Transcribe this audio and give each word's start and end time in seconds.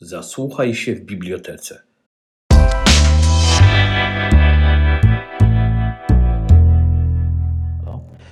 Zasłuchaj 0.00 0.74
się 0.74 0.94
w 0.94 1.00
bibliotece. 1.00 1.82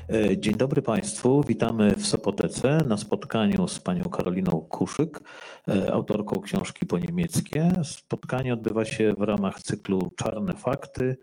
E, 0.09 0.39
dzień 0.39 0.54
dobry 0.54 0.83
Państwu. 0.83 1.43
Witamy 1.43 1.95
w 1.95 2.07
Sopotece 2.07 2.85
na 2.87 2.96
spotkaniu 2.96 3.69
z 3.69 3.81
panią 3.81 4.04
Karoliną 4.04 4.51
Kuszyk, 4.69 5.21
e, 5.69 5.93
autorką 5.93 6.41
książki 6.41 6.87
po 6.87 6.99
niemieckie. 6.99 7.73
Spotkanie 7.85 8.53
odbywa 8.53 8.85
się 8.85 9.14
w 9.19 9.23
ramach 9.23 9.62
cyklu 9.62 10.12
Czarne 10.16 10.53
Fakty, 10.53 11.16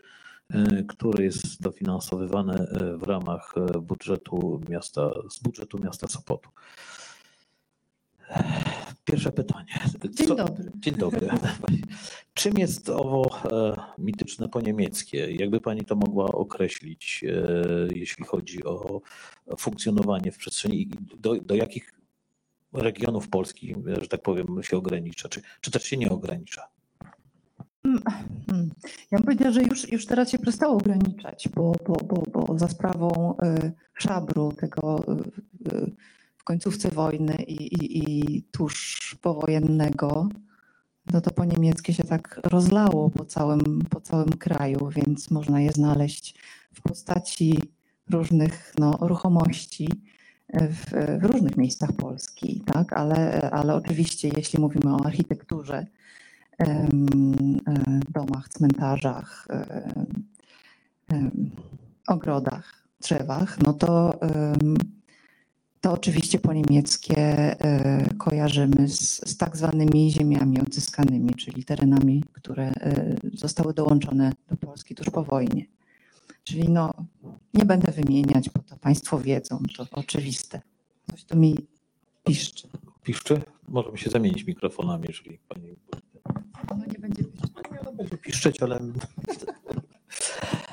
e, 0.50 0.84
który 0.84 1.24
jest 1.24 1.62
dofinansowywane 1.62 2.68
w 2.98 3.04
ramach 3.04 3.54
budżetu 3.82 4.62
miasta, 4.70 5.12
z 5.30 5.40
budżetu 5.40 5.80
miasta 5.80 6.08
Sopotu. 6.08 6.50
Pierwsze 9.06 9.32
pytanie. 9.32 9.80
Dzień 10.10 10.28
Co, 10.28 10.36
dobry. 10.36 10.72
Dzień 10.76 10.96
dobry. 10.96 11.28
Czym 12.34 12.58
jest 12.58 12.90
owo 12.90 13.42
e, 13.52 13.76
mityczne 13.98 14.50
po 14.50 14.62
niemieckie? 14.62 15.32
Jakby 15.32 15.62
Pani 15.62 15.86
to 15.86 15.96
mogła 15.96 16.26
określić, 16.26 17.26
e, 17.28 17.88
jeśli 17.96 18.26
chodzi 18.26 18.64
o 18.64 19.02
funkcjonowanie 19.58 20.32
w 20.32 20.38
przestrzeni 20.38 20.82
i 20.82 20.90
do, 21.20 21.36
do 21.36 21.56
jakich 21.56 21.94
regionów 22.74 23.30
Polski, 23.30 23.76
że 24.02 24.08
tak 24.08 24.22
powiem, 24.22 24.48
się 24.62 24.78
ogranicza, 24.78 25.30
czy, 25.30 25.42
czy 25.62 25.72
też 25.72 25.84
się 25.84 25.98
nie 25.98 26.10
ogranicza? 26.10 26.68
Mm, 27.84 28.02
mm. 28.48 28.70
Ja 29.12 29.18
bym 29.18 29.26
powiedziała, 29.26 29.52
że 29.52 29.64
już, 29.64 29.92
już 29.92 30.06
teraz 30.06 30.32
się 30.32 30.40
przestało 30.40 30.74
ograniczać, 30.74 31.50
bo, 31.56 31.76
bo, 31.88 31.96
bo, 31.96 32.24
bo 32.32 32.60
za 32.60 32.68
sprawą 32.68 33.36
e, 33.38 33.72
szabru 33.94 34.52
tego 34.52 35.04
końcówce 36.46 36.90
wojny 36.90 37.36
i, 37.36 37.54
i, 37.54 38.00
i 38.00 38.42
tuż 38.44 39.00
powojennego, 39.22 40.30
no 41.14 41.22
to 41.22 41.32
po 41.32 41.46
niemieckie 41.46 41.94
się 41.94 42.04
tak 42.04 42.40
rozlało 42.44 43.10
po 43.10 43.26
całym, 43.26 43.82
po 43.90 44.02
całym 44.02 44.30
kraju, 44.30 44.90
więc 44.96 45.32
można 45.32 45.62
je 45.62 45.72
znaleźć 45.72 46.36
w 46.74 46.82
postaci 46.82 47.60
różnych 48.10 48.74
no, 48.80 48.98
ruchomości 49.02 49.90
w, 50.54 50.92
w 51.22 51.24
różnych 51.24 51.58
miejscach 51.58 51.94
Polski, 51.94 52.64
tak? 52.66 52.94
ale, 52.94 53.50
ale 53.52 53.76
oczywiście 53.76 54.30
jeśli 54.38 54.62
mówimy 54.62 54.96
o 54.96 55.06
architekturze, 55.06 55.86
domach, 58.10 58.50
cmentarzach, 58.50 59.48
ogrodach, 62.08 62.88
drzewach, 63.02 63.58
no 63.66 63.74
to 63.74 64.20
to 65.86 65.94
oczywiście 65.94 66.40
po 66.40 66.54
niemieckie 66.54 67.18
e, 67.18 68.10
kojarzymy 68.18 68.88
z, 68.88 69.30
z 69.30 69.38
tak 69.38 69.58
zwanymi 69.58 70.12
ziemiami 70.12 70.62
odzyskanymi, 70.62 71.34
czyli 71.34 71.64
terenami, 71.64 72.24
które 72.34 72.64
e, 72.64 73.16
zostały 73.34 73.74
dołączone 73.74 74.32
do 74.50 74.58
Polski 74.58 74.96
tuż 74.96 75.10
po 75.10 75.24
wojnie. 75.24 75.66
Czyli 76.44 76.70
no, 76.70 76.94
nie 77.54 77.66
będę 77.66 77.92
wymieniać, 77.92 78.50
bo 78.50 78.60
to 78.60 78.78
Państwo 78.78 79.20
wiedzą, 79.20 79.60
to 79.78 79.88
oczywiste. 79.92 80.62
Coś 81.12 81.24
tu 81.24 81.38
mi 81.38 81.56
piszczy. 82.24 82.68
Piszczy? 83.04 83.42
Możemy 83.68 83.98
się 83.98 84.10
zamienić 84.10 84.44
mikrofonami, 84.44 85.06
jeżeli 85.08 85.38
Pani... 85.38 85.76
No 86.70 86.86
nie 86.94 87.00
będzie 87.00 87.24
piszczeć. 87.24 87.52
No, 87.86 87.94
będzie 87.94 88.18
piszczeć, 88.18 88.64
ale 88.64 88.80
no, 88.80 88.94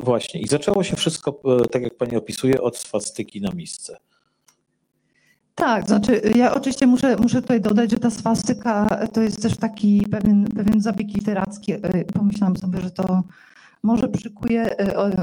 właśnie. 0.00 0.40
I 0.40 0.48
zaczęło 0.48 0.84
się 0.84 0.96
wszystko, 0.96 1.40
e, 1.62 1.68
tak 1.68 1.82
jak 1.82 1.96
pani 1.96 2.16
opisuje, 2.16 2.62
od 2.62 2.76
swastyki 2.76 3.40
na 3.40 3.50
misce. 3.50 3.96
Tak, 5.54 5.86
znaczy 5.86 6.20
ja 6.36 6.54
oczywiście 6.54 6.86
muszę, 6.86 7.16
muszę 7.16 7.42
tutaj 7.42 7.60
dodać, 7.60 7.90
że 7.90 7.98
ta 7.98 8.10
swastyka 8.10 8.98
to 9.12 9.22
jest 9.22 9.42
też 9.42 9.56
taki 9.56 10.06
pewien, 10.10 10.44
pewien 10.44 10.80
zabieg 10.80 11.08
literacki. 11.08 11.72
E, 11.72 12.04
pomyślałam 12.04 12.56
sobie, 12.56 12.80
że 12.80 12.90
to 12.90 13.22
może 13.82 14.08
przykuje 14.08 14.76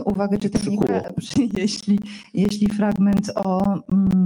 uwagę 0.06 0.38
czytelnika, 0.38 1.02
jeśli, 1.58 2.00
jeśli 2.34 2.68
fragment 2.68 3.32
o, 3.36 3.64
mm, 3.92 4.26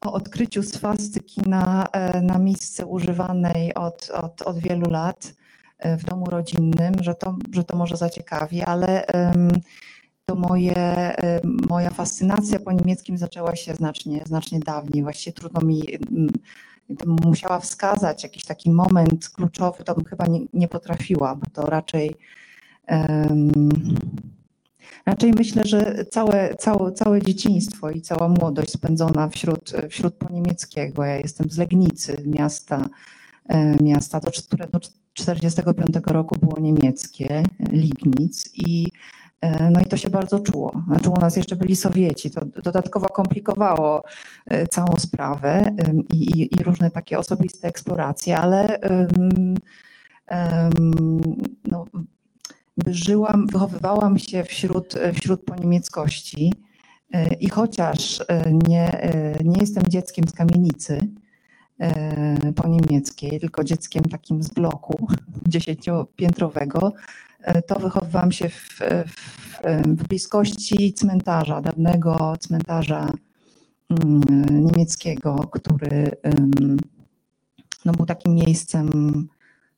o 0.00 0.12
odkryciu 0.12 0.62
swastyki 0.62 1.40
na, 1.46 1.86
na 2.22 2.38
misce 2.38 2.86
używanej 2.86 3.74
od, 3.74 4.10
od, 4.10 4.42
od 4.42 4.58
wielu 4.58 4.90
lat 4.90 5.34
E, 5.34 5.41
w 5.98 6.04
domu 6.04 6.26
rodzinnym, 6.26 6.94
że 7.00 7.14
to, 7.14 7.36
że 7.52 7.64
to 7.64 7.76
może 7.76 7.96
zaciekawi, 7.96 8.62
ale 8.62 9.06
to 10.26 10.34
moje, 10.34 11.14
moja 11.68 11.90
fascynacja 11.90 12.60
po 12.60 12.72
niemieckim 12.72 13.18
zaczęła 13.18 13.56
się 13.56 13.74
znacznie, 13.74 14.22
znacznie 14.26 14.60
dawniej. 14.60 15.02
Właściwie 15.02 15.34
trudno 15.34 15.60
mi, 15.60 15.82
musiała 17.06 17.60
wskazać 17.60 18.22
jakiś 18.22 18.44
taki 18.44 18.70
moment 18.70 19.28
kluczowy, 19.28 19.84
to 19.84 19.94
bym 19.94 20.04
chyba 20.04 20.26
nie, 20.26 20.40
nie 20.52 20.68
potrafiła, 20.68 21.34
bo 21.34 21.46
to 21.52 21.70
raczej 21.70 22.14
um, 22.88 23.50
raczej 25.06 25.32
myślę, 25.32 25.64
że 25.64 26.04
całe, 26.10 26.54
całe, 26.54 26.92
całe 26.92 27.22
dzieciństwo 27.22 27.90
i 27.90 28.00
cała 28.00 28.28
młodość 28.28 28.70
spędzona 28.70 29.28
wśród, 29.28 29.72
wśród 29.90 30.14
poniemieckiego. 30.14 31.04
Ja 31.04 31.16
jestem 31.16 31.50
z 31.50 31.58
Legnicy, 31.58 32.22
miasta, 32.26 32.88
miasta, 33.80 34.20
do, 34.20 34.30
które 34.30 34.66
do 34.66 34.80
1945 34.80 36.06
roku 36.06 36.36
było 36.42 36.60
niemieckie, 36.60 37.42
Lignic 37.70 38.50
i 38.54 38.86
e, 39.40 39.70
no 39.70 39.80
i 39.80 39.84
to 39.84 39.96
się 39.96 40.10
bardzo 40.10 40.40
czuło. 40.40 40.82
Znaczy 40.86 41.10
u 41.10 41.16
nas 41.16 41.36
jeszcze 41.36 41.56
byli 41.56 41.76
Sowieci. 41.76 42.30
To 42.30 42.44
dodatkowo 42.64 43.06
komplikowało 43.06 44.04
e, 44.46 44.66
całą 44.66 44.96
sprawę 44.98 45.70
i, 46.12 46.16
i, 46.16 46.54
i 46.54 46.62
różne 46.62 46.90
takie 46.90 47.18
osobiste 47.18 47.68
eksploracje, 47.68 48.38
ale 48.38 48.78
um, 48.80 49.54
um, 50.30 51.20
no, 51.64 51.84
żyłam, 52.86 53.46
wychowywałam 53.46 54.18
się 54.18 54.44
wśród, 54.44 54.94
wśród 55.14 55.44
poniemieckości 55.44 56.54
e, 57.12 57.34
i 57.34 57.48
chociaż 57.48 58.24
nie, 58.68 59.10
nie 59.44 59.60
jestem 59.60 59.84
dzieckiem 59.88 60.28
z 60.28 60.32
kamienicy, 60.32 60.98
E, 60.98 61.08
po 62.56 62.68
niemieckiej, 62.68 63.40
tylko 63.40 63.64
dzieckiem 63.64 64.04
takim 64.04 64.42
z 64.42 64.48
bloku 64.48 65.06
dziesięciopiętrowego, 65.46 66.92
e, 67.40 67.62
to 67.62 67.80
wychowywałam 67.80 68.32
się 68.32 68.48
w, 68.48 68.78
w, 69.06 69.42
w 69.84 70.08
bliskości 70.08 70.92
cmentarza, 70.92 71.60
dawnego 71.60 72.34
cmentarza 72.40 73.10
mm, 73.90 74.64
niemieckiego, 74.64 75.48
który 75.52 76.10
no, 77.84 77.92
był 77.92 78.06
takim 78.06 78.34
miejscem 78.34 78.88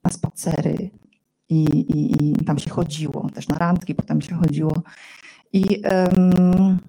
na 0.03 0.11
spacery 0.11 0.89
i, 1.49 1.63
i, 1.63 2.31
i 2.41 2.45
tam 2.45 2.59
się 2.59 2.69
chodziło, 2.69 3.29
też 3.33 3.47
na 3.47 3.57
randki 3.57 3.95
potem 3.95 4.21
się 4.21 4.35
chodziło. 4.35 4.81
I 5.53 5.81
um, 5.83 6.79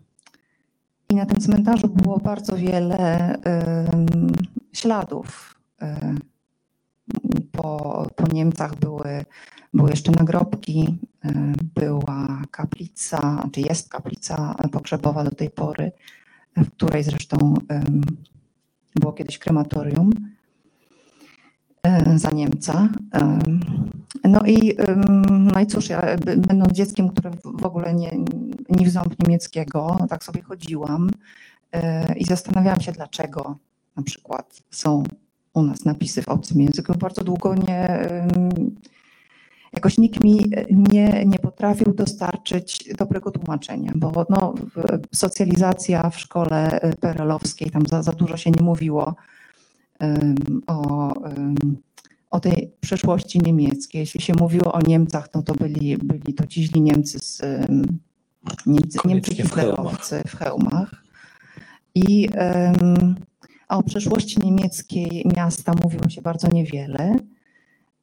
i 1.08 1.14
na 1.14 1.26
tym 1.26 1.40
cmentarzu 1.40 1.88
było 1.88 2.18
bardzo 2.18 2.56
wiele 2.56 3.38
śladów. 4.72 5.54
Po, 7.52 8.06
po 8.16 8.26
Niemcach 8.32 8.76
były, 8.76 9.24
były 9.74 9.90
jeszcze 9.90 10.12
nagrobki, 10.12 10.98
była 11.74 12.42
kaplica, 12.50 13.48
czy 13.52 13.60
jest 13.60 13.88
kaplica 13.88 14.54
pogrzebowa 14.72 15.24
do 15.24 15.30
tej 15.30 15.50
pory, 15.50 15.92
w 16.56 16.70
której 16.70 17.04
zresztą 17.04 17.54
było 18.94 19.12
kiedyś 19.12 19.38
krematorium 19.38 20.10
za 22.16 22.30
Niemca. 22.30 22.88
No 24.24 24.40
i, 24.46 24.76
no 25.30 25.60
i 25.60 25.66
cóż, 25.66 25.88
ja 25.88 26.16
będąc 26.18 26.72
dzieckiem, 26.72 27.08
które 27.08 27.30
w 27.60 27.64
ogóle 27.66 27.94
nie, 27.94 28.10
nie 28.68 28.86
w 28.86 28.90
ząb 28.90 29.14
niemieckiego, 29.22 29.96
tak 30.08 30.24
sobie 30.24 30.42
chodziłam 30.42 31.10
e, 31.72 32.14
i 32.14 32.24
zastanawiałam 32.24 32.80
się, 32.80 32.92
dlaczego 32.92 33.56
na 33.96 34.02
przykład 34.02 34.62
są 34.70 35.02
u 35.54 35.62
nas 35.62 35.84
napisy 35.84 36.22
w 36.22 36.28
obcym 36.28 36.60
języku. 36.60 36.94
Bardzo 36.98 37.24
długo 37.24 37.54
nie, 37.54 38.08
jakoś 39.72 39.98
nikt 39.98 40.24
mi 40.24 40.52
nie, 40.70 41.24
nie 41.26 41.38
potrafił 41.38 41.94
dostarczyć 41.94 42.88
dobrego 42.98 43.30
tłumaczenia, 43.30 43.92
bo 43.96 44.26
no, 44.30 44.54
socjalizacja 45.14 46.10
w 46.10 46.18
szkole 46.18 46.80
perelowskiej, 47.00 47.70
tam 47.70 47.86
za, 47.86 48.02
za 48.02 48.12
dużo 48.12 48.36
się 48.36 48.50
nie 48.50 48.62
mówiło 48.62 49.14
o 50.66 51.12
o 52.30 52.40
tej 52.40 52.72
przeszłości 52.80 53.38
niemieckiej. 53.38 54.00
Jeśli 54.00 54.20
się 54.20 54.34
mówiło 54.34 54.72
o 54.72 54.80
Niemcach, 54.80 55.28
no 55.34 55.42
to 55.42 55.54
byli, 55.54 55.96
byli 55.96 56.34
to 56.34 56.46
ci 56.46 56.64
źli 56.64 56.80
Niemcy 56.80 57.18
z 57.18 57.42
Niemcy, 58.66 58.98
Niemcy 59.04 59.34
hitlerowcy 59.34 60.22
w 60.26 60.36
hełmach. 60.36 61.02
I, 61.94 62.28
a 63.68 63.78
o 63.78 63.82
przeszłości 63.82 64.40
niemieckiej 64.44 65.26
miasta 65.36 65.72
mówiło 65.82 66.08
się 66.08 66.22
bardzo 66.22 66.48
niewiele. 66.48 67.16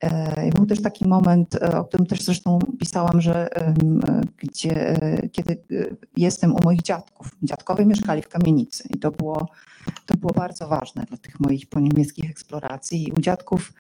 E, 0.04 0.50
Był 0.56 0.66
też 0.66 0.82
taki 0.82 1.08
moment, 1.08 1.56
e, 1.56 1.80
o 1.80 1.86
którym 1.86 2.06
też 2.06 2.22
zresztą 2.22 2.60
pisałam, 2.80 3.22
że 3.22 3.56
e, 3.58 3.74
gdzie, 4.38 4.98
kiedy 5.32 5.58
jestem 6.18 6.56
u 6.56 6.64
moich 6.64 6.82
dziadków. 6.82 7.28
Dziadkowie 7.44 7.86
mieszkali 7.86 8.22
w 8.22 8.30
kamienicy 8.30 8.84
i 8.90 9.00
to 9.00 9.12
było, 9.12 9.48
to 10.06 10.18
było 10.18 10.34
bardzo 10.34 10.68
ważne 10.68 11.04
dla 11.04 11.18
tych 11.18 11.40
moich 11.40 11.70
poniemieckich 11.70 12.32
eksploracji. 12.32 13.08
I 13.08 13.12
u 13.12 13.22
dziadków 13.22 13.74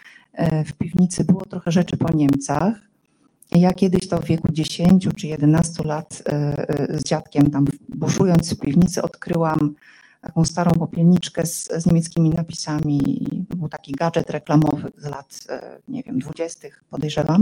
w 0.65 0.73
piwnicy 0.73 1.23
było 1.23 1.45
trochę 1.45 1.71
rzeczy 1.71 1.97
po 1.97 2.13
Niemcach. 2.13 2.73
Ja 3.51 3.73
kiedyś 3.73 4.07
to 4.07 4.17
w 4.17 4.25
wieku 4.25 4.47
10 4.51 5.07
czy 5.15 5.27
11 5.27 5.83
lat 5.83 6.23
z 6.89 7.03
dziadkiem 7.03 7.51
tam 7.51 7.65
buszując 7.89 8.53
w 8.53 8.59
piwnicy 8.59 9.01
odkryłam 9.01 9.75
taką 10.23 10.45
starą 10.45 10.71
popielniczkę 10.71 11.45
z, 11.45 11.67
z 11.67 11.85
niemieckimi 11.85 12.29
napisami. 12.29 13.27
Był 13.55 13.69
taki 13.69 13.91
gadżet 13.91 14.29
reklamowy 14.29 14.91
z 14.97 15.05
lat, 15.05 15.39
e, 15.49 15.79
nie 15.87 16.03
wiem, 16.03 16.19
20. 16.19 16.67
podejrzewam. 16.89 17.41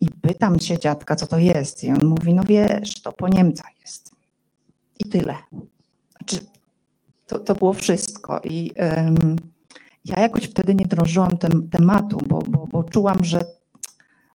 I 0.00 0.10
pytam 0.10 0.60
się 0.60 0.78
dziadka, 0.78 1.16
co 1.16 1.26
to 1.26 1.38
jest. 1.38 1.84
I 1.84 1.90
on 1.90 2.04
mówi, 2.04 2.34
no 2.34 2.42
wiesz, 2.42 3.02
to 3.02 3.12
po 3.12 3.28
Niemcach 3.28 3.80
jest. 3.80 4.10
I 4.98 5.04
tyle. 5.04 5.34
Znaczy, 6.16 6.46
to, 7.26 7.38
to 7.38 7.54
było 7.54 7.72
wszystko. 7.72 8.40
I 8.44 8.72
em, 8.76 9.36
ja 10.04 10.20
jakoś 10.20 10.44
wtedy 10.44 10.74
nie 10.74 10.86
drążyłam 10.86 11.38
tem, 11.38 11.68
tematu, 11.68 12.18
bo, 12.28 12.38
bo, 12.38 12.66
bo 12.66 12.84
czułam, 12.84 13.24
że, 13.24 13.40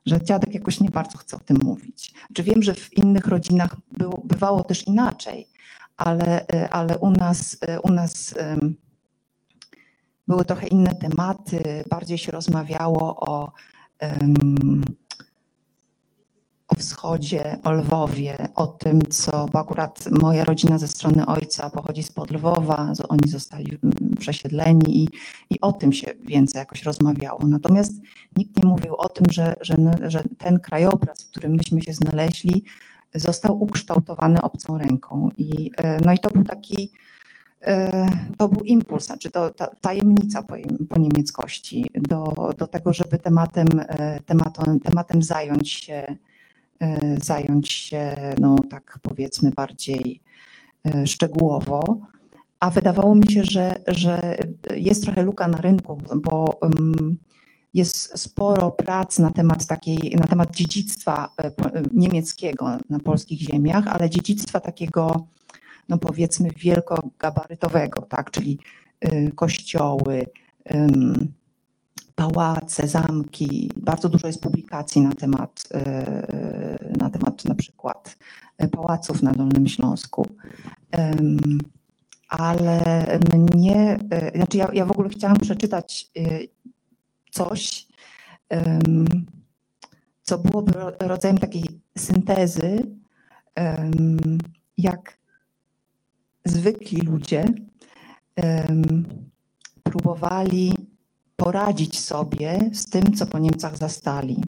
że 0.05 0.21
dziadek 0.21 0.53
jakoś 0.53 0.79
nie 0.79 0.89
bardzo 0.89 1.17
chce 1.17 1.37
o 1.37 1.39
tym 1.39 1.57
mówić. 1.63 2.13
Czy 2.33 2.43
wiem, 2.43 2.63
że 2.63 2.73
w 2.73 2.93
innych 2.97 3.27
rodzinach 3.27 3.75
było, 3.91 4.21
bywało 4.25 4.63
też 4.63 4.87
inaczej, 4.87 5.47
ale, 5.97 6.47
e, 6.47 6.69
ale 6.69 6.97
u 6.97 7.09
nas, 7.09 7.57
e, 7.61 7.79
u 7.79 7.91
nas 7.91 8.35
były 10.27 10.45
trochę 10.45 10.67
inne 10.67 10.95
tematy, 10.95 11.83
bardziej 11.89 12.17
się 12.17 12.31
rozmawiało 12.31 13.19
o, 13.19 13.51
o 16.67 16.75
wschodzie, 16.75 17.57
o 17.63 17.71
Lwowie, 17.71 18.47
o 18.55 18.67
tym, 18.67 19.01
co, 19.01 19.45
bo 19.45 19.59
akurat 19.59 20.09
moja 20.21 20.43
rodzina 20.43 20.77
ze 20.77 20.87
strony 20.87 21.25
ojca 21.25 21.69
pochodzi 21.69 22.03
spod 22.03 22.31
Lwowa, 22.31 22.93
oni 23.09 23.29
zostali 23.29 23.77
przesiedleni 24.19 25.03
i, 25.03 25.07
i 25.49 25.61
o 25.61 25.71
tym 25.71 25.93
się 25.93 26.13
więcej 26.25 26.59
jakoś 26.59 26.83
rozmawiało. 26.83 27.39
Natomiast 27.47 27.93
nikt 28.37 28.63
nie 28.63 28.69
mówił 28.69 28.95
o 28.95 29.09
tym, 29.09 29.25
że, 29.31 29.55
że, 29.61 29.75
że 30.07 30.23
ten 30.37 30.59
krajobraz, 30.59 31.23
w 31.23 31.29
którym 31.29 31.51
myśmy 31.51 31.81
się 31.81 31.93
znaleźli, 31.93 32.63
został 33.15 33.63
ukształtowany 33.63 34.41
obcą 34.41 34.77
ręką. 34.77 35.29
I, 35.37 35.71
e, 35.77 35.99
no 36.05 36.13
i 36.13 36.19
to 36.19 36.29
był 36.29 36.43
taki, 36.43 36.91
e, 37.61 38.09
to 38.37 38.49
był 38.49 38.63
impuls, 38.63 39.05
znaczy 39.05 39.31
to, 39.31 39.49
ta 39.49 39.67
tajemnica 39.67 40.43
po, 40.43 40.55
po 40.89 40.99
niemieckości 40.99 41.85
do, 41.95 42.53
do 42.57 42.67
tego, 42.67 42.93
żeby 42.93 43.17
tematem, 43.17 43.67
e, 43.79 44.19
tematem, 44.25 44.79
tematem 44.79 45.23
zająć 45.23 45.71
się, 45.71 46.15
zająć 47.21 47.71
się, 47.71 48.15
no 48.39 48.55
tak 48.69 48.99
powiedzmy 49.01 49.51
bardziej 49.51 50.21
szczegółowo. 51.05 51.97
A 52.59 52.69
wydawało 52.69 53.15
mi 53.15 53.31
się, 53.31 53.43
że, 53.43 53.75
że 53.87 54.37
jest 54.75 55.03
trochę 55.03 55.23
luka 55.23 55.47
na 55.47 55.57
rynku, 55.57 56.01
bo 56.15 56.57
um, 56.61 57.17
jest 57.73 58.19
sporo 58.19 58.71
prac 58.71 59.19
na 59.19 59.31
temat 59.31 59.65
takiej, 59.65 60.15
na 60.19 60.27
temat 60.27 60.55
dziedzictwa 60.55 61.29
e, 61.37 61.45
e, 61.45 61.51
niemieckiego 61.93 62.77
na 62.89 62.99
polskich 62.99 63.39
ziemiach, 63.39 63.87
ale 63.87 64.09
dziedzictwa 64.09 64.59
takiego, 64.59 65.27
no 65.89 65.97
powiedzmy, 65.97 66.49
wielkogabarytowego, 66.57 68.01
tak, 68.01 68.31
czyli 68.31 68.59
y, 69.05 69.31
kościoły, 69.35 70.25
pałace, 72.15 72.87
zamki. 72.87 73.71
Bardzo 73.77 74.09
dużo 74.09 74.27
jest 74.27 74.41
publikacji 74.41 75.01
na 75.01 75.11
temat, 75.11 75.69
na 76.97 77.09
temat 77.09 77.45
na 77.45 77.55
przykład 77.55 78.17
e, 78.57 78.67
pałaców 78.67 79.21
na 79.21 79.31
Dolnym 79.31 79.67
Śląsku. 79.67 80.27
Ale 82.29 83.05
mnie, 83.33 83.99
znaczy 84.35 84.57
ja, 84.57 84.69
ja 84.73 84.85
w 84.85 84.91
ogóle 84.91 85.09
chciałam 85.09 85.37
przeczytać 85.37 86.11
coś, 87.33 87.87
co 90.21 90.37
byłoby 90.37 90.71
ro- 90.71 90.91
rodzajem 90.99 91.37
takiej 91.37 91.65
syntezy, 91.97 92.85
jak 94.77 95.17
zwykli 96.45 97.01
ludzie 97.01 97.45
próbowali 99.83 100.73
poradzić 101.35 101.99
sobie 101.99 102.59
z 102.73 102.85
tym, 102.85 103.13
co 103.13 103.25
po 103.25 103.39
Niemcach 103.39 103.77
zastali. 103.77 104.43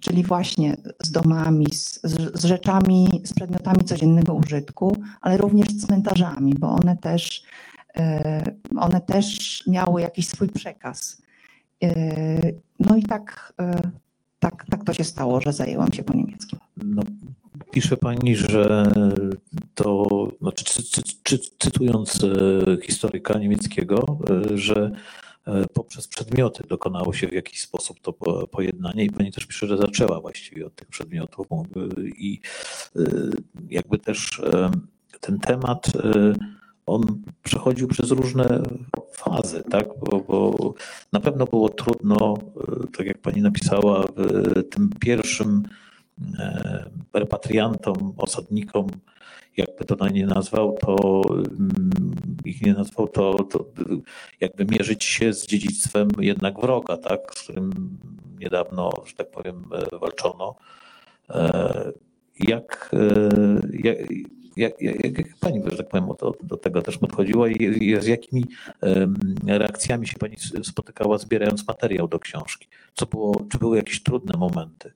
Czyli 0.00 0.24
właśnie 0.24 0.76
z 1.02 1.10
domami, 1.10 1.66
z, 1.72 2.00
z 2.02 2.40
z 2.40 2.44
rzeczami, 2.44 3.08
z 3.24 3.32
przedmiotami 3.34 3.84
codziennego 3.84 4.34
użytku, 4.34 4.96
ale 5.20 5.36
również 5.36 5.68
z 5.68 5.86
cmentarzami, 5.86 6.54
bo 6.54 6.70
one 6.70 6.96
też, 6.96 7.42
e, 7.96 8.42
one 8.76 9.00
też 9.00 9.62
miały 9.66 10.00
jakiś 10.00 10.28
swój 10.28 10.48
przekaz. 10.48 11.22
E, 11.82 12.52
No 12.80 12.96
i 12.96 13.02
tak, 13.02 13.52
e, 13.60 13.80
tak, 14.38 14.66
tak 14.70 14.84
to 14.84 14.94
się 14.94 15.04
stało, 15.04 15.40
że 15.40 15.52
zajęłam 15.52 15.92
się 15.92 16.02
po 16.02 16.14
niemieckim. 16.14 16.58
No, 16.76 17.02
pisze 17.70 17.96
pani, 17.96 18.36
że 18.36 18.92
to, 19.74 20.06
znaczy, 20.40 20.64
cy, 20.64 20.82
cy, 20.82 21.02
cy, 21.24 21.38
cytując 21.58 22.24
e, 22.24 22.28
historyka 22.82 23.38
niemieckiego, 23.38 24.18
że 24.54 24.90
poprzez 25.74 26.08
przedmioty 26.08 26.64
dokonało 26.68 27.12
się 27.12 27.28
w 27.28 27.32
jakiś 27.32 27.60
sposób 27.60 28.00
to 28.00 28.12
po- 28.12 28.46
pojednanie 28.46 29.04
i 29.04 29.10
pani 29.10 29.32
też 29.32 29.46
pisze, 29.46 29.66
że 29.66 29.76
zaczęła 29.76 30.20
właściwie 30.20 30.66
od 30.66 30.74
tych 30.74 30.88
przedmiotów 30.88 31.46
i 32.18 32.40
jakby 33.70 33.98
też 33.98 34.42
ten 35.20 35.38
temat 35.38 35.86
on 36.90 37.22
przechodził 37.42 37.88
przez 37.88 38.10
różne 38.10 38.62
fazy, 39.12 39.62
tak? 39.70 39.86
Bo, 40.00 40.20
bo 40.20 40.74
na 41.12 41.20
pewno 41.20 41.44
było 41.44 41.68
trudno, 41.68 42.34
e, 42.36 42.86
tak 42.96 43.06
jak 43.06 43.18
pani 43.18 43.42
napisała, 43.42 44.04
tym 44.70 44.90
pierwszym 45.00 45.62
e, 46.38 46.90
repatriantom, 47.14 48.14
osadnikom, 48.16 48.86
jakby 49.56 49.84
to 49.84 50.08
nie 50.08 50.26
nazwał, 50.26 50.78
to 50.80 51.22
mm, 51.38 51.90
ich 52.44 52.62
nie 52.62 52.74
nazwał, 52.74 53.08
to, 53.08 53.44
to 53.44 53.64
jakby 54.40 54.64
mierzyć 54.64 55.04
się 55.04 55.32
z 55.32 55.46
dziedzictwem 55.46 56.08
jednak 56.18 56.60
wroga, 56.60 56.96
tak? 56.96 57.20
Z 57.34 57.42
którym 57.42 57.98
niedawno, 58.38 58.90
że 59.06 59.14
tak 59.14 59.30
powiem, 59.30 59.64
e, 59.72 59.98
walczono. 59.98 60.54
Jak, 62.38 62.90
jak, 63.72 63.96
jak, 64.56 64.82
jak, 64.82 65.18
jak 65.18 65.36
pani, 65.40 65.62
że 65.70 65.76
tak 65.76 65.88
powiem, 65.88 66.08
do, 66.42 66.56
tego 66.56 66.82
też 66.82 66.98
podchodziła 66.98 67.48
i, 67.48 67.84
i 67.84 68.00
z 68.00 68.06
jakimi 68.06 68.44
em, 68.80 69.16
reakcjami 69.46 70.06
się 70.06 70.18
pani 70.18 70.36
spotykała, 70.62 71.18
zbierając 71.18 71.68
materiał 71.68 72.08
do 72.08 72.18
książki? 72.18 72.68
Co 72.94 73.06
było, 73.06 73.46
czy 73.52 73.58
były 73.58 73.76
jakieś 73.76 74.02
trudne 74.02 74.38
momenty? 74.38 74.92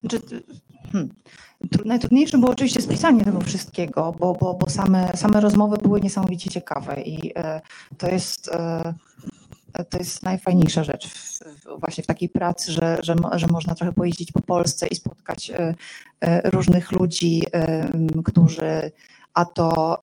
Znaczy, 0.00 0.20
hmm, 0.92 1.14
tru- 1.66 1.86
najtrudniejsze 1.86 2.38
było 2.38 2.52
oczywiście 2.52 2.82
spisanie 2.82 3.24
tego 3.24 3.40
wszystkiego, 3.40 4.14
bo, 4.18 4.34
bo, 4.34 4.54
bo 4.54 4.70
same, 4.70 5.10
same 5.14 5.40
rozmowy 5.40 5.76
były 5.76 6.00
niesamowicie 6.00 6.50
ciekawe 6.50 7.02
i 7.02 7.38
e, 7.38 7.60
to 7.98 8.08
jest, 8.08 8.48
e, 8.48 8.94
to 9.90 9.98
jest 9.98 10.22
najfajniejsza 10.22 10.84
rzecz 10.84 11.08
właśnie 11.78 12.04
w 12.04 12.06
takiej 12.06 12.28
pracy, 12.28 12.72
że, 12.72 12.98
że, 13.02 13.14
że 13.32 13.46
można 13.46 13.74
trochę 13.74 13.92
pojeździć 13.92 14.32
po 14.32 14.40
Polsce 14.40 14.86
i 14.86 14.94
spotkać 14.94 15.50
e, 15.50 15.74
e, 16.20 16.50
różnych 16.50 16.92
ludzi, 16.92 17.42
którzy 18.24 18.92
a 19.34 19.44
to 19.44 19.98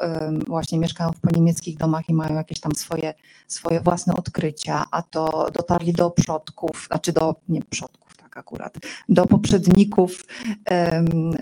właśnie 0.48 0.80
mieszkają 0.80 1.12
w 1.12 1.20
poniemieckich 1.20 1.78
domach 1.78 2.10
i 2.10 2.14
mają 2.14 2.36
jakieś 2.36 2.60
tam 2.60 2.76
swoje, 2.76 3.14
swoje 3.48 3.82
własne 3.82 4.14
odkrycia, 4.14 4.86
a 4.92 5.02
to 5.02 5.52
dotarli 5.54 5.94
do 5.94 6.12
przodków, 6.12 6.86
znaczy 6.88 7.14
do, 7.14 7.36
nie 7.50 7.62
przodków, 7.62 8.05
akurat, 8.36 8.78
do 9.10 9.26
poprzedników, 9.26 10.26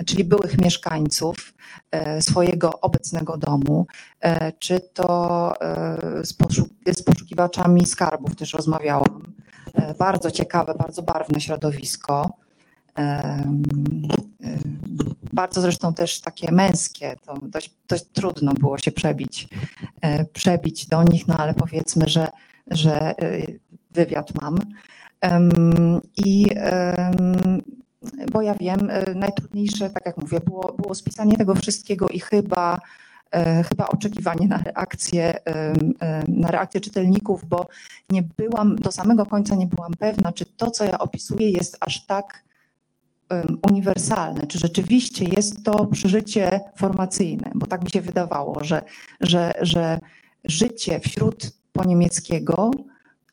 czyli 0.06 0.24
byłych 0.24 0.58
mieszkańców 0.58 1.54
e, 1.92 2.22
swojego 2.22 2.80
obecnego 2.82 3.38
domu, 3.38 3.88
e, 4.22 4.52
czy 4.52 4.80
to 4.80 5.54
e, 5.62 6.26
z, 6.26 6.34
poszu- 6.34 6.70
z 6.94 7.04
poszukiwaczami 7.04 7.86
skarbów 7.86 8.36
też 8.36 8.54
rozmawiałam. 8.54 9.34
Bardzo 10.00 10.32
ciekawe, 10.32 10.76
bardzo 10.76 11.04
barwne 11.04 11.42
środowisko. 11.42 12.30
Bardzo 15.34 15.62
zresztą 15.62 15.94
też 15.94 16.22
takie 16.22 16.52
męskie, 16.52 17.16
to 17.26 17.38
dość, 17.42 17.72
dość 17.88 18.04
trudno 18.14 18.54
było 18.54 18.78
się 18.78 18.92
przebić, 18.92 19.48
przebić 20.34 20.88
do 20.88 21.04
nich, 21.04 21.28
no 21.28 21.38
ale 21.38 21.54
powiedzmy, 21.54 22.08
że, 22.08 22.28
że 22.68 23.14
wywiad 23.92 24.42
mam. 24.42 24.60
I 26.18 26.46
bo 28.32 28.42
ja 28.42 28.56
wiem, 28.56 28.90
e, 28.90 29.16
najtrudniejsze, 29.16 29.90
tak 29.90 30.06
jak 30.06 30.18
mówię, 30.18 30.40
było, 30.40 30.74
było 30.74 30.96
spisanie 30.96 31.38
tego 31.38 31.56
wszystkiego 31.56 32.08
i 32.08 32.20
chyba 32.20 32.80
e, 33.32 33.64
chyba 33.64 33.88
oczekiwanie 33.88 34.48
na 34.48 34.58
reakcję, 34.58 35.34
na 36.28 36.48
reakcję 36.48 36.82
czytelników, 36.82 37.46
bo 37.46 37.68
nie 38.10 38.24
byłam, 38.38 38.76
do 38.76 38.92
samego 38.92 39.26
końca 39.26 39.56
nie 39.56 39.68
byłam 39.68 39.94
pewna, 40.00 40.32
czy 40.32 40.46
to, 40.46 40.72
co 40.72 40.86
ja 40.86 41.00
opisuję, 41.00 41.52
jest 41.52 41.78
aż 41.80 42.06
tak 42.06 42.44
uniwersalne, 43.70 44.48
czy 44.48 44.60
rzeczywiście 44.60 45.26
jest 45.26 45.64
to 45.64 45.86
przeżycie 45.86 46.60
formacyjne, 46.76 47.52
bo 47.56 47.68
tak 47.68 47.84
mi 47.84 47.90
się 47.90 48.02
wydawało, 48.02 48.64
że, 48.64 48.82
że, 49.22 49.54
że 49.62 50.00
życie 50.44 51.00
wśród 51.00 51.52
poniemieckiego 51.72 52.72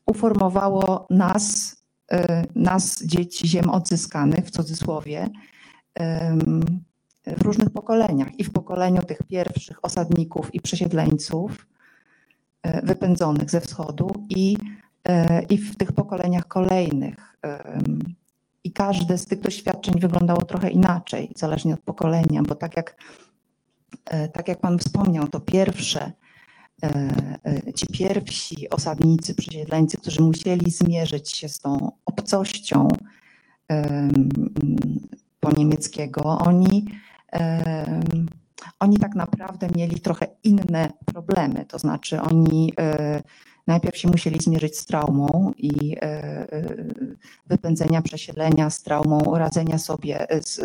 uformowało 0.05 1.07
nas, 1.09 1.75
e, 1.75 1.80
nas 2.55 3.03
dzieci 3.05 3.47
ziem 3.47 3.69
odzyskanych 3.69 4.45
w 4.45 4.51
cudzysłowie, 4.51 5.29
w 7.27 7.41
różnych 7.41 7.69
pokoleniach 7.69 8.39
i 8.39 8.43
w 8.43 8.51
pokoleniu 8.51 9.01
tych 9.01 9.23
pierwszych 9.23 9.85
osadników 9.85 10.55
i 10.55 10.61
przesiedleńców 10.61 11.67
e, 12.63 12.85
wypędzonych 12.85 13.49
ze 13.49 13.61
wschodu 13.61 14.25
i, 14.29 14.57
i 15.49 15.57
w 15.57 15.77
tych 15.77 15.91
pokoleniach 15.91 16.47
kolejnych. 16.47 17.37
I 18.63 18.71
każde 18.71 19.17
z 19.17 19.25
tych 19.25 19.39
doświadczeń 19.39 19.99
wyglądało 19.99 20.41
trochę 20.41 20.69
inaczej, 20.69 21.31
zależnie 21.35 21.73
od 21.73 21.79
pokolenia, 21.79 22.43
bo 22.43 22.55
tak 22.55 22.77
jak, 22.77 22.95
tak 24.33 24.47
jak 24.47 24.59
Pan 24.59 24.79
wspomniał, 24.79 25.27
to 25.27 25.39
pierwsze, 25.39 26.11
ci 27.75 27.87
pierwsi 27.87 28.69
osadnicy, 28.69 29.35
przesiedleńcy, 29.35 29.97
którzy 29.97 30.21
musieli 30.21 30.71
zmierzyć 30.71 31.31
się 31.37 31.49
z 31.49 31.59
tą 31.59 31.91
obcością 32.05 32.87
po 35.39 35.51
niemieckiego, 35.51 36.23
oni 36.23 36.85
oni 38.79 38.97
tak 38.97 39.15
naprawdę 39.15 39.67
mieli 39.75 39.99
trochę 39.99 40.27
inne 40.43 40.91
problemy. 41.05 41.65
To 41.65 41.79
znaczy, 41.79 42.21
oni 42.21 42.73
e, 42.79 43.21
najpierw 43.67 43.97
się 43.97 44.07
musieli 44.07 44.39
zmierzyć 44.39 44.77
z 44.77 44.85
traumą 44.85 45.53
i 45.57 45.97
e, 45.97 46.01
e, 46.01 46.63
wypędzenia, 47.47 48.01
przesiedlenia, 48.01 48.69
z 48.69 48.83
traumą 48.83 49.37
radzenia 49.37 49.77
sobie 49.77 50.27
z 50.45 50.61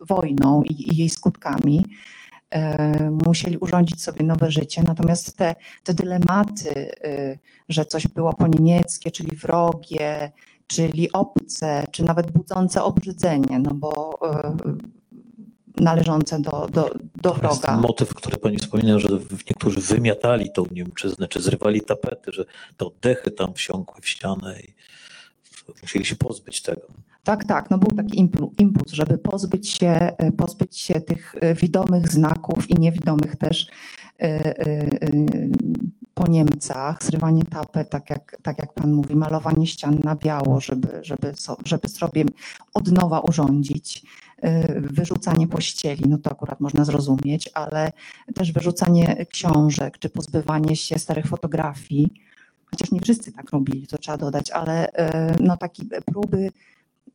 wojną 0.00 0.62
i 0.62 0.96
jej 0.96 1.08
skutkami. 1.08 1.84
Musieli 3.26 3.58
urządzić 3.58 4.02
sobie 4.02 4.24
nowe 4.24 4.50
życie, 4.50 4.82
natomiast 4.82 5.36
te, 5.36 5.54
te 5.84 5.94
dylematy, 5.94 6.90
że 7.68 7.84
coś 7.84 8.08
było 8.08 8.32
po 8.32 8.46
niemieckie, 8.46 9.10
czyli 9.10 9.36
wrogie, 9.36 10.32
czyli 10.66 11.12
obce, 11.12 11.84
czy 11.90 12.04
nawet 12.04 12.30
budzące 12.30 12.82
obrzydzenie, 12.82 13.58
no 13.58 13.74
bo 13.74 14.18
należące 15.80 16.40
do, 16.40 16.68
do, 16.72 16.90
do 17.22 17.34
wroga. 17.34 17.72
Jest 17.72 17.82
motyw, 17.82 18.14
który 18.14 18.36
pani 18.36 18.56
wspomina, 18.56 18.98
że 18.98 19.08
niektórzy 19.50 19.80
wymiatali 19.80 20.52
tą 20.52 20.64
Niemczyznę, 20.70 21.28
czy 21.28 21.40
zrywali 21.40 21.80
tapety, 21.80 22.32
że 22.32 22.44
te 22.76 22.86
oddechy 22.86 23.30
tam 23.30 23.54
wsiąkły 23.54 24.00
w 24.00 24.08
ścianę 24.08 24.60
i 24.60 24.74
musieli 25.82 26.04
się 26.04 26.16
pozbyć 26.16 26.62
tego. 26.62 26.86
Tak, 27.26 27.44
tak, 27.44 27.70
no 27.70 27.78
był 27.78 27.96
taki 27.96 28.18
impuls, 28.58 28.92
żeby 28.92 29.18
pozbyć 29.18 29.68
się, 29.70 30.12
pozbyć 30.36 30.78
się 30.78 31.00
tych 31.00 31.34
e, 31.40 31.54
widomych 31.54 32.08
znaków 32.08 32.70
i 32.70 32.74
niewidomych 32.74 33.36
też 33.36 33.66
e, 34.20 34.58
e, 34.60 34.86
po 36.14 36.26
Niemcach, 36.26 37.04
zrywanie 37.04 37.44
tapet, 37.44 37.90
tak 37.90 38.10
jak, 38.10 38.36
tak 38.42 38.58
jak 38.58 38.72
Pan 38.72 38.92
mówi, 38.92 39.16
malowanie 39.16 39.66
ścian 39.66 39.98
na 40.04 40.16
biało, 40.16 40.60
żeby, 40.60 40.88
żeby, 41.02 41.34
żeby 41.64 41.88
sobie 41.88 42.24
od 42.74 42.92
nowa 42.92 43.20
urządzić. 43.20 44.02
Wyrzucanie 44.76 45.48
pościeli, 45.48 46.04
no 46.08 46.18
to 46.18 46.30
akurat 46.30 46.60
można 46.60 46.84
zrozumieć, 46.84 47.50
ale 47.54 47.92
też 48.34 48.52
wyrzucanie 48.52 49.26
książek, 49.30 49.98
czy 49.98 50.10
pozbywanie 50.10 50.76
się 50.76 50.98
starych 50.98 51.26
fotografii, 51.26 52.12
chociaż 52.70 52.90
nie 52.90 53.00
wszyscy 53.00 53.32
tak 53.32 53.50
robili, 53.50 53.86
to 53.86 53.98
trzeba 53.98 54.18
dodać, 54.18 54.50
ale 54.50 54.88
no 55.40 55.56
takie 55.56 55.82
próby 55.84 56.50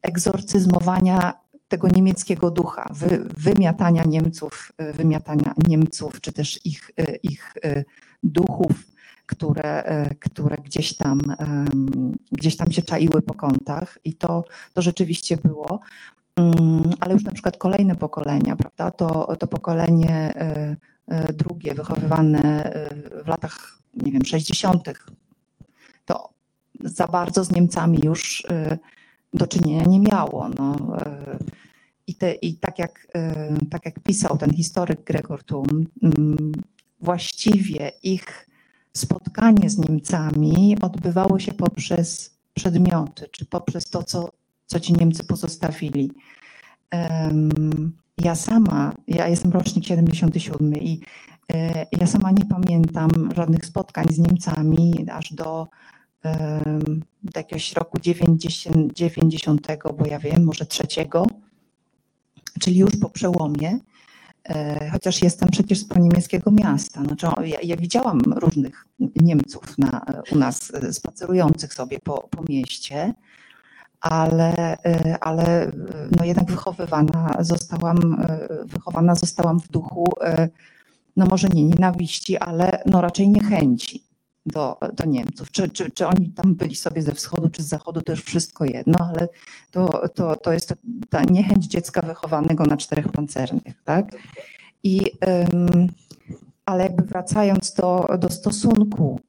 egzorcyzmowania 0.02 1.34
tego 1.68 1.88
niemieckiego 1.88 2.52
ducha, 2.52 2.90
wy, 2.94 3.26
wymiatania 3.38 4.04
Niemców, 4.04 4.72
y, 4.82 4.94
wymiatania 4.94 5.54
Niemców, 5.68 6.22
czy 6.22 6.34
też 6.34 6.66
ich, 6.66 6.92
ich 7.24 7.54
duchów, 8.24 8.72
które, 9.26 9.84
które 10.20 10.58
gdzieś, 10.58 10.98
tam, 10.98 11.22
gdzieś 12.32 12.58
tam 12.58 12.72
się 12.72 12.82
czaiły 12.82 13.22
po 13.22 13.34
kątach 13.34 13.98
i 14.04 14.14
to, 14.14 14.44
to 14.74 14.82
rzeczywiście 14.82 15.38
było. 15.38 15.80
Mm, 16.36 16.84
ale 17.00 17.14
już 17.14 17.24
na 17.24 17.32
przykład 17.32 17.58
kolejne 17.58 17.96
pokolenia, 17.96 18.56
prawda? 18.56 18.92
To, 18.92 19.36
to 19.36 19.48
pokolenie 19.48 20.34
e, 20.36 20.76
e, 21.08 21.34
drugie, 21.34 21.74
wychowywane 21.74 22.74
e, 22.74 23.24
w 23.24 23.28
latach, 23.28 23.78
nie 23.94 24.12
wiem, 24.12 24.26
60., 24.26 24.90
to 26.06 26.30
za 26.80 27.08
bardzo 27.08 27.44
z 27.44 27.52
Niemcami 27.52 28.00
już 28.04 28.44
do 29.34 29.48
czynienia 29.48 29.84
nie 29.84 30.00
miało. 30.00 30.50
No. 30.50 30.98
I, 32.08 32.16
te, 32.16 32.34
I 32.34 32.56
tak, 32.56 32.80
jak, 32.80 33.08
tak 33.70 33.86
jak 33.86 34.00
pisał 34.00 34.38
ten 34.38 34.54
historyk 34.54 35.04
Gregor 35.04 35.44
Tum, 35.44 35.88
mm, 36.04 36.52
właściwie 37.00 37.92
ich 38.04 38.48
spotkanie 38.94 39.70
z 39.70 39.78
Niemcami 39.78 40.78
odbywało 40.82 41.40
się 41.40 41.52
poprzez 41.52 42.38
przedmioty, 42.54 43.28
czy 43.32 43.46
poprzez 43.46 43.90
to, 43.90 44.04
co 44.04 44.30
co 44.72 44.80
ci 44.80 44.94
Niemcy 44.94 45.24
pozostawili. 45.24 46.12
Ja 48.18 48.36
sama, 48.36 48.94
ja 49.08 49.28
jestem 49.28 49.52
rocznik 49.52 49.86
77 49.86 50.76
i 50.76 51.02
e, 51.54 51.86
ja 51.92 52.08
sama 52.08 52.32
nie 52.32 52.46
pamiętam 52.46 53.10
żadnych 53.36 53.66
spotkań 53.66 54.06
z 54.10 54.20
Niemcami 54.20 55.06
aż 55.12 55.34
do, 55.34 55.68
do 57.24 57.40
jakiegoś 57.40 57.74
roku 57.74 58.00
90, 58.00 58.94
90, 58.94 59.68
bo 59.98 60.06
ja 60.06 60.20
wiem, 60.20 60.44
może 60.44 60.66
trzeciego, 60.66 61.28
czyli 62.62 62.78
już 62.80 62.92
po 63.02 63.10
przełomie 63.10 63.80
e, 64.50 64.90
chociaż 64.90 65.22
jestem 65.22 65.50
przecież 65.50 65.80
z 65.80 65.96
niemieckiego 65.96 66.52
miasta. 66.52 67.04
Znaczy, 67.04 67.28
ja, 67.44 67.58
ja, 67.64 67.78
widziałam 67.78 68.22
różnych 68.22 68.86
Niemców 69.16 69.78
na, 69.78 70.06
u 70.32 70.38
nas 70.38 70.72
e, 70.74 70.94
spacerujących 70.94 71.74
sobie 71.74 72.00
po, 72.00 72.28
po 72.32 72.44
mieście, 72.50 73.14
ale, 74.02 74.74
y, 74.74 75.20
ale 75.20 75.72
no 76.18 76.26
jednak 76.26 76.52
wychowywana 76.52 77.36
zostałam, 77.40 78.26
wychowana 78.66 79.16
zostałam 79.16 79.60
w 79.60 79.68
duchu, 79.68 80.14
no 81.16 81.26
może 81.26 81.48
nie 81.48 81.64
nienawiści, 81.64 82.38
ale 82.38 82.84
no 82.86 83.02
raczej 83.02 83.30
niechęci 83.30 84.11
do, 84.46 84.78
do 84.94 85.06
Niemców. 85.06 85.52
Czy, 85.52 85.70
czy, 85.70 85.92
czy 85.92 86.08
oni 86.08 86.30
tam 86.30 86.56
byli 86.56 86.76
sobie 86.76 87.02
ze 87.02 87.14
wschodu, 87.14 87.50
czy 87.50 87.64
z 87.64 87.68
zachodu, 87.68 88.02
to 88.02 88.12
już 88.12 88.24
wszystko 88.24 88.66
jedno, 88.66 88.98
ale 89.00 89.28
to, 89.72 90.08
to, 90.16 90.36
to 90.36 90.54
jest 90.54 90.74
ta 91.10 91.24
niechęć 91.24 91.66
dziecka 91.66 92.02
wychowanego 92.02 92.66
na 92.66 92.78
czterech 92.78 93.08
pancernych, 93.08 93.84
tak? 93.84 94.06
I, 94.84 95.02
ale 96.66 96.84
jakby 96.84 97.04
wracając 97.04 97.74
do, 97.74 98.08
do 98.20 98.30
stosunku 98.30 99.20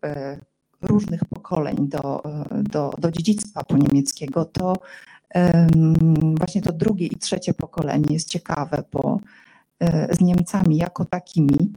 różnych 0.83 1.25
pokoleń 1.25 1.77
do, 1.89 2.23
do, 2.63 2.91
do 2.99 3.11
dziedzictwa 3.11 3.65
poniemieckiego, 3.65 4.45
to 4.45 4.77
właśnie 6.39 6.63
to 6.63 6.73
drugie 6.73 7.07
i 7.07 7.19
trzecie 7.19 7.55
pokolenie 7.55 8.15
jest 8.15 8.29
ciekawe, 8.29 8.83
bo 8.93 9.21
e, 9.81 10.15
z 10.15 10.21
Niemcami 10.21 10.77
jako 10.77 11.05
takimi 11.05 11.73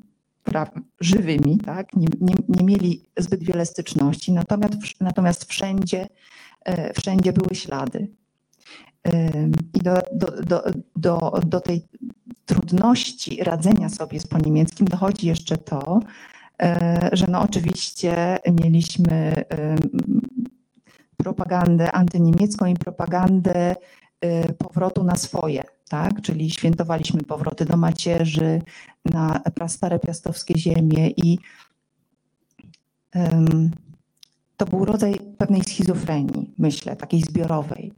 żywymi, 0.99 1.57
tak, 1.57 1.95
nie, 1.95 2.07
nie, 2.21 2.35
nie 2.49 2.65
mieli 2.65 3.09
zbyt 3.17 3.43
wiele 3.43 3.65
styczności, 3.65 4.31
natomiast, 4.31 4.75
natomiast 5.01 5.45
wszędzie, 5.45 6.07
e, 6.65 6.93
wszędzie 6.93 7.33
były 7.33 7.55
ślady. 7.55 8.07
I 9.73 9.79
do, 9.79 9.93
do, 10.13 10.43
do, 10.43 10.63
do, 10.95 11.39
do 11.47 11.59
tej 11.59 11.87
trudności 12.45 13.43
radzenia 13.43 13.89
sobie 13.89 14.19
z 14.19 14.27
poniemieckim 14.27 14.87
dochodzi 14.87 15.27
jeszcze 15.27 15.57
to, 15.57 15.99
E, 16.61 17.09
że 17.13 17.25
no 17.29 17.41
oczywiście 17.41 18.37
mieliśmy 18.63 19.33
propagandę 21.17 21.91
antyniemiecką 21.91 22.65
i 22.65 22.73
propagandę 22.73 23.75
e, 24.21 24.53
powrotu 24.53 25.03
na 25.03 25.15
swoje, 25.15 25.63
tak? 25.89 26.21
czyli 26.21 26.51
świętowaliśmy 26.51 27.23
powroty 27.23 27.65
do 27.65 27.77
macierzy, 27.77 28.61
na 29.05 29.39
prastare 29.39 29.99
piastowskie 29.99 30.59
ziemie 30.59 31.09
i 31.09 31.39
um, 33.15 33.71
to 34.57 34.65
był 34.65 34.85
rodzaj 34.85 35.15
pewnej 35.37 35.63
schizofrenii, 35.63 36.53
myślę, 36.57 36.95
takiej 36.95 37.21
zbiorowej. 37.21 37.93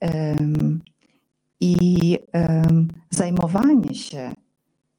Um, 0.00 0.80
I 1.60 2.18
um, 2.32 2.88
zajmowanie 3.10 3.94
się 3.94 4.32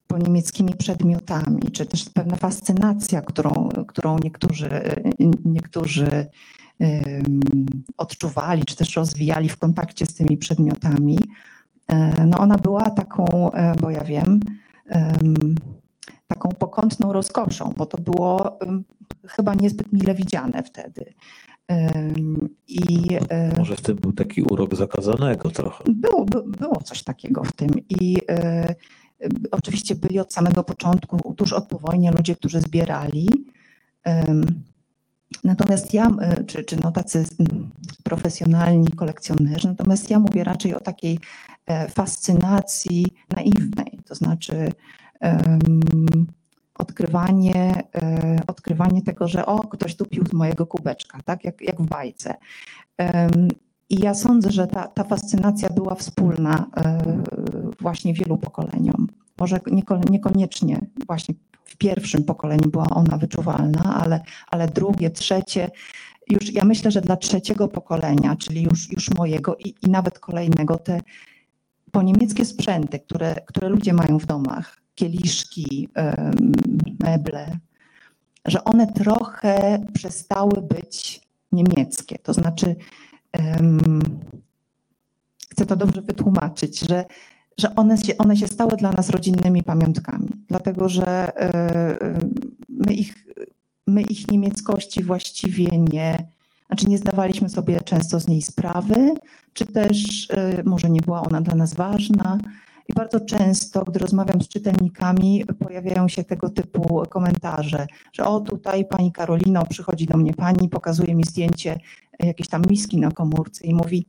po 0.07 0.17
niemieckimi 0.17 0.75
przedmiotami, 0.75 1.61
czy 1.73 1.85
też 1.85 2.09
pewna 2.09 2.35
fascynacja, 2.35 3.21
którą, 3.21 3.69
którą 3.87 4.19
niektórzy, 4.19 4.69
niektórzy 5.45 6.27
odczuwali, 7.97 8.65
czy 8.65 8.75
też 8.75 8.95
rozwijali 8.95 9.49
w 9.49 9.57
kontakcie 9.57 10.05
z 10.05 10.13
tymi 10.13 10.37
przedmiotami, 10.37 11.17
no 12.27 12.37
ona 12.37 12.57
była 12.57 12.89
taką, 12.89 13.51
e, 13.51 13.75
bo 13.81 13.89
ja 13.89 14.03
wiem, 14.03 14.39
taką 16.27 16.49
pokątną 16.49 17.13
rozkoszą, 17.13 17.73
bo 17.77 17.85
to 17.85 17.97
było 17.97 18.59
chyba 19.27 19.53
niezbyt 19.53 19.93
mile 19.93 20.15
widziane 20.15 20.63
wtedy. 20.63 21.13
I 22.67 23.07
e, 23.29 23.57
Może 23.57 23.75
w 23.75 23.81
tym 23.81 23.95
był 23.95 24.13
taki 24.13 24.41
urok 24.41 24.75
zakazanego 24.75 25.51
trochę. 25.51 25.83
było, 25.87 26.25
by- 26.25 26.43
było 26.43 26.81
coś 26.83 27.03
takiego 27.03 27.43
w 27.43 27.51
tym. 27.51 27.69
I 27.89 28.17
e, 28.29 28.33
e, 28.33 28.75
oczywiście 29.51 29.95
byli 29.95 30.19
od 30.19 30.33
samego 30.33 30.63
początku, 30.63 31.33
tuż 31.33 31.53
od 31.53 31.67
po 31.67 31.79
wojnie, 31.79 32.11
ludzie, 32.11 32.35
którzy 32.35 32.61
zbierali. 32.61 33.29
Natomiast 35.43 35.93
ja, 35.93 36.11
e, 36.21 36.43
czy, 36.43 36.63
czy 36.63 36.77
no 36.83 36.91
tacy 36.91 37.25
profesjonalni 38.03 38.87
kolekcjonerzy, 38.87 39.67
natomiast 39.67 40.09
ja 40.09 40.19
mówię 40.19 40.43
raczej 40.43 40.75
o 40.75 40.79
takiej 40.79 41.13
e, 41.15 41.19
fascynacji 41.89 43.05
naiwnej, 43.35 43.99
to 44.05 44.15
znaczy 44.15 44.71
em, 45.19 45.69
odkrywanie, 46.77 47.83
e, 47.95 48.39
odkrywanie 48.47 49.01
tego, 49.01 49.27
że 49.27 49.45
o, 49.45 49.59
ktoś 49.59 49.95
tu 49.95 50.05
pił 50.05 50.25
z 50.25 50.33
mojego 50.33 50.65
kubeczka, 50.67 51.19
tak 51.25 51.43
jak, 51.43 51.61
jak 51.61 51.81
w 51.81 51.85
bajce. 51.85 52.35
Em, 52.97 53.47
I 53.89 53.99
ja 53.99 54.13
sądzę, 54.13 54.51
że 54.51 54.67
ta, 54.67 54.87
ta 54.87 55.03
fascynacja 55.03 55.69
była 55.69 55.95
wspólna 55.95 56.65
e, 56.77 57.01
właśnie 57.81 58.13
wielu 58.13 58.37
pokoleniom. 58.37 59.07
Może 59.39 59.57
nieko- 59.57 60.09
niekoniecznie 60.09 60.79
właśnie 61.07 61.35
w 61.65 61.77
pierwszym 61.77 62.23
pokoleniu 62.23 62.69
była 62.69 62.87
ona 62.89 63.17
wyczuwalna, 63.17 64.01
ale, 64.03 64.21
ale 64.47 64.67
drugie, 64.67 65.09
trzecie, 65.09 65.71
już 66.29 66.53
ja 66.53 66.65
myślę, 66.65 66.91
że 66.91 67.01
dla 67.01 67.17
trzeciego 67.17 67.67
pokolenia, 67.67 68.35
czyli 68.35 68.63
już, 68.63 68.91
już 68.91 69.11
mojego 69.11 69.55
i, 69.55 69.75
i 69.81 69.89
nawet 69.89 70.19
kolejnego, 70.19 70.77
te 70.77 70.99
po 71.95 72.01
niemieckie 72.01 72.45
sprzęty, 72.45 72.99
które, 72.99 73.35
które 73.45 73.69
ludzie 73.69 73.93
mają 73.93 74.19
w 74.19 74.25
domach, 74.25 74.81
kieliszki, 74.95 75.89
meble, 76.99 77.57
że 78.45 78.63
one 78.63 78.93
trochę 78.93 79.85
przestały 79.93 80.61
być 80.61 81.21
niemieckie. 81.51 82.19
To 82.19 82.33
znaczy, 82.33 82.75
em, 83.31 84.01
chcę 85.51 85.65
to 85.65 85.75
dobrze 85.75 86.01
wytłumaczyć, 86.01 86.79
że, 86.79 87.05
że 87.57 87.75
one, 87.75 87.97
się, 87.97 88.17
one 88.17 88.37
się 88.37 88.47
stały 88.47 88.77
dla 88.77 88.91
nas 88.91 89.09
rodzinnymi 89.09 89.63
pamiątkami, 89.63 90.29
dlatego 90.47 90.89
że 90.89 91.37
e, 91.39 92.19
my 92.69 92.93
ich, 92.93 93.27
my 93.87 94.01
ich 94.01 94.27
niemieckości 94.27 95.03
właściwie 95.03 95.67
nie, 95.77 96.27
znaczy 96.67 96.89
nie 96.89 96.97
zdawaliśmy 96.97 97.49
sobie 97.49 97.81
często 97.81 98.19
z 98.19 98.27
niej 98.27 98.41
sprawy, 98.41 99.13
czy 99.53 99.65
też 99.65 100.27
e, 100.29 100.63
może 100.63 100.89
nie 100.89 101.01
była 101.01 101.21
ona 101.21 101.41
dla 101.41 101.55
nas 101.55 101.73
ważna. 101.73 102.37
I 102.89 102.93
bardzo 102.93 103.19
często, 103.19 103.83
gdy 103.83 103.99
rozmawiam 103.99 104.41
z 104.41 104.47
czytelnikami, 104.47 105.45
pojawiają 105.59 106.07
się 106.07 106.23
tego 106.23 106.49
typu 106.49 107.03
komentarze, 107.09 107.87
że 108.13 108.25
o 108.25 108.39
tutaj 108.39 108.85
pani 108.85 109.11
Karolino, 109.11 109.65
przychodzi 109.65 110.05
do 110.05 110.17
mnie 110.17 110.33
pani, 110.33 110.69
pokazuje 110.69 111.15
mi 111.15 111.23
zdjęcie 111.23 111.79
jakiejś 112.19 112.49
tam 112.49 112.61
miski 112.69 112.97
na 112.97 113.11
komórce 113.11 113.63
i 113.63 113.73
mówi, 113.73 114.07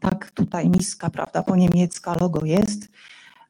tak, 0.00 0.30
tutaj 0.30 0.68
miska, 0.68 1.10
prawda, 1.10 1.42
po 1.42 1.56
niemiecka 1.56 2.14
logo 2.20 2.44
jest, 2.44 2.88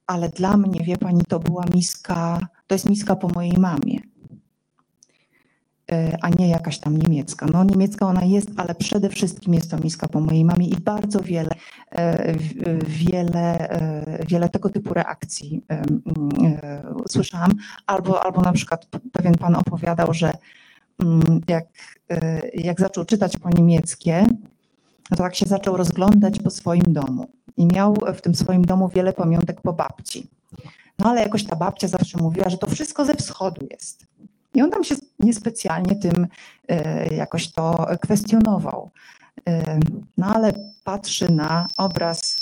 ale 0.07 0.29
dla 0.29 0.57
mnie, 0.57 0.81
wie 0.81 0.97
pani, 0.97 1.23
to 1.29 1.39
była 1.39 1.65
miska, 1.75 2.49
to 2.67 2.75
jest 2.75 2.91
miska 2.91 3.17
po 3.17 3.29
mojej 3.29 3.59
mamie, 3.59 3.99
a 6.21 6.29
nie 6.29 6.49
jakaś 6.49 6.79
tam 6.79 6.97
niemiecka. 6.97 7.47
No 7.53 7.65
niemiecka 7.65 8.07
ona 8.07 8.25
jest, 8.25 8.51
ale 8.57 8.75
przede 8.75 9.09
wszystkim 9.09 9.55
jest 9.55 9.71
to 9.71 9.79
miska 9.79 10.09
po 10.09 10.21
mojej 10.21 10.45
mamie 10.45 10.69
i 10.69 10.77
bardzo 10.77 11.21
wiele, 11.21 11.51
e, 11.91 12.35
wiele, 12.87 13.71
e, 13.71 14.27
wiele 14.27 14.49
tego 14.49 14.69
typu 14.69 14.95
reakcji 14.95 15.63
e, 15.71 15.83
e, 16.45 16.83
słyszałam. 17.09 17.51
Albo, 17.87 18.25
albo 18.25 18.43
na 18.43 18.53
przykład 18.53 18.87
pewien 19.13 19.35
pan 19.35 19.55
opowiadał, 19.55 20.15
że 20.15 20.33
mm, 20.99 21.41
jak, 21.49 21.65
e, 22.11 22.49
jak 22.55 22.81
zaczął 22.81 23.05
czytać 23.05 23.37
po 23.39 23.51
niemieckie, 23.51 24.27
to 25.11 25.17
tak 25.17 25.35
się 25.35 25.47
zaczął 25.47 25.77
rozglądać 25.77 26.39
po 26.39 26.51
swoim 26.51 26.85
domu 26.89 27.31
i 27.57 27.67
miał 27.67 27.97
w 28.15 28.21
tym 28.21 28.35
swoim 28.35 28.65
domu 28.65 28.89
wiele 28.89 29.13
pamiątek 29.13 29.61
po 29.61 29.73
babci. 29.73 30.27
No 30.99 31.11
ale 31.11 31.23
jakoś 31.23 31.45
ta 31.45 31.57
babcia 31.57 31.89
zawsze 31.89 32.19
mówiła, 32.19 32.49
że 32.49 32.59
to 32.59 32.67
wszystko 32.67 33.05
ze 33.05 33.15
wschodu 33.15 33.67
jest. 33.71 34.07
I 34.55 34.63
on 34.63 34.71
tam 34.71 34.85
się 34.85 34.95
niespecjalnie 35.19 35.97
tym 35.97 36.27
e, 36.69 37.15
jakoś 37.15 37.53
to 37.53 37.87
kwestionował. 38.01 38.91
E, 39.49 39.81
No 40.17 40.27
ale 40.27 40.53
patrzy 40.85 41.33
na 41.33 41.67
obraz, 41.77 42.39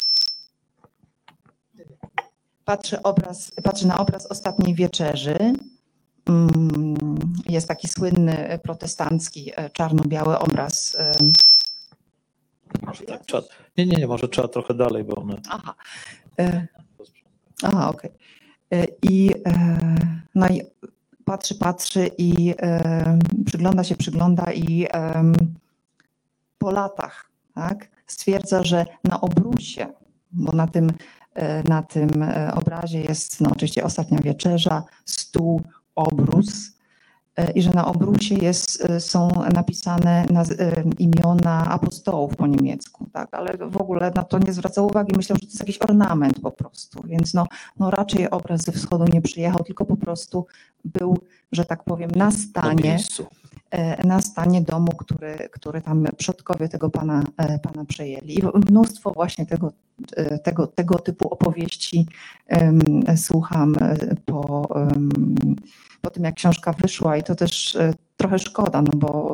patrzy, 2.64 3.02
obraz, 3.02 3.52
patrzy 3.62 3.86
na 3.86 3.98
obraz 3.98 4.26
ostatniej 4.26 4.74
wieczerzy. 4.74 5.36
Mm, 6.26 6.96
Jest 7.48 7.68
taki 7.68 7.88
słynny 7.88 8.58
protestancki 8.62 9.52
e, 9.56 9.70
czarno-biały 9.70 10.38
obraz 10.38 10.96
Może 12.82 13.04
tak, 13.04 13.26
trzeba, 13.26 13.42
nie, 13.78 13.86
nie, 13.86 13.96
nie, 13.96 14.06
może 14.06 14.28
trzeba 14.28 14.48
trochę 14.48 14.74
dalej, 14.74 15.04
bo 15.04 15.16
one. 15.16 15.40
Aha. 15.48 15.74
Aha, 17.62 17.88
okej. 17.88 18.10
E, 18.72 18.86
I 19.02 19.30
no 20.34 20.48
i 20.48 20.62
patrzy, 21.30 21.54
patrzy 21.54 22.10
i 22.18 22.54
przygląda 23.46 23.84
się, 23.84 23.96
przygląda 23.96 24.52
i 24.52 24.86
po 26.58 26.70
latach, 26.70 27.30
tak, 27.54 27.88
stwierdza, 28.06 28.64
że 28.64 28.86
na 29.04 29.20
obrusie, 29.20 29.86
bo 30.32 30.52
na 30.52 30.66
tym, 30.66 30.92
e, 31.34 31.62
na 31.62 31.82
tym 31.82 32.22
e, 32.22 32.54
obrazie 32.54 33.00
jest 33.00 33.40
no, 33.40 33.50
oczywiście 33.50 33.84
ostatnia 33.84 34.18
wieczerza, 34.18 34.82
stół, 35.04 35.62
obrus 35.94 36.79
i 37.54 37.62
że 37.62 37.70
na 37.70 37.86
obrusie 37.86 38.34
jest, 38.34 38.84
e, 38.90 39.00
są 39.00 39.28
napisane 39.54 40.24
naz- 40.30 40.54
e, 40.60 40.84
imiona 40.98 41.66
apostołów 41.70 42.36
po 42.36 42.46
niemiecku, 42.46 43.06
tak, 43.12 43.34
ale 43.34 43.52
w 43.70 43.76
ogóle 43.76 44.10
na 44.14 44.24
to 44.24 44.38
nie 44.38 44.52
zwraca 44.52 44.82
uwagi. 44.82 45.12
Myślę, 45.16 45.36
że 45.36 45.40
to 45.40 45.46
jest 45.46 45.60
jakiś 45.60 45.78
ornament 45.82 46.40
po 46.40 46.50
prostu, 46.50 47.02
więc 47.04 47.34
no, 47.34 47.46
no 47.78 47.90
raczej 47.90 48.30
obraz 48.30 48.60
ze 48.62 48.72
wschodu 48.72 49.04
nie 49.12 49.22
przyjechał, 49.22 49.64
tylko 49.64 49.84
po 49.84 49.96
prostu 49.96 50.46
był, 50.84 51.18
że 51.52 51.64
tak 51.64 51.84
powiem, 51.84 52.10
na 52.10 52.24
Na 52.24 52.30
stanie, 52.30 52.82
miejscu. 52.82 53.26
E, 53.70 54.06
na 54.06 54.20
stanie 54.20 54.62
domu, 54.62 54.92
który, 54.98 55.48
który 55.52 55.80
tam 55.80 56.06
przodkowie 56.16 56.68
tego 56.68 56.90
pana, 56.90 57.22
e, 57.36 57.58
pana 57.58 57.84
przejęli. 57.84 58.38
I 58.38 58.42
mnóstwo 58.70 59.10
właśnie 59.10 59.46
tego, 59.46 59.72
e, 60.16 60.38
tego, 60.38 60.66
tego 60.66 60.98
typu 60.98 61.28
opowieści 61.28 62.06
em, 62.46 62.80
słucham 63.16 63.74
po, 64.26 64.68
em, 64.74 65.08
po 66.00 66.10
tym, 66.10 66.24
jak 66.24 66.34
książka 66.34 66.72
wyszła 66.72 67.16
i 67.16 67.22
to 67.22 67.34
też 67.34 67.78
trochę 68.16 68.38
szkoda, 68.38 68.82
no 68.82 68.90
bo 68.94 69.32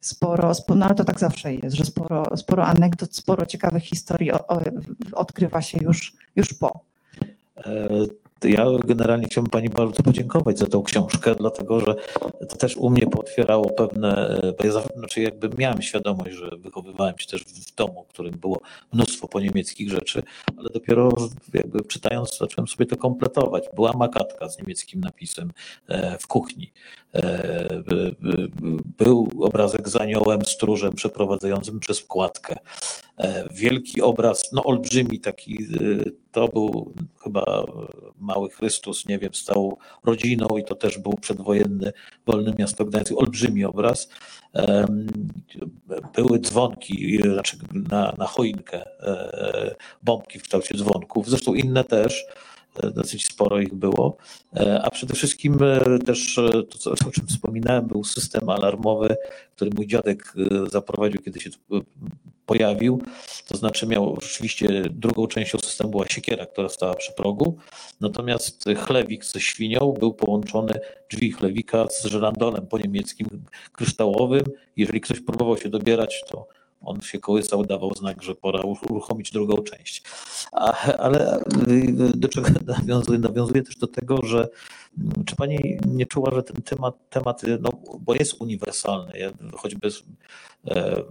sporo, 0.00 0.54
spo- 0.54 0.76
no 0.76 0.86
ale 0.86 0.94
to 0.94 1.04
tak 1.04 1.20
zawsze 1.20 1.54
jest, 1.54 1.76
że 1.76 1.84
sporo, 1.84 2.36
sporo 2.36 2.66
anegdot, 2.66 3.16
sporo 3.16 3.46
ciekawych 3.46 3.82
historii 3.82 4.30
odkrywa 5.12 5.62
się 5.62 5.78
już, 5.82 6.12
już 6.36 6.54
po. 6.54 6.80
Ja 8.44 8.66
generalnie 8.84 9.26
chciałbym 9.26 9.50
Pani 9.50 9.68
bardzo 9.68 10.02
podziękować 10.02 10.58
za 10.58 10.66
tą 10.66 10.82
książkę, 10.82 11.34
dlatego 11.34 11.80
że 11.80 11.94
to 12.48 12.56
też 12.56 12.76
u 12.76 12.90
mnie 12.90 13.06
pootwierało 13.06 13.70
pewne, 13.70 14.40
bo 14.58 14.66
ja 14.66 14.72
znaczy 14.96 15.20
jakby 15.22 15.50
miałem 15.58 15.82
świadomość, 15.82 16.32
że 16.34 16.50
wychowywałem 16.58 17.18
się 17.18 17.26
też 17.26 17.42
w 17.42 17.74
domu, 17.74 18.04
w 18.04 18.12
którym 18.12 18.34
było 18.38 18.60
mnóstwo 18.92 19.28
po 19.28 19.40
niemieckich 19.40 19.90
rzeczy, 19.90 20.22
ale 20.58 20.68
dopiero 20.70 21.08
jakby 21.54 21.84
czytając 21.84 22.38
zacząłem 22.38 22.68
sobie 22.68 22.86
to 22.86 22.96
kompletować. 22.96 23.64
Była 23.74 23.92
makatka 23.92 24.48
z 24.48 24.58
niemieckim 24.58 25.00
napisem 25.00 25.52
e, 25.88 26.18
w 26.18 26.26
kuchni. 26.26 26.72
E, 27.14 27.82
by- 27.86 28.14
by- 28.20 28.48
Był 28.98 29.28
obrazek 29.40 29.88
z 29.88 29.96
aniołem, 29.96 30.44
stróżem 30.44 30.92
przeprowadzającym 30.92 31.80
przez 31.80 31.98
wkładkę. 32.00 32.56
E, 33.18 33.48
Wielki 33.52 34.02
obraz, 34.02 34.52
no 34.52 34.64
olbrzymi 34.64 35.20
taki, 35.20 35.64
e, 35.64 36.10
to 36.32 36.48
był 36.48 36.94
chyba 37.22 37.64
mały 38.18 38.50
Chrystus, 38.50 39.06
nie 39.06 39.18
wiem, 39.18 39.34
z 39.34 39.44
całą 39.44 39.76
rodziną 40.04 40.48
i 40.58 40.64
to 40.64 40.74
też 40.74 40.98
był 40.98 41.12
przedwojenny 41.12 41.92
Wolne 42.26 42.52
Miasto 42.58 42.84
Gdańsk, 42.84 43.12
olbrzymi 43.16 43.64
obraz. 43.64 44.08
Były 46.14 46.38
dzwonki, 46.38 47.18
znaczy 47.22 47.56
na, 47.90 48.14
na 48.18 48.26
choinkę, 48.26 49.00
e, 49.00 49.74
bombki 50.02 50.38
w 50.38 50.42
kształcie 50.42 50.74
dzwonków, 50.74 51.30
zresztą 51.30 51.54
inne 51.54 51.84
też, 51.84 52.24
dosyć 52.94 53.26
sporo 53.26 53.60
ich 53.60 53.74
było, 53.74 54.16
E, 54.56 54.82
a 54.82 54.90
przede 54.90 55.14
wszystkim 55.14 55.58
e, 55.62 55.98
też 55.98 56.38
e, 56.38 56.62
to, 56.62 56.78
co, 56.78 56.90
o 56.90 57.10
czym 57.10 57.26
wspominałem, 57.26 57.86
był 57.86 58.04
system 58.04 58.48
alarmowy, 58.48 59.16
który 59.56 59.70
mój 59.76 59.86
dziadek 59.86 60.34
zaprowadził, 60.72 61.22
kiedy 61.22 61.40
się 61.40 61.50
pojawił. 62.46 63.02
To 63.48 63.56
znaczy 63.56 63.86
miał 63.86 64.18
rzeczywiście 64.22 64.82
drugą 64.90 65.26
częścią 65.26 65.58
systemu 65.58 65.90
była 65.90 66.08
siekiera, 66.08 66.46
która 66.46 66.68
stała 66.68 66.94
przy 66.94 67.12
progu, 67.12 67.56
natomiast 68.00 68.64
chlewik 68.86 69.24
ze 69.24 69.40
świnią 69.40 69.94
był 70.00 70.14
połączony, 70.14 70.80
drzwi 71.10 71.32
chlewika 71.32 71.86
z 71.90 72.04
żyrandolem 72.04 72.66
po 72.66 72.78
niemieckim 72.78 73.28
kryształowym. 73.72 74.44
Jeżeli 74.76 75.00
ktoś 75.00 75.20
próbował 75.20 75.58
się 75.58 75.68
dobierać, 75.68 76.24
to 76.30 76.48
on 76.84 77.00
się 77.00 77.18
kołysał, 77.18 77.64
dawał 77.64 77.94
znak, 77.94 78.22
że 78.22 78.34
pora 78.34 78.60
uruchomić 78.90 79.30
drugą 79.30 79.56
część. 79.56 80.02
Ale 80.98 81.42
do 82.14 82.28
czego 82.28 82.48
nawiązuje? 82.78 83.18
Nawiązuje 83.18 83.62
też 83.62 83.76
do 83.76 83.86
tego, 83.86 84.18
że 84.22 84.48
mm, 84.98 85.24
czy 85.26 85.36
pani 85.36 85.78
nie 85.86 86.06
czuła, 86.06 86.30
że 86.34 86.42
ten 86.42 86.62
temat, 86.62 86.94
temat 87.10 87.42
no, 87.60 87.70
bo 88.00 88.14
jest 88.14 88.40
uniwersalny, 88.40 89.12
choćby 89.56 89.88
e, 90.66 91.02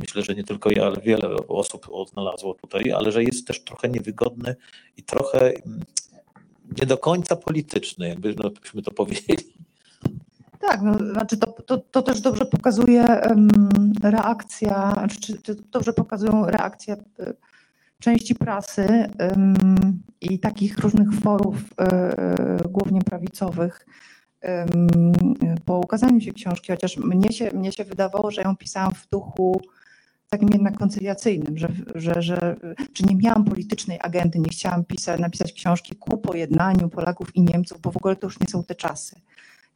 myślę, 0.00 0.22
że 0.22 0.34
nie 0.34 0.44
tylko 0.44 0.70
ja, 0.70 0.86
ale 0.86 1.00
wiele 1.00 1.36
osób 1.48 1.86
odnalazło 1.92 2.54
tutaj, 2.54 2.92
ale 2.92 3.12
że 3.12 3.24
jest 3.24 3.46
też 3.46 3.64
trochę 3.64 3.88
niewygodny 3.88 4.56
i 4.96 5.02
trochę 5.02 5.52
mm, 5.52 5.80
nie 6.80 6.86
do 6.86 6.98
końca 6.98 7.36
polityczny, 7.36 8.08
jakbyśmy 8.08 8.82
to 8.82 8.90
powiedzieli. 8.90 9.52
Tak, 10.68 10.82
no, 10.82 10.98
znaczy 10.98 11.36
to, 11.36 11.46
to, 11.46 11.78
to 11.78 12.02
też 12.02 12.20
dobrze 12.20 12.46
pokazuje 12.46 13.04
um, 13.28 13.48
reakcja, 14.02 14.92
znaczy, 14.92 15.20
czy, 15.20 15.42
czy 15.42 15.54
dobrze 15.54 15.92
pokazują 15.92 16.46
reakcje 16.46 16.96
części 17.98 18.34
prasy 18.34 18.86
um, 19.18 20.02
i 20.20 20.38
takich 20.38 20.78
różnych 20.78 21.12
forów, 21.12 21.56
y, 21.56 22.68
głównie 22.68 23.00
prawicowych, 23.00 23.86
po 25.64 25.78
ukazaniu 25.78 26.20
się 26.20 26.32
książki, 26.32 26.72
chociaż 26.72 26.96
mnie 26.96 27.32
się, 27.32 27.50
mnie 27.50 27.72
się 27.72 27.84
wydawało, 27.84 28.30
że 28.30 28.42
ją 28.42 28.56
pisałam 28.56 28.94
w 28.94 29.08
duchu 29.08 29.60
takim 30.28 30.48
jednak 30.52 30.78
koncyliacyjnym, 30.78 31.58
że, 31.58 31.68
że, 31.94 32.22
że 32.22 32.56
czy 32.92 33.04
nie 33.04 33.16
miałam 33.16 33.44
politycznej 33.44 33.98
agendy, 34.02 34.38
nie 34.38 34.48
chciałam 34.48 34.84
pisać, 34.84 35.20
napisać 35.20 35.52
książki 35.52 35.96
ku 35.96 36.18
pojednaniu 36.18 36.88
Polaków 36.88 37.36
i 37.36 37.42
Niemców, 37.42 37.80
bo 37.80 37.90
w 37.90 37.96
ogóle 37.96 38.16
to 38.16 38.26
już 38.26 38.40
nie 38.40 38.46
są 38.46 38.64
te 38.64 38.74
czasy, 38.74 39.20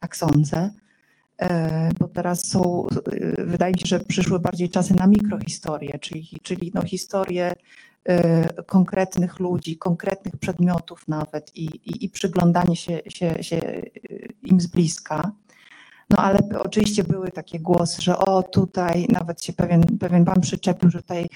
jak 0.01 0.17
sądzę. 0.17 0.69
E, 1.41 1.89
bo 1.99 2.07
teraz 2.07 2.47
są, 2.47 2.87
e, 2.87 3.45
wydaje 3.45 3.73
mi 3.73 3.79
się, 3.79 3.85
że 3.85 3.99
przyszły 3.99 4.39
bardziej 4.39 4.69
czasy 4.69 4.95
na 4.95 5.07
mikrohistorię, 5.07 5.99
czyli, 5.99 6.29
czyli 6.43 6.71
no 6.73 6.81
historię 6.81 7.55
e, 8.05 8.63
konkretnych 8.63 9.39
ludzi, 9.39 9.77
konkretnych 9.77 10.37
przedmiotów 10.37 11.07
nawet 11.07 11.55
i, 11.55 11.65
i, 11.65 12.05
i 12.05 12.09
przyglądanie 12.09 12.75
się, 12.75 13.01
się, 13.07 13.43
się 13.43 13.81
im 14.43 14.61
z 14.61 14.67
bliska. 14.67 15.31
No 16.09 16.17
ale 16.17 16.39
oczywiście 16.59 17.03
były 17.03 17.31
takie 17.31 17.59
głosy, 17.59 18.01
że 18.01 18.17
o 18.17 18.43
tutaj 18.43 19.05
nawet 19.09 19.43
się 19.43 19.53
pewien, 19.53 19.83
pewien 19.99 20.25
pan 20.25 20.41
przyczepił, 20.41 20.89
że 20.89 21.01
tutaj 21.01 21.27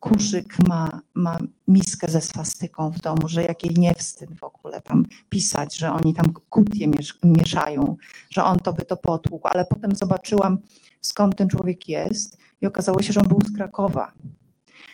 Kuszyk 0.00 0.68
ma, 0.68 1.00
ma 1.14 1.38
miskę 1.68 2.10
ze 2.10 2.20
swastyką 2.20 2.90
w 2.90 3.00
domu, 3.00 3.28
że 3.28 3.42
jak 3.42 3.64
jej 3.64 3.74
nie 3.74 3.94
wstyd 3.94 4.34
w 4.34 4.44
ogóle 4.44 4.80
tam 4.80 5.04
pisać, 5.28 5.76
że 5.76 5.92
oni 5.92 6.14
tam 6.14 6.32
kutie 6.50 6.90
mieszają, 7.24 7.96
że 8.30 8.44
on 8.44 8.58
to 8.58 8.72
by 8.72 8.84
to 8.84 8.96
potłukł, 8.96 9.48
ale 9.48 9.64
potem 9.64 9.96
zobaczyłam 9.96 10.58
skąd 11.00 11.36
ten 11.36 11.48
człowiek 11.48 11.88
jest 11.88 12.38
i 12.60 12.66
okazało 12.66 13.02
się, 13.02 13.12
że 13.12 13.20
on 13.20 13.28
był 13.28 13.40
z 13.40 13.56
Krakowa. 13.56 14.12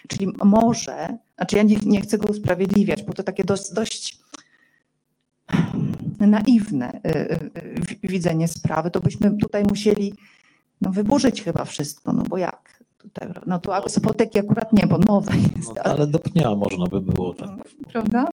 Czyli 0.09 0.33
może, 0.45 1.19
znaczy 1.37 1.57
ja 1.57 1.63
nie, 1.63 1.77
nie 1.77 2.01
chcę 2.01 2.19
go 2.19 2.29
usprawiedliwiać, 2.29 3.03
bo 3.03 3.13
to 3.13 3.23
takie 3.23 3.45
dość, 3.45 3.73
dość 3.73 4.19
naiwne 6.21 7.01
y, 7.07 7.09
y, 7.09 7.51
y, 8.05 8.09
widzenie 8.09 8.49
sprawy, 8.49 8.91
to 8.91 9.01
byśmy 9.01 9.37
tutaj 9.37 9.65
musieli 9.65 10.15
no, 10.81 10.91
wyburzyć 10.91 11.43
chyba 11.43 11.65
wszystko, 11.65 12.13
no 12.13 12.23
bo 12.23 12.39
jak? 12.39 12.74
No 13.47 13.59
tu 13.59 13.73
apoteki 13.73 14.39
akurat 14.39 14.73
nie, 14.73 14.87
bo 14.87 14.99
nowe 14.99 15.33
jest. 15.37 15.75
No, 15.77 15.83
ale 15.83 16.07
do 16.07 16.19
pnia 16.19 16.55
można 16.55 16.87
by 16.87 17.01
było 17.01 17.35
tak. 17.35 17.51
Prawda? 17.93 18.29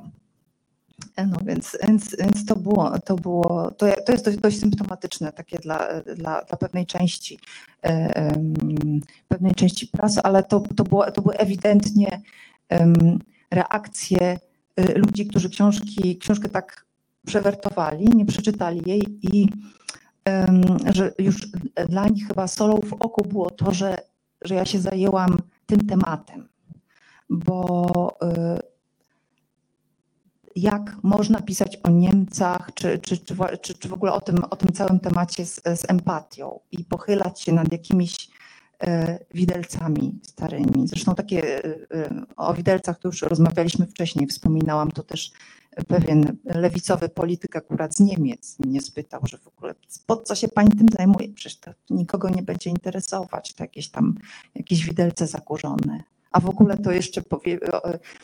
E, 1.16 1.26
no 1.26 1.38
więc, 1.46 1.78
więc, 1.88 2.16
więc 2.20 2.46
to 2.46 2.56
było, 2.56 3.00
to 3.00 3.16
było, 3.16 3.72
to, 3.78 3.86
to 4.06 4.12
jest 4.12 4.26
dość, 4.26 4.38
dość 4.38 4.60
symptomatyczne 4.60 5.32
takie 5.32 5.58
dla, 5.60 6.02
dla, 6.02 6.42
dla 6.42 6.58
pewnej 6.58 6.86
części 6.86 7.40
um, 7.84 8.54
pewnej 9.28 9.56
części 9.56 9.88
prasy, 9.88 10.22
ale 10.24 10.44
to, 10.44 10.64
to, 10.76 10.84
było, 10.84 11.12
to 11.12 11.22
były 11.22 11.38
ewidentnie 11.38 12.22
um, 12.70 13.20
reakcje 13.52 14.40
y, 14.80 14.94
ludzi, 14.98 15.28
którzy 15.28 15.50
książki, 15.50 16.18
książkę 16.18 16.50
tak 16.50 16.86
przewertowali, 17.26 18.10
nie 18.16 18.26
przeczytali 18.26 18.82
jej 18.86 19.04
i 19.22 19.50
um, 20.26 20.64
że 20.94 21.12
już 21.20 21.48
dla 21.90 22.08
nich 22.08 22.28
chyba 22.28 22.48
solą 22.48 22.82
w 22.82 22.94
oku 22.94 23.24
było 23.28 23.50
to, 23.50 23.74
że 23.74 23.98
że 24.41 24.56
ja 24.56 24.65
się 24.65 24.80
zajęłam 24.80 25.38
tym 25.65 25.88
tematem, 25.88 26.49
bo 27.30 27.88
y, 28.23 28.71
jak 30.56 30.97
można 31.04 31.41
pisać 31.41 31.77
o 31.84 31.89
Niemcach, 31.89 32.69
czy, 32.73 32.99
czy, 32.99 33.17
czy, 33.17 33.73
czy, 33.80 33.89
w 33.89 33.93
ogóle 33.93 34.13
o 34.13 34.21
tym, 34.21 34.43
o 34.49 34.56
tym 34.56 34.71
całym 34.71 34.99
temacie 34.99 35.45
z, 35.45 35.62
z 35.63 35.89
empatią 35.89 36.60
i 36.71 36.86
pochylać 36.86 37.41
się 37.41 37.54
nad 37.54 37.71
jakimiś 37.71 38.30
widelcami 39.34 40.20
starymi. 40.24 40.88
Zresztą 40.88 41.15
takie 41.15 41.65
y, 41.65 41.80
o 42.38 42.54
widelcach 42.54 43.00
to 43.00 43.08
już 43.08 43.22
rozmawialiśmy 43.22 43.88
wcześniej, 43.88 44.28
wspominałam 44.28 44.91
to 44.91 45.04
też 45.04 45.32
pewien 45.88 46.38
lewicowy 46.46 47.10
polityk 47.10 47.56
akurat 47.56 47.96
z 47.96 48.00
Niemiec 48.00 48.60
mnie 48.60 48.82
spytał, 48.82 49.22
że 49.24 49.38
w 49.38 49.48
ogóle 49.48 49.76
po 50.06 50.17
co 50.17 50.36
się 50.36 50.48
pani 50.48 50.70
tym 50.70 50.88
zajmuje? 50.98 51.30
Przecież 51.30 51.60
to 51.60 51.72
nikogo 51.89 52.30
nie 52.30 52.41
będzie 52.44 52.70
interesować, 52.70 53.54
to 53.54 53.63
jakieś 53.63 53.89
tam 53.89 54.15
jakieś 54.56 54.86
widelce 54.86 55.28
zakurzone. 55.28 56.04
A 56.32 56.39
w 56.39 56.50
ogóle 56.50 56.78
to 56.78 56.91
jeszcze 56.91 57.22
powie, 57.22 57.60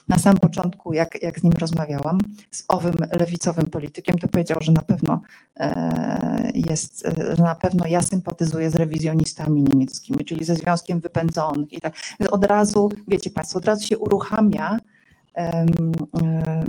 na 0.08 0.18
samym 0.18 0.40
początku, 0.40 0.94
jak, 0.94 1.24
jak 1.24 1.40
z 1.40 1.44
nim 1.44 1.54
rozmawiałam, 1.54 2.18
z 2.52 2.64
owym 2.68 2.96
lewicowym 3.20 3.66
politykiem, 3.66 4.18
to 4.18 4.28
powiedział, 4.28 4.58
że 4.62 4.72
na 4.72 4.82
pewno 4.82 5.22
e, 5.58 6.52
jest, 6.54 7.08
że 7.38 7.44
na 7.44 7.56
pewno 7.56 7.88
ja 7.88 8.02
sympatyzuję 8.02 8.70
z 8.70 8.76
rewizjonistami 8.76 9.64
niemieckimi, 9.64 10.26
czyli 10.26 10.46
ze 10.46 10.56
Związkiem 10.56 11.00
Wypędzonych 11.00 11.74
i 11.74 11.82
tak. 11.82 11.94
Od 12.32 12.46
razu, 12.46 12.92
wiecie 13.08 13.30
Państwo, 13.30 13.60
od 13.60 13.66
razu 13.66 13.88
się 13.88 13.98
uruchamia 13.98 14.78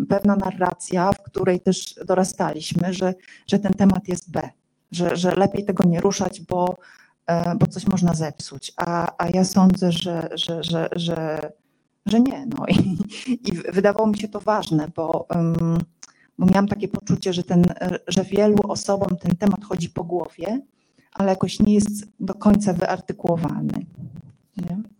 pewna 0.08 0.36
narracja, 0.36 1.12
w 1.12 1.22
której 1.22 1.60
też 1.60 1.94
dorastaliśmy, 2.06 2.94
że, 2.94 3.14
że 3.46 3.58
ten 3.58 3.72
temat 3.72 4.08
jest 4.08 4.30
B, 4.30 4.48
że, 4.92 5.16
że 5.16 5.34
lepiej 5.34 5.64
tego 5.64 5.84
nie 5.84 6.00
ruszać, 6.00 6.40
bo, 6.40 6.76
e, 6.76 6.97
bo 7.58 7.66
coś 7.66 7.86
można 7.86 8.14
zepsuć. 8.14 8.72
A, 8.76 9.12
a 9.18 9.28
ja 9.28 9.44
sądzę, 9.44 9.92
że, 9.92 10.28
że, 10.34 10.62
że, 10.62 10.88
że, 10.96 11.52
że 12.06 12.20
nie. 12.20 12.46
No. 12.46 12.66
I, 12.68 12.98
I 13.48 13.52
wydawało 13.72 14.06
mi 14.06 14.18
się 14.18 14.28
to 14.28 14.40
ważne, 14.40 14.88
bo, 14.96 15.26
bo 16.38 16.46
miałam 16.46 16.68
takie 16.68 16.88
poczucie, 16.88 17.32
że, 17.32 17.42
ten, 17.42 17.64
że 18.08 18.24
wielu 18.24 18.58
osobom 18.68 19.16
ten 19.16 19.36
temat 19.36 19.64
chodzi 19.64 19.88
po 19.90 20.04
głowie, 20.04 20.60
ale 21.12 21.30
jakoś 21.30 21.60
nie 21.60 21.74
jest 21.74 22.06
do 22.20 22.34
końca 22.34 22.72
wyartykułowany. 22.72 23.86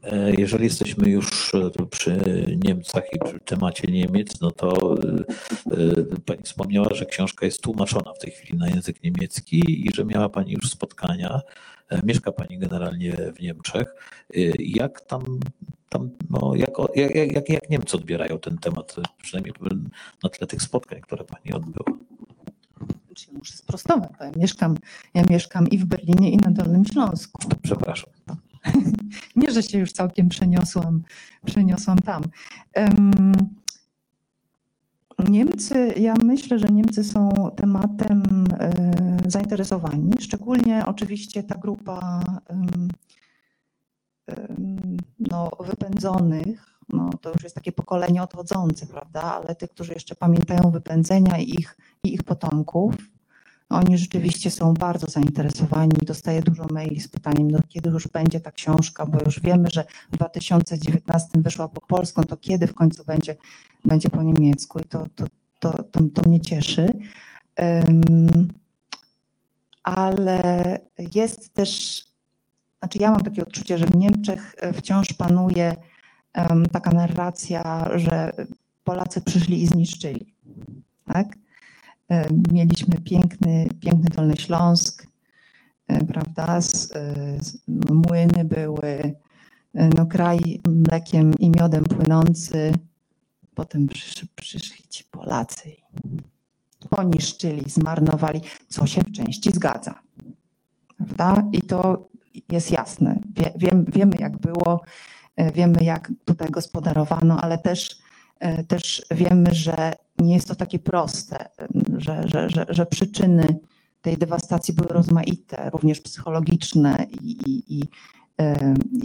E, 0.03 0.35
jeżeli 0.39 0.65
jesteśmy 0.65 1.09
już 1.09 1.55
e, 1.55 1.87
przy 1.91 2.19
Niemcach 2.65 3.05
i 3.13 3.19
przy 3.19 3.41
temacie 3.41 3.93
Niemiec, 3.93 4.41
no 4.41 4.51
to 4.51 4.97
e, 4.97 6.21
Pani 6.27 6.43
wspomniała, 6.43 6.95
że 6.95 7.07
książka 7.07 7.47
jest 7.47 7.63
tłumaczona 7.63 8.13
w 8.13 8.19
tej 8.19 8.31
chwili 8.31 8.59
na 8.59 8.69
język 8.69 9.03
niemiecki 9.03 9.87
i 9.87 9.95
że 9.95 10.05
miała 10.05 10.29
Pani 10.29 10.53
już 10.53 10.71
spotkania. 10.71 11.41
Mieszka 12.05 12.33
Pani 12.33 12.59
generalnie 12.59 13.17
w 13.37 13.41
Niemczech. 13.41 13.95
Jak 14.59 15.01
tam, 15.01 15.23
tam 15.89 16.11
no, 16.31 16.55
jak, 16.55 16.71
jak, 16.95 17.33
jak, 17.33 17.49
jak 17.49 17.71
Niemcy 17.71 17.97
odbierają 17.97 18.39
ten 18.39 18.59
temat, 18.59 18.97
przynajmniej 19.23 19.55
na 20.23 20.31
tle 20.31 20.47
tych 20.47 20.63
spotkań, 20.63 21.01
które 21.01 21.25
Pani 21.25 21.53
odbyła? 21.53 21.99
Muszę 23.33 23.57
sprostować, 23.57 24.11
bo 24.19 24.25
ja 24.25 24.31
mieszkam, 24.37 24.77
ja 25.15 25.23
mieszkam 25.31 25.69
i 25.69 25.79
w 25.79 25.85
Berlinie, 25.85 26.31
i 26.31 26.37
na 26.37 26.51
Dolnym 26.51 26.85
Śląsku. 26.85 27.49
Przepraszam. 27.63 28.11
Nie, 29.37 29.51
że 29.51 29.63
się 29.63 29.79
już 29.79 29.93
całkiem 29.93 30.29
przeniosłam, 30.29 31.03
przeniosłam 31.47 31.99
tam. 31.99 32.23
Niemcy, 35.29 35.93
ja 35.97 36.15
myślę, 36.23 36.59
że 36.59 36.67
Niemcy 36.67 37.05
są 37.05 37.31
tematem 37.57 38.23
e, 38.59 38.73
zainteresowani, 39.27 40.13
szczególnie 40.21 40.87
oczywiście 40.87 41.43
ta 41.43 41.55
grupa 41.55 42.23
no, 45.19 45.51
wypędzonych, 45.61 46.81
no, 46.89 47.11
to 47.21 47.33
już 47.33 47.43
jest 47.43 47.55
takie 47.55 47.73
pokolenie 47.73 48.23
odchodzące, 48.23 48.87
prawda, 48.87 49.23
ale 49.23 49.55
tych, 49.55 49.71
którzy 49.71 49.93
jeszcze 49.93 50.15
pamiętają 50.15 50.71
wypędzenia 50.71 51.39
i 51.39 51.51
ich, 51.51 51.77
i 52.05 52.15
ich 52.15 52.23
potomków, 52.23 52.95
oni 53.69 53.99
rzeczywiście 53.99 54.51
są 54.51 54.75
bardzo 54.75 55.07
zainteresowani. 55.07 55.93
Dostaję 56.07 56.43
dużo 56.43 56.67
maili 56.73 57.01
z 57.01 57.09
pytaniem, 57.09 57.51
no 57.51 57.59
kiedy 57.69 57.91
już 57.91 58.09
będzie 58.09 58.41
ta 58.41 58.53
książka, 58.53 59.07
bo 59.07 59.19
już 59.27 59.41
wiemy, 59.41 59.69
że 59.73 59.85
w 60.13 60.17
2019 60.17 61.29
wyszła 61.35 61.69
po 61.69 61.81
polsku, 61.81 62.25
to 62.25 62.37
kiedy 62.37 62.67
w 62.67 62.75
końcu 62.75 63.05
będzie, 63.05 63.37
będzie 63.85 64.11
po 64.11 64.23
niemiecku 64.23 64.79
i 64.79 64.85
to, 64.85 65.07
to, 65.15 65.25
to, 65.59 65.83
to, 65.83 66.01
to 66.15 66.29
mnie 66.29 66.41
cieszy. 66.41 66.89
Um, 67.59 68.49
ale 69.83 70.79
jest 71.15 71.55
też, 71.55 72.03
znaczy 72.79 72.99
ja 72.99 73.11
mam 73.11 73.21
takie 73.21 73.43
odczucie, 73.43 73.79
że 73.79 73.87
w 73.87 73.97
Niemczech 73.97 74.55
wciąż 74.75 75.13
panuje 75.13 75.77
um, 76.35 76.67
taka 76.67 76.91
narracja, 76.91 77.91
że 77.95 78.33
Polacy 78.85 79.21
przyszli 79.21 79.63
i 79.63 79.67
zniszczyli. 79.67 80.35
Tak? 81.13 81.37
E, 82.11 82.27
mieliśmy 82.53 82.95
piękny, 83.05 83.69
piękny 83.81 84.11
Dolny 84.17 84.37
Śląsk, 84.37 85.07
e, 85.89 86.05
prawda, 86.05 86.59
e, 86.59 87.15
młyny 87.91 88.45
były, 88.45 89.15
no, 89.75 90.07
kraj 90.07 90.61
mlekiem 90.69 91.35
i 91.39 91.51
miodem 91.51 91.85
płynący. 91.85 92.73
Potem 93.55 93.89
przysz, 93.89 94.25
przyszli 94.35 94.89
ci 94.89 95.05
Polacy 95.05 95.71
poniszczyli, 96.91 97.71
zmarnowali, 97.71 98.41
co 98.69 98.87
się 98.87 99.01
w 99.01 99.13
części 99.13 99.51
zgadza. 99.51 100.01
Prawda? 100.97 101.49
I 101.53 101.63
to 101.63 102.09
jest 102.49 102.71
jasne. 102.71 103.19
Wie, 103.37 103.53
wiem, 103.57 103.85
wiemy, 103.89 104.17
jak 104.19 104.39
było, 104.39 104.81
wiemy, 105.55 105.85
jak 105.85 106.13
tutaj 106.25 106.51
gospodarowano, 106.51 107.41
ale 107.41 107.59
też, 107.59 107.99
też 108.69 109.07
wiemy, 109.11 109.55
że 109.55 109.93
nie 110.19 110.35
jest 110.35 110.49
to 110.49 110.55
takie 110.55 110.79
proste, 110.79 111.49
że, 111.99 112.29
że, 112.29 112.51
że, 112.51 112.67
że 112.69 112.87
przyczyny 112.87 113.59
tej 114.03 114.17
dewastacji 114.17 114.75
były 114.75 114.89
rozmaite, 114.89 115.71
również 115.71 116.01
psychologiczne 116.01 117.07
i, 117.21 117.31
i, 117.31 117.79
i, 117.79 117.83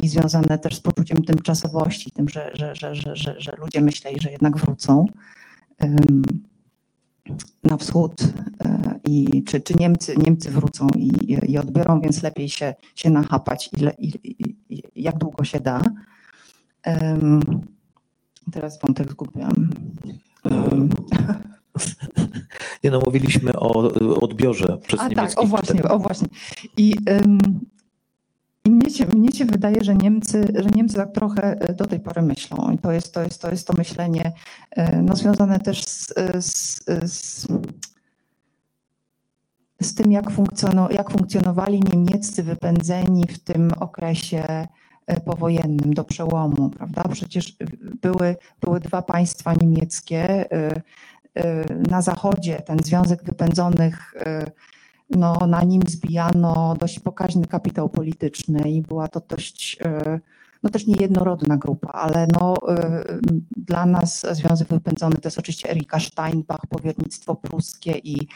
i 0.04 0.10
związane 0.10 0.60
też 0.60 0.76
z 0.76 0.80
poczuciem 0.80 1.24
tymczasowości, 1.24 2.12
tym, 2.12 2.30
że, 2.30 2.52
że, 2.54 2.76
że, 2.76 2.96
że, 2.96 3.16
że, 3.16 3.42
że 3.42 3.56
ludzie 3.58 3.82
myśleli, 3.82 4.22
że 4.22 4.32
jednak 4.32 4.58
wrócą 4.58 5.06
na 7.64 7.78
wschód 7.78 8.22
e, 8.66 9.00
i 9.08 9.44
czy, 9.44 9.62
czy 9.62 9.74
Niemcy, 9.80 10.16
Niemcy 10.18 10.52
wrócą 10.52 10.88
i, 10.96 11.38
i 11.52 11.58
odbiorą, 11.58 12.02
więc 12.02 12.24
lepiej 12.24 12.50
się, 12.50 12.74
się 12.96 13.10
nachapać 13.10 13.70
ile, 13.78 13.94
i, 13.98 14.12
i, 14.70 14.84
jak 14.96 15.18
długo 15.18 15.44
się 15.44 15.60
da. 15.60 15.82
Teraz 18.52 18.80
wątek 18.80 19.12
zgubiłam. 19.12 19.70
Nie 22.84 22.92
no, 22.92 23.00
mówiliśmy 23.06 23.54
o 23.54 23.92
odbiorze 24.22 24.78
przez 24.78 25.00
A 25.00 25.10
tak, 25.10 25.32
o 25.40 25.46
właśnie, 25.46 25.84
o 25.84 26.00
właśnie. 26.00 26.28
I, 26.78 26.96
ym, 27.10 27.40
i 28.66 28.72
mnie, 28.72 28.90
się, 28.90 29.06
mnie 29.06 29.32
się 29.32 29.46
wydaje, 29.46 29.84
że 29.84 29.96
Niemcy, 29.96 30.48
że 30.56 30.70
Niemcy 30.70 30.96
tak 30.96 31.12
trochę 31.12 31.62
e, 31.62 31.74
do 31.74 31.86
tej 31.86 32.00
pory 32.00 32.22
myślą. 32.22 32.72
I 32.72 32.78
to 32.78 32.92
jest 32.92 33.14
to, 33.14 33.24
jest, 33.24 33.42
to, 33.42 33.52
jest 33.52 33.68
to 33.68 33.74
myślenie 33.78 34.34
e, 34.72 35.02
no, 35.02 35.16
związane 35.16 35.60
też 35.60 35.86
z, 35.86 36.14
z, 36.40 36.84
z, 37.04 37.48
z 39.82 39.96
tym, 39.96 40.12
jak, 40.12 40.32
funkcjono, 40.32 40.90
jak 40.92 41.12
funkcjonowali 41.12 41.82
niemieccy 41.94 42.44
wypędzeni 42.44 43.28
w 43.28 43.40
tym 43.40 43.72
okresie 43.80 44.50
e, 44.50 44.68
powojennym 45.26 45.94
do 45.94 46.04
przełomu, 46.04 46.70
prawda? 46.70 47.04
Przecież 47.12 47.56
były, 48.02 48.36
były 48.62 48.80
dwa 48.80 49.02
państwa 49.02 49.54
niemieckie, 49.54 50.46
Y, 51.40 51.90
na 51.90 52.02
zachodzie 52.02 52.62
ten 52.62 52.80
Związek 52.80 53.24
Wypędzonych, 53.24 54.14
y, 54.16 54.52
no, 55.10 55.38
na 55.48 55.64
nim 55.64 55.82
zbijano 55.88 56.76
dość 56.80 57.00
pokaźny 57.00 57.46
kapitał 57.48 57.90
polityczny 57.90 58.72
i 58.72 58.82
była 58.82 59.08
to 59.08 59.22
dość, 59.30 59.78
y, 59.82 60.20
no 60.64 60.70
też 60.70 60.88
niejednorodna 60.88 61.58
grupa, 61.58 61.88
ale 61.88 62.28
no, 62.28 62.56
dla 63.58 63.86
nas 63.86 64.26
Związek 64.32 64.68
Wypędzony 64.68 65.16
to 65.16 65.28
jest 65.28 65.40
oczywiście 65.40 65.70
Erika 65.70 66.00
Steinbach, 66.00 66.62
powiernictwo 66.70 67.36
pruskie 67.36 67.92
i 67.92 68.28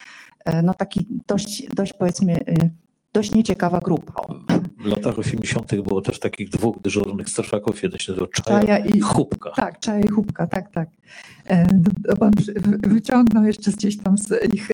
no 0.63 0.73
taki 0.73 1.07
dość, 1.27 1.67
dość 1.75 1.93
powiedzmy 1.93 2.39
dość 3.13 3.31
nieciekawa 3.31 3.79
grupa. 3.79 4.13
W 4.79 4.85
latach 4.85 5.19
80. 5.19 5.81
było 5.81 6.01
też 6.01 6.19
takich 6.19 6.49
dwóch 6.49 6.81
dyżurnych 6.81 7.29
strażaków, 7.29 7.83
jeden 7.83 7.99
się 7.99 8.11
nazywał 8.11 8.27
Czaja, 8.27 8.59
Czaja 8.59 8.77
i 8.77 8.99
Chubka. 8.99 9.51
Tak, 9.51 9.79
Czaja 9.79 9.99
i 9.99 10.07
Chubka, 10.07 10.47
tak, 10.47 10.71
tak. 10.71 10.89
E, 11.45 11.67
pan 12.19 12.31
wyciągnął 12.87 13.43
jeszcze 13.43 13.71
gdzieś 13.71 13.97
tam 13.97 14.17
z 14.17 14.53
ich 14.53 14.71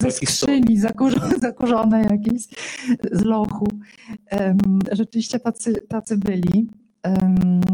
ze 0.00 0.10
skrzyni 0.10 0.78
zakurzone, 0.78 1.38
zakurzone 1.38 2.02
jakieś 2.02 2.42
z 3.12 3.22
lochu. 3.22 3.68
Rzeczywiście 4.92 5.40
tacy, 5.40 5.74
tacy 5.88 6.16
byli. 6.16 6.68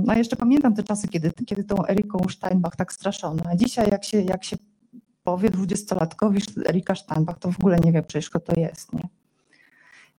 A 0.08 0.16
jeszcze 0.16 0.36
pamiętam 0.36 0.74
te 0.74 0.82
czasy, 0.82 1.08
kiedy, 1.08 1.30
kiedy 1.46 1.64
tą 1.64 1.86
Eriką 1.86 2.18
Steinbach 2.30 2.76
tak 2.76 2.92
straszono. 2.92 3.42
A 3.50 3.56
dzisiaj 3.56 3.88
jak 3.90 4.04
się, 4.04 4.22
jak 4.22 4.44
się 4.44 4.56
powie 5.22 5.50
dwudziestolatkowi 5.50 6.40
Erika 6.68 6.94
Steinbach, 6.94 7.38
to 7.38 7.52
w 7.52 7.60
ogóle 7.60 7.78
nie 7.78 7.92
wie 7.92 8.02
przecież, 8.02 8.30
kto 8.30 8.40
to 8.40 8.60
jest. 8.60 8.92
Nie? 8.92 9.08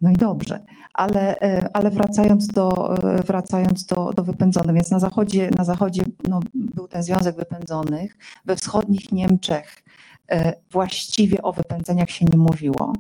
No 0.01 0.11
i 0.11 0.13
dobrze, 0.13 0.65
ale, 0.93 1.39
e, 1.39 1.69
ale 1.73 1.91
wracając, 1.91 2.47
do, 2.47 2.97
e, 2.97 3.23
wracając 3.23 3.85
do, 3.85 4.11
do 4.15 4.23
wypędzonych, 4.23 4.75
więc 4.75 4.91
na 4.91 4.99
zachodzie, 4.99 5.49
na 5.57 5.63
zachodzie 5.63 6.03
no, 6.27 6.39
był 6.53 6.87
ten 6.87 7.03
Związek 7.03 7.35
Wypędzonych, 7.35 8.17
we 8.45 8.55
wschodnich 8.55 9.11
Niemczech 9.11 9.83
e, 10.31 10.53
właściwie 10.71 11.41
o 11.41 11.53
wypędzeniach 11.53 12.09
się 12.09 12.25
nie 12.25 12.37
mówiło. 12.37 12.93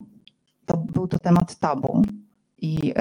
To 0.65 0.77
był 0.77 1.07
to 1.07 1.19
temat 1.19 1.59
tabu 1.59 2.01
i 2.57 2.93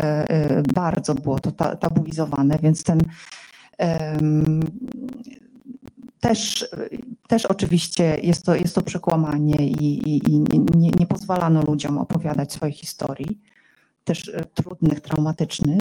bardzo 0.75 1.15
było 1.15 1.39
to 1.41 1.53
tabuizowane, 1.77 2.59
więc 2.63 2.83
ten 2.83 3.01
też, 6.21 6.69
też 7.29 7.47
oczywiście 7.47 8.19
jest 8.23 8.45
to, 8.45 8.55
jest 8.55 8.75
to 8.75 8.83
przekłamanie 8.83 9.57
i, 9.69 10.09
i, 10.09 10.31
i 10.31 10.41
nie, 10.77 10.91
nie 10.91 11.07
pozwalano 11.07 11.63
ludziom 11.63 11.99
opowiadać 11.99 12.53
swojej 12.53 12.75
historii 12.75 13.41
też 14.07 14.29
e, 14.29 14.45
trudnych, 14.45 15.01
traumatycznych. 15.01 15.81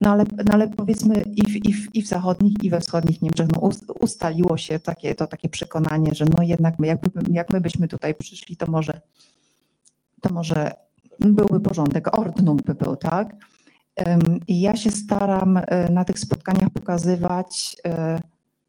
No 0.00 0.10
ale, 0.10 0.24
no 0.44 0.52
ale 0.52 0.68
powiedzmy 0.68 1.22
i 1.22 1.42
w, 1.42 1.66
i, 1.66 1.72
w, 1.72 1.94
i 1.94 2.02
w 2.02 2.06
zachodnich, 2.06 2.64
i 2.64 2.70
we 2.70 2.80
wschodnich 2.80 3.22
Niemczech 3.22 3.48
no 3.48 3.70
ustaliło 4.00 4.56
się 4.56 4.78
takie, 4.78 5.14
to 5.14 5.26
takie 5.26 5.48
przekonanie, 5.48 6.14
że 6.14 6.24
no 6.38 6.42
jednak 6.42 6.78
my, 6.78 6.86
jakby, 6.86 7.10
jak 7.32 7.50
my 7.50 7.60
byśmy 7.60 7.88
tutaj 7.88 8.14
przyszli, 8.14 8.56
to 8.56 8.70
może, 8.70 9.00
to 10.20 10.34
może 10.34 10.72
byłby 11.20 11.60
porządek, 11.60 12.18
ordnung 12.18 12.62
by 12.62 12.74
był, 12.74 12.96
tak? 12.96 13.36
I 14.48 14.60
ja 14.60 14.76
się 14.76 14.90
staram 14.90 15.56
e, 15.56 15.90
na 15.90 16.04
tych 16.04 16.18
spotkaniach 16.18 16.70
pokazywać, 16.70 17.76
e, 17.86 18.20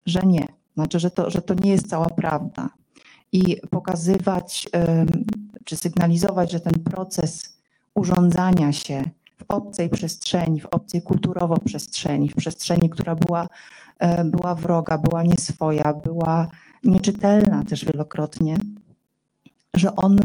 że 0.06 0.22
nie. 0.22 0.48
Znaczy, 0.74 1.00
że 1.00 1.12
to, 1.12 1.30
że 1.30 1.42
to 1.42 1.54
nie 1.54 1.72
jest 1.72 1.90
cała 1.90 2.10
prawda. 2.10 2.70
I 3.32 3.58
pokazywać, 3.70 4.70
czy 5.66 5.76
sygnalizować, 5.76 6.52
że 6.52 6.60
ten 6.60 6.74
proces 6.74 7.55
urządzania 7.96 8.72
się 8.72 9.04
w 9.38 9.44
obcej 9.48 9.90
przestrzeni, 9.90 10.62
w 10.62 10.66
obcej 10.66 11.02
kulturowo 11.02 11.58
przestrzeni, 11.58 12.30
w 12.30 12.36
przestrzeni, 12.36 12.90
która 12.90 13.16
była, 13.16 13.48
e, 14.00 14.26
była 14.26 14.56
wroga, 14.56 14.98
była 14.98 15.24
nieswoja, 15.24 15.94
była 15.94 16.48
nieczytelna 16.84 17.64
też 17.64 17.86
wielokrotnie, 17.86 18.58
że 19.76 19.96
on 19.96 20.18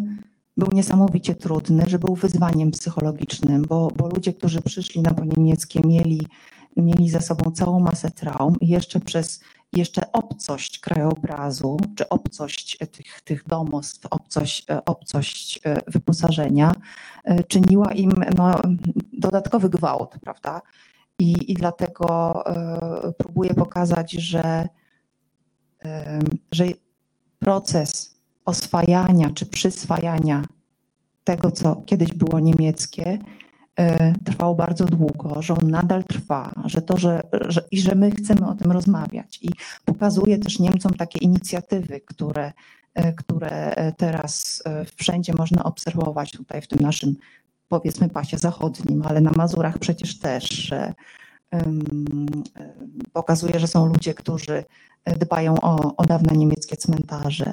był 0.56 0.68
niesamowicie 0.72 1.34
trudny, 1.34 1.84
że 1.86 1.98
był 1.98 2.14
wyzwaniem 2.14 2.70
psychologicznym, 2.70 3.62
bo, 3.62 3.88
bo 3.96 4.08
ludzie, 4.08 4.32
którzy 4.32 4.62
przyszli 4.62 5.02
na 5.02 5.14
po 5.14 5.24
niemieckie, 5.24 5.80
mieli, 5.84 6.26
mieli 6.76 7.10
za 7.10 7.20
sobą 7.20 7.50
całą 7.50 7.80
masę 7.80 8.10
traum 8.10 8.56
i 8.60 8.68
jeszcze 8.68 9.00
przez 9.00 9.40
jeszcze 9.72 10.12
obcość 10.12 10.78
krajobrazu, 10.78 11.76
czy 11.96 12.08
obcość 12.08 12.78
tych, 12.78 13.20
tych 13.20 13.46
domostw, 13.46 14.06
obcość, 14.10 14.70
e, 14.70 14.84
obcość 14.84 15.60
e, 15.64 15.76
wyposażenia 15.86 16.72
e, 17.24 17.44
czyniła 17.44 17.92
im 17.92 18.10
no, 18.36 18.60
dodatkowy 19.12 19.70
gwałt, 19.70 20.18
prawda? 20.20 20.62
I, 21.18 21.52
i 21.52 21.54
dlatego 21.54 22.34
próbuję 23.18 23.54
pokazać, 23.54 24.12
że, 24.12 24.68
że 26.52 26.64
proces 27.38 28.16
oswajania 28.44 29.30
czy 29.30 29.46
przyswajania 29.46 30.44
tego, 31.24 31.50
co 31.50 31.82
kiedyś 31.86 32.12
było 32.12 32.40
niemieckie, 32.40 33.18
E, 33.80 34.14
trwał 34.24 34.56
bardzo 34.56 34.84
długo, 34.84 35.42
że 35.42 35.54
on 35.54 35.70
nadal 35.70 36.04
trwa, 36.04 36.52
że 36.64 36.82
to, 36.82 36.96
że, 36.96 37.22
że, 37.32 37.64
i 37.70 37.80
że 37.80 37.94
my 37.94 38.10
chcemy 38.10 38.48
o 38.48 38.54
tym 38.54 38.72
rozmawiać. 38.72 39.38
I 39.42 39.48
pokazuje 39.84 40.38
też 40.38 40.58
Niemcom 40.58 40.94
takie 40.94 41.18
inicjatywy, 41.18 42.00
które, 42.00 42.52
e, 42.94 43.12
które 43.12 43.74
teraz 43.96 44.62
e, 44.66 44.84
wszędzie 44.96 45.32
można 45.38 45.64
obserwować 45.64 46.32
tutaj 46.32 46.62
w 46.62 46.66
tym 46.66 46.78
naszym 46.80 47.16
powiedzmy 47.68 48.08
pasie 48.08 48.38
zachodnim, 48.38 49.02
ale 49.06 49.20
na 49.20 49.30
Mazurach 49.30 49.78
przecież 49.78 50.18
też, 50.18 50.74
pokazuje, 53.12 53.60
że 53.60 53.66
są 53.66 53.86
ludzie, 53.86 54.14
którzy 54.14 54.64
dbają 55.18 55.54
o, 55.60 55.96
o 55.96 56.06
dawne 56.06 56.36
niemieckie 56.36 56.76
cmentarze, 56.76 57.52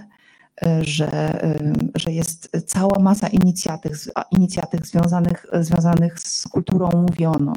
że, 0.81 1.39
że 1.95 2.11
jest 2.11 2.49
cała 2.65 2.99
masa 2.99 3.27
inicjatyw, 3.27 4.09
inicjatyw 4.31 4.85
związanych, 4.85 5.45
związanych 5.61 6.19
z 6.19 6.47
kulturą 6.47 6.89
mówioną, 7.09 7.53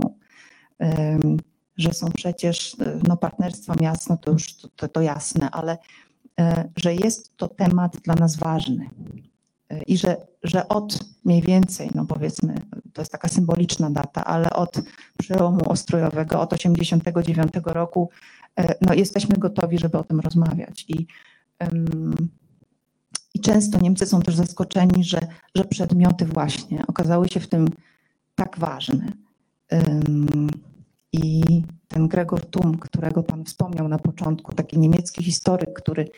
że 1.76 1.92
są 1.92 2.10
przecież 2.12 2.76
no, 3.08 3.16
partnerstwa 3.16 3.74
miast, 3.80 4.08
no 4.08 4.16
to 4.16 4.30
już 4.32 4.56
to, 4.56 4.88
to 4.88 5.00
jasne, 5.00 5.50
ale 5.50 5.78
e, 6.40 6.68
że 6.76 6.94
jest 6.94 7.36
to 7.36 7.48
temat 7.48 7.96
dla 7.96 8.14
nas 8.14 8.36
ważny 8.36 8.90
i 9.86 9.98
że, 9.98 10.16
że 10.42 10.68
od 10.68 10.98
mniej 11.24 11.42
więcej, 11.42 11.90
no 11.94 12.06
powiedzmy, 12.06 12.54
to 12.92 13.02
jest 13.02 13.12
taka 13.12 13.28
symboliczna 13.28 13.90
data, 13.90 14.24
ale 14.24 14.50
od 14.50 14.80
przełomu 15.18 15.70
ostrojowego, 15.70 16.40
od 16.40 16.52
89 16.52 17.52
roku, 17.64 18.10
e, 18.56 18.74
no 18.80 18.94
jesteśmy 18.94 19.36
gotowi, 19.38 19.78
żeby 19.78 19.98
o 19.98 20.04
tym 20.04 20.20
rozmawiać. 20.20 20.84
I 20.88 21.06
i 23.40 23.42
często 23.42 23.79
Niemcy 23.79 24.07
są 24.07 24.22
też 24.22 24.37
zaskoczeni, 24.37 25.05
że, 25.05 25.20
że 25.55 25.64
przedmioty 25.64 26.24
właśnie 26.24 26.87
okazały 26.87 27.29
się 27.29 27.40
w 27.40 27.48
tym 27.48 27.68
tak 28.35 28.59
ważne. 28.59 29.12
I 31.12 31.42
ten 31.88 32.09
Gregor 32.09 32.46
Tum, 32.46 32.79
którego 32.79 33.22
Pan 33.22 33.44
wspomniał 33.44 33.88
na 33.88 33.98
początku, 33.98 34.55
taki 34.55 34.79
niemiecki 34.79 35.24
historyk, 35.24 35.72
który 35.72 36.11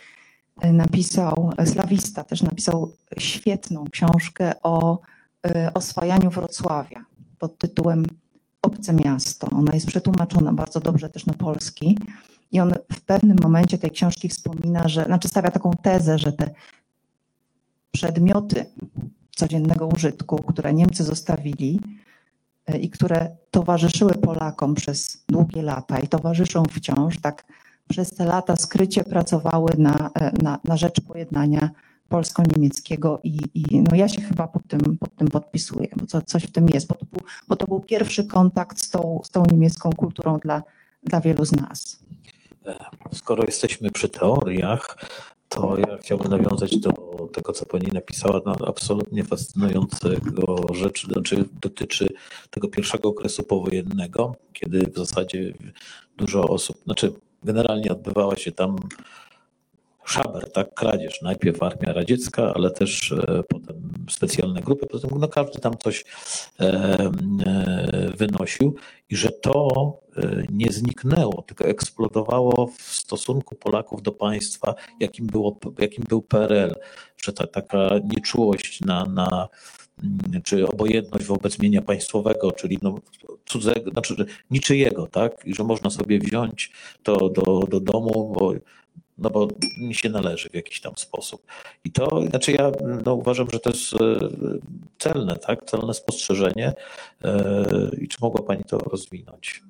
e, 0.61 0.73
napisał, 0.73 1.51
slawista 1.65 2.25
też 2.25 2.43
napisał 2.43 2.93
świetną 3.19 3.85
książkę 3.91 4.53
o 4.63 4.99
e, 5.47 5.75
oswajaniu 5.75 6.31
Wrocławia 6.31 7.05
pod 7.39 7.59
tytułem 7.59 8.05
Obce 8.63 8.93
miasto. 8.93 9.47
Ona 9.51 9.75
jest 9.75 9.87
przetłumaczona 9.87 10.53
bardzo 10.53 10.81
dobrze 10.81 11.09
też 11.09 11.27
na 11.27 11.35
polski. 11.35 11.99
I 12.53 12.61
on 12.61 12.75
w 12.93 13.01
pewnym 13.01 13.37
momencie 13.43 13.79
tej 13.79 13.91
książki 13.91 14.29
wspomina, 14.29 14.89
że, 14.89 15.05
znaczy 15.05 15.29
stawia 15.29 15.51
taką 15.51 15.71
tezę, 15.83 16.19
że 16.19 16.33
te 16.33 16.51
przedmioty 17.93 18.67
codziennego 19.37 19.87
użytku, 19.87 20.37
które 20.37 20.75
Niemcy 20.75 21.05
zostawili 21.05 21.81
e, 22.67 22.79
i 22.79 22.91
które 22.91 23.37
towarzyszyły 23.51 24.15
Polakom 24.15 24.75
przez 24.75 25.25
długie 25.29 25.63
lata 25.63 25.99
i 25.99 26.09
towarzyszą 26.09 26.63
wciąż, 26.71 27.21
tak 27.21 27.45
przez 27.89 28.11
te 28.11 28.25
lata 28.25 28.57
skrycie 28.57 29.05
pracowały 29.05 29.73
na, 29.79 30.11
e, 30.15 30.33
na, 30.43 30.59
na 30.65 30.77
rzecz 30.77 31.01
pojednania 31.01 31.71
polsko-niemieckiego 32.09 33.21
i, 33.23 33.39
i 33.55 33.81
no 33.81 33.97
ja 33.97 34.09
się 34.09 34.23
chyba 34.23 34.49
pod 34.49 34.63
tym, 34.69 34.99
pod 34.99 35.17
tym 35.17 35.29
podpisuję, 35.29 35.89
bo 35.97 36.07
co, 36.07 36.23
coś 36.23 36.43
w 36.43 36.53
tym 36.53 36.69
jest, 36.69 36.87
bo 36.87 36.95
to 36.95 37.07
był, 37.07 37.21
bo 37.49 37.57
to 37.57 37.67
był 37.67 37.81
pierwszy 37.81 38.25
kontakt 38.25 38.79
z 38.79 38.91
tą, 38.91 39.21
z 39.25 39.31
tą 39.31 39.45
niemiecką 39.53 39.91
kulturą 39.93 40.39
dla, 40.39 40.63
dla 41.03 41.21
wielu 41.21 41.45
z 41.45 41.53
nas. 41.53 42.03
Skoro 43.13 43.45
jesteśmy 43.45 43.91
przy 43.91 44.09
teoriach, 44.09 44.97
to 45.55 45.77
ja 45.79 45.99
chciałbym 45.99 46.31
nawiązać 46.31 46.77
do 46.77 46.93
tego, 47.33 47.53
co 47.53 47.67
pani 47.67 47.89
napisała. 47.93 48.41
No, 48.47 48.57
absolutnie 48.67 49.25
fascynującego 49.25 50.75
rzecz, 50.75 51.07
znaczy 51.07 51.45
dotyczy 51.63 52.09
tego 52.51 52.69
pierwszego 52.69 53.09
okresu 53.09 53.43
powojennego, 53.43 54.37
kiedy 54.53 54.81
w 54.81 54.99
zasadzie 54.99 55.55
dużo 56.17 56.49
osób, 56.49 56.77
znaczy 56.85 57.13
generalnie 57.43 57.93
odbywała 57.93 58.37
się 58.37 58.53
tam 58.53 58.77
szaber, 60.05 60.53
tak, 60.53 60.75
kradzież. 60.75 61.23
Najpierw 61.23 61.63
armia 61.63 61.93
radziecka, 61.93 62.55
ale 62.55 62.71
też 62.71 63.13
e, 63.13 63.43
potem 63.49 63.77
specjalne 64.11 64.61
grupy, 64.61 64.87
potem 64.87 65.11
no 65.19 65.29
każdy 65.29 65.59
tam 65.61 65.79
coś 65.79 66.05
e, 66.61 66.65
e, 67.47 68.13
wynosił 68.17 68.75
i 69.11 69.17
że 69.17 69.29
to 69.31 69.69
nie 70.53 70.73
zniknęło, 70.73 71.43
tylko 71.43 71.65
eksplodowało 71.65 72.67
w 72.67 72.83
stosunku 72.83 73.55
Polaków 73.55 74.03
do 74.03 74.13
państwa, 74.13 74.75
jakim, 75.01 75.27
było, 75.27 75.59
jakim 75.79 76.05
był 76.09 76.23
PRL, 76.23 76.75
że 77.17 77.33
ta 77.33 77.47
taka 77.47 77.89
nieczułość 78.05 78.81
na, 78.81 79.05
na 79.05 79.49
czy 80.45 80.69
obojętność 80.69 81.27
wobec 81.27 81.59
mienia 81.59 81.83
państwowego, 81.83 82.53
czyli 82.53 82.79
no 82.83 82.99
cudzego, 83.47 83.91
znaczy 83.91 84.27
niczyjego, 84.51 85.07
tak? 85.07 85.33
I 85.45 85.55
że 85.55 85.65
można 85.65 85.91
sobie 85.91 86.19
wziąć 86.19 86.73
to 87.03 87.29
do, 87.29 87.67
do 87.71 87.81
domu, 87.81 88.35
bo 88.39 88.53
no 89.23 89.31
bo 89.31 89.49
mi 89.79 89.95
się 89.95 90.09
należy 90.09 90.49
w 90.49 90.55
jakiś 90.55 90.81
tam 90.81 90.93
sposób. 90.97 91.47
I 91.85 91.91
to, 91.91 92.23
znaczy 92.31 92.53
ja 92.53 92.73
no, 93.05 93.15
uważam, 93.15 93.47
że 93.53 93.61
to 93.61 93.71
jest 93.71 93.95
e, 93.95 93.99
celne, 94.99 95.37
tak, 95.37 95.65
celne 95.65 95.95
spostrzeżenie. 95.95 96.73
E, 97.25 97.65
I 98.01 98.09
czy 98.09 98.19
mogła 98.21 98.43
Pani 98.43 98.65
to 98.65 98.79
rozwinąć? 98.79 99.63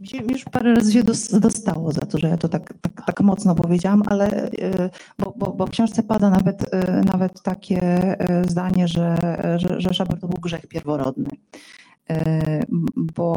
Mi 0.00 0.32
już 0.32 0.44
parę 0.44 0.74
razy 0.74 0.92
się 0.92 1.02
dostało 1.40 1.92
za 1.92 2.00
to, 2.00 2.18
że 2.18 2.28
ja 2.28 2.36
to 2.36 2.48
tak, 2.48 2.74
tak, 2.80 3.06
tak 3.06 3.20
mocno 3.20 3.54
powiedziałam, 3.54 4.02
ale 4.06 4.26
e, 4.30 4.90
bo, 5.18 5.34
bo, 5.36 5.52
bo, 5.52 5.66
w 5.66 5.70
książce 5.70 6.02
pada 6.02 6.30
nawet, 6.30 6.70
nawet 7.04 7.42
takie 7.42 8.16
zdanie, 8.48 8.88
że, 8.88 9.16
że, 9.56 9.80
że 9.80 9.94
szaber 9.94 10.20
to 10.20 10.28
był 10.28 10.38
grzech 10.40 10.66
pierworodny. 10.66 11.30
E, 12.10 12.64
bo 12.96 13.36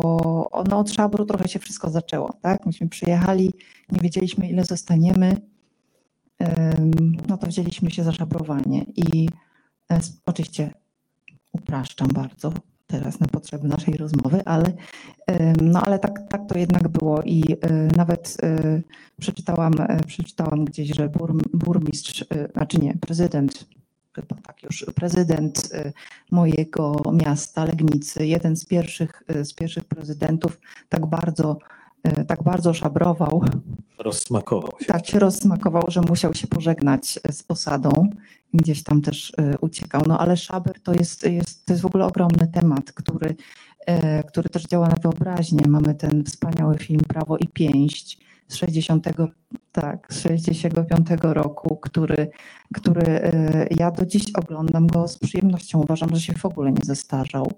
no, 0.70 0.80
od 0.80 0.92
Szabru 0.92 1.26
trochę 1.26 1.48
się 1.48 1.60
wszystko 1.60 1.90
zaczęło. 1.90 2.34
Tak? 2.42 2.66
Myśmy 2.66 2.90
przyjechali, 2.90 3.54
nie 3.92 4.00
wiedzieliśmy 4.02 4.50
ile 4.50 4.66
zostaniemy, 4.66 5.36
no 7.30 7.38
to 7.38 7.48
wzięliśmy 7.48 7.92
się 7.92 8.04
za 8.04 8.12
szabrowanie 8.12 8.86
i 8.96 9.30
e, 9.92 10.00
oczywiście 10.26 10.72
upraszczam 11.52 12.08
bardzo 12.08 12.54
teraz 12.88 13.20
na 13.20 13.28
potrzeby 13.28 13.68
naszej 13.68 13.98
rozmowy, 13.98 14.42
ale, 14.46 14.74
no, 15.62 15.82
ale 15.82 16.00
tak, 16.00 16.28
tak 16.30 16.42
to 16.50 16.60
jednak 16.60 16.88
było 16.88 17.22
i 17.22 17.44
e, 17.62 17.74
nawet 17.98 18.38
przeczytałam, 19.20 19.74
przeczytałam 20.08 20.66
gdzieś, 20.66 20.96
że 20.96 21.10
burmistrz, 21.54 22.26
znaczy 22.54 22.78
nie, 22.78 22.94
prezydent 22.94 23.66
chyba 24.16 24.36
tak 24.42 24.64
już 24.64 24.86
prezydent 24.96 25.70
y, 25.74 25.94
mojego 26.32 27.02
miasta, 27.14 27.66
Legnicy, 27.66 28.28
jeden 28.28 28.56
z 28.56 28.66
pierwszych, 28.66 29.24
y, 29.36 29.46
z 29.46 29.54
pierwszych 29.54 29.84
prezydentów 29.84 30.60
tak 30.90 31.06
bardzo, 31.06 31.58
y, 32.08 32.26
tak 32.26 32.44
bardzo 32.44 32.74
szabrował. 32.74 33.44
Rozsmakował 33.98 34.72
się. 34.80 34.86
Tak 34.86 35.08
się 35.08 35.20
rozsmakował, 35.20 35.84
że 35.88 36.02
musiał 36.02 36.34
się 36.34 36.48
pożegnać 36.48 37.20
z 37.32 37.44
posadą. 37.44 38.10
Gdzieś 38.54 38.84
tam 38.84 39.02
też 39.02 39.34
uciekał. 39.62 40.02
No 40.08 40.20
ale 40.20 40.38
szaber 40.38 40.80
to 40.80 40.94
jest, 40.94 41.24
jest, 41.24 41.66
to 41.66 41.74
jest 41.74 41.84
w 41.84 41.86
ogóle 41.86 42.06
ogromny 42.06 42.48
temat, 42.54 42.92
który, 42.92 43.36
który 44.28 44.50
też 44.50 44.64
działa 44.64 44.88
na 44.88 44.96
wyobraźnię. 44.96 45.68
Mamy 45.68 45.96
ten 45.96 46.24
wspaniały 46.24 46.78
film 46.78 47.00
Prawo 47.00 47.38
i 47.38 47.48
Pięść 47.48 48.23
z 48.48 48.56
60, 48.56 49.08
tak, 49.72 50.08
z 50.14 50.22
65 50.22 51.08
roku, 51.22 51.76
który, 51.76 52.30
który 52.74 53.04
e, 53.04 53.68
ja 53.78 53.92
do 53.92 54.06
dziś 54.06 54.24
oglądam 54.34 54.88
go 54.88 55.08
z 55.08 55.18
przyjemnością. 55.18 55.82
Uważam, 55.82 56.16
że 56.16 56.22
się 56.22 56.34
w 56.34 56.46
ogóle 56.46 56.72
nie 56.72 56.86
zestarzał. 56.86 57.52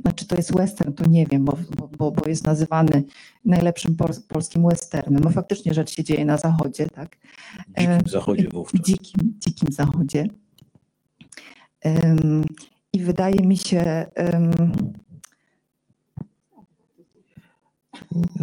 Znaczy 0.00 0.26
to 0.26 0.36
jest 0.36 0.54
western, 0.54 0.92
to 0.92 1.08
nie 1.08 1.26
wiem, 1.26 1.44
bo, 1.44 1.58
bo, 1.98 2.10
bo 2.10 2.28
jest 2.28 2.44
nazywany 2.44 3.04
najlepszym 3.44 3.96
polskim 4.28 4.68
westernem. 4.68 5.22
No 5.24 5.30
faktycznie 5.30 5.74
rzecz 5.74 5.90
się 5.90 6.04
dzieje 6.04 6.24
na 6.24 6.36
zachodzie, 6.36 6.86
tak? 6.86 7.16
Dzikim 7.78 7.92
e, 7.92 8.00
zachodzie 8.06 8.48
wówczas. 8.52 8.80
Dzikim, 8.80 9.34
dzikim 9.38 9.72
zachodzie. 9.72 10.28
I 12.92 13.00
wydaje 13.00 13.46
mi 13.46 13.56
się, 13.56 14.06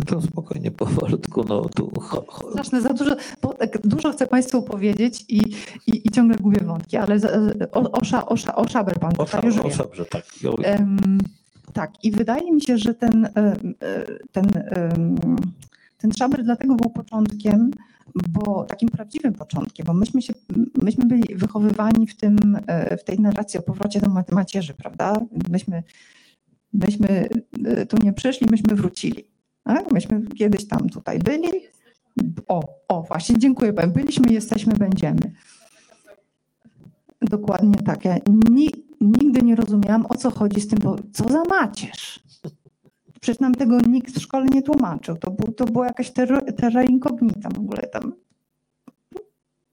to 0.05 0.21
spokojnie, 0.21 0.71
powolutku. 0.71 1.43
No, 1.43 1.61
tu, 1.61 1.91
ho, 1.99 2.25
ho. 2.27 2.51
Straszne, 2.51 2.81
za 2.81 2.93
dużo, 2.93 3.15
bo 3.41 3.53
tak 3.53 3.87
dużo 3.87 4.11
chcę 4.11 4.27
Państwu 4.27 4.61
powiedzieć 4.61 5.25
i, 5.29 5.37
i, 5.87 6.07
i 6.07 6.11
ciągle 6.11 6.37
gubię 6.37 6.59
wątki, 6.63 6.97
ale 6.97 7.15
o, 7.71 7.81
o, 7.81 7.99
o, 8.27 8.55
o 8.55 8.67
szaber 8.67 8.99
Pan 8.99 9.13
o, 9.17 9.25
szab, 9.25 9.43
już 9.43 9.57
o 9.57 9.69
szabrze, 9.69 10.05
tak. 10.05 10.25
Um, 10.43 11.17
tak, 11.73 11.91
i 12.03 12.11
wydaje 12.11 12.51
mi 12.51 12.61
się, 12.61 12.77
że 12.77 12.93
ten, 12.93 13.25
e, 13.25 13.55
ten, 14.31 14.45
ten 15.97 16.13
szaber 16.13 16.43
dlatego 16.43 16.75
był 16.75 16.89
początkiem, 16.89 17.71
bo 18.29 18.63
takim 18.63 18.89
prawdziwym 18.89 19.33
początkiem, 19.33 19.85
bo 19.85 19.93
myśmy, 19.93 20.21
się, 20.21 20.33
myśmy 20.81 21.05
byli 21.05 21.35
wychowywani 21.35 22.07
w, 22.07 22.17
tym, 22.17 22.37
e, 22.67 22.97
w 22.97 23.03
tej 23.03 23.19
narracji 23.19 23.59
o 23.59 23.63
powrocie 23.63 24.01
do 24.01 24.35
macierzy, 24.35 24.73
prawda? 24.73 25.17
Myśmy, 25.49 25.83
myśmy 26.73 27.29
e, 27.65 27.85
tu 27.85 27.97
nie 28.03 28.13
przyszli, 28.13 28.47
myśmy 28.51 28.75
wrócili. 28.75 29.32
Tak? 29.63 29.91
Myśmy 29.91 30.21
kiedyś 30.37 30.67
tam 30.67 30.89
tutaj 30.89 31.19
byli. 31.19 31.49
O, 32.47 32.61
o, 32.87 33.03
właśnie, 33.03 33.39
dziękuję. 33.39 33.73
Byliśmy, 33.73 34.33
jesteśmy, 34.33 34.73
będziemy. 34.73 35.33
Dokładnie 37.21 37.75
tak. 37.75 38.05
Ja 38.05 38.17
ni, 38.49 38.69
nigdy 39.01 39.41
nie 39.41 39.55
rozumiałam, 39.55 40.05
o 40.09 40.15
co 40.15 40.31
chodzi 40.31 40.61
z 40.61 40.67
tym, 40.67 40.79
bo 40.79 40.95
co 41.13 41.29
za 41.29 41.43
macierz. 41.43 42.23
Przecież 43.21 43.39
nam 43.39 43.55
tego 43.55 43.79
nikt 43.81 44.15
w 44.15 44.21
szkole 44.21 44.45
nie 44.45 44.61
tłumaczył. 44.61 45.17
To, 45.17 45.31
był, 45.31 45.53
to 45.53 45.65
była 45.65 45.85
jakaś 45.85 46.11
terra 46.57 46.83
incognita 46.83 47.49
w 47.49 47.59
ogóle 47.59 47.81
tam. 47.81 48.13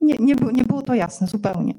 Nie, 0.00 0.16
nie, 0.16 0.34
nie 0.52 0.64
było 0.64 0.82
to 0.82 0.94
jasne 0.94 1.26
zupełnie. 1.26 1.74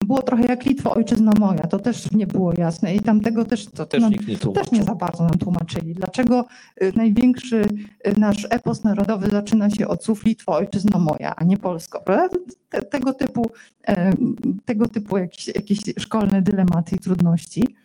Było 0.00 0.22
trochę 0.22 0.44
jak 0.44 0.66
Litwo, 0.66 0.94
ojczyzna 0.94 1.32
moja, 1.38 1.60
to 1.60 1.78
też 1.78 2.12
nie 2.12 2.26
było 2.26 2.52
jasne 2.58 2.94
i 2.94 3.00
tamtego 3.00 3.44
też, 3.44 3.66
to 3.66 3.86
też, 3.86 4.00
no, 4.00 4.08
nie 4.08 4.38
też 4.54 4.72
nie 4.72 4.82
za 4.82 4.94
bardzo 4.94 5.24
nam 5.24 5.38
tłumaczyli. 5.38 5.94
Dlaczego 5.94 6.46
y, 6.82 6.92
największy 6.96 7.56
y, 8.06 8.20
nasz 8.20 8.46
epos 8.50 8.84
narodowy 8.84 9.28
zaczyna 9.30 9.70
się 9.70 9.88
od 9.88 10.04
słów 10.04 10.24
Litwo, 10.24 10.52
ojczyzna 10.52 10.98
moja, 10.98 11.36
a 11.36 11.44
nie 11.44 11.56
Polsko? 11.56 12.04
Te, 12.68 12.82
tego 12.82 13.12
typu, 13.12 13.50
tego 14.64 14.88
typu 14.88 15.18
jakieś, 15.18 15.46
jakieś 15.46 15.78
szkolne 15.98 16.42
dylematy 16.42 16.96
i 16.96 16.98
trudności. 16.98 17.76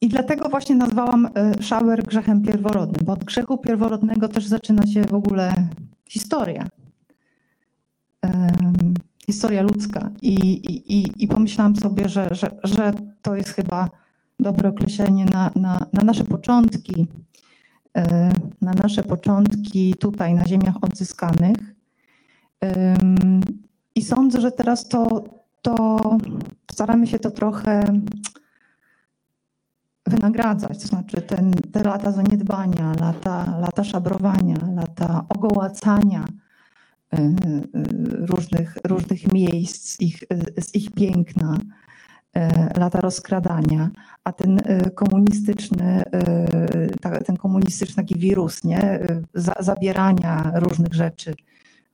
I 0.00 0.08
dlatego 0.08 0.48
właśnie 0.48 0.74
nazwałam 0.74 1.26
y, 1.58 1.62
szauer 1.62 2.04
grzechem 2.04 2.42
pierworodnym, 2.42 3.06
bo 3.06 3.12
od 3.12 3.24
grzechu 3.24 3.58
pierworodnego 3.58 4.28
też 4.28 4.46
zaczyna 4.46 4.86
się 4.86 5.02
w 5.02 5.14
ogóle 5.14 5.54
historia 6.08 6.68
historia 9.32 9.62
ludzka. 9.62 10.10
I, 10.22 10.34
i, 10.96 11.24
i 11.24 11.28
pomyślałam 11.28 11.76
sobie, 11.76 12.08
że, 12.08 12.28
że, 12.30 12.50
że 12.64 12.92
to 13.22 13.36
jest 13.36 13.50
chyba 13.50 13.90
dobre 14.40 14.68
określenie 14.68 15.24
na, 15.24 15.50
na, 15.56 15.86
na 15.92 16.02
nasze 16.02 16.24
początki, 16.24 17.06
e, 17.96 18.32
na 18.60 18.72
nasze 18.72 19.02
początki 19.02 19.94
tutaj 19.94 20.34
na 20.34 20.46
ziemiach 20.46 20.74
odzyskanych. 20.82 21.56
I 23.94 24.02
sądzę, 24.02 24.40
że 24.40 24.52
teraz 24.52 24.88
to, 24.88 25.24
to 25.62 25.98
staramy 26.72 27.06
się 27.06 27.18
to 27.18 27.30
trochę 27.30 27.84
wynagradzać. 30.06 30.78
To 30.78 30.88
znaczy 30.88 31.22
ten, 31.22 31.52
te 31.72 31.82
lata 31.82 32.12
zaniedbania, 32.12 32.92
lata, 33.00 33.58
lata 33.60 33.84
szabrowania, 33.84 34.56
lata 34.76 35.24
ogołacania 35.28 36.24
różnych, 38.18 38.78
różnych 38.84 39.32
miejsc, 39.32 40.00
ich, 40.00 40.24
z 40.60 40.74
ich 40.74 40.90
piękna, 40.90 41.58
y, 42.36 42.40
lata 42.80 43.00
rozkradania, 43.00 43.90
a 44.24 44.32
ten 44.32 44.60
komunistyczny, 44.94 46.02
ten 47.26 47.36
komunistyczny 47.36 47.94
taki 47.96 48.18
wirus, 48.18 48.64
nie? 48.64 49.00
zabierania 49.60 50.52
różnych 50.54 50.94
rzeczy, 50.94 51.34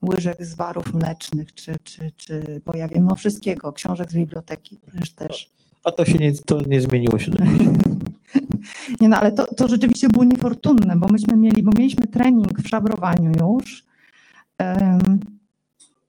łyżek 0.02 0.44
z 0.44 0.54
warów 0.54 0.94
mlecznych, 0.94 1.54
czy, 1.54 1.76
czy, 1.84 2.12
czy 2.16 2.60
bo 2.66 2.76
ja 2.76 2.88
wiem 2.88 3.12
o 3.12 3.14
wszystkiego, 3.14 3.72
książek 3.72 4.10
z 4.10 4.14
biblioteki 4.14 4.78
też. 5.16 5.50
A 5.84 5.92
to 5.92 6.04
się 6.04 6.18
nie, 6.18 6.32
to 6.32 6.60
nie 6.66 6.80
zmieniło 6.80 7.18
się 7.18 7.30
do 7.30 7.44
Nie 9.00 9.08
no, 9.08 9.16
ale 9.16 9.32
to, 9.32 9.46
to 9.54 9.68
rzeczywiście 9.68 10.08
było 10.08 10.24
niefortunne, 10.24 10.96
bo 10.96 11.08
myśmy 11.08 11.36
mieli, 11.36 11.62
bo 11.62 11.70
mieliśmy 11.78 12.06
trening 12.06 12.60
w 12.60 12.68
szabrowaniu 12.68 13.32
już, 13.40 13.84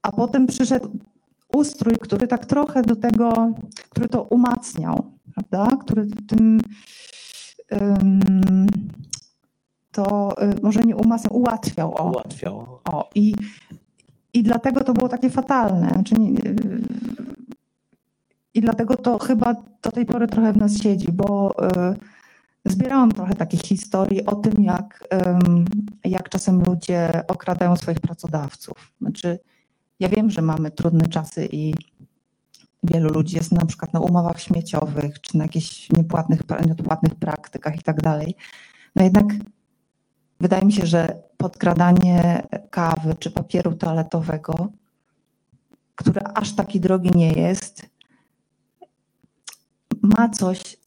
a 0.01 0.11
potem 0.11 0.47
przyszedł 0.47 0.89
ustrój, 1.53 1.95
który 2.01 2.27
tak 2.27 2.45
trochę 2.45 2.81
do 2.81 2.95
tego, 2.95 3.53
który 3.89 4.09
to 4.09 4.23
umacniał, 4.23 5.11
prawda? 5.33 5.77
Który 5.77 6.07
tym 6.27 6.61
to 9.91 10.35
y, 10.43 10.61
może 10.61 10.79
nie 10.81 10.95
umacniał, 10.95 11.37
ułatwiał. 11.37 11.95
O. 11.97 12.11
Ułatwiał. 12.11 12.79
O, 12.85 13.09
i, 13.15 13.33
I 14.33 14.43
dlatego 14.43 14.83
to 14.83 14.93
było 14.93 15.09
takie 15.09 15.29
fatalne. 15.29 15.89
Znaczy, 15.89 16.15
I 18.53 18.61
dlatego 18.61 18.95
to 18.95 19.19
chyba 19.19 19.55
do 19.81 19.91
tej 19.91 20.05
pory 20.05 20.27
trochę 20.27 20.53
w 20.53 20.57
nas 20.57 20.77
siedzi, 20.77 21.11
bo 21.11 21.55
y, 21.65 21.95
Zbierałam 22.65 23.11
trochę 23.11 23.35
takich 23.35 23.61
historii 23.61 24.25
o 24.25 24.35
tym, 24.35 24.63
jak, 24.63 25.07
jak 26.03 26.29
czasem 26.29 26.63
ludzie 26.63 27.27
okradają 27.27 27.75
swoich 27.75 27.99
pracodawców. 27.99 28.93
Znaczy, 29.01 29.39
ja 29.99 30.09
wiem, 30.09 30.29
że 30.29 30.41
mamy 30.41 30.71
trudne 30.71 31.07
czasy 31.07 31.47
i 31.51 31.73
wielu 32.83 33.13
ludzi 33.13 33.35
jest 33.35 33.51
na 33.51 33.65
przykład 33.65 33.93
na 33.93 33.99
umowach 33.99 34.41
śmieciowych, 34.41 35.21
czy 35.21 35.37
na 35.37 35.43
jakichś 35.43 35.89
niepłatnych, 35.89 36.41
nieodpłatnych 36.65 37.15
praktykach 37.15 37.75
i 37.75 37.81
tak 37.81 38.01
dalej. 38.01 38.35
No 38.95 39.03
jednak 39.03 39.25
wydaje 40.39 40.65
mi 40.65 40.73
się, 40.73 40.85
że 40.85 41.21
podkradanie 41.37 42.47
kawy 42.69 43.15
czy 43.19 43.31
papieru 43.31 43.75
toaletowego, 43.75 44.67
które 45.95 46.21
aż 46.35 46.55
taki 46.55 46.79
drogi 46.79 47.11
nie 47.15 47.31
jest, 47.31 47.85
ma 50.01 50.29
coś 50.29 50.77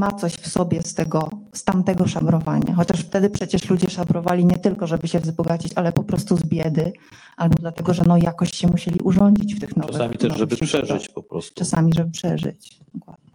ma 0.00 0.12
coś 0.12 0.32
w 0.32 0.48
sobie 0.48 0.82
z 0.82 0.94
tego, 0.94 1.30
z 1.54 1.64
tamtego 1.64 2.08
szabrowania. 2.08 2.74
Chociaż 2.74 3.00
wtedy 3.00 3.30
przecież 3.30 3.70
ludzie 3.70 3.90
szabrowali 3.90 4.44
nie 4.44 4.58
tylko, 4.58 4.86
żeby 4.86 5.08
się 5.08 5.20
wzbogacić, 5.20 5.72
ale 5.76 5.92
po 5.92 6.04
prostu 6.04 6.36
z 6.36 6.42
biedy, 6.42 6.92
albo 7.36 7.54
dlatego, 7.60 7.94
że 7.94 8.02
no 8.06 8.16
jakoś 8.16 8.52
się 8.52 8.68
musieli 8.68 9.00
urządzić 9.00 9.54
w 9.54 9.60
tych 9.60 9.76
nowych... 9.76 9.92
Czasami 9.92 10.16
też, 10.16 10.36
żeby 10.36 10.56
przeżyć 10.56 11.08
po 11.08 11.22
prostu. 11.22 11.54
Czasami, 11.54 11.92
żeby 11.94 12.10
przeżyć. 12.10 12.80
Dokładnie. 12.94 13.30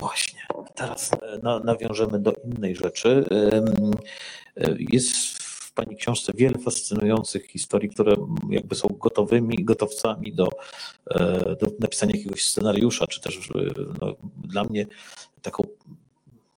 Właśnie. 0.00 0.40
Teraz 0.74 1.10
e, 1.12 1.60
nawiążemy 1.64 2.18
do 2.18 2.32
innej 2.44 2.76
rzeczy. 2.76 3.24
E, 4.56 4.74
jest 4.78 5.43
Pani 5.74 5.96
książce 5.96 6.32
wiele 6.34 6.58
fascynujących 6.58 7.46
historii, 7.46 7.88
które 7.88 8.16
jakby 8.50 8.74
są 8.74 8.88
gotowymi 8.88 9.64
gotowcami 9.64 10.32
do, 10.32 10.48
e, 11.10 11.56
do 11.60 11.66
napisania 11.80 12.16
jakiegoś 12.16 12.44
scenariusza, 12.44 13.06
czy 13.06 13.20
też 13.20 13.36
e, 13.36 13.50
no, 14.00 14.14
dla 14.36 14.64
mnie 14.64 14.86
taką 15.42 15.64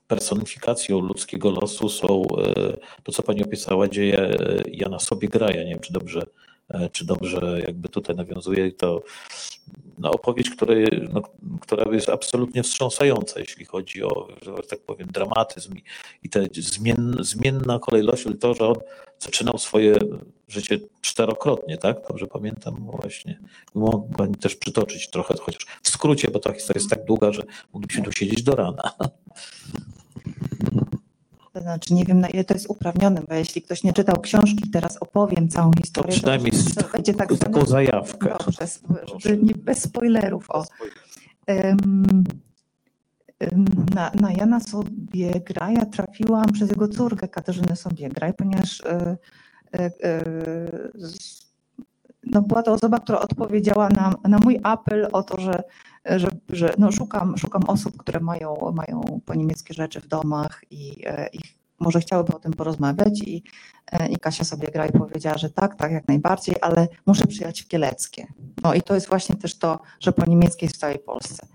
personifikacją 0.08 1.00
ludzkiego 1.00 1.50
losu 1.50 1.88
są 1.88 2.22
e, 2.22 2.76
to, 3.02 3.12
co 3.12 3.22
Pani 3.22 3.44
opisała, 3.44 3.88
dzieje 3.88 4.36
Jana 4.72 4.98
sobie 4.98 5.28
graja. 5.28 5.64
Nie 5.64 5.70
wiem, 5.70 5.80
czy 5.80 5.92
dobrze, 5.92 6.22
czy 6.92 7.04
dobrze 7.04 7.60
jakby 7.66 7.88
tutaj 7.88 8.16
nawiązuje 8.16 8.72
to 8.72 9.02
no, 9.98 10.10
opowieść, 10.10 10.50
który, 10.50 11.08
no, 11.12 11.22
która 11.60 11.92
jest 11.92 12.08
absolutnie 12.08 12.62
wstrząsająca, 12.62 13.40
jeśli 13.40 13.64
chodzi 13.64 14.02
o, 14.02 14.28
że 14.42 14.52
tak 14.70 14.80
powiem, 14.80 15.08
dramatyzm 15.12 15.76
i, 15.76 15.82
i 16.22 16.28
te 16.28 16.46
zmien, 16.52 17.16
zmienna 17.20 17.78
kolejność, 17.78 18.24
to, 18.40 18.54
że 18.54 18.68
on 18.68 18.76
zaczynał 19.18 19.58
swoje 19.58 19.96
życie 20.48 20.78
czterokrotnie, 21.00 21.78
tak? 21.78 21.96
Dobrze 22.08 22.26
pamiętam 22.26 22.90
właśnie. 22.90 23.40
Mogę 23.74 24.08
Pani 24.16 24.34
też 24.34 24.56
przytoczyć 24.56 25.10
trochę, 25.10 25.34
chociaż 25.40 25.66
w 25.82 25.88
skrócie, 25.88 26.30
bo 26.30 26.38
ta 26.38 26.52
historia 26.52 26.78
jest 26.80 26.90
tak 26.90 27.04
długa, 27.04 27.32
że 27.32 27.42
moglibyśmy 27.72 28.04
tu 28.04 28.12
siedzieć 28.12 28.42
do 28.42 28.56
rana. 28.56 28.92
To 31.56 31.62
znaczy, 31.62 31.94
nie 31.94 32.04
wiem 32.04 32.20
na 32.20 32.28
ile 32.28 32.44
to 32.44 32.54
jest 32.54 32.70
uprawnione, 32.70 33.22
bo 33.28 33.34
jeśli 33.34 33.62
ktoś 33.62 33.82
nie 33.82 33.92
czytał 33.92 34.20
książki, 34.20 34.70
teraz 34.72 34.96
opowiem 34.96 35.48
całą 35.48 35.70
historię. 35.72 36.12
To 36.12 36.18
przynajmniej 36.18 36.52
to, 36.52 36.82
to 36.82 36.92
będzie 36.92 37.14
tak 37.14 37.38
taką 37.38 37.64
zajawkę. 37.66 38.36
Żeby 39.18 39.42
nie, 39.42 39.54
bez 39.54 39.82
spoilerów. 39.82 40.50
O. 40.50 40.64
Um, 41.48 42.24
na, 43.94 44.10
na 44.20 44.32
Jana 44.32 44.60
Sobiegraja 44.60 45.86
trafiłam 45.86 46.52
przez 46.52 46.70
jego 46.70 46.88
córkę 46.88 47.28
Katarzynę 47.28 47.76
Sobiegraj, 47.76 48.34
ponieważ 48.34 48.80
e, 48.80 49.16
e, 49.74 49.90
e, 50.02 50.24
no 52.24 52.42
była 52.42 52.62
to 52.62 52.72
osoba, 52.72 53.00
która 53.00 53.20
odpowiedziała 53.20 53.88
na, 53.88 54.14
na 54.28 54.38
mój 54.38 54.60
apel 54.62 55.08
o 55.12 55.22
to, 55.22 55.40
że, 55.40 55.62
że, 56.16 56.28
że 56.48 56.74
no 56.78 56.92
szukam, 56.92 57.38
szukam 57.38 57.62
osób, 57.66 57.96
które 57.96 58.20
mają, 58.20 58.72
mają 58.74 59.20
po 59.24 59.34
niemieckie 59.34 59.74
rzeczy 59.74 60.00
w 60.00 60.08
domach 60.08 60.60
i, 60.70 61.04
i 61.32 61.38
może 61.80 62.00
chciałyby 62.00 62.34
o 62.34 62.38
tym 62.38 62.52
porozmawiać 62.52 63.20
i, 63.22 63.42
i 64.10 64.16
Kasia 64.16 64.44
sobie 64.44 64.68
gra 64.68 64.86
i 64.86 64.92
powiedziała, 64.92 65.38
że 65.38 65.50
tak, 65.50 65.74
tak, 65.74 65.92
jak 65.92 66.08
najbardziej, 66.08 66.56
ale 66.60 66.88
muszę 67.06 67.26
przyjechać 67.26 67.62
w 67.62 67.68
Kieleckie. 67.68 68.26
No 68.62 68.74
i 68.74 68.82
to 68.82 68.94
jest 68.94 69.08
właśnie 69.08 69.36
też 69.36 69.58
to, 69.58 69.80
że 70.00 70.12
po 70.12 70.26
niemieckiej 70.26 70.68
w 70.68 70.76
całej 70.76 70.98
Polsce. 70.98 71.46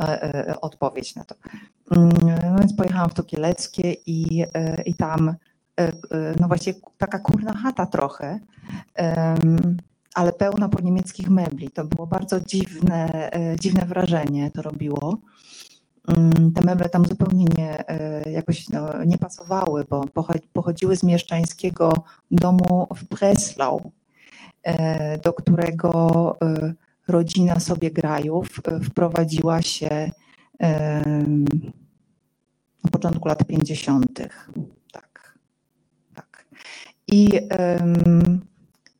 E, 0.00 0.22
e, 0.22 0.60
odpowiedź 0.60 1.14
na 1.14 1.24
to. 1.24 1.34
Mm, 1.90 2.12
no 2.52 2.58
więc 2.58 2.76
pojechałam 2.76 3.10
w 3.10 3.14
to 3.14 3.22
Kieleckie 3.22 3.92
i, 4.06 4.44
e, 4.54 4.82
i 4.82 4.94
tam 4.94 5.34
no 6.40 6.48
właśnie 6.48 6.74
taka 6.98 7.18
kurna 7.18 7.54
chata 7.54 7.86
trochę, 7.86 8.40
ale 10.14 10.32
pełna 10.32 10.68
po 10.68 10.80
niemieckich 10.80 11.30
mebli. 11.30 11.70
To 11.70 11.84
było 11.84 12.06
bardzo 12.06 12.40
dziwne, 12.40 13.30
dziwne 13.60 13.86
wrażenie 13.86 14.50
to 14.50 14.62
robiło. 14.62 15.18
Mm, 16.08 16.52
te 16.52 16.64
meble 16.64 16.88
tam 16.88 17.06
zupełnie 17.06 17.44
nie, 17.58 17.84
jakoś 18.32 18.68
no, 18.68 19.04
nie 19.04 19.18
pasowały, 19.18 19.84
bo 19.90 20.04
pochodziły 20.52 20.96
z 20.96 21.02
mieszczańskiego 21.02 22.04
domu 22.30 22.86
w 22.94 23.04
Breslau, 23.04 23.92
do 25.24 25.32
którego 25.32 26.36
rodzina 27.08 27.60
sobie 27.60 27.90
grajów 27.90 28.60
e, 28.64 28.80
wprowadziła 28.80 29.62
się 29.62 30.10
na 32.84 32.90
początku 32.90 33.28
lat 33.28 33.44
50. 33.46 34.20
Tak, 34.92 35.38
tak. 36.14 36.46
I, 37.06 37.30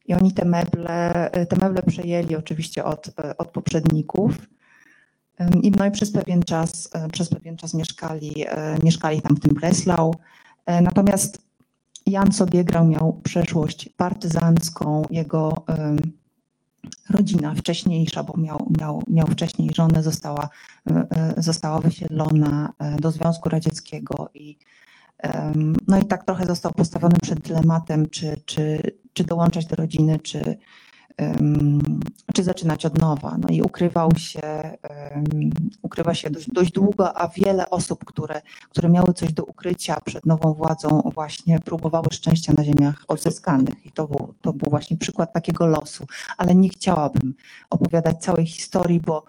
i 0.06 0.14
oni 0.14 0.32
te 0.32 0.44
meble, 0.44 1.30
te 1.48 1.56
meble 1.56 1.82
przejęli 1.82 2.36
oczywiście 2.36 2.84
od, 2.84 3.10
od 3.38 3.48
poprzedników. 3.48 4.48
I, 5.62 5.70
no 5.70 5.86
i 5.86 5.90
przez 5.90 6.12
pewien 6.12 6.42
czas, 6.42 6.90
e, 6.94 7.08
przez 7.08 7.28
pewien 7.28 7.56
czas 7.56 7.74
mieszkali, 7.74 8.44
e, 8.48 8.78
mieszkali 8.82 9.22
tam 9.22 9.36
w 9.36 9.40
tym 9.40 9.54
Breslau. 9.54 10.14
Natomiast 10.66 11.38
Jan 12.06 12.32
Sobiegrał 12.32 12.86
miał 12.86 13.20
przeszłość 13.22 13.88
partyzancką, 13.88 15.02
jego 15.10 15.64
rodzina 17.10 17.54
wcześniejsza, 17.54 18.22
bo 18.22 18.36
miał, 18.36 18.72
miał, 18.80 19.02
miał 19.08 19.26
wcześniej 19.26 19.70
żonę, 19.74 20.02
została, 20.02 20.48
e, 20.90 21.06
e, 21.10 21.42
została 21.42 21.80
wysiedlona 21.80 22.72
e, 22.78 22.96
do 22.96 23.10
Związku 23.10 23.48
Radzieckiego 23.48 24.30
i 24.34 24.58
no 25.88 25.98
i 25.98 26.04
tak 26.04 26.24
trochę 26.24 26.46
został 26.46 26.72
postawiony 26.72 27.14
przed 27.22 27.40
dylematem, 27.40 28.08
czy, 28.08 28.42
czy, 28.46 28.80
czy 29.14 29.24
dołączać 29.24 29.66
do 29.66 29.76
rodziny, 29.76 30.18
czy, 30.18 30.58
czy 32.34 32.44
zaczynać 32.44 32.86
od 32.86 32.98
nowa. 32.98 33.36
No 33.38 33.48
i 33.48 33.62
ukrywał 33.62 34.10
się, 34.16 34.76
ukrywa 35.82 36.14
się 36.14 36.30
dość, 36.30 36.50
dość 36.50 36.72
długo, 36.72 37.16
a 37.16 37.28
wiele 37.28 37.70
osób, 37.70 38.04
które, 38.04 38.42
które 38.70 38.88
miały 38.88 39.14
coś 39.14 39.32
do 39.32 39.44
ukrycia 39.44 40.00
przed 40.04 40.26
nową 40.26 40.54
władzą, 40.54 41.10
właśnie 41.14 41.58
próbowały 41.60 42.06
szczęścia 42.12 42.52
na 42.52 42.64
ziemiach 42.64 43.04
odzyskanych. 43.08 43.86
I 43.86 43.92
to 43.92 44.08
był, 44.08 44.34
to 44.40 44.52
był 44.52 44.70
właśnie 44.70 44.96
przykład 44.96 45.32
takiego 45.32 45.66
losu. 45.66 46.06
Ale 46.38 46.54
nie 46.54 46.68
chciałabym 46.68 47.34
opowiadać 47.70 48.22
całej 48.22 48.46
historii, 48.46 49.00
bo 49.00 49.24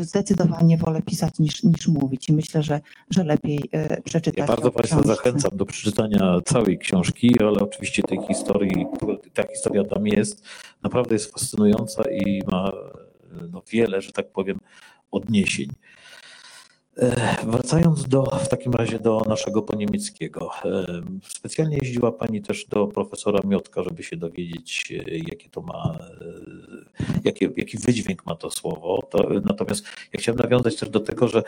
zdecydowanie 0.00 0.76
wolę 0.76 1.02
pisać 1.02 1.38
niż, 1.38 1.62
niż 1.62 1.88
mówić 1.88 2.28
i 2.28 2.32
myślę, 2.32 2.62
że, 2.62 2.80
że 3.10 3.24
lepiej 3.24 3.60
e, 3.72 4.02
przeczytać. 4.02 4.38
Ja 4.38 4.46
bardzo 4.46 4.70
Państwa 4.70 5.02
zachęcam 5.02 5.50
do 5.56 5.66
przeczytania 5.66 6.40
całej 6.44 6.78
książki, 6.78 7.36
ale 7.40 7.60
oczywiście 7.60 8.02
tej 8.02 8.18
historii, 8.28 8.86
ta 9.34 9.42
historia 9.54 9.84
tam 9.84 10.06
jest, 10.06 10.44
naprawdę 10.82 11.14
jest 11.14 11.32
fascynująca 11.32 12.02
i 12.10 12.42
ma 12.46 12.72
no, 13.52 13.62
wiele, 13.70 14.00
że 14.00 14.12
tak 14.12 14.32
powiem, 14.32 14.58
odniesień. 15.10 15.70
E, 16.98 17.36
wracając 17.46 18.08
do, 18.08 18.22
w 18.22 18.48
takim 18.48 18.72
razie 18.72 18.98
do 18.98 19.22
naszego 19.28 19.62
poniemieckiego. 19.62 20.50
E, 20.64 20.86
specjalnie 21.28 21.78
jeździła 21.82 22.12
Pani 22.12 22.42
też 22.42 22.66
do 22.66 22.86
profesora 22.86 23.40
Miotka, 23.44 23.82
żeby 23.82 24.02
się 24.02 24.16
dowiedzieć, 24.16 24.92
e, 24.92 25.18
jakie 25.18 25.50
to 25.50 25.60
ma, 25.60 25.98
jakie, 27.24 27.50
jaki 27.56 27.78
wydźwięk 27.78 28.26
ma 28.26 28.34
to 28.34 28.50
słowo. 28.50 29.02
To, 29.10 29.28
natomiast 29.44 29.84
ja 30.12 30.20
chciałem 30.20 30.38
nawiązać 30.38 30.76
też 30.76 30.88
do 30.88 31.00
tego, 31.00 31.28
że 31.28 31.42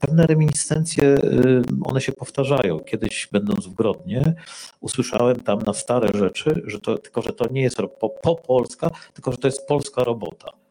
pewne 0.00 0.26
reminiscencje, 0.26 1.18
one 1.84 2.00
się 2.00 2.12
powtarzają. 2.12 2.80
Kiedyś 2.80 3.28
będąc 3.32 3.66
w 3.66 3.74
Grodnie, 3.74 4.34
usłyszałem 4.80 5.40
tam 5.40 5.58
na 5.58 5.72
stare 5.72 6.18
rzeczy, 6.18 6.62
że 6.66 6.80
to, 6.80 6.98
tylko 6.98 7.22
że 7.22 7.32
to 7.32 7.52
nie 7.52 7.62
jest 7.62 7.76
po, 8.00 8.08
po 8.10 8.34
polska, 8.34 8.90
tylko 9.14 9.32
że 9.32 9.38
to 9.38 9.48
jest 9.48 9.66
polska 9.66 10.04
robota 10.04 10.61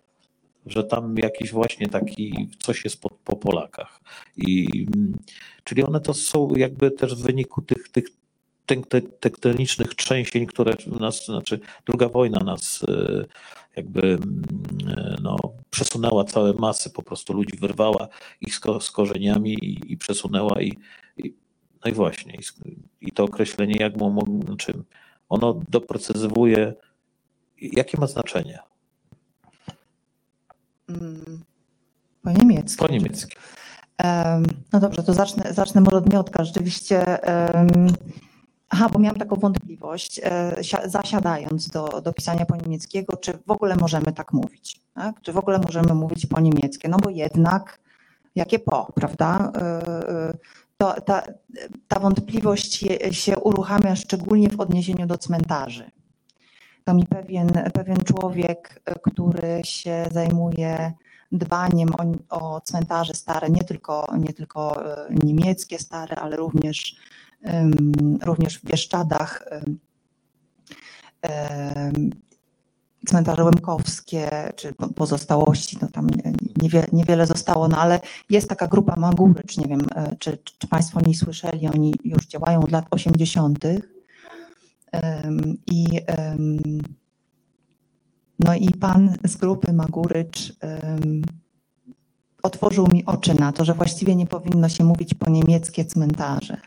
że 0.66 0.84
tam 0.84 1.16
jakiś 1.18 1.52
właśnie 1.52 1.88
taki 1.88 2.50
coś 2.60 2.84
jest 2.84 3.02
po, 3.02 3.10
po 3.10 3.36
Polakach. 3.36 4.02
I, 4.38 4.68
czyli 5.64 5.84
one 5.84 6.00
to 6.00 6.14
są 6.14 6.50
jakby 6.56 6.92
też 6.92 7.16
w 7.16 7.24
wyniku 7.24 7.62
tych, 7.62 7.90
tych 7.90 8.08
tektonicznych 9.20 9.96
trzęsień, 9.96 10.46
które 10.46 10.74
nas, 11.00 11.26
znaczy 11.26 11.60
druga 11.86 12.10
wojna 12.10 12.40
nas 12.40 12.86
e, 12.88 13.26
jakby 13.76 14.18
e, 14.88 15.16
no, 15.22 15.38
przesunęła 15.70 16.24
całe 16.24 16.54
masy, 16.54 16.90
po 16.90 17.04
prostu 17.04 17.34
ludzi 17.34 17.58
wyrwała 17.58 18.08
ich 18.42 18.56
z, 18.82 18.92
korzeniami 18.92 19.54
i, 19.54 19.94
i 19.94 19.98
przesunęła 19.98 20.62
i, 20.62 20.78
i, 21.18 21.34
no 21.86 21.92
i 21.92 21.94
właśnie 21.94 22.36
i, 22.36 22.76
i 23.02 23.12
to 23.12 23.24
określenie 23.24 23.76
jak 23.80 23.98
mu, 23.98 24.42
znaczy 24.46 24.74
ono 25.30 25.60
doprecyzowuje 25.70 26.74
jakie 27.62 27.98
ma 27.98 28.08
znaczenie 28.08 28.60
po 32.24 32.32
niemiecku. 32.32 32.86
Po 32.86 32.92
niemiecku. 32.92 33.32
No 34.74 34.80
dobrze, 34.80 35.04
to 35.04 35.14
zacznę, 35.14 35.54
zacznę 35.54 35.82
może 35.82 35.98
od 35.98 36.14
Miotka. 36.14 36.44
Rzeczywiście, 36.44 37.18
aha, 38.72 38.90
bo 38.94 39.00
miałam 39.00 39.20
taką 39.20 39.36
wątpliwość, 39.36 40.22
e, 40.24 40.56
zasiadając 40.86 41.68
do, 41.68 42.02
do 42.02 42.14
pisania 42.14 42.46
po 42.46 42.56
niemieckiego, 42.56 43.18
czy 43.18 43.34
w 43.48 43.52
ogóle 43.52 43.76
możemy 43.76 44.14
tak 44.14 44.34
mówić, 44.34 44.82
tak? 44.94 45.22
czy 45.22 45.34
w 45.34 45.38
ogóle 45.38 45.60
możemy 45.60 45.94
mówić 45.94 46.26
po 46.26 46.42
niemieckie, 46.42 46.90
no 46.90 46.98
bo 46.98 47.10
jednak, 47.10 47.80
jakie 48.36 48.60
po, 48.60 48.92
prawda? 48.96 49.52
E, 49.56 49.62
e, 50.10 50.38
to, 50.78 51.02
ta, 51.02 51.24
ta 51.88 52.00
wątpliwość 52.00 52.86
się 53.12 53.40
uruchamia 53.40 53.96
szczególnie 53.96 54.50
w 54.50 54.60
odniesieniu 54.60 55.08
do 55.08 55.18
cmentarzy 55.18 55.92
to 56.84 56.94
mi 56.94 57.06
pewien, 57.06 57.48
pewien 57.74 57.98
człowiek, 57.98 58.82
e, 58.86 59.00
który 59.00 59.62
się 59.64 60.06
zajmuje 60.12 60.94
dbaniem 61.32 61.90
o, 62.30 62.38
o 62.38 62.62
cmentarze 62.62 63.14
stare, 63.14 63.50
nie 63.50 63.64
tylko, 63.64 64.14
nie 64.18 64.34
tylko 64.34 64.86
e, 64.86 65.08
niemieckie 65.24 65.80
stare, 65.80 66.16
ale 66.16 66.36
również, 66.36 66.96
również 68.22 68.60
w 68.60 68.66
Bieszczadach, 68.66 69.46
cmentarze 73.08 73.44
łemkowskie, 73.44 74.54
czy 74.56 74.74
pozostałości, 74.74 75.78
no 75.82 75.88
tam 75.88 76.08
niewiele, 76.62 76.88
niewiele 76.94 77.28
zostało, 77.28 77.68
no 77.68 77.78
ale 77.78 78.00
jest 78.30 78.50
taka 78.50 78.68
grupa 78.68 78.96
Magurycz, 78.96 79.58
nie 79.58 79.66
wiem, 79.66 79.82
e, 79.96 80.16
czy, 80.20 80.38
czy 80.60 80.68
Państwo 80.68 81.00
o 81.00 81.02
niej 81.02 81.16
słyszeli, 81.16 81.68
oni 81.68 81.94
już 82.04 82.28
działają 82.28 82.60
od 82.60 82.72
lat 82.72 82.86
80. 82.92 83.60
I, 85.68 85.86
no 88.40 88.56
i 88.56 88.72
pan 88.74 89.18
z 89.26 89.38
grupy 89.38 89.74
Magurycz 89.74 90.54
otworzył 92.44 92.88
mi 92.88 93.06
oczy 93.06 93.34
na 93.34 93.52
to, 93.52 93.66
że 93.66 93.74
właściwie 93.74 94.16
nie 94.16 94.28
powinno 94.28 94.70
się 94.70 94.84
mówić 94.84 95.14
po 95.14 95.30
niemieckie 95.30 95.86
cmentarze, 95.86 96.58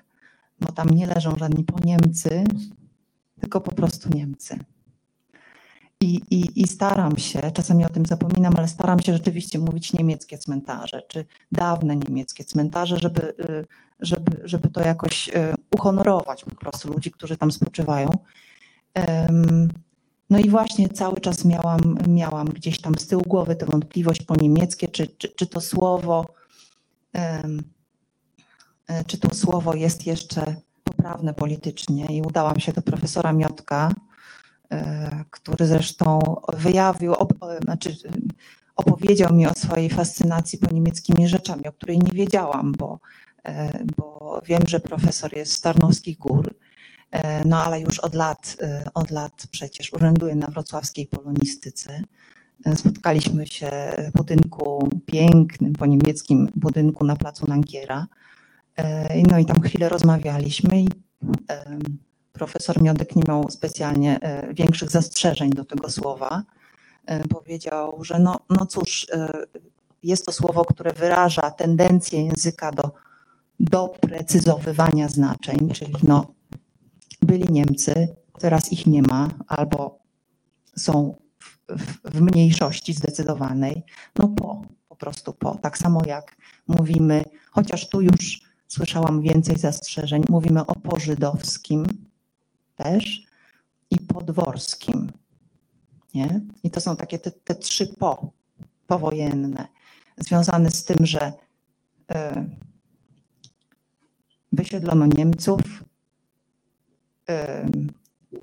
bo 0.60 0.72
tam 0.72 0.90
nie 0.90 1.06
leżą 1.06 1.36
żadni 1.36 1.64
po 1.64 1.78
Niemcy, 1.84 2.44
tylko 3.40 3.60
po 3.60 3.72
prostu 3.72 4.08
Niemcy. 4.08 4.58
I, 6.04 6.20
i, 6.30 6.62
I 6.62 6.66
staram 6.66 7.16
się, 7.16 7.50
czasami 7.54 7.84
o 7.84 7.88
tym 7.88 8.06
zapominam, 8.06 8.54
ale 8.56 8.68
staram 8.68 9.00
się 9.00 9.12
rzeczywiście 9.12 9.58
mówić 9.58 9.92
niemieckie 9.92 10.38
cmentarze, 10.38 11.02
czy 11.08 11.24
dawne 11.52 11.96
niemieckie 11.96 12.44
cmentarze, 12.44 12.96
żeby, 12.96 13.34
y, 13.40 13.66
żeby, 14.00 14.40
żeby 14.44 14.68
to 14.68 14.80
jakoś 14.80 15.28
y, 15.28 15.32
uhonorować 15.76 16.44
po 16.44 16.54
prostu 16.54 16.92
ludzi, 16.92 17.10
którzy 17.10 17.36
tam 17.36 17.52
spoczywają. 17.52 18.10
No 20.30 20.38
i 20.38 20.50
właśnie 20.50 20.88
cały 20.88 21.20
czas 21.20 21.44
miałam, 21.44 21.98
miałam 22.08 22.48
gdzieś 22.48 22.80
tam 22.80 22.94
z 22.98 23.06
tyłu 23.06 23.22
głowy 23.22 23.56
tę 23.56 23.66
wątpliwość 23.66 24.22
po 24.22 24.36
niemieckie, 24.36 24.88
czy, 24.88 25.06
czy, 25.06 25.28
czy 25.28 25.46
to 25.46 25.60
słowo, 25.60 26.26
e, 27.14 27.44
czy 29.06 29.18
to 29.18 29.34
słowo 29.34 29.74
jest 29.74 30.06
jeszcze 30.06 30.56
poprawne 30.84 31.34
politycznie. 31.34 32.06
I 32.06 32.22
udałam 32.22 32.60
się 32.60 32.72
do 32.72 32.82
profesora 32.82 33.32
Miotka, 33.32 33.94
który 35.30 35.66
zresztą 35.66 36.18
wyjawił, 36.56 37.12
op, 37.12 37.32
znaczy 37.62 37.96
opowiedział 38.76 39.34
mi 39.34 39.46
o 39.46 39.54
swojej 39.54 39.90
fascynacji 39.90 40.58
po 40.58 40.74
niemieckimi 40.74 41.28
rzeczami, 41.28 41.68
o 41.68 41.72
której 41.72 41.98
nie 41.98 42.12
wiedziałam, 42.12 42.72
bo, 42.72 42.98
e, 43.44 43.84
bo 43.96 44.40
wiem, 44.46 44.62
że 44.66 44.80
profesor 44.80 45.36
jest 45.36 45.52
z 45.52 45.60
Tarnowskich 45.60 46.18
Gór 46.18 46.54
E, 47.14 47.44
no 47.48 47.64
ale 47.64 47.80
już 47.80 47.98
od 47.98 48.14
lat, 48.14 48.56
e, 48.62 48.84
od 48.94 49.10
lat 49.10 49.46
przecież 49.50 49.92
urzęduje 49.92 50.34
na 50.34 50.46
wrocławskiej 50.46 51.06
polonistyce. 51.06 52.02
E, 52.64 52.76
spotkaliśmy 52.76 53.46
się 53.46 53.70
w 54.08 54.12
budynku 54.12 54.88
pięknym, 55.06 55.72
po 55.72 55.86
niemieckim 55.86 56.48
budynku 56.56 57.04
na 57.04 57.16
placu 57.16 57.46
Nankiera. 57.46 58.06
No 59.28 59.38
i 59.38 59.44
tam 59.44 59.60
chwilę 59.60 59.88
rozmawialiśmy 59.88 60.82
i 60.82 60.88
profesor 62.34 62.82
Miodek 62.82 63.16
nie 63.16 63.22
miał 63.28 63.50
specjalnie 63.50 64.20
większych 64.52 64.90
zastrzeżeń 64.90 65.50
do 65.50 65.64
tego 65.64 65.90
słowa. 65.90 66.42
Powiedział, 67.28 68.04
że 68.04 68.18
no, 68.18 68.40
no 68.50 68.66
cóż, 68.66 69.06
jest 70.02 70.26
to 70.26 70.32
słowo, 70.32 70.64
które 70.64 70.92
wyraża 70.92 71.50
tendencję 71.50 72.24
języka 72.24 72.72
do 72.72 72.90
doprecyzowywania 73.60 75.08
znaczeń, 75.08 75.70
czyli 75.74 75.94
no, 76.02 76.34
byli 77.22 77.52
Niemcy, 77.52 78.16
teraz 78.38 78.72
ich 78.72 78.86
nie 78.86 79.02
ma, 79.02 79.28
albo 79.46 79.98
są 80.76 81.14
w, 81.38 81.76
w, 81.78 82.10
w 82.14 82.20
mniejszości 82.20 82.92
zdecydowanej. 82.92 83.82
No 84.18 84.28
po, 84.28 84.62
po 84.88 84.96
prostu 84.96 85.32
po. 85.32 85.54
Tak 85.54 85.78
samo 85.78 86.02
jak 86.06 86.36
mówimy, 86.68 87.24
chociaż 87.50 87.88
tu 87.88 88.00
już 88.00 88.40
słyszałam 88.68 89.22
więcej 89.22 89.56
zastrzeżeń, 89.56 90.22
mówimy 90.28 90.66
o 90.66 90.74
pożydowskim 90.74 91.86
też 92.76 93.22
i 93.90 93.98
podworskim. 93.98 95.12
Nie? 96.14 96.40
I 96.62 96.70
to 96.70 96.80
są 96.80 96.96
takie 96.96 97.18
te, 97.18 97.30
te 97.30 97.54
trzy 97.54 97.86
po, 97.86 98.32
powojenne, 98.86 99.68
związane 100.16 100.70
z 100.70 100.84
tym, 100.84 101.06
że 101.06 101.32
y, 102.12 102.14
wysiedlono 104.52 105.06
Niemców, 105.06 105.60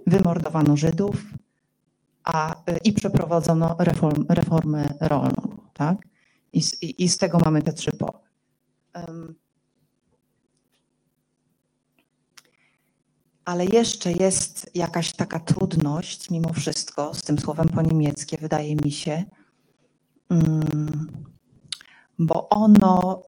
wymordowano 0.07 0.77
Żydów 0.77 1.23
a, 2.23 2.55
y, 2.71 2.77
i 2.83 2.93
przeprowadzono 2.93 3.75
reform, 3.79 4.25
reformę 4.29 4.93
rolną. 5.01 5.57
Tak? 5.73 5.97
I, 6.53 6.61
i, 6.81 7.03
I, 7.03 7.09
z 7.09 7.17
tego 7.17 7.39
mamy 7.39 7.61
te 7.61 7.73
trzy 7.73 7.91
po. 7.91 8.21
Ale 13.45 13.65
jeszcze 13.65 14.11
jest 14.11 14.71
jakaś 14.75 15.13
taka 15.13 15.39
trudność, 15.39 16.29
mimo 16.29 16.53
wszystko, 16.53 17.13
z 17.13 17.21
tym 17.21 17.39
słowem 17.39 17.69
po 17.69 17.81
niemieckie, 17.81 18.37
wydaje 18.37 18.75
mi 18.75 18.91
się, 18.91 19.23
bo 22.19 22.49
ono, 22.49 23.23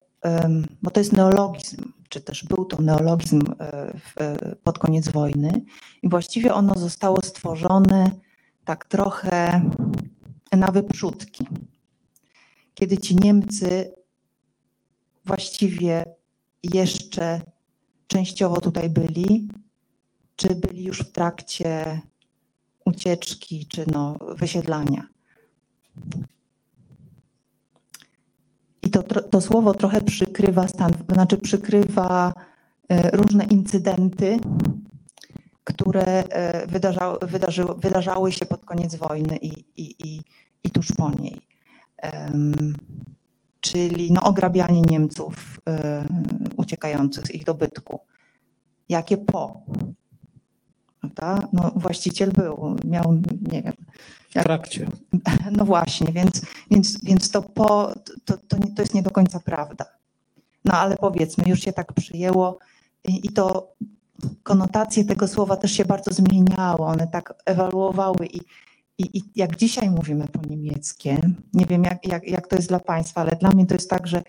bo 0.82 0.90
to 0.90 1.00
jest 1.00 1.12
neologizm 1.12 1.92
czy 2.14 2.20
też 2.20 2.44
był 2.44 2.64
to 2.64 2.82
neologizm 2.82 3.42
e, 3.58 3.92
w, 3.98 4.14
pod 4.62 4.78
koniec 4.78 5.08
wojny 5.08 5.64
i 6.02 6.08
właściwie 6.08 6.54
ono 6.54 6.74
zostało 6.74 7.22
stworzone 7.22 8.10
tak 8.64 8.84
trochę 8.84 9.70
na 10.52 10.70
wyprzódki. 10.70 11.46
Kiedy 12.74 12.98
ci 12.98 13.16
Niemcy 13.16 13.94
właściwie 15.24 16.04
jeszcze 16.62 17.40
częściowo 18.06 18.60
tutaj 18.60 18.90
byli, 18.90 19.48
czy 20.36 20.54
byli 20.54 20.84
już 20.84 21.00
w 21.00 21.12
trakcie 21.12 22.00
ucieczki, 22.84 23.66
czy 23.66 23.84
no, 23.92 24.16
wysiedlania. 24.36 25.06
I 28.82 28.90
to, 28.90 29.02
to 29.02 29.40
słowo 29.40 29.74
trochę 29.74 30.00
przykrywa 30.00 30.68
stan, 30.68 30.92
znaczy 31.12 31.36
przykrywa 31.36 32.32
e, 32.88 33.10
różne 33.10 33.44
incydenty, 33.44 34.38
które 35.64 36.04
e, 36.04 36.66
wydarzały, 36.66 37.18
wydarzyły, 37.22 37.74
wydarzały 37.74 38.32
się 38.32 38.46
pod 38.46 38.64
koniec 38.64 38.94
wojny 38.94 39.36
i, 39.36 39.64
i, 39.76 39.94
i, 40.04 40.20
i 40.64 40.70
tuż 40.70 40.92
po 40.92 41.10
niej. 41.10 41.40
czyli 43.60 44.12
no, 44.12 44.22
ograbianie 44.22 44.82
Niemców 44.82 45.60
e, 45.68 46.04
uciekających 46.56 47.26
z 47.26 47.30
ich 47.30 47.44
dobytku. 47.44 48.00
Jakie 48.88 49.16
po? 49.16 49.62
No, 51.52 51.72
właściciel 51.76 52.32
był, 52.32 52.76
miał, 52.84 53.14
nie 53.52 53.62
wiem. 53.62 53.74
W 54.30 54.32
trakcie. 54.32 54.86
No 55.56 55.64
właśnie, 55.64 56.12
więc, 56.12 56.42
więc, 56.70 57.04
więc 57.04 57.30
to 57.30 57.42
po, 57.42 57.92
to, 58.24 58.38
to, 58.48 58.56
to 58.76 58.82
jest 58.82 58.94
nie 58.94 59.02
do 59.02 59.10
końca 59.10 59.40
prawda. 59.40 59.84
No 60.64 60.72
ale 60.72 60.96
powiedzmy, 60.96 61.44
już 61.46 61.60
się 61.60 61.72
tak 61.72 61.92
przyjęło 61.92 62.58
i, 63.04 63.26
i 63.26 63.32
to 63.32 63.74
konotacje 64.42 65.04
tego 65.04 65.28
słowa 65.28 65.56
też 65.56 65.72
się 65.72 65.84
bardzo 65.84 66.10
zmieniały, 66.10 66.80
one 66.80 67.06
tak 67.06 67.34
ewaluowały 67.46 68.26
i, 68.26 68.40
i, 68.98 69.18
i 69.18 69.22
jak 69.34 69.56
dzisiaj 69.56 69.90
mówimy 69.90 70.28
po 70.28 70.48
niemieckie, 70.48 71.18
nie 71.54 71.66
wiem 71.66 71.84
jak, 71.84 72.06
jak, 72.06 72.28
jak 72.28 72.46
to 72.46 72.56
jest 72.56 72.68
dla 72.68 72.80
Państwa, 72.80 73.20
ale 73.20 73.36
dla 73.36 73.50
mnie 73.50 73.66
to 73.66 73.74
jest 73.74 73.90
tak, 73.90 74.06
że, 74.06 74.22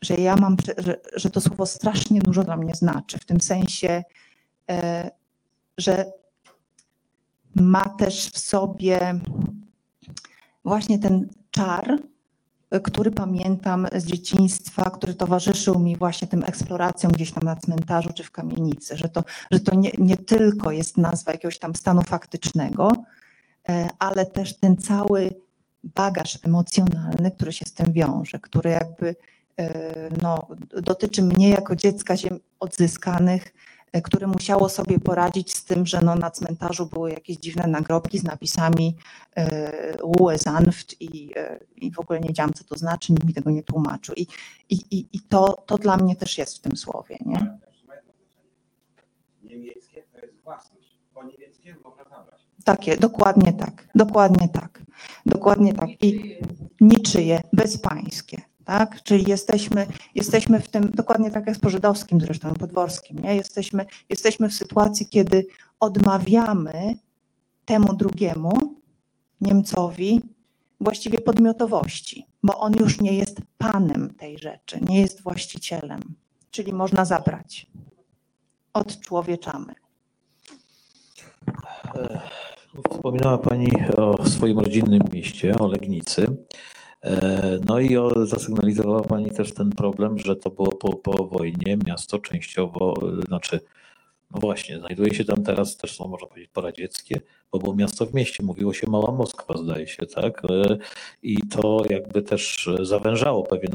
że 0.00 0.14
ja 0.14 0.36
mam, 0.36 0.56
że, 0.78 1.00
że 1.16 1.30
to 1.30 1.40
słowo 1.40 1.66
strasznie 1.66 2.20
dużo 2.20 2.44
dla 2.44 2.56
mnie 2.56 2.74
znaczy, 2.74 3.18
w 3.18 3.24
tym 3.24 3.40
sensie, 3.40 4.04
e, 4.70 5.10
że 5.78 6.12
ma 7.60 7.88
też 7.88 8.30
w 8.30 8.38
sobie 8.38 9.20
właśnie 10.64 10.98
ten 10.98 11.28
czar, 11.50 11.98
który 12.82 13.10
pamiętam 13.10 13.86
z 13.96 14.06
dzieciństwa, 14.06 14.90
który 14.90 15.14
towarzyszył 15.14 15.78
mi 15.78 15.96
właśnie 15.96 16.28
tym 16.28 16.44
eksploracjom 16.44 17.12
gdzieś 17.12 17.32
tam 17.32 17.42
na 17.42 17.56
cmentarzu 17.56 18.12
czy 18.12 18.24
w 18.24 18.30
kamienicy, 18.30 18.96
że 18.96 19.08
to, 19.08 19.24
że 19.50 19.60
to 19.60 19.74
nie, 19.74 19.90
nie 19.98 20.16
tylko 20.16 20.70
jest 20.72 20.96
nazwa 20.96 21.32
jakiegoś 21.32 21.58
tam 21.58 21.74
stanu 21.74 22.02
faktycznego, 22.02 22.92
e, 23.68 23.88
ale 23.98 24.26
też 24.26 24.56
ten 24.56 24.76
cały 24.76 25.30
bagaż 25.84 26.38
emocjonalny, 26.42 27.30
który 27.30 27.52
się 27.52 27.66
z 27.66 27.72
tym 27.72 27.92
wiąże, 27.92 28.38
który 28.38 28.70
jakby 28.70 29.16
e, 29.58 30.08
no, 30.22 30.46
dotyczy 30.82 31.22
mnie 31.22 31.50
jako 31.50 31.76
dziecka 31.76 32.16
ziem 32.16 32.40
odzyskanych, 32.60 33.54
które 34.04 34.26
musiało 34.26 34.68
sobie 34.68 34.98
poradzić 34.98 35.54
z 35.54 35.64
tym, 35.64 35.86
że 35.86 36.00
no 36.02 36.14
na 36.14 36.30
cmentarzu 36.30 36.86
były 36.86 37.10
jakieś 37.10 37.36
dziwne 37.36 37.66
nagrobki 37.66 38.18
z 38.18 38.24
napisami 38.24 38.96
Ruhe 39.98 40.38
Sanft 40.38 41.00
i, 41.00 41.32
e, 41.36 41.60
i 41.76 41.92
w 41.92 42.00
ogóle 42.00 42.20
nie 42.20 42.28
wiedziałam, 42.28 42.52
co 42.52 42.64
to 42.64 42.76
znaczy, 42.78 43.12
nikt 43.12 43.24
mi 43.24 43.34
tego 43.34 43.50
nie 43.50 43.62
tłumaczył. 43.62 44.14
I, 44.14 44.26
i, 44.70 45.06
i 45.12 45.20
to, 45.20 45.62
to 45.66 45.78
dla 45.78 45.96
mnie 45.96 46.16
też 46.16 46.38
jest 46.38 46.56
w 46.56 46.60
tym 46.60 46.76
słowie. 46.76 47.18
Nie? 47.26 47.58
Niemieckie 49.42 50.02
to 50.12 50.26
jest 50.26 50.42
własność. 50.44 50.98
Po 51.14 51.24
niemieckie 51.24 51.76
można 51.84 52.04
zabrać. 52.04 52.40
Takie, 52.64 52.96
dokładnie 52.96 53.52
tak, 53.52 53.88
dokładnie 53.94 54.48
tak, 54.48 54.82
dokładnie 55.26 55.74
tak. 55.74 55.88
I 56.02 56.38
niczyje, 56.80 57.40
bezpańskie 57.52 58.42
tak? 58.68 59.02
Czyli 59.02 59.24
jesteśmy, 59.30 59.86
jesteśmy 60.14 60.60
w 60.60 60.68
tym, 60.68 60.90
dokładnie 60.94 61.30
tak 61.30 61.46
jak 61.46 61.56
z 61.56 61.58
pożydowskim 61.58 62.20
zresztą, 62.20 62.54
podworskim, 62.54 63.18
nie? 63.18 63.36
Jesteśmy, 63.36 63.86
jesteśmy 64.08 64.48
w 64.48 64.54
sytuacji, 64.54 65.06
kiedy 65.06 65.46
odmawiamy 65.80 66.96
temu 67.64 67.94
drugiemu, 67.94 68.52
Niemcowi, 69.40 70.20
właściwie 70.80 71.18
podmiotowości, 71.18 72.26
bo 72.42 72.58
on 72.58 72.72
już 72.80 73.00
nie 73.00 73.12
jest 73.12 73.40
panem 73.58 74.14
tej 74.14 74.38
rzeczy, 74.38 74.80
nie 74.88 75.00
jest 75.00 75.22
właścicielem, 75.22 76.00
czyli 76.50 76.72
można 76.72 77.04
zabrać. 77.04 77.66
Odczłowieczamy. 78.72 79.74
Wspominała 82.90 83.38
Pani 83.38 83.70
o 83.96 84.26
swoim 84.26 84.58
rodzinnym 84.58 85.02
mieście, 85.12 85.58
o 85.58 85.66
Legnicy. 85.66 86.36
E, 87.04 87.58
no 87.64 87.80
i 87.80 87.96
zasygnalizowała 88.24 89.02
Pani 89.02 89.30
też 89.30 89.54
ten 89.54 89.70
problem, 89.70 90.18
że 90.18 90.36
to 90.36 90.50
było 90.50 90.72
po, 90.72 90.94
po 90.96 91.24
wojnie, 91.24 91.78
miasto 91.86 92.18
częściowo, 92.18 92.94
e, 93.18 93.26
znaczy, 93.26 93.60
no 94.30 94.40
właśnie, 94.40 94.78
znajduje 94.78 95.14
się 95.14 95.24
tam 95.24 95.44
teraz 95.44 95.76
też 95.76 95.96
są, 95.96 96.08
można 96.08 96.28
powiedzieć, 96.28 96.50
poradzieckie, 96.50 97.20
bo 97.52 97.58
było 97.58 97.74
miasto 97.74 98.06
w 98.06 98.14
mieście, 98.14 98.42
mówiło 98.42 98.72
się 98.72 98.90
Mała 98.90 99.12
Moskwa, 99.12 99.58
zdaje 99.58 99.86
się, 99.86 100.06
tak? 100.06 100.42
E, 100.44 100.78
I 101.22 101.36
to 101.36 101.82
jakby 101.90 102.22
też 102.22 102.68
zawężało 102.82 103.42
pewien 103.42 103.70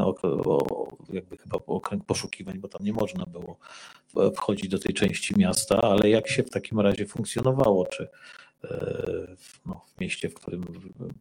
jakby 1.13 1.38
chyba 1.38 1.59
okręg 1.67 2.05
poszukiwań, 2.05 2.59
bo 2.59 2.67
tam 2.67 2.86
nie 2.86 2.93
można 2.93 3.26
było 3.26 3.57
wchodzić 4.36 4.69
do 4.69 4.80
tej 4.80 4.93
części 4.93 5.38
miasta, 5.38 5.82
ale 5.82 6.09
jak 6.09 6.28
się 6.28 6.43
w 6.43 6.49
takim 6.49 6.80
razie 6.80 7.05
funkcjonowało? 7.05 7.86
Czy 7.86 8.07
no, 9.66 9.86
w 9.95 9.99
mieście, 10.01 10.30
w 10.30 10.34
którym 10.34 10.66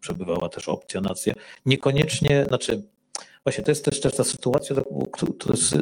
przebywała 0.00 0.48
też 0.48 0.68
opcjonacja. 0.68 1.34
Niekoniecznie, 1.66 2.44
znaczy, 2.48 2.82
właśnie 3.44 3.64
to 3.64 3.70
jest 3.70 3.84
też, 3.84 4.00
też 4.00 4.14
ta 4.14 4.24
sytuacja, 4.24 4.76
to 5.38 5.52
jest 5.52 5.74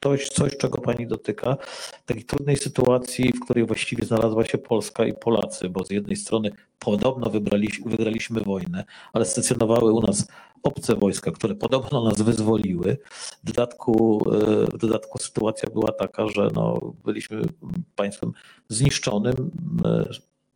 coś, 0.00 0.28
coś, 0.28 0.56
czego 0.56 0.80
pani 0.80 1.06
dotyka, 1.06 1.56
takiej 2.06 2.24
trudnej 2.24 2.56
sytuacji, 2.56 3.32
w 3.32 3.40
której 3.44 3.64
właściwie 3.64 4.06
znalazła 4.06 4.44
się 4.44 4.58
Polska 4.58 5.06
i 5.06 5.14
Polacy, 5.14 5.68
bo 5.68 5.84
z 5.84 5.90
jednej 5.90 6.16
strony 6.16 6.50
podobno 6.78 7.30
wybraliśmy, 7.30 7.90
wygraliśmy 7.90 8.40
wojnę, 8.40 8.84
ale 9.12 9.24
stacjonowały 9.24 9.92
u 9.92 10.00
nas 10.00 10.28
obce 10.62 10.94
wojska, 10.94 11.30
które 11.30 11.54
podobno 11.54 12.04
nas 12.04 12.22
wyzwoliły. 12.22 12.96
W 13.44 13.46
dodatku, 13.46 14.24
w 14.72 14.78
dodatku 14.78 15.18
sytuacja 15.18 15.70
była 15.70 15.92
taka, 15.92 16.28
że 16.28 16.48
no, 16.54 16.94
byliśmy 17.04 17.42
państwem 17.96 18.32
zniszczonym, 18.68 19.50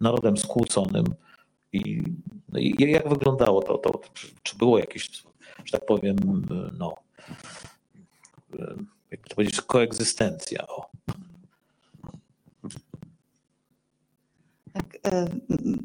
narodem 0.02 0.36
skłóconym. 0.36 1.04
I, 1.72 2.02
no 2.48 2.58
i 2.58 2.74
jak 2.78 3.08
wyglądało 3.08 3.62
to, 3.62 3.78
to? 3.78 4.00
Czy 4.42 4.56
było 4.56 4.78
jakieś, 4.78 5.22
że 5.64 5.72
tak 5.72 5.86
powiem, 5.86 6.16
no, 6.78 6.94
jak 9.10 9.28
to 9.28 9.34
powiedzieć, 9.34 9.60
koegzystencja? 9.60 10.66
O. 10.66 10.90
Tak, 14.72 14.98
e, 15.06 15.26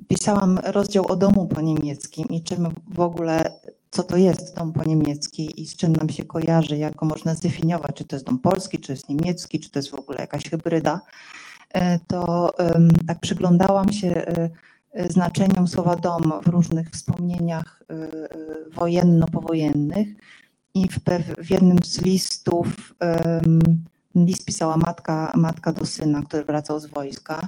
pisałam 0.08 0.60
rozdział 0.64 1.12
o 1.12 1.16
domu 1.16 1.48
po 1.48 1.62
niemieckim 1.62 2.28
i 2.28 2.44
czym 2.44 2.68
w 2.94 3.00
ogóle, 3.00 3.60
co 3.92 4.04
to 4.04 4.18
jest 4.18 4.56
dom 4.56 4.74
po 4.74 4.84
niemiecki 4.84 5.62
i 5.62 5.68
z 5.68 5.76
czym 5.76 5.94
nam 5.94 6.10
się 6.10 6.26
kojarzy, 6.26 6.78
jak 6.78 6.96
go 6.96 7.06
można 7.06 7.36
zdefiniować, 7.36 7.96
czy 7.96 8.06
to 8.06 8.16
jest 8.16 8.26
dom 8.26 8.40
polski, 8.40 8.80
czy 8.80 8.92
jest 8.92 9.10
niemiecki, 9.10 9.60
czy 9.60 9.70
to 9.70 9.80
jest 9.80 9.92
w 9.92 9.96
ogóle 9.96 10.18
jakaś 10.20 10.50
hybryda. 10.50 11.02
E, 11.74 12.00
to 12.00 12.54
tak 13.08 13.20
przyglądałam 13.20 13.94
się 13.94 14.08
e, 14.08 14.50
e, 14.92 15.10
znaczeniom 15.10 15.68
słowa 15.68 15.96
dom 15.96 16.34
w 16.44 16.48
różnych 16.48 16.90
wspomnieniach 16.90 17.84
wojenno-powojennych 18.74 20.08
i 20.74 20.88
w, 20.88 21.00
w 21.46 21.52
jednym 21.52 21.78
z 21.84 22.02
listów 22.02 22.96
list 24.16 24.46
pisała 24.46 24.78
matka, 24.78 25.32
matka 25.36 25.74
do 25.74 25.86
syna, 25.86 26.22
który 26.22 26.44
wracał 26.44 26.80
z 26.80 26.86
wojska. 26.86 27.48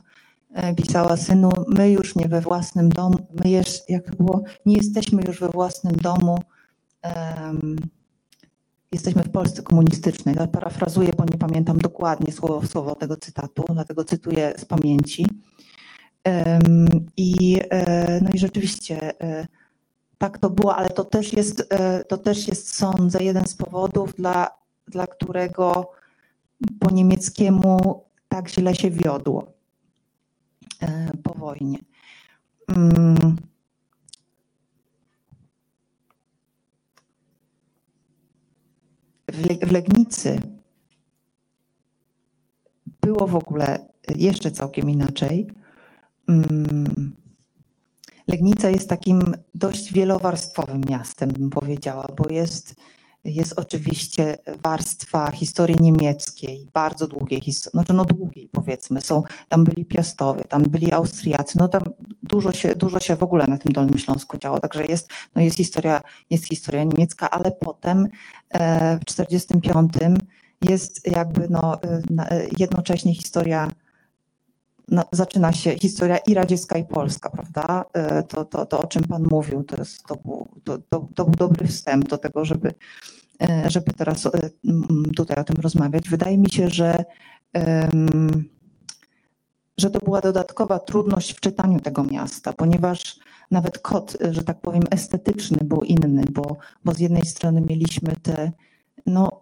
Pisała 0.75 1.17
synu, 1.17 1.51
my 1.67 1.91
już 1.91 2.15
nie 2.15 2.27
we 2.27 2.41
własnym 2.41 2.89
domu, 2.89 3.17
my 3.43 3.49
jest, 3.49 3.89
jak 3.89 4.15
było, 4.15 4.43
nie 4.65 4.75
jesteśmy 4.75 5.21
już 5.27 5.39
we 5.39 5.49
własnym 5.49 5.95
domu. 5.95 6.39
Jesteśmy 8.91 9.23
w 9.23 9.31
Polsce 9.31 9.63
komunistycznej. 9.63 10.35
Ja 10.39 10.47
parafrazuję, 10.47 11.11
bo 11.17 11.25
nie 11.25 11.37
pamiętam 11.37 11.77
dokładnie 11.77 12.33
słowo 12.33 12.61
w 12.61 12.67
słowo 12.67 12.95
tego 12.95 13.17
cytatu, 13.17 13.63
dlatego 13.73 14.03
cytuję 14.03 14.53
z 14.57 14.65
pamięci. 14.65 15.25
I, 17.17 17.59
e, 17.69 18.21
no 18.21 18.29
i 18.33 18.39
rzeczywiście 18.39 19.21
e, 19.21 19.47
tak 20.17 20.37
to 20.37 20.49
było, 20.49 20.75
ale 20.75 20.89
to 20.89 21.03
też 21.03 21.33
jest, 21.33 21.67
e, 21.69 22.03
to 22.03 22.17
też 22.17 22.47
jest 22.47 22.75
sądzę, 22.75 23.23
jeden 23.23 23.47
z 23.47 23.55
powodów, 23.55 24.13
dla, 24.15 24.47
dla 24.87 25.07
którego 25.07 25.91
po 26.79 26.91
niemieckiemu 26.91 28.03
tak 28.27 28.49
źle 28.49 28.75
się 28.75 28.91
wiodło 28.91 29.53
po 31.23 31.33
wojnie. 31.33 31.77
W 39.61 39.71
Legnicy 39.71 40.39
było 43.01 43.27
w 43.27 43.35
ogóle 43.35 43.87
jeszcze 44.15 44.51
całkiem 44.51 44.89
inaczej. 44.89 45.47
Mm, 46.27 47.15
Legnica 48.27 48.69
jest 48.69 48.89
takim 48.89 49.21
dość 49.55 49.93
wielowarstwowym 49.93 50.81
miastem, 50.89 51.29
bym 51.29 51.49
powiedziała, 51.49 52.07
bo 52.17 52.29
jest 52.29 52.75
jest 53.23 53.59
oczywiście 53.59 54.37
warstwa 54.63 55.31
historii 55.31 55.77
niemieckiej, 55.81 56.67
bardzo 56.73 57.07
długiej 57.07 57.41
historii, 57.41 57.71
znaczy 57.71 57.93
no 57.93 58.05
długiej 58.05 58.49
powiedzmy, 58.51 59.01
są, 59.01 59.23
tam 59.49 59.63
byli 59.63 59.85
Piastowie, 59.85 60.43
tam 60.43 60.63
byli 60.63 60.93
Austriacy, 60.93 61.57
no 61.57 61.67
tam 61.67 61.81
dużo 62.23 62.51
się, 62.51 62.75
dużo 62.75 62.99
się 62.99 63.15
w 63.15 63.23
ogóle 63.23 63.47
na 63.47 63.57
tym 63.57 63.73
Dolnym 63.73 63.97
Śląsku 63.97 64.37
działo, 64.37 64.59
także 64.59 64.85
jest, 64.85 65.09
no 65.35 65.41
jest, 65.41 65.57
historia, 65.57 66.01
jest 66.29 66.45
historia 66.45 66.83
niemiecka, 66.83 67.29
ale 67.29 67.51
potem 67.51 68.07
e, 68.49 68.99
w 68.99 69.05
1945 69.05 70.19
jest 70.61 71.07
jakby 71.07 71.47
no, 71.49 71.83
e, 71.83 72.47
jednocześnie 72.57 73.15
historia 73.15 73.71
no, 74.91 75.03
zaczyna 75.11 75.53
się 75.53 75.75
historia 75.75 76.17
i 76.17 76.33
radziecka, 76.33 76.77
i 76.77 76.85
polska, 76.85 77.29
prawda? 77.29 77.85
E, 77.93 78.23
to, 78.23 78.45
to, 78.45 78.65
to 78.65 78.81
o 78.81 78.87
czym 78.87 79.03
Pan 79.03 79.27
mówił, 79.31 79.63
to, 79.63 79.77
jest, 79.77 80.03
to, 80.03 80.15
był, 80.15 80.47
to, 80.63 80.77
to, 80.89 81.07
to 81.15 81.25
był 81.25 81.35
dobry 81.35 81.67
wstęp 81.67 82.07
do 82.07 82.17
tego, 82.17 82.45
żeby, 82.45 82.73
e, 83.41 83.69
żeby 83.69 83.93
teraz 83.93 84.25
e, 84.25 84.29
tutaj 85.15 85.37
o 85.37 85.43
tym 85.43 85.55
rozmawiać. 85.61 86.09
Wydaje 86.09 86.37
mi 86.37 86.51
się, 86.51 86.69
że, 86.69 87.05
że 89.77 89.89
to 89.89 89.99
była 89.99 90.21
dodatkowa 90.21 90.79
trudność 90.79 91.33
w 91.33 91.39
czytaniu 91.39 91.79
tego 91.79 92.03
miasta, 92.03 92.53
ponieważ 92.53 93.19
nawet 93.51 93.79
kod, 93.79 94.17
że 94.31 94.43
tak 94.43 94.61
powiem, 94.61 94.83
estetyczny 94.91 95.57
był 95.63 95.81
inny, 95.81 96.23
bo, 96.31 96.57
bo 96.85 96.93
z 96.93 96.99
jednej 96.99 97.25
strony 97.25 97.61
mieliśmy 97.61 98.15
te, 98.21 98.51
no, 99.05 99.41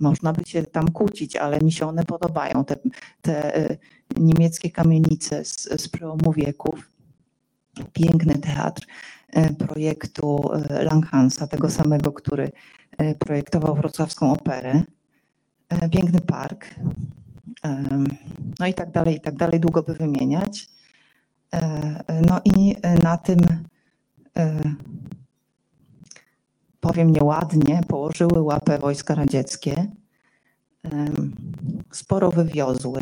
można 0.00 0.32
by 0.32 0.44
się 0.44 0.62
tam 0.62 0.90
kłócić, 0.90 1.36
ale 1.36 1.60
mi 1.60 1.72
się 1.72 1.86
one 1.86 2.04
podobają, 2.04 2.64
te, 2.64 2.76
te 3.22 3.56
e, 3.56 3.76
niemieckie 4.16 4.70
kamienice 4.70 5.44
z, 5.44 5.80
z 5.80 5.88
przełomu 5.88 6.32
wieków. 6.32 6.90
Piękny 7.92 8.34
teatr 8.34 8.86
e, 9.28 9.54
projektu 9.54 10.52
e, 10.52 10.84
Langhansa, 10.84 11.46
tego 11.46 11.70
samego, 11.70 12.12
który 12.12 12.52
projektował 13.18 13.74
wrocławską 13.74 14.32
operę. 14.32 14.82
Piękny 15.90 16.20
park. 16.20 16.74
No 18.60 18.66
i 18.66 18.74
tak 18.74 18.90
dalej, 18.90 19.16
i 19.16 19.20
tak 19.20 19.36
dalej, 19.36 19.60
długo 19.60 19.82
by 19.82 19.94
wymieniać. 19.94 20.68
No 22.28 22.40
i 22.44 22.76
na 23.02 23.16
tym, 23.16 23.38
powiem 26.82 27.10
nieładnie, 27.10 27.80
położyły 27.88 28.42
łapę 28.42 28.78
wojska 28.78 29.14
radzieckie. 29.14 29.86
Sporo 31.92 32.30
wywiozły. 32.30 33.00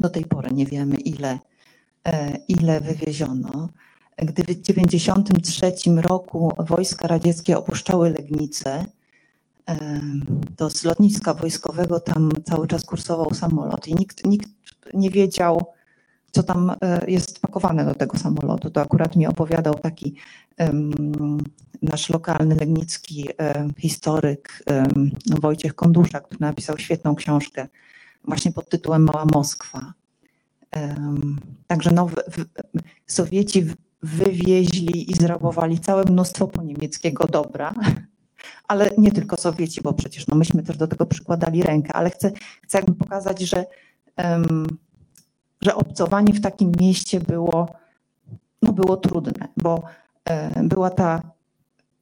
Do 0.00 0.10
tej 0.10 0.24
pory 0.24 0.50
nie 0.52 0.66
wiemy, 0.66 0.96
ile, 0.96 1.38
e, 2.04 2.36
ile 2.48 2.80
wywieziono. 2.80 3.68
Gdy 4.16 4.42
w 4.42 4.46
1993 4.46 6.02
roku 6.02 6.52
wojska 6.58 7.08
radzieckie 7.08 7.58
opuszczały 7.58 8.10
Legnicę, 8.10 8.84
to 10.56 10.70
z 10.70 10.84
lotniska 10.84 11.34
wojskowego 11.34 12.00
tam 12.00 12.30
cały 12.44 12.68
czas 12.68 12.84
kursował 12.84 13.34
samolot 13.34 13.88
i 13.88 13.94
nikt, 13.94 14.26
nikt 14.26 14.48
nie 14.94 15.10
wiedział, 15.10 15.66
co 16.34 16.42
tam 16.42 16.72
e, 16.80 17.10
jest 17.10 17.40
pakowane 17.40 17.84
do 17.84 17.94
tego 17.94 18.18
samolotu. 18.18 18.70
To 18.70 18.80
akurat 18.80 19.16
mi 19.16 19.26
opowiadał 19.26 19.74
taki 19.74 20.14
em, 20.56 20.92
nasz 21.82 22.10
lokalny 22.10 22.54
legnicki 22.54 23.28
e, 23.40 23.68
historyk 23.78 24.62
em, 24.66 25.10
Wojciech 25.40 25.74
Kondusza, 25.74 26.20
który 26.20 26.40
napisał 26.40 26.78
świetną 26.78 27.14
książkę 27.14 27.68
właśnie 28.24 28.52
pod 28.52 28.68
tytułem 28.68 29.02
Mała 29.02 29.24
Moskwa. 29.34 29.92
Także 31.66 31.90
no, 31.90 32.06
w, 32.06 32.14
w, 32.14 32.44
Sowieci 33.06 33.66
wywieźli 34.02 35.10
i 35.10 35.14
zrabowali 35.14 35.78
całe 35.78 36.04
mnóstwo 36.04 36.48
poniemieckiego 36.48 37.26
dobra, 37.26 37.74
ale 38.68 38.90
nie 38.98 39.12
tylko 39.12 39.36
Sowieci, 39.36 39.82
bo 39.82 39.92
przecież 39.92 40.26
no, 40.26 40.36
myśmy 40.36 40.62
też 40.62 40.76
do 40.76 40.86
tego 40.86 41.06
przykładali 41.06 41.62
rękę, 41.62 41.92
ale 41.92 42.10
chcę, 42.10 42.32
chcę 42.62 42.78
jakby 42.78 42.94
pokazać, 42.94 43.40
że, 43.40 43.66
em, 44.16 44.66
że 45.64 45.74
obcowanie 45.74 46.34
w 46.34 46.40
takim 46.40 46.72
mieście 46.80 47.20
było, 47.20 47.68
no, 48.62 48.72
było 48.72 48.96
trudne, 48.96 49.48
bo 49.56 49.82
e, 50.24 50.62
była 50.62 50.90
ta 50.90 51.22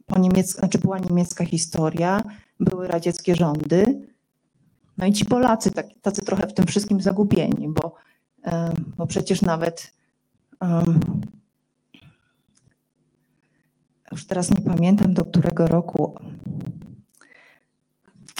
po 0.06 0.18
niemiecka, 0.18 0.58
znaczy 0.58 0.78
była 0.78 0.98
niemiecka 0.98 1.44
historia, 1.44 2.22
były 2.60 2.88
radzieckie 2.88 3.34
rządy, 3.34 4.08
no 4.98 5.06
i 5.06 5.12
ci 5.12 5.24
Polacy 5.24 5.70
tak, 5.70 5.86
tacy 6.02 6.24
trochę 6.24 6.46
w 6.46 6.54
tym 6.54 6.66
wszystkim 6.66 7.00
zagubieni, 7.00 7.68
bo, 7.68 7.94
em, 8.42 8.92
bo 8.96 9.06
przecież 9.06 9.42
nawet 9.42 9.92
em, 10.60 11.00
już 14.12 14.26
teraz 14.26 14.50
nie 14.50 14.60
pamiętam 14.60 15.14
do 15.14 15.24
którego 15.24 15.66
roku, 15.66 16.14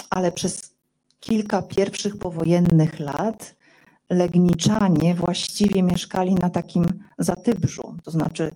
ale 0.09 0.31
przez 0.31 0.73
kilka 1.19 1.61
pierwszych 1.61 2.17
powojennych 2.17 2.99
lat 2.99 3.55
Legniczanie 4.13 5.15
właściwie 5.15 5.83
mieszkali 5.83 6.35
na 6.35 6.49
takim 6.49 6.85
Zatybrzu, 7.17 7.95
to 8.03 8.11
znaczy 8.11 8.51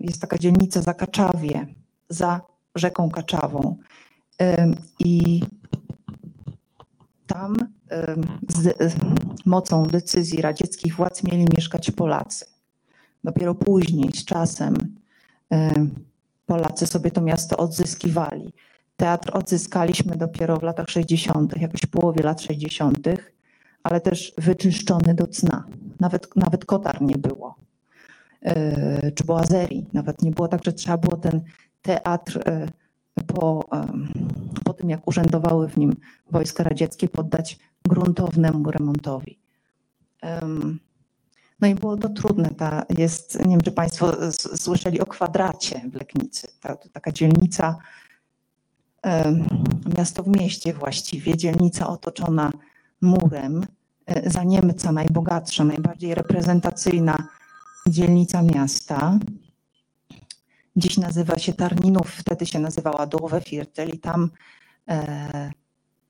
jest 0.00 0.20
taka 0.20 0.38
dzielnica 0.38 0.82
za 0.82 0.94
Kaczawie, 0.94 1.66
za 2.08 2.40
rzeką 2.74 3.10
Kaczawą. 3.10 3.76
I 4.98 5.42
tam 7.26 7.56
z 8.48 8.94
mocą 9.46 9.86
decyzji 9.86 10.42
radzieckich 10.42 10.96
władz 10.96 11.24
mieli 11.24 11.46
mieszkać 11.56 11.90
Polacy. 11.90 12.44
Dopiero 13.24 13.54
później, 13.54 14.12
z 14.12 14.24
czasem, 14.24 14.96
em, 15.50 15.90
Polacy 16.46 16.86
sobie 16.86 17.10
to 17.10 17.20
miasto 17.20 17.56
odzyskiwali. 17.56 18.52
Teatr 18.96 19.36
odzyskaliśmy 19.36 20.16
dopiero 20.16 20.56
w 20.56 20.62
latach 20.62 20.88
60., 20.88 21.60
jakoś 21.60 21.80
w 21.80 21.90
połowie 21.90 22.22
lat 22.22 22.40
60., 22.40 22.98
ale 23.82 24.00
też 24.00 24.34
wyczyszczony 24.38 25.14
do 25.14 25.26
cna. 25.26 25.64
Nawet, 26.00 26.36
nawet 26.36 26.64
kotar 26.64 27.02
nie 27.02 27.18
było. 27.18 27.54
E, 28.42 29.12
Czy 29.12 29.24
boazerii. 29.24 29.86
Nawet 29.92 30.22
nie 30.22 30.30
było 30.30 30.48
tak, 30.48 30.64
że 30.64 30.72
trzeba 30.72 30.98
było 30.98 31.16
ten 31.16 31.40
teatr 31.82 32.40
e, 32.46 32.66
po, 33.26 33.64
em, 33.72 34.08
po 34.64 34.72
tym, 34.72 34.90
jak 34.90 35.08
urzędowały 35.08 35.68
w 35.68 35.76
nim 35.76 35.96
wojska 36.30 36.64
radzieckie, 36.64 37.08
poddać 37.08 37.58
gruntownemu 37.88 38.70
remontowi. 38.70 39.38
Em, 40.22 40.78
No 41.60 41.68
i 41.68 41.74
było 41.74 41.96
to 41.96 42.08
trudne. 42.08 42.50
Ta 42.50 42.86
jest, 42.98 43.38
nie 43.38 43.50
wiem, 43.50 43.60
czy 43.60 43.72
Państwo 43.72 44.32
słyszeli 44.56 45.00
o 45.00 45.06
kwadracie 45.06 45.80
w 45.92 45.94
Legnicy. 45.94 46.48
Ta, 46.60 46.76
taka 46.76 47.12
dzielnica, 47.12 47.78
miasto 49.96 50.22
w 50.22 50.28
mieście 50.28 50.72
właściwie, 50.72 51.36
dzielnica 51.36 51.88
otoczona 51.88 52.52
murem, 53.00 53.66
e, 54.06 54.30
za 54.30 54.44
Niemca 54.44 54.92
najbogatsza, 54.92 55.64
najbardziej 55.64 56.14
reprezentacyjna 56.14 57.28
dzielnica 57.86 58.42
miasta. 58.42 59.18
Dziś 60.76 60.98
nazywa 60.98 61.38
się 61.38 61.52
Tarninów, 61.52 62.10
wtedy 62.10 62.46
się 62.46 62.58
nazywała 62.58 63.06
Dowe 63.06 63.40
Viertel 63.40 63.88
i 63.88 63.98
tam, 63.98 64.30
e, 64.88 65.50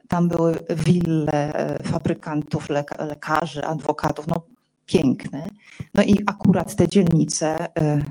tam 0.09 0.28
były 0.28 0.59
wille 0.70 1.55
e, 1.55 1.82
fabrykantów, 1.82 2.68
leka- 2.68 3.07
lekarzy, 3.07 3.64
adwokatów, 3.64 4.26
no 4.26 4.43
piękne. 4.86 5.47
No 5.95 6.03
i 6.03 6.16
akurat 6.26 6.74
te 6.74 6.88
dzielnice, 6.88 7.66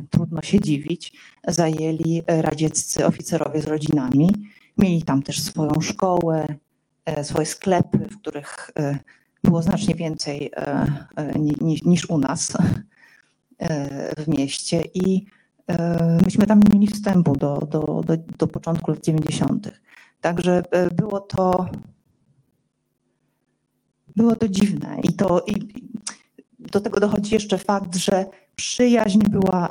trudno 0.09 0.41
się 0.41 0.59
dziwić, 0.59 1.13
zajęli 1.47 2.23
radzieccy 2.27 3.05
oficerowie 3.05 3.61
z 3.61 3.67
rodzinami. 3.67 4.29
Mieli 4.77 5.03
tam 5.03 5.23
też 5.23 5.41
swoją 5.41 5.81
szkołę, 5.81 6.47
swoje 7.23 7.45
sklepy, 7.45 7.97
w 7.97 8.17
których 8.17 8.71
e, 8.79 8.99
było 9.43 9.61
znacznie 9.61 9.95
więcej 9.95 10.51
e, 10.55 10.85
e, 11.15 11.39
ni- 11.39 11.57
ni- 11.61 11.81
niż 11.85 12.09
u 12.09 12.17
nas 12.17 12.57
w 14.17 14.27
mieście 14.27 14.83
i 14.93 15.25
myśmy 16.25 16.47
tam 16.47 16.59
nie 16.59 16.79
mieli 16.79 16.87
wstępu 16.93 17.35
do, 17.35 17.67
do, 17.71 17.79
do, 18.07 18.17
do 18.37 18.47
początku 18.47 18.91
lat 18.91 19.03
90. 19.03 19.71
Także 20.21 20.63
było 20.95 21.19
to 21.19 21.69
było 24.15 24.35
to 24.35 24.49
dziwne 24.49 24.97
i 25.03 25.13
to 25.13 25.43
i 25.47 25.53
do 26.59 26.81
tego 26.81 26.99
dochodzi 26.99 27.33
jeszcze 27.33 27.57
fakt, 27.57 27.95
że 27.95 28.25
przyjaźń 28.55 29.19
była 29.29 29.69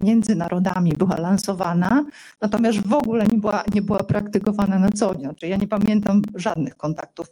między 0.00 0.34
narodami 0.34 0.92
była 0.92 1.16
lansowana, 1.16 2.04
natomiast 2.40 2.78
w 2.88 2.92
ogóle 2.92 3.26
nie 3.26 3.38
była, 3.38 3.64
nie 3.74 3.82
była 3.82 3.98
praktykowana 3.98 4.78
na 4.78 4.90
co 4.90 5.14
dzień. 5.14 5.24
Znaczy 5.24 5.48
ja 5.48 5.56
nie 5.56 5.68
pamiętam 5.68 6.22
żadnych 6.34 6.76
kontaktów 6.76 7.26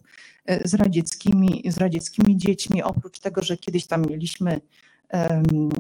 e, 0.47 0.69
z 0.69 0.75
radzieckimi, 0.75 1.63
z 1.69 1.77
radzieckimi 1.77 2.37
dziećmi, 2.37 2.83
oprócz 2.83 3.19
tego, 3.21 3.43
że 3.43 3.57
kiedyś 3.57 3.87
tam 3.87 4.07
mieliśmy 4.11 4.61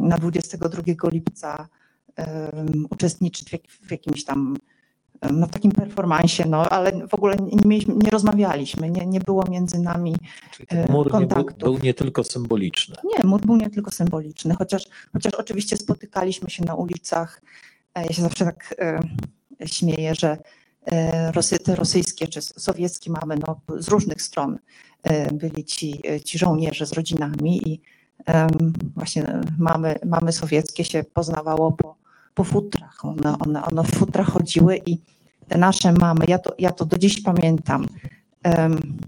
na 0.00 0.18
22 0.18 0.82
lipca 1.12 1.68
uczestniczyć 2.90 3.48
w, 3.48 3.52
jak, 3.52 3.62
w 3.68 3.90
jakimś 3.90 4.24
tam 4.24 4.56
no, 5.32 5.46
takim 5.46 5.72
performansie, 5.72 6.44
no, 6.48 6.68
ale 6.68 7.06
w 7.08 7.14
ogóle 7.14 7.36
nie, 7.36 7.56
mieliśmy, 7.64 7.94
nie 7.94 8.10
rozmawialiśmy, 8.10 8.90
nie, 8.90 9.06
nie 9.06 9.20
było 9.20 9.44
między 9.50 9.78
nami 9.78 10.16
Czyli 10.50 10.66
e, 10.70 10.92
mur 10.92 11.20
nie 11.20 11.26
był, 11.26 11.44
był 11.58 11.78
nie 11.78 11.94
tylko 11.94 12.24
symboliczny. 12.24 12.96
nie, 13.04 13.28
mur 13.28 13.40
był 13.40 13.56
nie 13.56 13.70
tylko 13.70 13.90
symboliczny, 13.90 14.54
chociaż, 14.54 14.82
chociaż 15.12 15.34
oczywiście 15.34 15.76
spotykaliśmy 15.76 16.50
się 16.50 16.64
na 16.64 16.74
ulicach. 16.74 17.42
E, 17.94 18.06
Ja 18.06 18.12
się 18.12 18.22
zawsze 18.22 18.44
tak 18.44 18.74
e, 18.78 19.00
śmieję, 19.68 20.14
że 20.14 20.38
e, 20.86 21.32
Rosy, 21.32 21.58
te 21.58 21.74
rosyjskie 21.74 22.26
czy 22.28 22.42
sowieckie 22.42 23.10
mamy 23.10 23.36
no, 23.46 23.60
z 23.80 23.88
różnych 23.88 24.22
stron 24.22 24.58
byli 25.32 25.64
ci, 25.64 26.02
ci 26.24 26.38
żołnierze 26.38 26.86
z 26.86 26.92
rodzinami 26.92 27.68
i 27.68 27.80
właśnie 28.94 29.40
mamy, 29.58 29.98
mamy 30.06 30.32
sowieckie 30.32 30.84
się 30.84 31.04
poznawało 31.04 31.72
po, 31.72 31.96
po 32.34 32.44
futrach. 32.44 33.04
One, 33.04 33.38
one, 33.38 33.62
one 33.62 33.84
w 33.84 33.94
futrach 33.94 34.28
chodziły 34.28 34.80
i 34.86 34.98
te 35.48 35.58
nasze 35.58 35.92
mamy, 35.92 36.24
ja 36.28 36.38
to, 36.38 36.54
ja 36.58 36.72
to 36.72 36.84
do 36.84 36.98
dziś 36.98 37.22
pamiętam, 37.22 37.86
em, 38.42 38.98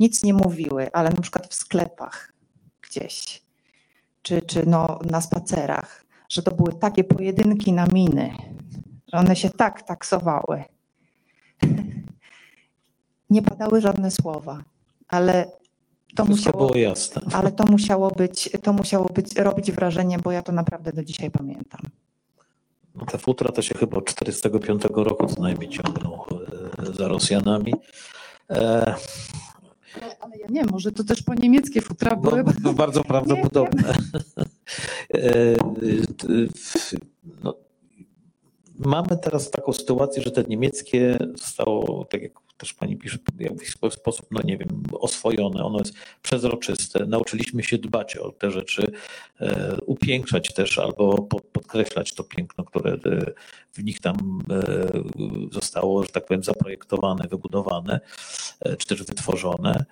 nic 0.00 0.22
nie 0.22 0.34
mówiły, 0.34 0.92
ale 0.92 1.10
na 1.10 1.20
przykład 1.20 1.46
w 1.46 1.54
sklepach 1.54 2.32
gdzieś, 2.82 3.42
czy, 4.22 4.42
czy 4.42 4.66
no, 4.66 4.98
na 5.10 5.20
spacerach, 5.20 6.04
że 6.28 6.42
to 6.42 6.54
były 6.54 6.72
takie 6.72 7.04
pojedynki 7.04 7.72
na 7.72 7.86
miny, 7.86 8.34
One 9.12 9.36
się 9.36 9.50
tak 9.50 9.82
taksowały. 9.82 10.64
Nie 13.30 13.42
padały 13.42 13.80
żadne 13.80 14.10
słowa, 14.10 14.62
ale 15.08 15.46
to 16.16 16.24
Wszystko 16.24 16.48
musiało, 16.50 16.66
było 16.66 16.78
jasne. 16.78 17.22
ale 17.32 17.52
to 17.52 17.64
musiało 17.70 18.10
być, 18.10 18.50
to 18.62 18.72
musiało 18.72 19.06
być, 19.08 19.36
robić 19.36 19.72
wrażenie, 19.72 20.18
bo 20.18 20.32
ja 20.32 20.42
to 20.42 20.52
naprawdę 20.52 20.92
do 20.92 21.04
dzisiaj 21.04 21.30
pamiętam. 21.30 21.80
No 22.94 23.06
te 23.06 23.18
futra 23.18 23.52
to 23.52 23.62
się 23.62 23.74
chyba 23.74 23.96
od 23.96 24.04
45 24.04 24.82
roku 24.94 25.26
co 25.26 25.42
najmniej 25.42 25.68
ciągną 25.70 26.24
e, 26.88 26.92
za 26.94 27.08
Rosjanami. 27.08 27.74
E, 28.50 28.94
Ale, 30.02 30.16
ale 30.20 30.36
ja 30.38 30.46
nie 30.50 30.64
może 30.64 30.92
to 30.92 31.04
też 31.04 31.22
po 31.22 31.34
niemieckie 31.34 31.80
futra 31.80 32.10
No, 32.10 32.30
były. 32.30 32.44
no, 32.62 32.72
bardzo 32.72 33.04
prawdopodobne. 33.12 33.94
E, 35.14 35.54
no, 37.44 37.54
mamy 38.84 39.18
teraz 39.22 39.50
taką 39.50 39.72
sytuację, 39.72 40.22
że 40.22 40.30
te 40.30 40.42
niemieckie 40.42 41.18
zostało, 41.34 42.04
tak 42.04 42.22
jak 42.22 42.32
też 42.56 42.74
pani 42.74 42.96
pisze, 42.96 43.18
w 43.34 43.40
jakiś 43.40 43.76
spo- 43.76 43.90
sposób, 43.90 44.26
no 44.30 44.40
nie 44.44 44.58
wiem, 44.58 44.82
oswojone, 45.00 45.64
ono 45.64 45.78
jest 45.78 45.94
przezroczyste. 46.22 47.06
Nauczyliśmy 47.06 47.62
się 47.62 47.78
dbać 47.78 48.16
o 48.16 48.32
te 48.32 48.50
rzeczy, 48.50 48.92
e, 49.40 49.76
upiększać 49.86 50.54
też 50.54 50.78
albo 50.78 51.22
po- 51.22 51.40
podkreślać 51.40 52.14
to 52.14 52.24
piękno, 52.24 52.64
które 52.64 52.92
e, 52.92 52.98
w 53.72 53.84
nich 53.84 54.00
tam 54.00 54.40
e, 54.50 55.52
zostało, 55.52 56.02
że 56.02 56.08
tak 56.08 56.26
powiem, 56.26 56.42
zaprojektowane, 56.42 57.28
wybudowane, 57.30 58.00
czy 58.78 58.86
też 58.86 59.02
wytworzone. 59.02 59.84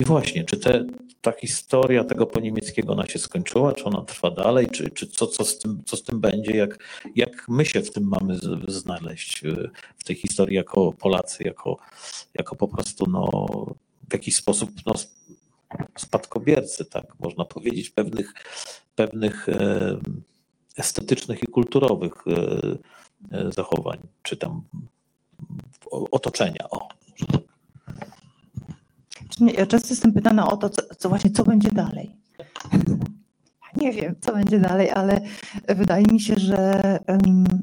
I 0.00 0.04
właśnie, 0.04 0.44
czy 0.44 0.56
te, 0.56 0.86
ta 1.20 1.32
historia 1.32 2.04
tego 2.04 2.26
po 2.26 2.40
niemieckiego 2.40 2.92
ona 2.92 3.06
się 3.06 3.18
skończyła, 3.18 3.72
czy 3.72 3.84
ona 3.84 4.02
trwa 4.02 4.30
dalej, 4.30 4.66
czy, 4.70 4.90
czy 4.90 5.06
co, 5.06 5.26
co, 5.26 5.44
z 5.44 5.58
tym, 5.58 5.82
co 5.86 5.96
z 5.96 6.02
tym 6.02 6.20
będzie, 6.20 6.56
jak, 6.56 6.78
jak 7.14 7.48
my 7.48 7.64
się 7.64 7.82
w 7.82 7.90
tym 7.90 8.04
mamy 8.08 8.38
znaleźć, 8.68 9.44
y, 9.44 9.70
w 9.98 10.04
tej 10.04 10.16
historii 10.16 10.56
jako 10.56 10.92
Polacy, 10.92 11.44
jako, 11.44 11.76
jako 12.34 12.56
po 12.56 12.68
prostu 12.68 13.06
no, 13.10 13.28
w 14.08 14.12
jakiś 14.12 14.36
sposób 14.36 14.70
no, 14.86 14.94
spadkobiercy, 15.98 16.84
tak 16.84 17.20
można 17.20 17.44
powiedzieć, 17.44 17.90
pewnych, 17.90 18.34
pewnych 18.94 19.48
e, 19.48 19.98
estetycznych 20.76 21.42
i 21.42 21.46
kulturowych 21.46 22.12
e, 22.26 22.32
e, 23.32 23.52
zachowań, 23.52 23.98
czy 24.22 24.36
tam 24.36 24.62
otoczenia. 25.90 26.70
O. 26.70 26.88
Ja 29.40 29.66
często 29.66 29.88
jestem 29.88 30.12
pytana 30.12 30.50
o 30.50 30.56
to, 30.56 30.70
co, 30.70 30.82
co 30.98 31.08
właśnie, 31.08 31.30
co 31.30 31.44
będzie 31.44 31.68
dalej. 31.70 32.16
Nie 33.76 33.92
wiem, 33.92 34.14
co 34.20 34.32
będzie 34.32 34.60
dalej, 34.60 34.90
ale 34.90 35.20
wydaje 35.68 36.04
mi 36.12 36.20
się, 36.20 36.34
że, 36.36 36.98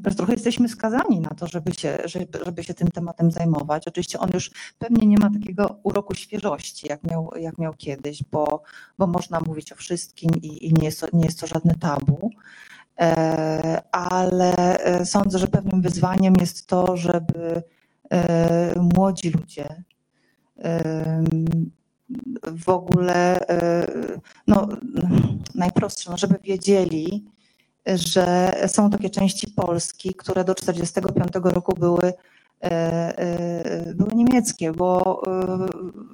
że 0.06 0.14
trochę 0.14 0.32
jesteśmy 0.32 0.68
skazani 0.68 1.20
na 1.20 1.30
to, 1.30 1.46
żeby 1.46 1.74
się, 1.74 1.98
żeby, 2.04 2.38
żeby 2.44 2.64
się 2.64 2.74
tym 2.74 2.88
tematem 2.88 3.30
zajmować. 3.30 3.88
Oczywiście 3.88 4.18
on 4.18 4.30
już 4.34 4.50
pewnie 4.78 5.06
nie 5.06 5.18
ma 5.18 5.30
takiego 5.30 5.78
uroku 5.82 6.14
świeżości, 6.14 6.88
jak 6.88 7.04
miał, 7.04 7.30
jak 7.36 7.58
miał 7.58 7.74
kiedyś, 7.74 8.22
bo, 8.22 8.62
bo 8.98 9.06
można 9.06 9.40
mówić 9.40 9.72
o 9.72 9.76
wszystkim 9.76 10.30
i, 10.42 10.66
i 10.66 10.74
nie, 10.74 10.84
jest 10.84 11.00
to, 11.00 11.06
nie 11.12 11.24
jest 11.24 11.40
to 11.40 11.46
żadne 11.46 11.74
tabu. 11.74 12.30
E, 13.00 13.82
Ale 13.92 14.78
e, 14.78 15.06
sądzę, 15.06 15.38
że 15.38 15.48
pewnym 15.48 15.82
wyzwaniem 15.82 16.34
jest 16.40 16.66
to, 16.66 16.96
żeby 16.96 17.62
e, 18.10 18.80
młodzi 18.94 19.30
ludzie 19.30 19.84
w 22.46 22.68
ogóle, 22.68 23.48
e, 23.48 23.86
no 24.46 24.68
najprostsze, 25.54 26.10
no 26.10 26.16
żeby 26.16 26.38
wiedzieli, 26.44 27.24
że 27.86 28.52
są 28.66 28.90
takie 28.90 29.10
części 29.10 29.50
Polski, 29.50 30.14
które 30.14 30.44
do 30.44 30.54
1945 30.54 31.54
roku 31.54 31.74
były, 31.74 32.12
e, 32.62 32.68
e, 33.18 33.94
były 33.94 34.14
niemieckie, 34.14 34.72
bo 34.72 35.22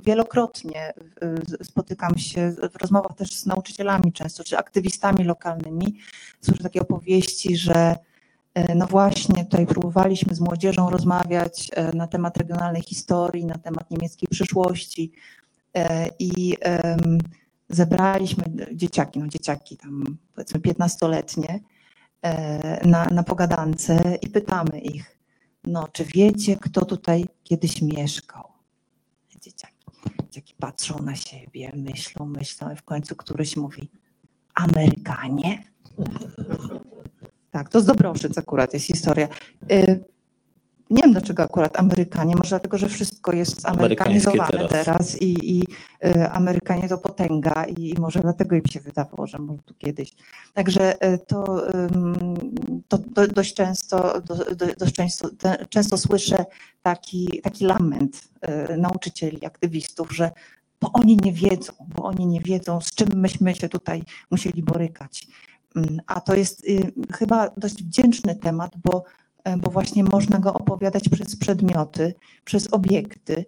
wielokrotnie 0.07 0.93
spotykam 1.63 2.19
się 2.19 2.53
w 2.73 2.77
rozmowach 2.77 3.17
też 3.17 3.33
z 3.33 3.47
nauczycielami 3.47 4.13
często, 4.13 4.45
czy 4.45 4.59
aktywistami 4.59 5.25
lokalnymi, 5.25 5.99
słyszę 6.41 6.63
takie 6.63 6.83
opowieści, 6.83 7.57
że 7.57 7.97
No 8.75 8.87
właśnie, 8.87 9.45
tutaj 9.45 9.67
próbowaliśmy 9.67 10.35
z 10.35 10.41
młodzieżą 10.41 10.91
rozmawiać 10.91 11.71
e, 11.73 11.97
na 11.97 12.07
temat 12.07 12.37
regionalnej 12.37 12.83
historii, 12.83 13.45
na 13.45 13.59
temat 13.59 13.91
niemieckiej 13.91 14.29
przyszłości 14.29 15.13
e, 15.75 16.09
i 16.19 16.57
zebraliśmy 17.69 18.45
dzieciaki, 18.73 19.19
no 19.19 19.29
dzieciaki 19.29 19.77
tam 19.77 20.19
powiedzmy 20.35 20.61
15-letnie 20.61 21.61
e, 22.23 22.89
na, 22.89 23.05
na 23.05 23.23
pogadance 23.23 24.19
i 24.23 24.29
pytamy 24.29 24.81
ich, 24.81 25.19
no 25.65 25.89
czy 25.93 26.05
wiecie, 26.05 26.57
kto 26.57 26.85
tutaj 26.85 27.27
kiedyś 27.45 27.83
mieszkał? 27.83 28.45
Dzieciaki, 29.41 29.87
dzieciaki 30.23 30.55
patrzą 30.61 30.99
na 31.03 31.17
siebie, 31.17 31.73
myślą, 31.77 32.27
myślą 32.27 32.73
i 32.73 32.77
w 32.77 32.83
końcu 32.83 33.17
któryś 33.17 33.57
mówi, 33.57 33.91
Amerykanie? 34.55 35.63
Tak, 37.55 37.69
to 37.69 37.81
z 37.81 37.85
Dobroszyc 37.85 38.39
akurat 38.39 38.75
jest 38.75 38.87
historia. 38.87 39.29
Y, 39.73 40.05
Nie 40.91 41.03
wiem 41.03 41.13
dlaczego 41.13 41.43
akurat 41.43 41.79
Amerykanie, 41.79 42.37
może 42.37 42.49
dlatego, 42.49 42.79
że 42.79 42.89
wszystko 42.89 43.33
jest 43.33 43.61
zamerykanizowane 43.61 44.43
Amerykańskie 44.43 44.69
teraz. 44.69 44.85
teraz, 44.87 45.23
i, 45.23 45.59
i 45.59 45.63
y, 46.07 46.31
Amerykanie 46.31 46.89
to 46.89 46.99
potęga 46.99 47.65
i, 47.65 47.95
może 47.99 48.21
dlatego 48.21 48.57
im 48.57 48.67
się 48.67 48.81
wydawało, 48.81 49.27
że 49.27 49.39
może 49.39 49.63
tu 49.63 49.75
kiedyś. 49.75 50.13
Także 50.55 51.05
y, 51.15 51.19
to, 51.27 51.63
to 52.89 52.99
do, 52.99 53.29
dość 53.29 53.55
często, 53.55 54.21
do, 54.21 54.35
do, 54.55 54.67
dość 54.79 54.93
często, 54.95 55.29
często 55.69 55.99
słyszę 55.99 56.45
taki, 56.83 57.41
taki 57.43 57.65
lament 57.65 58.29
nauczycieli, 58.79 59.47
aktywistów, 59.47 60.13
że 60.17 60.31
bo 60.81 60.93
oni 60.93 61.17
nie 61.17 61.33
wiedzą, 61.33 61.73
bo 61.97 62.03
oni 62.05 62.27
nie 62.27 62.41
wiedzą, 62.41 62.81
z 62.81 62.95
czym 62.95 63.09
myśmy 63.15 63.55
się 63.55 63.69
tutaj 63.69 64.03
musieli 64.31 64.63
borykać. 64.63 65.27
Mm, 65.77 66.01
A 66.07 66.21
to 66.21 66.35
jest 66.35 66.65
y, 66.69 66.93
chyba 67.13 67.51
dość 67.57 67.83
wdzięczny 67.83 68.37
temat, 68.37 68.73
bo, 68.85 69.05
e, 69.45 69.57
bo 69.57 69.71
właśnie 69.71 70.05
można 70.05 70.39
go 70.39 70.55
opowiadać 70.55 71.09
przez 71.09 71.37
przedmioty, 71.37 72.15
przez 72.45 72.73
obiekty. 72.73 73.45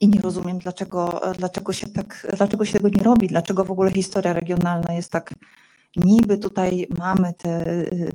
I 0.00 0.08
nie 0.08 0.20
rozumiem, 0.20 0.58
dlaczego, 0.58 1.20
dlaczego, 1.38 1.72
się 1.72 1.86
tak, 1.86 2.26
dlaczego 2.36 2.64
się 2.64 2.72
tego 2.72 2.88
nie 2.88 3.02
robi, 3.02 3.28
dlaczego 3.28 3.64
w 3.64 3.70
ogóle 3.70 3.90
historia 3.90 4.32
regionalna 4.32 4.92
jest 4.92 5.12
tak. 5.12 5.34
Niby 5.96 6.38
tutaj 6.38 6.86
mamy 6.98 7.32
te 7.32 7.66
y, 7.66 8.12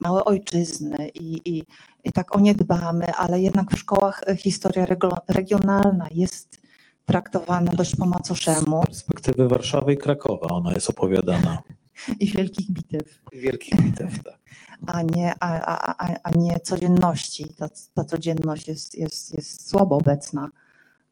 małe 0.00 0.24
ojczyzny 0.24 1.08
i, 1.08 1.40
i, 1.44 1.64
i 2.04 2.12
tak 2.12 2.36
o 2.36 2.40
nie 2.40 2.54
dbamy, 2.54 3.14
ale 3.14 3.40
jednak 3.40 3.70
w 3.70 3.78
szkołach 3.78 4.22
e, 4.26 4.36
historia 4.36 4.86
regionalna 5.28 6.06
jest 6.10 6.63
traktowana 7.06 7.72
dość 7.72 7.96
po 7.96 8.06
macoszemu 8.06 8.82
Z 8.82 8.86
perspektywy 8.86 9.48
Warszawy 9.48 9.92
i 9.92 9.96
Krakowa 9.96 10.46
ona 10.46 10.72
jest 10.72 10.90
opowiadana. 10.90 11.62
i 12.20 12.26
wielkich 12.26 12.70
bitew. 12.70 13.20
Wielkich 13.32 13.82
bitew, 13.82 14.24
tak. 14.24 14.38
a 14.86 15.02
nie, 15.02 15.34
a, 15.40 15.60
a, 15.60 15.94
a, 15.98 16.14
a 16.22 16.30
nie 16.30 16.60
codzienności. 16.60 17.54
Ta, 17.54 17.68
ta 17.94 18.04
codzienność 18.04 18.68
jest, 18.68 18.98
jest, 18.98 19.34
jest 19.34 19.70
słabo 19.70 19.96
obecna 19.96 20.48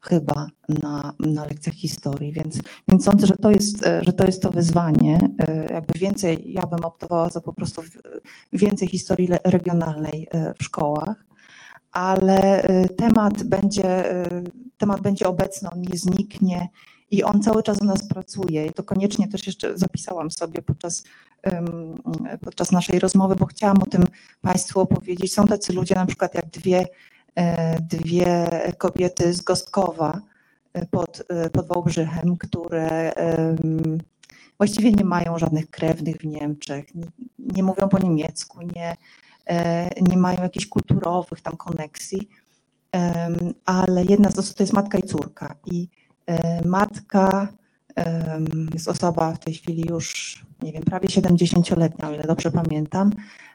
chyba 0.01 0.47
na, 0.69 1.13
na 1.19 1.45
lekcjach 1.45 1.75
historii, 1.75 2.33
więc, 2.33 2.59
więc 2.87 3.05
sądzę, 3.05 3.27
że 3.27 3.35
to, 3.35 3.51
jest, 3.51 3.87
e, 3.87 4.03
że 4.03 4.13
to 4.13 4.25
jest 4.25 4.41
to 4.41 4.51
wyzwanie. 4.51 5.19
E, 5.39 5.73
Jakby 5.73 5.99
więcej, 5.99 6.53
ja 6.53 6.61
bym 6.61 6.85
optowała 6.85 7.29
za 7.29 7.41
po 7.41 7.53
prostu 7.53 7.81
więcej 8.53 8.87
historii 8.87 9.29
regionalnej 9.43 10.27
e, 10.31 10.53
w 10.53 10.63
szkołach, 10.63 11.25
ale 11.93 12.63
e, 12.63 12.89
temat 12.89 13.43
będzie, 13.43 14.11
e, 14.11 14.43
temat 14.77 15.01
będzie 15.01 15.27
obecny, 15.27 15.69
on 15.69 15.81
nie 15.81 15.97
zniknie 15.97 16.69
i 17.11 17.23
on 17.23 17.43
cały 17.43 17.63
czas 17.63 17.81
u 17.81 17.85
nas 17.85 18.07
pracuje. 18.07 18.65
I 18.65 18.73
to 18.73 18.83
koniecznie 18.83 19.27
też 19.27 19.47
jeszcze 19.47 19.77
zapisałam 19.77 20.31
sobie 20.31 20.61
podczas 20.61 21.03
podczas 22.41 22.71
naszej 22.71 22.99
rozmowy, 22.99 23.35
bo 23.35 23.45
chciałam 23.45 23.77
o 23.83 23.85
tym 23.85 24.03
Państwu 24.41 24.79
opowiedzieć. 24.79 25.33
Są 25.33 25.47
tacy 25.47 25.73
ludzie, 25.73 25.95
na 25.95 26.05
przykład 26.05 26.35
jak 26.35 26.45
dwie, 26.45 26.85
e, 27.35 27.81
dwie 27.81 28.47
kobiety 28.77 29.33
z 29.33 29.41
Gostkowa 29.41 30.21
pod, 30.91 31.23
pod 31.51 31.67
Wałbrzychem, 31.67 32.37
które 32.37 33.13
właściwie 34.57 34.91
nie 34.91 35.03
mają 35.03 35.37
żadnych 35.37 35.69
krewnych 35.69 36.15
w 36.15 36.25
Niemczech, 36.25 36.95
nie, 36.95 37.05
nie 37.39 37.63
mówią 37.63 37.89
po 37.89 37.99
niemiecku, 37.99 38.59
nie, 38.75 38.95
nie 40.01 40.17
mają 40.17 40.43
jakichś 40.43 40.65
kulturowych 40.65 41.41
tam 41.41 41.57
koneksji, 41.57 42.29
ale 43.65 44.03
jedna 44.03 44.31
z 44.31 44.39
osób 44.39 44.57
to 44.57 44.63
jest 44.63 44.73
matka 44.73 44.97
i 44.97 45.03
córka. 45.03 45.55
I 45.65 45.87
e, 46.25 46.67
matka 46.67 47.47
jest 48.73 48.87
osoba 48.87 49.33
w 49.33 49.39
tej 49.39 49.53
chwili 49.53 49.85
już, 49.89 50.39
nie 50.61 50.71
wiem, 50.71 50.83
prawie 50.83 51.07
70-letnia, 51.07 52.09
o 52.09 52.13
ile 52.13 52.23
dobrze 52.23 52.51
pamiętam. 52.51 53.11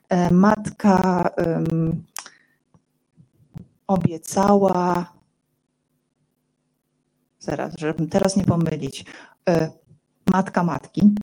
E, 0.09 0.35
Matka 0.35 1.31
obiecała, 3.87 5.13
zaraz, 7.39 7.75
żeby 7.79 8.07
teraz 8.07 8.37
nie 8.37 8.45
pomylić, 8.45 9.05
e, 9.49 9.71
matka 10.29 10.63
matki 10.63 11.15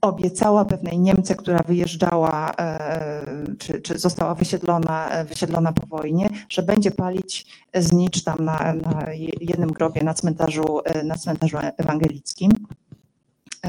obiecała 0.00 0.64
pewnej 0.64 0.98
Niemce, 0.98 1.34
która 1.34 1.60
wyjeżdżała, 1.68 2.52
e, 2.58 3.26
czy, 3.58 3.80
czy 3.80 3.98
została 3.98 4.34
wysiedlona, 4.34 5.10
e, 5.10 5.24
wysiedlona 5.24 5.72
po 5.72 5.86
wojnie, 5.86 6.28
że 6.48 6.62
będzie 6.62 6.90
palić 6.90 7.46
znicz 7.74 8.24
tam 8.24 8.44
na, 8.44 8.74
na 8.74 9.06
jednym 9.40 9.72
grobie 9.72 10.04
na 10.04 10.14
cmentarzu, 10.14 10.80
e, 10.84 11.04
na 11.04 11.14
cmentarzu 11.14 11.56
ewangelickim 11.76 12.50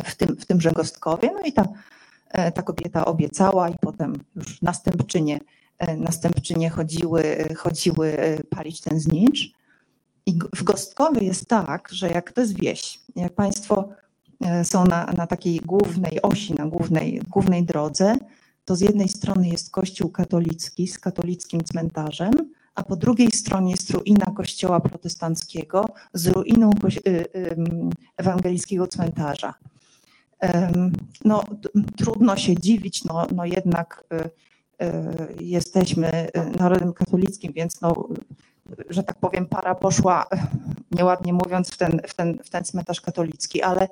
w, 0.06 0.16
tym, 0.16 0.38
w 0.38 0.46
tymże 0.46 0.72
Gostkowie. 0.72 1.32
No 1.34 1.40
i 1.46 1.54
ta, 1.54 1.64
ta 2.52 2.62
kobieta 2.62 3.06
obiecała 3.06 3.70
i 3.70 3.76
potem 3.82 4.14
już 4.36 4.62
następczynie, 4.62 5.40
następczynie 5.98 6.70
chodziły, 6.70 7.24
chodziły 7.58 8.18
palić 8.50 8.82
ten 8.82 9.00
znicz. 9.00 9.52
I 10.26 10.40
w 10.56 10.64
Gostkowie 10.64 11.22
jest 11.28 11.48
tak, 11.48 11.90
że 11.92 12.10
jak 12.10 12.32
to 12.32 12.42
jest 12.42 12.60
wieś, 12.60 13.00
jak 13.16 13.34
Państwo 13.34 13.90
są 14.64 14.86
na, 14.86 15.06
na 15.06 15.28
takiej 15.28 15.60
głównej 15.60 16.22
osi, 16.22 16.54
na 16.54 16.66
głównej, 16.66 17.22
głównej 17.30 17.64
drodze, 17.64 18.16
to 18.66 18.76
z 18.76 18.82
jednej 18.82 19.10
strony 19.10 19.48
jest 19.48 19.72
kościół 19.72 20.10
katolicki 20.10 20.88
z 20.88 21.00
katolickim 21.00 21.64
cmentarzem, 21.64 22.32
a 22.76 22.84
po 22.84 22.96
drugiej 22.96 23.32
stronie 23.32 23.72
jest 23.72 23.90
ruina 23.90 24.26
kościoła 24.26 24.80
protestanckiego 24.80 25.86
z 26.14 26.28
ruiną 26.28 26.70
y, 26.70 27.10
y, 27.10 27.56
ewangelickiego 28.18 28.88
cmentarza. 28.88 29.54
No, 31.26 31.44
trudno 31.98 32.38
się 32.38 32.56
dziwić, 32.56 33.04
no, 33.04 33.28
no 33.36 33.46
jednak 33.46 34.04
y, 34.14 35.44
jesteśmy 35.44 36.28
narodem 36.60 36.94
katolickim, 36.94 37.54
więc 37.54 37.82
no, 37.82 38.08
że 38.90 39.04
tak 39.04 39.20
powiem, 39.20 39.46
para 39.46 39.76
poszła, 39.76 40.26
nieładnie 40.98 41.34
mówiąc, 41.34 41.70
w 41.70 41.78
ten, 41.78 42.02
w 42.08 42.14
ten, 42.14 42.40
w 42.44 42.50
ten 42.50 42.64
cmentarz 42.64 43.02
katolicki, 43.02 43.62
ale 43.62 43.88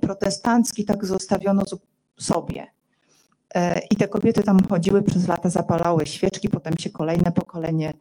protestancki 0.00 0.84
tak 0.84 1.04
zostawiono 1.04 1.62
sobie. 2.18 2.66
E, 3.54 3.80
I 3.90 3.96
te 3.96 4.08
kobiety 4.08 4.42
tam 4.42 4.66
chodziły 4.68 5.02
przez 5.02 5.28
lata, 5.28 5.50
zapalały 5.50 6.06
świeczki, 6.06 6.48
potem 6.48 6.78
się 6.78 6.90
kolejne 6.90 7.32
pokolenie, 7.32 7.92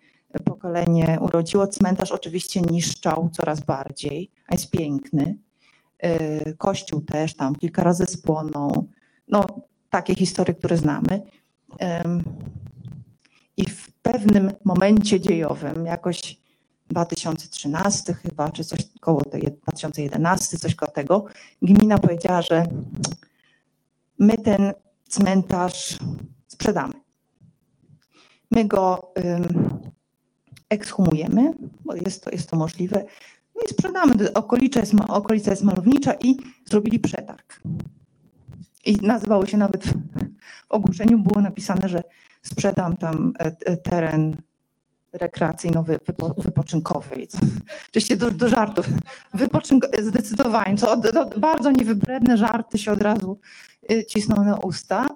pokolenie 0.45 1.17
urodziło. 1.21 1.67
Cmentarz 1.67 2.11
oczywiście 2.11 2.61
niszczał 2.61 3.29
coraz 3.33 3.59
bardziej, 3.61 4.31
a 4.47 4.55
jest 4.55 4.71
piękny. 4.71 5.37
E, 5.99 6.53
kościół 6.53 7.01
też 7.01 7.35
tam 7.35 7.55
kilka 7.55 7.83
razy 7.83 8.05
spłonął. 8.05 8.87
No, 9.27 9.45
takie 9.89 10.15
historie, 10.15 10.53
które 10.53 10.77
znamy. 10.77 11.21
I 13.57 13.65
w 13.69 13.91
pewnym 13.91 14.51
momencie 14.65 15.19
dziejowym, 15.19 15.85
jakoś 15.85 16.39
2013 16.89 18.13
chyba, 18.13 18.51
czy 18.51 18.63
coś 18.63 18.79
koło 18.99 19.21
tej 19.21 19.41
2011, 19.41 20.57
coś 20.57 20.75
koło 20.75 20.91
tego, 20.91 21.25
gmina 21.61 21.97
powiedziała, 21.97 22.41
że 22.41 22.65
my 24.19 24.37
ten 24.37 24.73
cmentarz 25.09 25.99
sprzedamy. 26.47 26.93
My 28.51 28.65
go 28.65 29.11
um, 29.15 29.79
ekshumujemy, 30.69 31.53
bo 31.85 31.95
jest 31.95 32.23
to, 32.23 32.31
jest 32.31 32.49
to 32.49 32.57
możliwe, 32.57 33.05
no 33.55 33.61
i 33.65 33.69
sprzedamy. 33.69 34.33
Okolica 34.33 34.79
jest, 34.79 34.93
okolica 35.07 35.51
jest 35.51 35.63
malownicza 35.63 36.13
i 36.13 36.37
zrobili 36.65 36.99
przetarg. 36.99 37.61
I 38.85 38.95
nazywało 38.95 39.45
się 39.45 39.57
nawet 39.57 39.87
w 39.87 39.93
ogłoszeniu, 40.69 41.19
było 41.19 41.41
napisane, 41.41 41.89
że 41.89 42.03
sprzedam 42.41 42.97
tam 42.97 43.33
e, 43.39 43.55
e, 43.65 43.77
teren 43.77 44.37
rekreacyjno-wypoczynkowy. 45.13 47.27
Oczywiście 47.89 48.17
do, 48.17 48.31
do 48.31 48.49
żartów. 48.49 48.85
Wypoczynk 49.33 49.87
zdecydowanie. 50.01 50.77
To, 50.77 51.01
bardzo 51.37 51.71
niewybredne 51.71 52.37
żarty 52.37 52.77
się 52.77 52.91
od 52.91 53.01
razu 53.01 53.39
y, 53.91 54.05
cisną 54.05 54.43
na 54.43 54.57
usta. 54.57 55.07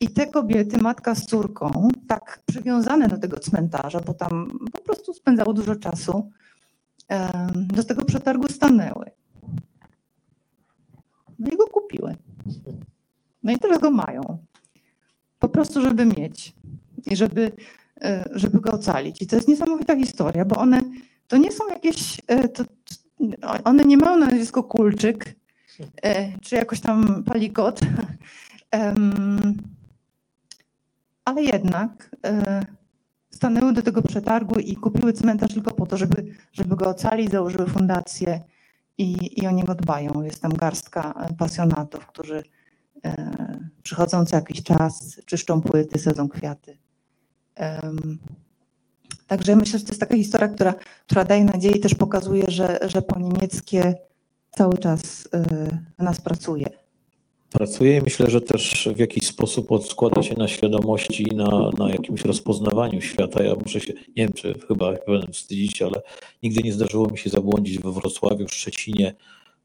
I 0.00 0.08
te 0.08 0.26
kobiety, 0.26 0.78
matka 0.78 1.14
z 1.14 1.26
córką, 1.26 1.88
tak 2.08 2.42
przywiązane 2.46 3.08
do 3.08 3.18
tego 3.18 3.40
cmentarza, 3.40 4.00
bo 4.00 4.14
tam 4.14 4.58
po 4.72 4.80
prostu 4.80 5.14
spędzało 5.14 5.52
dużo 5.52 5.76
czasu, 5.76 6.30
do 7.54 7.84
tego 7.84 8.04
przetargu 8.04 8.48
stanęły. 8.48 9.10
No 11.38 11.50
i 11.50 11.56
go 11.56 11.66
kupiły. 11.66 12.16
No 13.42 13.52
i 13.52 13.58
teraz 13.58 13.78
go 13.78 13.90
mają. 13.90 14.38
Po 15.38 15.48
prostu, 15.48 15.82
żeby 15.82 16.06
mieć. 16.06 16.54
I 17.06 17.16
żeby 17.16 17.52
żeby 18.32 18.60
go 18.60 18.70
ocalić. 18.70 19.22
I 19.22 19.26
to 19.26 19.36
jest 19.36 19.48
niesamowita 19.48 19.96
historia, 19.96 20.44
bo 20.44 20.56
one 20.56 20.80
to 21.28 21.36
nie 21.36 21.52
są 21.52 21.68
jakieś, 21.68 22.20
e, 22.26 22.48
to, 22.48 22.64
one 23.64 23.84
nie 23.84 23.96
mają 23.96 24.16
na 24.16 24.28
Kulczyk, 24.68 25.34
e, 26.02 26.38
czy 26.38 26.56
jakoś 26.56 26.80
tam 26.80 27.24
Palikot, 27.24 27.80
ale 31.24 31.42
jednak 31.42 32.16
stanęły 33.30 33.72
do 33.72 33.82
tego 33.82 34.02
przetargu 34.02 34.60
i 34.60 34.76
kupiły 34.76 35.12
cmentarz 35.12 35.54
tylko 35.54 35.74
po 35.74 35.86
to, 35.86 35.96
żeby, 35.96 36.34
żeby 36.52 36.76
go 36.76 36.88
ocalić, 36.88 37.30
założyły 37.30 37.66
fundację 37.66 38.40
i, 38.98 39.40
i 39.42 39.46
o 39.46 39.50
niego 39.50 39.74
dbają. 39.74 40.22
Jest 40.22 40.42
tam 40.42 40.52
garstka 40.52 41.26
pasjonatów, 41.38 42.06
którzy 42.06 42.42
przychodzą 43.82 44.24
co 44.24 44.36
jakiś 44.36 44.62
czas, 44.62 45.20
czyszczą 45.26 45.60
płyty, 45.60 45.98
sadzą 45.98 46.28
kwiaty. 46.28 46.78
Także 49.26 49.56
myślę, 49.56 49.78
że 49.78 49.84
to 49.84 49.90
jest 49.90 50.00
taka 50.00 50.16
historia, 50.16 50.48
która, 50.48 50.74
która 51.06 51.24
daje 51.24 51.44
nadzieję 51.44 51.76
i 51.76 51.80
też 51.80 51.94
pokazuje, 51.94 52.44
że, 52.48 52.78
że 52.82 53.02
po 53.02 53.20
niemieckie 53.20 53.94
cały 54.50 54.78
czas 54.78 55.28
na 55.98 56.04
nas 56.04 56.20
pracuje. 56.20 56.66
Pracuje 57.50 57.98
i 57.98 58.02
myślę, 58.02 58.30
że 58.30 58.40
też 58.40 58.88
w 58.96 58.98
jakiś 58.98 59.26
sposób 59.26 59.72
odskłada 59.72 60.22
się 60.22 60.34
na 60.34 60.48
świadomości 60.48 61.22
i 61.32 61.36
na, 61.36 61.70
na 61.78 61.90
jakimś 61.90 62.24
rozpoznawaniu 62.24 63.00
świata. 63.00 63.42
Ja 63.42 63.54
muszę 63.54 63.80
się, 63.80 63.92
nie 63.92 64.02
wiem, 64.16 64.32
czy 64.32 64.54
chyba 64.68 64.92
będę 65.06 65.32
wstydzić, 65.32 65.82
ale 65.82 66.02
nigdy 66.42 66.62
nie 66.62 66.72
zdarzyło 66.72 67.08
mi 67.08 67.18
się 67.18 67.30
zabłądzić 67.30 67.78
we 67.78 67.92
Wrocławiu, 67.92 68.46
w 68.46 68.54
Szczecinie. 68.54 69.14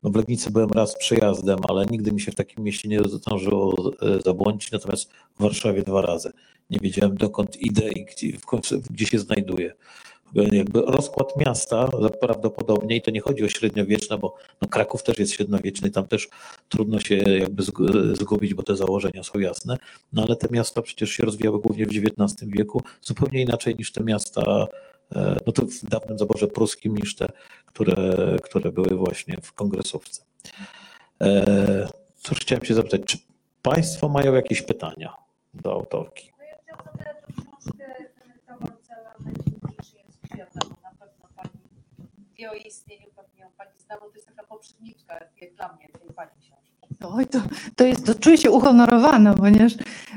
No 0.04 0.10
w 0.10 0.16
Legnicy 0.16 0.52
byłem 0.52 0.70
raz 0.70 0.98
przejazdem, 0.98 1.60
ale 1.70 1.86
nigdy 1.86 2.12
mi 2.12 2.22
się 2.22 2.32
w 2.32 2.36
takim 2.36 2.64
mieście 2.64 2.90
nie 2.90 3.00
zdążyło 3.04 3.92
e, 4.02 4.22
zabłądzić, 4.22 4.72
natomiast 4.72 5.12
w 5.12 5.42
Warszawie 5.42 5.82
dwa 5.82 6.02
razy 6.02 6.32
nie 6.74 6.80
wiedziałem 6.80 7.18
dokąd 7.18 7.62
idę 7.62 7.92
i 7.92 8.06
gdzie, 8.06 8.28
gdzie 8.90 9.06
się 9.06 9.20
znajduję. 9.20 9.74
Jakby 10.52 10.82
rozkład 10.82 11.38
miasta 11.38 11.90
prawdopodobnie, 12.22 12.96
i 12.96 13.02
to 13.02 13.12
nie 13.12 13.22
chodzi 13.22 13.44
o 13.44 13.50
średniowieczne, 13.50 14.18
bo 14.18 14.36
no 14.62 14.68
Kraków 14.68 15.04
też 15.04 15.20
jest 15.20 15.34
średniowieczny, 15.34 15.90
tam 15.90 16.08
też 16.08 16.30
trudno 16.70 17.00
się 17.00 17.16
jakby 17.16 17.64
zgubić, 18.14 18.54
bo 18.54 18.64
te 18.64 18.76
założenia 18.76 19.24
są 19.24 19.40
jasne, 19.40 19.78
no 20.14 20.24
ale 20.24 20.36
te 20.36 20.48
miasta 20.52 20.82
przecież 20.82 21.10
się 21.10 21.26
rozwijały 21.26 21.60
głównie 21.60 21.86
w 21.86 21.90
XIX 21.90 22.52
wieku, 22.52 22.82
zupełnie 23.02 23.42
inaczej 23.42 23.76
niż 23.76 23.92
te 23.92 24.04
miasta 24.04 24.68
e, 25.16 25.40
no 25.48 25.54
to 25.54 25.66
w 25.66 25.90
dawnym 25.90 26.18
zaborze 26.18 26.48
pruskim 26.48 26.98
niż 26.98 27.16
te, 27.16 27.28
które, 27.66 28.38
które 28.44 28.72
były 28.72 28.96
właśnie 28.96 29.38
w 29.42 29.54
kongresówce. 29.54 30.22
Cóż 32.18 32.40
chciałem 32.40 32.66
się 32.66 32.74
zapytać, 32.74 33.02
czy 33.06 33.18
Państwo 33.62 34.10
mają 34.10 34.34
jakieś 34.34 34.62
pytania 34.62 35.14
do 35.54 35.74
autorki? 35.74 36.33
Wie 42.44 42.52
o 42.52 42.54
istnieniu, 42.54 43.08
pewnie 43.16 43.42
ją 43.42 43.48
Pani 43.58 43.72
zna, 43.86 43.96
bo 44.00 44.10
to 44.10 44.16
jest 44.16 44.28
taka 44.28 44.44
poprzedniczka, 44.44 45.14
jak 45.42 45.56
dla 45.56 45.74
mnie, 45.74 45.88
tej 45.88 46.14
Pani 46.16 46.32
książki. 46.42 46.96
Oj, 47.04 47.28
to, 47.28 47.40
to, 47.76 47.84
jest, 47.84 48.06
to 48.06 48.16
czuję 48.16 48.38
się 48.38 48.52
uhonorowana, 48.52 49.34
ponieważ 49.34 49.74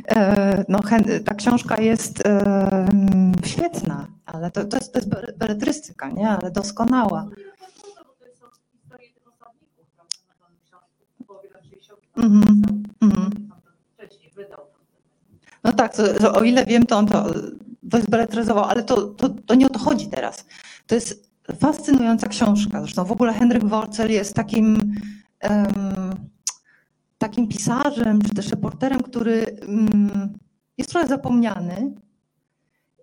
e, 0.09 0.64
no, 0.68 0.80
ta 1.24 1.34
książka 1.34 1.80
jest 1.80 2.26
e, 2.26 2.88
świetna, 3.44 4.07
ale 4.26 4.50
to, 4.50 4.64
to, 4.64 4.76
jest, 4.76 4.92
to 4.92 4.98
jest 4.98 5.38
beletrystyka, 5.38 6.11
nie? 6.11 6.28
ale 6.28 6.50
doskonała. 6.50 7.28
Mhm, 12.16 12.62
mhm. 13.02 13.46
No 15.66 15.72
tak, 15.72 15.96
to, 15.96 16.14
to 16.14 16.34
o 16.34 16.42
ile 16.42 16.66
wiem, 16.66 16.86
to 16.86 16.96
on 16.96 17.06
to, 17.06 17.26
jest 17.94 18.10
beletryzował, 18.10 18.64
ale 18.64 18.82
to, 18.82 19.02
to, 19.02 19.28
to 19.28 19.54
nie 19.54 19.66
o 19.66 19.70
to 19.70 19.78
chodzi 19.78 20.08
teraz. 20.08 20.44
To 20.86 20.94
jest 20.94 21.30
fascynująca 21.58 22.28
książka. 22.28 22.80
Zresztą 22.80 23.04
w 23.04 23.12
ogóle 23.12 23.32
Henryk 23.32 23.64
Worcel 23.64 24.10
jest 24.10 24.34
takim, 24.34 24.94
um, 25.42 26.14
takim 27.18 27.48
pisarzem, 27.48 28.22
czy 28.22 28.34
też 28.34 28.50
reporterem, 28.50 29.02
który 29.02 29.58
um, 29.68 30.38
jest 30.78 30.90
trochę 30.90 31.08
zapomniany 31.08 31.94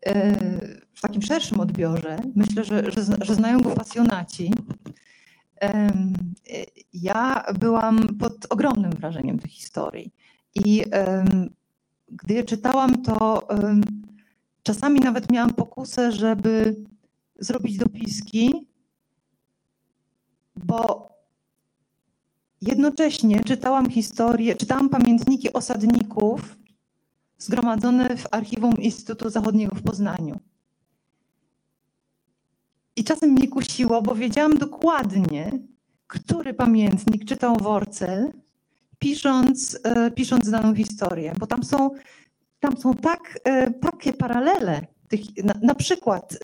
e, 0.05 0.36
w 0.93 1.01
takim 1.01 1.22
szerszym 1.22 1.59
odbiorze. 1.59 2.18
Myślę, 2.36 2.64
że, 2.64 2.91
że, 2.91 3.01
że 3.22 3.36
znają 3.36 3.61
go 3.61 3.70
pasjonaci. 3.70 4.53
Ja 6.93 7.43
byłam 7.59 8.18
pod 8.20 8.34
ogromnym 8.49 8.91
wrażeniem 8.91 9.39
tych 9.39 9.51
historii. 9.51 10.14
I 10.55 10.84
gdy 12.14 12.34
je 12.34 12.43
czytałam, 12.43 13.01
to 13.01 13.47
czasami 14.64 14.99
nawet 14.99 15.32
miałam 15.32 15.53
pokusę, 15.53 16.11
żeby 16.11 16.76
zrobić 17.39 17.78
dopiski, 17.78 18.68
bo 20.55 21.09
jednocześnie 22.61 23.43
czytałam 23.43 23.89
historię, 23.89 24.55
czytałam 24.55 24.89
pamiętniki 24.89 25.53
osadników 25.53 26.57
zgromadzone 27.38 28.18
w 28.18 28.28
archiwum 28.32 28.74
Instytutu 28.78 29.30
Zachodniego 29.30 29.76
w 29.76 29.84
Poznaniu. 29.84 30.39
I 32.95 33.03
czasem 33.03 33.30
mnie 33.30 33.47
kusiło, 33.47 34.01
bo 34.01 34.16
wiedziałam 34.16 34.57
dokładnie, 34.57 35.51
który 36.07 36.53
pamiętnik 36.53 37.26
czytał 37.26 37.57
Worcel, 37.57 38.43
pisząc, 39.04 39.80
e, 39.84 40.12
pisząc 40.12 40.49
daną 40.49 40.76
historię, 40.76 41.34
bo 41.39 41.47
tam 41.47 41.64
są, 41.64 41.89
tam 42.60 42.78
są 42.78 42.93
tak, 42.93 43.39
e, 43.43 43.72
takie 43.72 44.14
paralele. 44.14 44.88
Tych, 45.08 45.22
na, 45.43 45.54
na 45.62 45.76
przykład, 45.76 46.38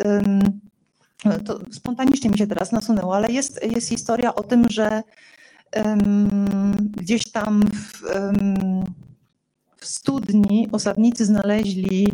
to 1.46 1.60
spontanicznie 1.72 2.30
mi 2.30 2.38
się 2.38 2.48
teraz 2.48 2.72
nasunęło, 2.72 3.16
ale 3.16 3.32
jest, 3.32 3.66
jest 3.72 3.90
historia 3.90 4.36
o 4.36 4.44
tym, 4.44 4.70
że 4.70 5.04
gdzieś 6.80 7.32
tam 7.32 7.62
w, 7.74 8.02
w 9.78 9.86
studni 9.86 10.68
osadnicy 10.72 11.26
znaleźli 11.26 12.08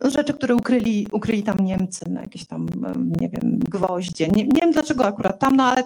rzeczy, 0.00 0.34
które 0.34 0.54
ukryli, 0.54 1.06
ukryli 1.12 1.42
tam 1.42 1.56
Niemcy, 1.60 2.04
no, 2.10 2.20
jakieś 2.20 2.46
tam, 2.46 2.66
nie 3.20 3.28
wiem, 3.28 3.58
gwoździe. 3.58 4.28
Nie, 4.28 4.44
nie 4.46 4.60
wiem 4.60 4.72
dlaczego 4.72 5.06
akurat 5.06 5.38
tam, 5.38 5.56
no 5.56 5.64
ale 5.64 5.82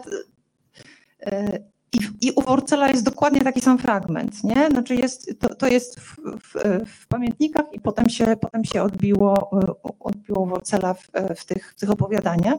e, 1.26 1.58
i, 1.92 2.26
I 2.28 2.30
u 2.30 2.42
Worcela 2.42 2.88
jest 2.88 3.04
dokładnie 3.04 3.40
taki 3.40 3.60
sam 3.60 3.78
fragment, 3.78 4.44
nie? 4.44 4.68
Znaczy 4.70 4.94
jest, 4.94 5.40
to, 5.40 5.54
to 5.54 5.66
jest 5.66 6.00
w, 6.00 6.16
w, 6.16 6.54
w 6.86 7.06
pamiętnikach 7.06 7.66
i 7.72 7.80
potem 7.80 8.08
się, 8.08 8.36
potem 8.40 8.64
się 8.64 8.82
odbiło, 8.82 9.50
e, 9.62 9.92
odbiło 10.00 10.46
Worcela 10.46 10.94
w, 10.94 11.10
w, 11.36 11.44
tych, 11.44 11.72
w 11.72 11.80
tych 11.80 11.90
opowiadaniach. 11.90 12.58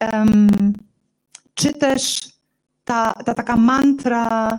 Em, 0.00 0.48
czy 1.54 1.72
też 1.72 2.28
ta, 2.84 3.12
ta 3.12 3.34
taka 3.34 3.56
mantra 3.56 4.58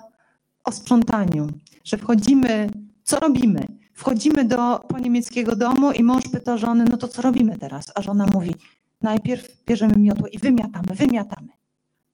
o 0.63 0.71
sprzątaniu, 0.71 1.47
że 1.84 1.97
wchodzimy, 1.97 2.69
co 3.03 3.19
robimy? 3.19 3.67
Wchodzimy 3.93 4.45
do 4.45 4.80
po 4.80 4.99
niemieckiego 4.99 5.55
domu 5.55 5.91
i 5.91 6.03
mąż 6.03 6.23
pyta 6.28 6.57
żony, 6.57 6.86
no 6.91 6.97
to 6.97 7.07
co 7.07 7.21
robimy 7.21 7.57
teraz? 7.57 7.91
A 7.95 8.01
żona 8.01 8.25
mówi, 8.34 8.55
najpierw 9.01 9.65
bierzemy 9.65 9.93
miotło 9.97 10.28
i 10.28 10.38
wymiatamy, 10.38 10.95
wymiatamy. 10.95 11.47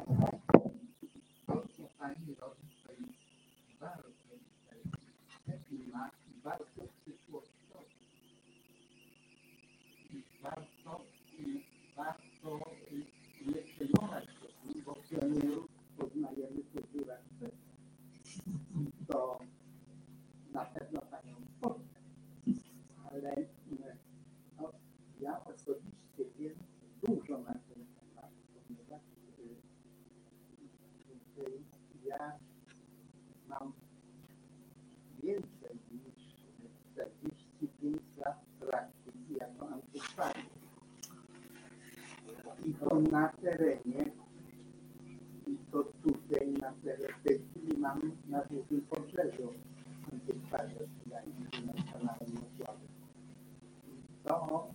Ale 23.12 23.48
no, 24.58 24.72
ja 25.22 25.44
osobiście 25.46 26.24
wiem 26.40 26.56
dużo 27.02 27.38
na 27.38 27.54
ten 27.54 27.86
temat, 27.96 28.32
ponieważ 28.68 29.02
ja 32.06 32.40
mam 33.48 33.74
więcej 35.24 35.78
niż 35.92 36.36
45 36.94 38.02
lat 38.18 38.46
praktyki 38.60 39.34
jako 39.40 39.70
antykwarii. 39.70 40.50
I 42.68 42.74
to 42.74 43.00
na 43.12 43.30
terenie, 43.42 44.12
i 45.48 45.58
to 45.72 45.84
tutaj 46.04 46.48
na 46.62 46.72
terenie, 46.84 47.14
w 47.20 47.28
tej 47.28 47.40
chwili 47.40 47.78
mam 47.78 48.12
na 48.30 48.42
dużym 48.42 48.82
pobrzeżu 48.82 49.54
antykwaria 50.14 50.80
Gdańskiej 51.06 51.66
na 51.66 51.74
kanale 51.92 52.26
Mosławy. 52.34 52.88
To, 54.24 54.68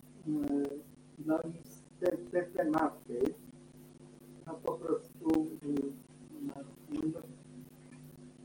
no 1.25 1.39
i 1.41 1.53
te, 1.99 2.17
te 2.17 2.43
tematy, 2.43 3.21
no 4.47 4.53
po 4.53 4.73
prostu 4.73 5.47
no, 6.41 7.21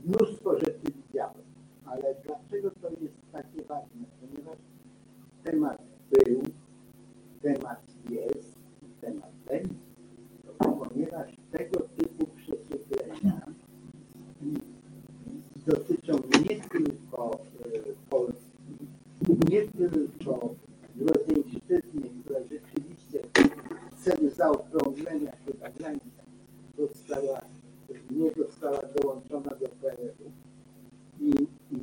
mnóstwo 0.05 0.59
rzeczy 0.59 0.93
widziałem, 0.97 1.45
ale 1.85 2.15
dlaczego 2.25 2.71
to 2.71 2.91
jest 2.91 3.33
takie 3.33 3.63
ważne? 3.63 4.05
Ponieważ 4.21 4.59
temat 5.45 5.83
był, 6.11 6.43
temat 7.43 7.83
jest, 8.11 8.58
będzie. 9.49 9.75
Ponieważ 10.59 11.37
tego 11.53 11.81
typu 11.97 12.27
prześwietlenia 12.27 13.41
dotyczą 15.67 16.13
nie 16.49 16.61
tylko 16.61 17.39
Polski, 18.11 18.77
nie 19.51 19.63
tylko 19.63 20.55
Grodzieńszczyzny, 20.97 22.11
która 22.25 22.41
rzeczywiście 22.41 23.21
w 23.93 24.05
celu 24.05 24.31
zaokrąglenia 24.31 25.33
chyba 25.47 25.71
granica 25.71 26.23
została 26.79 27.41
nie 28.11 28.31
została 28.45 28.81
dołączona 28.97 29.51
do 29.51 29.69
PRL-u 29.69 30.31
i 31.21 31.33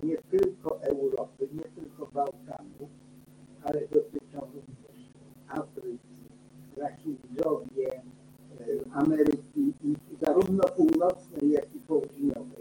nie 0.03 0.17
tylko 0.17 0.81
Europy, 0.81 1.47
nie 1.53 1.63
tylko 1.63 2.05
Bałkanów, 2.13 2.89
ale 3.63 3.81
dotyczą 3.81 4.39
również 4.39 5.09
Afryki, 5.47 6.25
Rahindżowie, 7.35 8.01
Ameryki, 8.93 9.73
i 9.83 9.95
zarówno 10.25 10.63
północnej, 10.63 11.51
jak 11.51 11.75
i 11.75 11.79
południowej. 11.79 12.54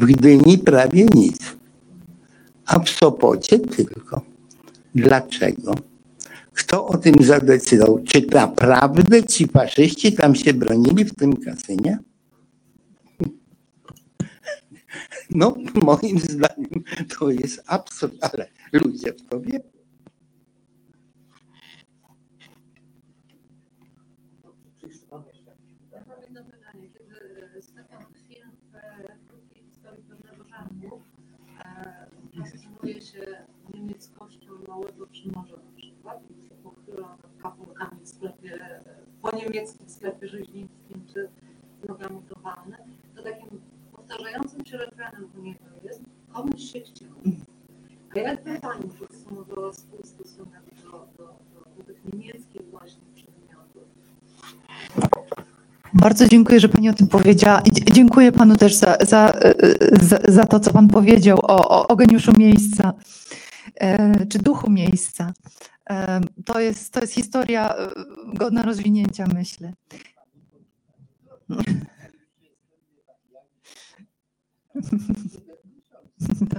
W 0.00 0.06
Gdyni 0.06 0.58
prawie 0.58 1.06
nic, 1.14 1.38
a 2.66 2.78
w 2.78 2.90
Sopocie 2.90 3.58
tylko. 3.58 4.22
Dlaczego? 4.94 5.74
Kto 6.52 6.86
o 6.86 6.98
tym 6.98 7.14
zadecydował? 7.20 8.00
Czy 8.04 8.26
naprawdę 8.32 9.22
ci 9.22 9.46
faszyści 9.46 10.12
tam 10.12 10.34
się 10.34 10.54
bronili 10.54 11.04
w 11.04 11.14
tym 11.14 11.36
kasynie? 11.36 11.98
No, 15.30 15.54
moim 15.82 16.18
zdaniem 16.18 16.84
to 17.18 17.30
jest 17.30 17.62
absurd, 17.66 18.14
ale 18.20 18.46
ludzie 18.72 19.12
w 19.12 19.28
to 19.28 19.40
wierzą. 19.40 19.79
Bardzo 56.00 56.28
dziękuję, 56.28 56.60
że 56.60 56.68
Pani 56.68 56.88
o 56.88 56.94
tym 56.94 57.08
powiedziała. 57.08 57.62
Dziękuję 57.92 58.32
Panu 58.32 58.56
też 58.56 58.74
za, 58.74 58.96
za, 59.00 59.32
za, 60.02 60.18
za 60.28 60.46
to, 60.46 60.60
co 60.60 60.72
Pan 60.72 60.88
powiedział 60.88 61.38
o, 61.42 61.68
o, 61.68 61.88
o 61.88 61.96
geniuszu 61.96 62.32
miejsca, 62.38 62.92
e, 63.80 64.26
czy 64.26 64.38
duchu 64.38 64.70
miejsca. 64.70 65.32
E, 65.90 66.20
To 66.44 66.60
jest, 66.60 66.92
to 66.92 67.00
jest 67.00 67.12
historia 67.14 67.74
e, 67.74 67.88
godna 68.34 68.62
rozwinięcia, 68.62 69.26
myślę. 69.34 69.72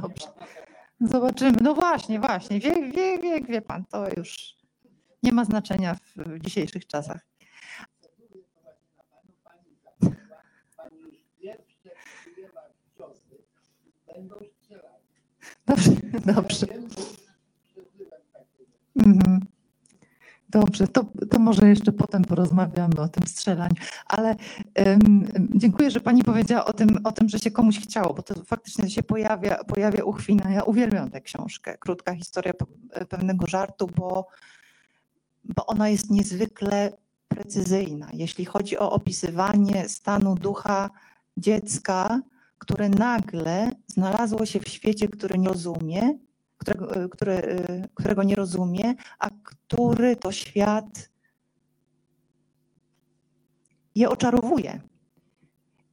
Dobrze. 0.01 0.27
Zobaczymy. 1.01 1.57
No 1.61 1.73
właśnie, 1.75 2.19
właśnie. 2.19 2.59
Wie, 2.59 2.91
wie, 2.91 3.19
wie, 3.19 3.41
wie 3.41 3.61
Pan, 3.61 3.85
to 3.85 4.05
już 4.17 4.55
nie 5.23 5.31
ma 5.31 5.45
znaczenia 5.45 5.95
w 5.95 6.39
dzisiejszych 6.39 6.87
czasach. 6.87 7.21
Pani 10.77 11.01
już 11.01 11.15
pierwsze 11.41 11.89
przyjęła 12.21 12.61
ciosy, 12.97 13.21
będą 13.29 13.63
strzelać. 13.63 14.07
Dobrze, 15.67 15.91
dobrze. 16.35 16.67
Mhm. 18.95 19.39
Dobrze, 20.49 20.87
to, 20.87 21.05
to 21.29 21.39
może 21.39 21.69
jeszcze 21.69 21.91
potem 21.91 22.23
porozmawiamy 22.23 23.01
o 23.01 23.07
tym 23.07 23.27
strzelaniu. 23.27 23.75
Ale 24.05 24.35
em, 24.75 25.27
dziękuję, 25.55 25.91
że 25.91 25.99
Pani 25.99 26.23
powiedziała 26.23 26.65
o 26.65 26.73
tym, 26.73 26.99
o 27.03 27.11
tym, 27.11 27.29
że 27.29 27.39
się 27.39 27.51
komuś 27.51 27.79
chciało, 27.79 28.13
bo 28.13 28.21
to 28.21 28.43
faktycznie 28.43 28.89
się 28.89 29.03
pojawia, 29.03 29.63
pojawia 29.63 30.03
uchwina. 30.03 30.51
Ja 30.51 30.63
uwielbiam 30.63 31.11
tę 31.11 31.21
książkę, 31.21 31.77
krótka 31.77 32.15
historia 32.15 32.53
pe- 32.53 33.05
pewnego 33.05 33.47
żartu, 33.47 33.87
bo, 33.95 34.27
bo 35.43 35.65
ona 35.65 35.89
jest 35.89 36.09
niezwykle 36.09 36.93
precyzyjna, 37.27 38.09
jeśli 38.13 38.45
chodzi 38.45 38.77
o 38.77 38.91
opisywanie 38.91 39.89
stanu 39.89 40.35
ducha 40.35 40.89
dziecka, 41.37 42.21
które 42.61 42.89
nagle 42.89 43.71
znalazło 43.87 44.45
się 44.45 44.59
w 44.59 44.69
świecie, 44.69 45.07
który 45.07 45.37
nie 45.37 45.47
rozumie, 45.47 46.17
którego, 46.57 47.09
które, 47.09 47.37
e, 47.37 47.87
którego 47.95 48.23
nie 48.23 48.35
rozumie, 48.35 48.95
a 49.19 49.29
który 49.43 50.15
to 50.15 50.31
świat 50.31 51.09
je 53.95 54.09
oczarowuje. 54.09 54.81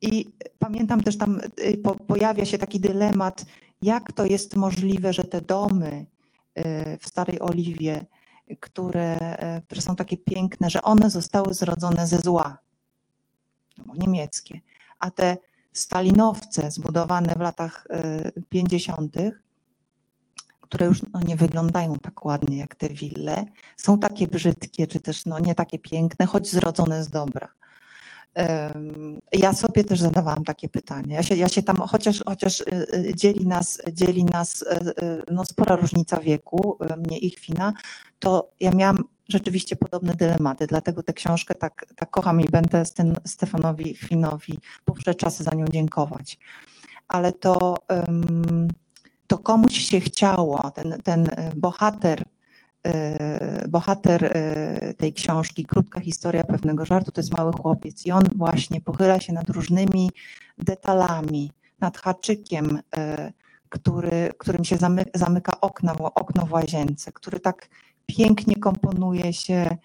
I 0.03 0.33
pamiętam 0.59 1.01
też 1.01 1.19
tam 1.19 1.41
po, 1.85 1.95
pojawia 1.95 2.45
się 2.45 2.59
taki 2.59 2.81
dylemat, 2.81 3.45
jak 3.83 4.13
to 4.13 4.27
jest 4.27 4.57
możliwe, 4.57 5.13
że 5.13 5.25
te 5.25 5.41
domy 5.41 6.07
e, 6.55 6.99
w 6.99 7.09
Starej 7.09 7.41
Oliwie, 7.41 8.07
które, 8.61 9.17
które 9.67 9.81
są 9.81 9.97
takie 9.97 10.17
piękne, 10.17 10.71
że 10.71 10.83
one 10.83 11.11
zostały 11.11 11.55
zrodzone 11.55 12.07
ze 12.07 12.19
zła, 12.19 12.59
niemieckie, 13.95 14.61
a 14.99 15.11
te 15.11 15.37
stalinowce 15.79 16.71
zbudowane 16.71 17.35
w 17.35 17.41
latach 17.41 17.87
e, 17.91 18.33
50., 18.49 19.17
które 20.61 20.87
już 20.87 21.03
no, 21.13 21.21
nie 21.21 21.37
wyglądają 21.37 21.99
tak 21.99 22.25
ładnie 22.25 22.57
jak 22.57 22.75
te 22.75 22.89
wille, 22.89 23.45
są 23.77 23.99
takie 23.99 24.27
brzydkie, 24.27 24.87
czy 24.87 25.01
też 25.01 25.27
no, 25.27 25.39
nie 25.39 25.55
takie 25.55 25.79
piękne, 25.79 26.27
choć 26.27 26.51
zrodzone 26.51 27.05
z 27.05 27.09
dobra. 27.09 27.49
Ja 29.33 29.53
sobie 29.53 29.85
też 29.85 30.01
zadawałam 30.01 30.45
takie 30.45 30.69
pytanie. 30.69 31.15
Ja 31.15 31.23
się, 31.23 31.37
ja 31.37 31.49
się 31.49 31.63
tam, 31.63 31.77
chociaż, 31.77 32.23
chociaż 32.27 32.61
y, 32.61 32.65
y, 32.95 33.13
dzieli 33.17 33.47
nas, 33.47 33.83
dzieli 33.93 34.25
nas 34.25 34.65
no, 35.31 35.45
spora 35.45 35.77
różnica 35.77 36.21
wieku, 36.21 36.79
mnie 36.99 37.19
i 37.19 37.31
Chwina, 37.31 37.73
to 38.19 38.51
ja 38.61 38.71
miałam 38.71 39.05
rzeczywiście 39.29 39.77
podobne 39.77 40.15
dylematy, 40.15 40.67
dlatego 40.67 41.03
tę 41.03 41.13
książkę 41.13 41.55
tak, 41.55 41.87
tak 41.97 42.11
kocham 42.11 42.41
i 42.41 42.49
będę 42.49 42.85
Sten- 42.85 43.21
Stefanowi 43.25 43.95
Chwinowi 43.95 44.59
po 44.85 44.95
wsze 44.95 45.15
czasy 45.15 45.45
za 45.45 45.51
nią 45.51 45.65
dziękować. 45.69 46.39
Ale 47.09 47.33
to, 47.33 47.77
to 49.27 49.39
komuś 49.39 49.79
się 49.79 50.01
chciało, 50.01 50.71
ten, 50.71 50.99
ten 51.05 51.27
y, 51.27 51.53
bohater, 51.57 52.25
y, 52.87 53.69
bohater 53.69 54.25
y, 54.25 54.95
tej 54.95 55.13
książki, 55.13 55.65
krótka 55.65 56.01
historia 56.01 56.45
pewnego 56.45 56.85
żartu, 56.85 57.13
to 57.13 57.21
jest 57.21 57.39
mały 57.39 57.53
chłopiec 57.53 58.07
i 58.07 58.13
on 58.13 58.25
właśnie 58.37 58.81
pochyla 58.81 59.21
się 59.21 59.33
nad 59.33 59.49
różnymi 59.49 60.11
detalami, 60.59 61.53
nad 61.81 61.99
haczykiem, 61.99 62.81
który, 63.69 64.33
którym 64.39 64.65
się 64.65 64.77
zamy, 64.77 65.05
zamyka 65.15 65.61
okno, 65.61 65.95
okno 66.15 66.47
w 66.47 66.53
łazience, 66.53 67.13
który 67.13 67.41
tak 67.41 67.69
pięknie 68.17 68.57
komponuje 68.57 69.33
się 69.33 69.77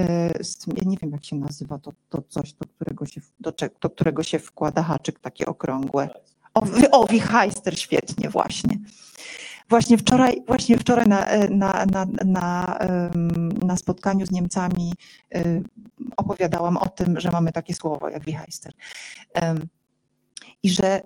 y, 0.00 0.44
z 0.44 0.66
ja 0.66 0.82
nie 0.86 0.96
wiem 0.96 1.10
jak 1.12 1.24
się 1.24 1.36
nazywa 1.36 1.78
to, 1.78 1.92
to 2.08 2.22
coś, 2.28 2.52
do 2.52 2.66
którego, 2.68 3.06
się, 3.06 3.20
do, 3.40 3.52
do 3.80 3.90
którego 3.90 4.22
się 4.22 4.38
wkłada 4.38 4.82
haczyk 4.82 5.20
takie 5.20 5.46
okrągłe. 5.46 6.08
O, 6.54 6.62
o 6.90 7.06
Wichajster, 7.06 7.80
świetnie, 7.80 8.30
właśnie. 8.30 8.78
Właśnie 9.68 9.98
wczoraj, 9.98 10.42
właśnie 10.46 10.78
wczoraj 10.78 11.06
na, 11.06 11.26
e, 11.26 11.48
na, 11.48 11.86
na, 11.86 12.06
na, 12.24 12.78
na 13.66 13.76
spotkaniu 13.76 14.26
z 14.26 14.30
Niemcami 14.30 14.92
y, 15.36 15.62
opowiadałam 16.16 16.76
o 16.76 16.88
tym, 16.88 17.20
że 17.20 17.30
mamy 17.30 17.52
takie 17.52 17.74
słowo 17.74 18.08
jak 18.08 18.24
Wichajster. 18.24 18.72
I 20.62 20.70
że 20.70 21.02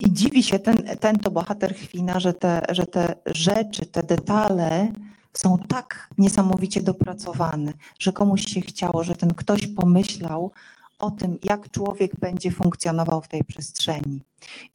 i, 0.00 0.12
dziwi 0.12 0.42
się 0.42 0.58
ten, 0.58 0.76
ten 0.76 1.18
to 1.18 1.30
bohater 1.30 1.74
Chwina, 1.74 2.20
że 2.20 2.32
te, 2.32 2.62
że 2.68 2.86
te 2.86 3.14
rzeczy, 3.26 3.86
te 3.86 4.02
detale 4.02 4.92
są 5.32 5.58
tak 5.58 6.10
niesamowicie 6.18 6.82
dopracowane, 6.82 7.72
że 7.98 8.12
komuś 8.12 8.44
się 8.46 8.60
chciało, 8.60 9.04
że 9.04 9.14
ten 9.14 9.34
ktoś 9.34 9.66
pomyślał 9.66 10.52
o 10.98 11.10
tym, 11.10 11.38
jak 11.44 11.70
człowiek 11.70 12.20
będzie 12.20 12.50
funkcjonował 12.50 13.20
w 13.22 13.28
tej 13.28 13.44
przestrzeni. 13.44 14.20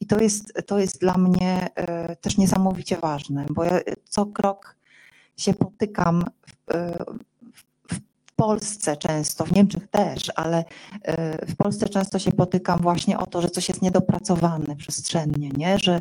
I 0.00 0.06
to 0.06 0.20
jest, 0.20 0.52
to 0.66 0.78
jest 0.78 1.00
dla 1.00 1.18
mnie 1.18 1.68
e, 1.74 2.16
też 2.16 2.36
niesamowicie 2.36 2.96
ważne, 2.96 3.46
bo 3.50 3.64
ja 3.64 3.80
co 4.04 4.26
krok 4.26 4.76
się 5.36 5.54
potykam 5.54 6.24
e, 6.70 7.04
Polsce 8.36 8.96
często, 8.96 9.44
w 9.44 9.52
Niemczech 9.52 9.88
też, 9.90 10.32
ale 10.34 10.64
e, 11.02 11.46
w 11.46 11.56
Polsce 11.56 11.88
często 11.88 12.18
się 12.18 12.32
potykam 12.32 12.80
właśnie 12.80 13.18
o 13.18 13.26
to, 13.26 13.42
że 13.42 13.48
coś 13.48 13.68
jest 13.68 13.82
niedopracowane 13.82 14.76
przestrzennie, 14.76 15.48
nie? 15.48 15.78
że 15.78 16.00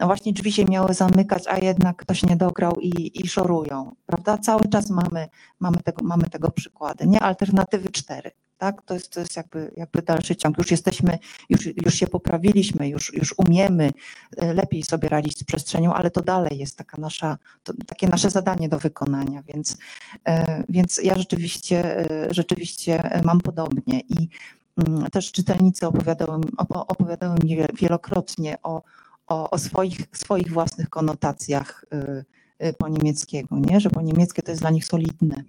no 0.00 0.06
właśnie 0.06 0.32
drzwi 0.32 0.52
się 0.52 0.64
miały 0.64 0.94
zamykać, 0.94 1.42
a 1.48 1.58
jednak 1.58 1.96
ktoś 1.96 2.22
nie 2.22 2.36
dograł 2.36 2.72
i, 2.80 3.20
i 3.24 3.28
szorują, 3.28 3.94
prawda? 4.06 4.38
Cały 4.38 4.68
czas 4.68 4.90
mamy, 4.90 5.28
mamy, 5.60 5.76
tego, 5.76 6.04
mamy 6.04 6.24
tego 6.30 6.50
przykłady, 6.50 7.06
nie? 7.06 7.20
Alternatywy 7.20 7.88
cztery, 7.88 8.30
tak? 8.60 8.82
To 8.82 8.94
jest, 8.94 9.10
to 9.10 9.20
jest 9.20 9.36
jakby, 9.36 9.70
jakby 9.76 10.02
dalszy 10.02 10.36
ciąg. 10.36 10.58
Już 10.58 10.70
jesteśmy, 10.70 11.18
już, 11.48 11.66
już 11.66 11.94
się 11.94 12.06
poprawiliśmy, 12.06 12.88
już, 12.88 13.14
już 13.14 13.34
umiemy 13.38 13.90
e, 14.36 14.54
lepiej 14.54 14.82
sobie 14.82 15.08
radzić 15.08 15.38
z 15.38 15.44
przestrzenią, 15.44 15.94
ale 15.94 16.10
to 16.10 16.22
dalej 16.22 16.58
jest 16.58 16.76
taka 16.76 17.00
nasza, 17.00 17.38
to, 17.64 17.72
takie 17.86 18.08
nasze 18.08 18.30
zadanie 18.30 18.68
do 18.68 18.78
wykonania, 18.78 19.42
więc, 19.42 19.78
e, 20.24 20.64
więc 20.68 21.00
ja 21.02 21.14
rzeczywiście, 21.14 22.00
e, 22.10 22.34
rzeczywiście 22.34 23.20
mam 23.24 23.40
podobnie 23.40 24.00
i 24.00 24.28
mm, 24.76 25.10
też 25.10 25.32
czytelnicy 25.32 25.86
opowiadały, 25.86 26.40
opowiadały 26.68 27.36
mi 27.44 27.56
wie- 27.56 27.68
wielokrotnie 27.80 28.56
o, 28.62 28.82
o, 29.26 29.50
o 29.50 29.58
swoich, 29.58 30.00
swoich 30.12 30.52
własnych 30.52 30.90
konotacjach 30.90 31.84
po 32.78 32.88
niemieckiego, 32.88 33.56
nie? 33.58 33.80
że 33.80 33.90
po 33.90 34.02
niemieckie 34.02 34.42
to 34.42 34.50
jest 34.52 34.62
dla 34.62 34.70
nich 34.70 34.84
solidne. 34.84 35.44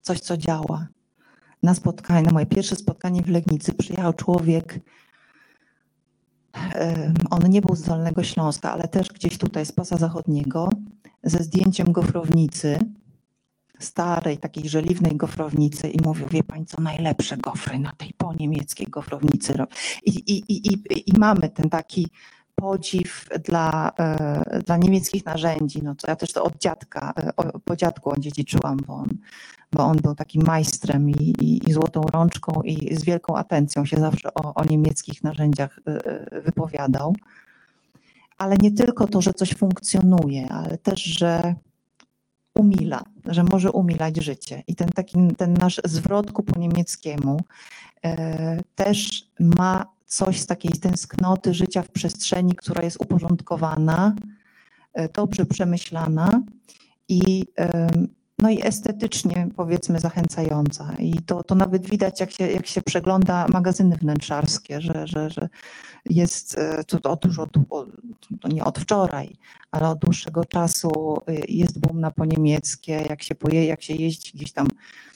Coś, 0.00 0.20
co 0.20 0.36
działa. 0.36 0.86
Na 1.62 1.74
spotkanie, 1.74 2.22
na 2.26 2.32
moje 2.32 2.46
pierwsze 2.46 2.76
spotkanie 2.76 3.22
w 3.22 3.28
Legnicy 3.28 3.74
przyjechał 3.74 4.12
człowiek, 4.12 4.80
on 7.30 7.50
nie 7.50 7.62
był 7.62 7.76
z 7.76 7.82
Dolnego 7.82 8.22
Śląska, 8.22 8.72
ale 8.72 8.88
też 8.88 9.08
gdzieś 9.08 9.38
tutaj 9.38 9.66
z 9.66 9.72
pasa 9.72 9.96
zachodniego, 9.96 10.68
ze 11.24 11.38
zdjęciem 11.38 11.92
gofrownicy, 11.92 12.78
starej, 13.78 14.38
takiej 14.38 14.68
żeliwnej 14.68 15.16
gofrownicy 15.16 15.88
i 15.88 16.00
mówił, 16.04 16.26
wie 16.28 16.42
pani 16.44 16.66
co, 16.66 16.80
najlepsze 16.82 17.36
gofry 17.36 17.78
na 17.78 17.92
tej 17.92 18.14
po 18.16 18.34
niemieckiej 18.34 18.86
gofrownicy. 18.86 19.52
ro- 19.52 19.66
I, 20.06 20.10
i, 20.10 20.52
i, 20.52 20.72
i, 20.72 21.10
i 21.10 21.18
mamy 21.18 21.48
ten 21.50 21.70
taki 21.70 22.08
podziw 22.62 23.28
dla, 23.44 23.92
e, 23.98 24.62
dla 24.66 24.76
niemieckich 24.76 25.24
narzędzi, 25.24 25.82
no 25.82 25.94
to 25.94 26.10
ja 26.10 26.16
też 26.16 26.32
to 26.32 26.44
od 26.44 26.58
dziadka, 26.58 27.12
e, 27.16 27.32
po 27.64 27.76
dziadku 27.76 28.10
odziedziczyłam, 28.10 28.76
bo 28.86 28.94
on, 28.94 29.08
bo 29.72 29.84
on 29.84 29.96
był 29.96 30.14
takim 30.14 30.42
majstrem 30.46 31.10
i, 31.10 31.34
i, 31.40 31.68
i 31.68 31.72
złotą 31.72 32.00
rączką 32.00 32.62
i 32.62 32.96
z 32.96 33.04
wielką 33.04 33.36
atencją 33.36 33.84
się 33.84 33.96
zawsze 33.96 34.34
o, 34.34 34.54
o 34.54 34.64
niemieckich 34.64 35.24
narzędziach 35.24 35.80
e, 35.86 36.40
wypowiadał. 36.40 37.16
Ale 38.38 38.56
nie 38.56 38.72
tylko 38.72 39.06
to, 39.06 39.22
że 39.22 39.32
coś 39.32 39.54
funkcjonuje, 39.54 40.48
ale 40.48 40.78
też, 40.78 41.02
że 41.02 41.54
umila, 42.54 43.02
że 43.26 43.44
może 43.44 43.72
umilać 43.72 44.16
życie. 44.16 44.62
I 44.66 44.74
ten 44.74 44.88
taki, 44.88 45.18
ten 45.36 45.54
nasz 45.54 45.80
zwrot 45.84 46.32
ku 46.32 46.42
po 46.42 46.60
niemieckiemu 46.60 47.40
e, 48.04 48.60
też 48.74 49.28
ma 49.40 49.92
coś 50.12 50.40
z 50.40 50.46
takiej 50.46 50.72
tęsknoty 50.72 51.54
życia 51.54 51.82
w 51.82 51.90
przestrzeni, 51.90 52.54
która 52.54 52.82
jest 52.82 53.00
uporządkowana, 53.00 54.14
e, 54.92 55.08
dobrze 55.08 55.46
przemyślana 55.46 56.42
i, 57.08 57.44
no 58.38 58.50
i 58.50 58.62
estetycznie 58.62 59.48
powiedzmy 59.56 60.00
zachęcająca. 60.00 60.92
I 60.98 61.12
to, 61.12 61.42
to 61.42 61.54
nawet 61.54 61.86
widać, 61.90 62.20
jak 62.20 62.30
się, 62.30 62.46
jak 62.50 62.66
się 62.66 62.82
przegląda 62.82 63.46
magazyny 63.48 63.96
wnętrzarskie, 63.96 64.80
że, 64.80 65.06
że, 65.06 65.30
że 65.30 65.48
jest 66.04 66.58
e, 66.58 66.84
to, 66.84 67.10
od, 67.10 67.24
to 68.40 68.48
nie 68.48 68.64
od 68.64 68.78
wczoraj, 68.78 69.36
ale 69.70 69.88
od 69.88 69.98
dłuższego 69.98 70.44
czasu 70.44 71.18
y, 71.28 71.40
jest 71.48 71.78
boom 71.78 72.00
na 72.00 72.10
po 72.10 72.24
niemieckie, 72.24 72.92
jak 73.08 73.22
się 73.22 73.34
poje, 73.34 73.66
jak 73.66 73.82
się 73.82 73.94
jeździ 73.94 74.32
gdzieś 74.34 74.52
tam 74.52 74.66
e, 74.66 75.11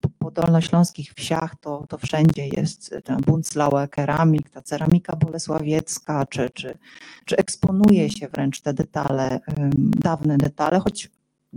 po- 0.00 0.30
dolnośląskich 0.30 1.12
wsiach, 1.14 1.56
to, 1.60 1.84
to 1.88 1.98
wszędzie 1.98 2.48
jest 2.48 2.94
ten 3.04 3.16
Bunzlauer 3.16 3.90
keramik, 3.90 4.50
ta 4.50 4.62
ceramika 4.62 5.16
bolesławiecka, 5.16 6.26
czy, 6.26 6.50
czy, 6.50 6.78
czy 7.24 7.36
eksponuje 7.36 8.10
się 8.10 8.28
wręcz 8.28 8.60
te 8.60 8.74
detale, 8.74 9.40
dawne 9.78 10.38
detale, 10.38 10.80
choć 10.80 11.10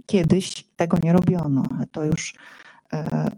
kiedyś 0.05 0.63
tego 0.75 0.97
nie 1.03 1.13
robiono, 1.13 1.63
to 1.91 2.03
już 2.03 2.33
e, 2.93 3.31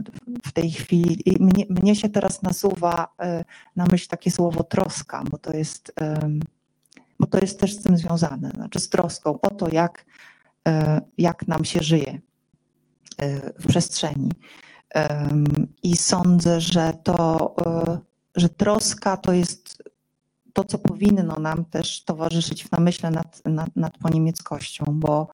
w 0.46 0.52
tej 0.52 0.72
chwili, 0.72 1.24
mnie, 1.40 1.66
mnie 1.70 1.96
się 1.96 2.10
teraz 2.10 2.42
nasuwa 2.42 3.08
e, 3.20 3.44
na 3.76 3.86
myśl 3.92 4.08
takie 4.08 4.32
słowo 4.32 4.64
troska, 4.64 5.24
bo 5.32 5.38
to 5.38 5.54
jest, 5.54 5.94
bo 7.20 7.28
to 7.28 7.40
jest 7.40 7.60
też 7.60 7.74
z 7.74 7.84
tym 7.84 7.98
związane, 7.98 8.50
znaczy 8.50 8.80
z 8.80 8.90
troską 8.90 9.42
o 9.42 9.50
to, 9.50 9.70
jak, 9.70 10.06
e, 10.68 11.02
jak 11.18 11.48
nam 11.48 11.66
się 11.66 11.80
żyje. 11.84 12.12
e, 12.12 12.31
w 13.60 13.68
przestrzeni. 13.68 14.32
I 15.84 15.98
sądzę, 15.98 16.62
że 16.62 16.94
to, 17.04 17.56
e, 17.66 18.00
że 18.36 18.50
troska 18.50 19.18
to 19.18 19.34
jest 19.34 19.84
to, 20.54 20.64
co 20.64 20.78
powinno 20.78 21.36
nam 21.40 21.66
też 21.66 22.04
towarzyszyć 22.04 22.64
w 22.64 22.72
namyśle 22.72 23.12
nad, 23.12 23.42
nad, 23.46 23.76
nad 23.76 23.98
poniemieckością, 23.98 24.86
bo 24.88 25.28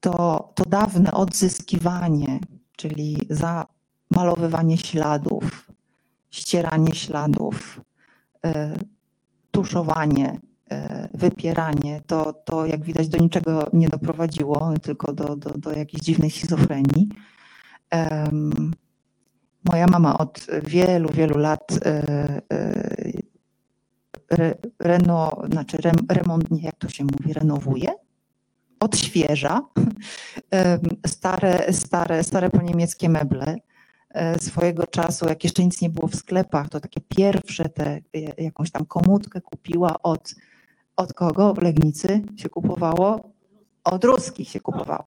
to, 0.00 0.52
to 0.54 0.64
dawne 0.64 1.12
odzyskiwanie, 1.12 2.38
czyli 2.76 3.16
zamalowywanie 3.30 4.78
śladów, 4.78 5.70
ścieranie 6.30 6.94
śladów, 6.94 7.80
e, 8.44 8.78
tuszowanie, 9.50 10.28
e, 10.28 10.40
wypieranie, 11.14 12.00
to, 12.06 12.32
to 12.32 12.66
jak 12.66 12.84
widać 12.84 13.08
do 13.08 13.18
niczego 13.18 13.66
nie 13.72 13.88
doprowadziło, 13.88 14.72
tylko 14.82 15.12
do, 15.12 15.36
do, 15.36 15.50
do 15.50 15.72
jakiejś 15.72 16.02
dziwnej 16.02 16.30
schizofrenii. 16.30 17.08
Moja 19.64 19.86
mama 19.86 20.18
od 20.18 20.46
wielu, 20.62 21.08
wielu 21.08 21.38
lat 21.38 21.72
e, 21.72 21.88
e, 22.52 22.72
re, 24.30 24.54
reno, 24.78 25.42
znaczy 25.50 25.76
rem, 25.76 25.96
remont, 26.08 26.50
nie, 26.50 26.62
jak 26.62 26.76
to 26.76 26.88
się 26.88 27.04
mówi, 27.04 27.32
renowuje, 27.32 27.88
odświeża 28.80 29.60
stare, 31.06 31.72
stare, 31.72 32.24
stare 32.24 32.50
po 32.50 32.62
niemieckie 32.62 33.08
meble 33.08 33.56
e, 34.10 34.38
swojego 34.38 34.86
czasu, 34.86 35.26
jak 35.28 35.44
jeszcze 35.44 35.64
nic 35.64 35.80
nie 35.80 35.90
było 35.90 36.08
w 36.08 36.14
sklepach, 36.14 36.68
to 36.68 36.80
takie 36.80 37.00
pierwsze 37.00 37.68
te, 37.68 37.86
e, 37.86 38.42
jakąś 38.42 38.70
tam 38.70 38.86
komutkę 38.86 39.40
kupiła 39.40 40.02
od, 40.02 40.34
od 40.96 41.12
kogo 41.12 41.54
w 41.54 41.62
Legnicy 41.62 42.22
się 42.36 42.48
kupowało? 42.48 43.20
Od 43.84 44.04
ruskich 44.04 44.48
się 44.48 44.60
kupowało. 44.60 45.04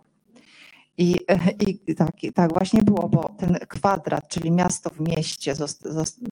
I, 0.98 1.18
i 1.88 1.96
tak, 1.96 2.12
tak 2.34 2.54
właśnie 2.54 2.84
było, 2.84 3.10
bo 3.10 3.30
ten 3.38 3.58
kwadrat, 3.68 4.28
czyli 4.28 4.52
miasto 4.52 4.90
w 4.90 5.00
mieście 5.00 5.54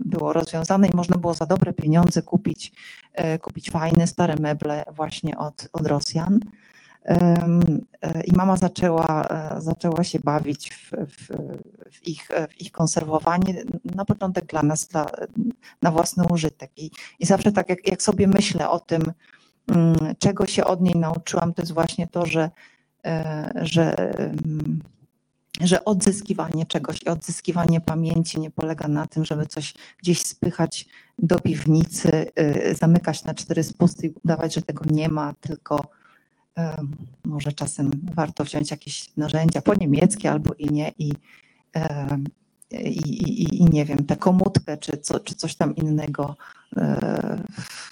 było 0.05 0.33
rozwiązane 0.33 0.87
i 0.87 0.95
można 0.95 1.17
było 1.17 1.33
za 1.33 1.45
dobre 1.45 1.73
pieniądze 1.73 2.21
kupić, 2.21 2.71
e, 3.13 3.39
kupić 3.39 3.69
fajne, 3.69 4.07
stare 4.07 4.35
meble 4.39 4.83
właśnie 4.91 5.37
od, 5.37 5.67
od 5.73 5.87
Rosjan. 5.87 6.39
E, 7.05 7.49
I 8.25 8.35
mama 8.35 8.57
zaczęła, 8.57 9.27
e, 9.29 9.61
zaczęła 9.61 10.03
się 10.03 10.19
bawić 10.19 10.73
w, 10.73 10.91
w, 10.91 11.27
w, 11.91 12.07
ich, 12.07 12.27
w 12.49 12.61
ich 12.61 12.71
konserwowanie. 12.71 13.63
Na 13.95 14.05
początek 14.05 14.45
dla 14.45 14.63
nas, 14.63 14.87
dla, 14.87 15.05
na 15.81 15.91
własny 15.91 16.23
użytek. 16.29 16.71
I, 16.77 16.91
i 17.19 17.25
zawsze 17.25 17.51
tak, 17.51 17.69
jak, 17.69 17.87
jak 17.87 18.01
sobie 18.01 18.27
myślę 18.27 18.69
o 18.69 18.79
tym, 18.79 19.01
czego 20.19 20.45
się 20.45 20.65
od 20.65 20.81
niej 20.81 20.95
nauczyłam, 20.95 21.53
to 21.53 21.61
jest 21.61 21.73
właśnie 21.73 22.07
to, 22.07 22.25
że, 22.25 22.49
e, 23.05 23.51
że, 23.61 24.13
mm, 24.19 24.81
że 25.61 25.85
odzyskiwanie 25.85 26.65
czegoś 26.65 27.03
i 27.03 27.05
odzyskiwanie 27.05 27.81
pamięci 27.81 28.39
nie 28.39 28.51
polega 28.51 28.87
na 28.87 29.07
tym, 29.07 29.25
żeby 29.25 29.45
coś 29.45 29.73
gdzieś 29.97 30.21
spychać 30.21 30.85
do 31.19 31.39
piwnicy, 31.39 32.31
y, 32.39 32.75
zamykać 32.75 33.23
na 33.23 33.33
cztery 33.33 33.63
spusty 33.63 34.07
i 34.07 34.13
udawać, 34.23 34.53
że 34.53 34.61
tego 34.61 34.85
nie 34.89 35.09
ma, 35.09 35.33
tylko 35.33 35.87
em, 36.55 36.95
może 37.25 37.53
czasem 37.53 37.91
warto 38.13 38.43
wziąć 38.43 38.71
jakieś 38.71 39.17
narzędzia 39.17 39.61
po 39.61 39.75
niemieckie 39.75 40.31
albo 40.31 40.53
i 40.53 40.69
nie 40.69 40.91
i, 40.97 41.13
i, 42.71 43.57
i, 43.57 43.65
nie 43.65 43.85
wiem, 43.85 44.05
tę 44.05 44.17
komutkę 44.17 44.77
czy, 44.77 44.97
co, 44.97 45.19
czy 45.19 45.35
coś 45.35 45.55
tam 45.55 45.75
innego 45.75 46.35
e, 46.77 47.43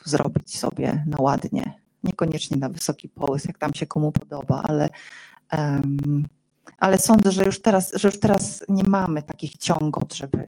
zrobić 0.03 0.59
sobie 0.59 1.03
na 1.07 1.17
ładnie. 1.19 1.73
Niekoniecznie 2.03 2.57
na 2.57 2.69
wysoki 2.69 3.09
połys, 3.09 3.45
jak 3.45 3.57
tam 3.57 3.73
się 3.73 3.85
komu 3.85 4.11
podoba, 4.11 4.63
ale, 4.63 4.89
em, 5.49 6.25
ale 6.77 6.97
sądzę, 6.97 7.31
że 7.31 7.45
już, 7.45 7.61
teraz, 7.61 7.91
że 7.93 8.07
już 8.07 8.19
teraz 8.19 8.63
nie 8.69 8.83
mamy 8.83 9.23
takich 9.23 9.57
ciągot, 9.57 10.13
żeby, 10.13 10.47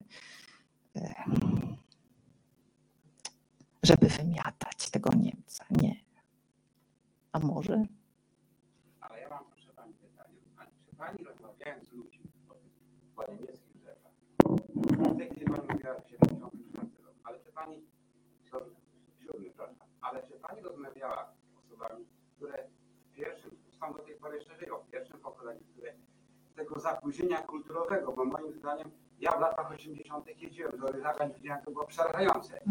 żeby 3.84 4.08
wymiatać 4.08 4.90
tego 4.92 5.10
Niemca. 5.10 5.66
Nie. 5.70 5.96
A 7.32 7.40
może? 7.40 7.86
Ale 9.02 9.22
ja 9.22 9.30
mam 9.30 9.46
proszę 9.46 9.74
Pani 9.76 9.94
pytanie. 9.94 10.38
A 10.58 10.66
Czy 10.66 10.96
Pani 10.98 11.24
rozmawiając 11.24 11.90
z 11.90 11.92
ludźmi 11.92 12.30
o 12.50 12.54
tych 12.54 12.72
po 13.16 13.32
niemieckich 13.32 13.78
drzewach, 13.78 14.12
Pani 14.88 14.98
mówiła 14.98 15.36
74 15.36 16.40
rok, 16.42 16.52
ale 17.24 17.40
czy 17.40 17.52
Pani, 17.52 17.86
ale 20.02 20.24
czy 20.24 20.34
Pani 20.34 20.62
rozmawiała 20.62 21.34
z 21.54 21.66
osobami, 21.66 22.06
które 22.36 22.68
w 23.12 23.16
pierwszym, 23.16 23.52
są 23.80 23.94
do 23.94 24.00
tej 24.00 24.16
pory 24.16 24.38
jeszcze 24.38 24.56
żyją, 24.58 24.76
w 24.78 24.92
pierwszym 24.92 25.20
pokoleniu, 25.20 25.62
które 25.74 25.94
tego 26.56 26.80
zapóźnienia 26.80 27.42
kulturowego, 27.42 28.12
bo 28.12 28.26
moim 28.26 28.54
zdaniem 28.54 28.92
ja 29.20 29.32
w 29.32 29.42
latach 29.42 29.72
80. 29.72 30.42
jeździłem 30.42 30.80
do 30.80 30.88
Ryzaka 30.88 31.26
i 31.26 31.34
widziałem, 31.34 31.66
to 31.66 31.72
było 31.72 31.86
przerażające. 31.86 32.62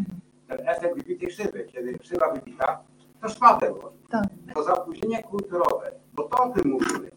Ten 0.47 0.69
efekt 0.69 0.95
wybitej 0.95 1.31
szyby, 1.31 1.63
kiedy 1.63 1.97
szyba 2.03 2.33
wybita, 2.33 2.83
to 3.21 3.29
szpadę. 3.29 3.73
To 4.53 4.63
zapóźnienie 4.63 5.23
kulturowe, 5.23 5.91
bo 6.13 6.23
to 6.23 6.43
o 6.43 6.49
tym 6.49 6.71
mówimy. 6.71 7.11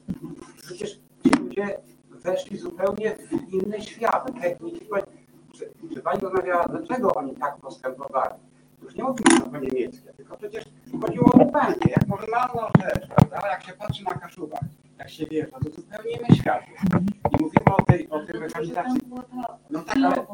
Przecież 0.62 1.00
ci 1.22 1.30
ludzie 1.40 1.80
weszli 2.22 2.58
zupełnie 2.58 3.16
w 3.16 3.52
inny 3.52 3.82
świat 3.82 4.40
techniki. 4.40 4.86
Czy, 5.52 5.70
czy 5.94 6.02
pani 6.02 6.20
rozmawiała, 6.20 6.64
dlaczego 6.64 7.14
oni 7.14 7.36
tak 7.36 7.56
postępowali? 7.56 8.34
Już 8.82 8.94
nie 8.94 9.04
mówimy 9.04 9.40
po 9.52 9.58
niemieckie, 9.58 10.12
tylko 10.16 10.36
przecież 10.36 10.64
chodziło 11.00 11.26
o 11.32 11.46
pędzie, 11.46 11.90
jak 11.90 12.08
normalną 12.08 12.62
rzecz, 12.82 13.08
prawda? 13.08 13.48
Jak 13.48 13.62
się 13.62 13.72
patrzy 13.72 14.04
na 14.04 14.14
Kaszubach, 14.14 14.60
jak 14.98 15.10
się 15.10 15.26
wjeżdża, 15.26 15.58
to 15.64 15.70
zupełnie 15.70 16.10
inny 16.10 16.36
świat. 16.36 16.62
I 17.38 17.42
mówimy 17.42 17.76
o 17.78 17.82
tej, 17.82 18.08
o 18.10 18.26
tej 18.26 18.40
mechanizacji. 18.40 19.00
No 19.70 19.82
tak, 19.82 19.96
ale 19.96 20.26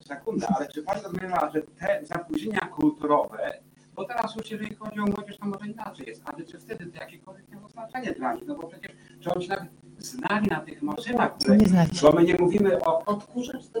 sekunda, 0.00 0.46
ale 0.56 0.68
czy 0.68 0.82
pani 0.82 1.02
rozumiała, 1.02 1.50
że 1.50 1.62
te 1.62 2.00
zapóźnienia 2.02 2.60
kulturowe, 2.60 3.58
bo 3.94 4.04
teraz 4.04 4.36
już 4.36 4.50
jeżeli 4.50 4.74
chodzi 4.74 5.00
o 5.00 5.04
młodzież, 5.04 5.38
to 5.38 5.46
może 5.46 5.66
inaczej 5.66 6.06
jest, 6.06 6.22
ale 6.24 6.44
czy 6.44 6.58
wtedy 6.58 6.86
to 6.86 6.98
jakiekolwiek 6.98 7.48
miało 7.48 7.68
znaczenie 7.68 8.12
dla 8.12 8.34
nich? 8.34 8.46
No 8.46 8.54
bo 8.54 8.68
przecież, 8.68 8.92
czy 9.20 9.34
oni 9.34 9.44
się 9.44 9.50
nawet 9.50 9.68
znali 9.98 10.46
na 10.46 10.60
tych 10.60 10.82
maszynach, 10.82 11.34
które, 11.38 11.58
bo 12.02 12.12
my 12.12 12.24
nie 12.24 12.36
mówimy 12.40 12.80
o 12.80 13.18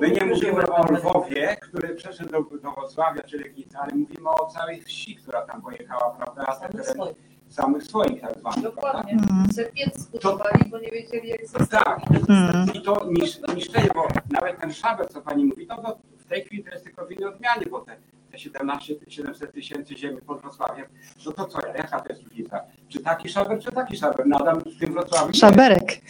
My 0.00 0.10
nie 0.10 0.24
mówimy 0.24 0.66
o 0.66 0.92
Lwowie, 0.92 1.56
który 1.60 1.94
przeszedł 1.94 2.30
do, 2.30 2.58
do 2.58 2.72
Wrocławia 2.72 3.22
czy 3.22 3.38
Legnicy, 3.38 3.78
ale 3.78 3.94
mówimy 3.94 4.28
o 4.30 4.46
całej 4.46 4.82
wsi, 4.82 5.16
która 5.16 5.42
tam 5.42 5.62
pojechała, 5.62 6.10
prawda? 6.10 6.54
samych 6.54 6.70
Teren 6.70 6.94
swoich. 6.94 7.16
Samych 7.48 7.82
swoich 7.82 8.20
tak 8.20 8.38
zwanych? 8.38 8.62
Dokładnie. 8.62 9.12
Mhm. 9.12 9.52
Se 9.52 9.64
piec 9.64 9.98
zbudowali, 9.98 10.70
bo 10.70 10.78
nie 10.78 10.90
wiedzieli 10.90 11.28
jak 11.28 11.40
Tak. 11.40 11.48
zostawić. 11.48 12.06
Mhm. 12.28 12.72
I 12.74 12.82
to 12.82 13.06
nisz, 13.10 13.40
niszczenie, 13.54 13.88
bo 13.94 14.08
nawet 14.30 14.60
ten 14.60 14.72
szaber, 14.72 15.08
co 15.08 15.22
pani 15.22 15.44
mówi, 15.44 15.66
to, 15.66 15.76
to 15.76 15.98
w 16.18 16.24
tej 16.24 16.44
chwili 16.44 16.64
to 16.64 16.70
jest 16.70 16.84
tylko 16.84 17.06
w 17.06 17.12
innej 17.12 17.24
odmianie, 17.28 17.66
bo 17.70 17.80
te 17.80 17.96
17 18.38 18.94
700 19.08 19.52
tysięcy 19.52 19.96
ziemi 19.96 20.20
pod 20.26 20.40
Wrocławiem, 20.40 20.86
no 21.26 21.32
to 21.32 21.44
co, 21.44 21.66
jaka 21.66 22.00
to 22.00 22.08
jest 22.08 22.22
różnica? 22.22 22.60
Czy 22.88 23.00
taki 23.00 23.28
szaber, 23.28 23.60
czy 23.60 23.72
taki 23.72 23.96
szaber? 23.96 24.26
Nadal 24.26 24.60
w 24.60 24.78
tym 24.78 24.92
Wrocławiu 24.92 25.26
nie. 25.26 25.34
Szaberek. 25.38 26.00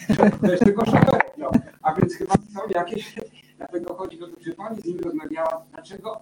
To 0.41 0.51
jest 0.51 0.63
tylko 0.63 0.85
szaberek, 0.85 1.33
no. 1.37 1.51
A 1.81 1.93
więc 1.93 2.15
chyba 2.15 2.33
są 2.33 2.59
jakieś, 2.69 3.15
dlatego 3.57 3.95
chodzi 3.95 4.23
o 4.23 4.27
to, 4.27 4.33
czy 4.43 4.53
pani 4.53 4.81
z 4.81 4.85
nimi 4.85 4.99
rozmawiała, 4.99 5.65
dlaczego 5.73 6.21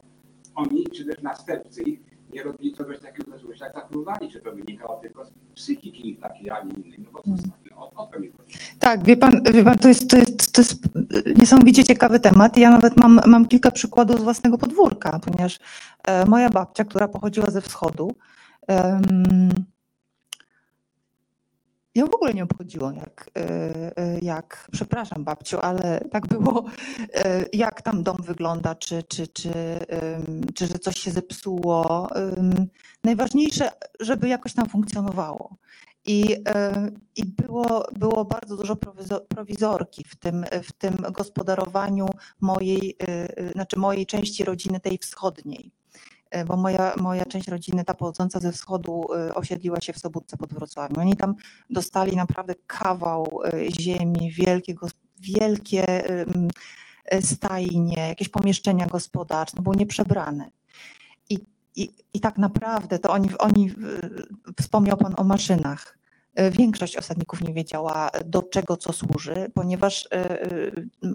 oni, 0.56 0.88
czy 0.88 1.06
też 1.06 1.22
następcy 1.22 1.84
ich 1.84 2.13
nie 2.34 2.44
robili 2.44 2.76
czegoś 2.76 3.00
takiego, 3.00 3.32
tak 3.74 3.88
wynikało 4.56 5.00
tylko 5.00 5.26
z 5.26 5.32
psychiki 5.56 6.10
ich 6.10 6.20
takiej, 6.20 6.50
a 6.50 6.64
nie 6.64 6.74
innej, 6.74 7.00
no 7.00 7.12
bo 7.12 7.22
to, 7.22 7.30
no, 7.72 7.78
o, 7.78 8.04
o 8.04 8.08
to 8.08 8.20
mi 8.20 8.32
chodzi. 8.32 8.58
Tak, 8.80 9.04
wie 9.04 9.18
pan, 9.18 9.44
wie 9.54 9.64
pan 9.64 9.78
to, 9.78 9.88
jest, 9.88 10.10
to, 10.10 10.18
jest, 10.18 10.52
to 10.52 10.62
jest 10.62 10.84
niesamowicie 11.38 11.84
ciekawy 11.84 12.20
temat. 12.20 12.58
Ja 12.58 12.72
nawet 12.72 12.98
mam, 12.98 13.20
mam 13.26 13.48
kilka 13.48 13.72
przykładów 13.72 14.20
z 14.20 14.24
własnego 14.24 14.58
podwórka, 14.58 15.20
ponieważ 15.20 15.60
e, 16.08 16.26
moja 16.26 16.50
babcia, 16.50 16.84
która 16.84 17.08
pochodziła 17.08 17.52
ze 17.52 17.62
wschodu, 17.62 18.16
em, 18.68 19.50
ją 21.96 22.08
w 22.08 22.16
ogóle 22.16 22.34
nie 22.34 22.44
obchodziło, 22.44 22.92
jak, 22.92 23.30
e, 23.38 23.98
e, 23.98 24.20
jak, 24.20 24.68
przepraszam 24.72 25.24
babciu, 25.24 25.60
ale 25.62 26.00
tak 26.12 26.28
było, 26.28 26.66
e, 27.14 27.46
jak 27.54 27.82
tam 27.82 28.04
dom 28.04 28.18
wygląda, 28.22 28.76
czy, 28.76 29.04
czy, 29.04 29.28
czy, 29.28 29.52
czy 30.56 30.68
że 30.68 30.80
coś 30.80 31.00
się 31.00 31.12
zepsuło. 31.12 32.10
Najważniejsze, 33.04 33.72
żeby 34.00 34.28
jakoś 34.28 34.54
tam 34.54 34.70
funkcjonowało. 34.70 35.56
I, 36.06 36.36
i 37.16 37.26
było, 37.26 37.88
było 38.00 38.26
bardzo 38.26 38.58
dużo 38.58 38.74
prowizo- 38.74 39.22
prowizorki 39.28 40.04
w 40.04 40.16
tym, 40.16 40.46
w 40.64 40.72
tym 40.72 40.96
gospodarowaniu 41.12 42.06
mojej, 42.42 42.98
znaczy 43.54 43.80
mojej 43.80 44.06
części 44.06 44.44
rodziny, 44.44 44.80
tej 44.80 44.98
wschodniej. 44.98 45.72
E, 46.34 46.46
Bo 46.46 46.58
moja, 46.58 46.94
moja 46.98 47.26
część 47.26 47.48
rodziny, 47.48 47.84
ta 47.86 47.94
pochodząca 47.94 48.40
ze 48.40 48.52
wschodu, 48.52 49.06
e, 49.14 49.36
osiedliła 49.36 49.82
się 49.82 49.94
w 49.94 50.00
Sobótce 50.00 50.38
pod 50.38 50.54
Wrocławiem. 50.54 51.00
Oni 51.00 51.18
tam 51.18 51.36
dostali 51.70 52.16
naprawdę 52.16 52.56
kawał 52.68 53.40
e, 53.46 53.72
ziemi, 53.82 54.32
wielkie, 54.32 54.76
wielkie 55.20 56.04
stajnie, 57.22 58.08
jakieś 58.08 58.30
pomieszczenia 58.30 58.88
gospodarcze, 58.88 59.54
no 59.58 59.64
było 59.64 59.76
nieprzebrane. 59.76 60.52
I, 61.30 61.40
i, 61.76 61.90
I 62.14 62.20
tak 62.20 62.38
naprawdę 62.38 63.00
to 63.00 63.12
oni, 63.12 63.38
oni, 63.38 63.72
wspomniał 64.62 64.98
Pan 64.98 65.14
o 65.18 65.24
maszynach. 65.24 65.98
E, 66.36 66.52
Większość 66.52 66.98
osadników 66.98 67.42
nie 67.42 67.54
wiedziała, 67.54 68.10
do 68.26 68.44
czego 68.44 68.78
co 68.78 68.94
służy, 68.94 69.52
ponieważ 69.54 70.08
e, 70.12 70.42
e, 70.42 70.48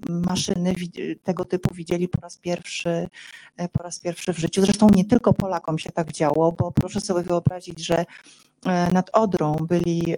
maszyny 0.09 0.75
tego 1.23 1.45
typu 1.45 1.75
widzieli 1.75 2.09
po 2.09 2.21
raz 2.21 2.37
pierwszy, 2.37 3.09
e, 3.57 3.69
po 3.69 3.83
raz 3.83 4.01
pierwszy 4.01 4.33
w 4.33 4.39
życiu. 4.39 4.61
Zresztą 4.61 4.87
nie 4.95 5.05
tylko 5.05 5.33
Polakom 5.33 5.79
się 5.79 5.93
tak 5.93 6.13
działo, 6.13 6.53
bo 6.53 6.73
proszę 6.73 7.01
sobie 7.01 7.23
wyobrazić, 7.23 7.87
że 7.87 8.05
e, 8.67 8.93
nad 8.93 9.11
Odrą 9.13 9.55
byli 9.55 10.15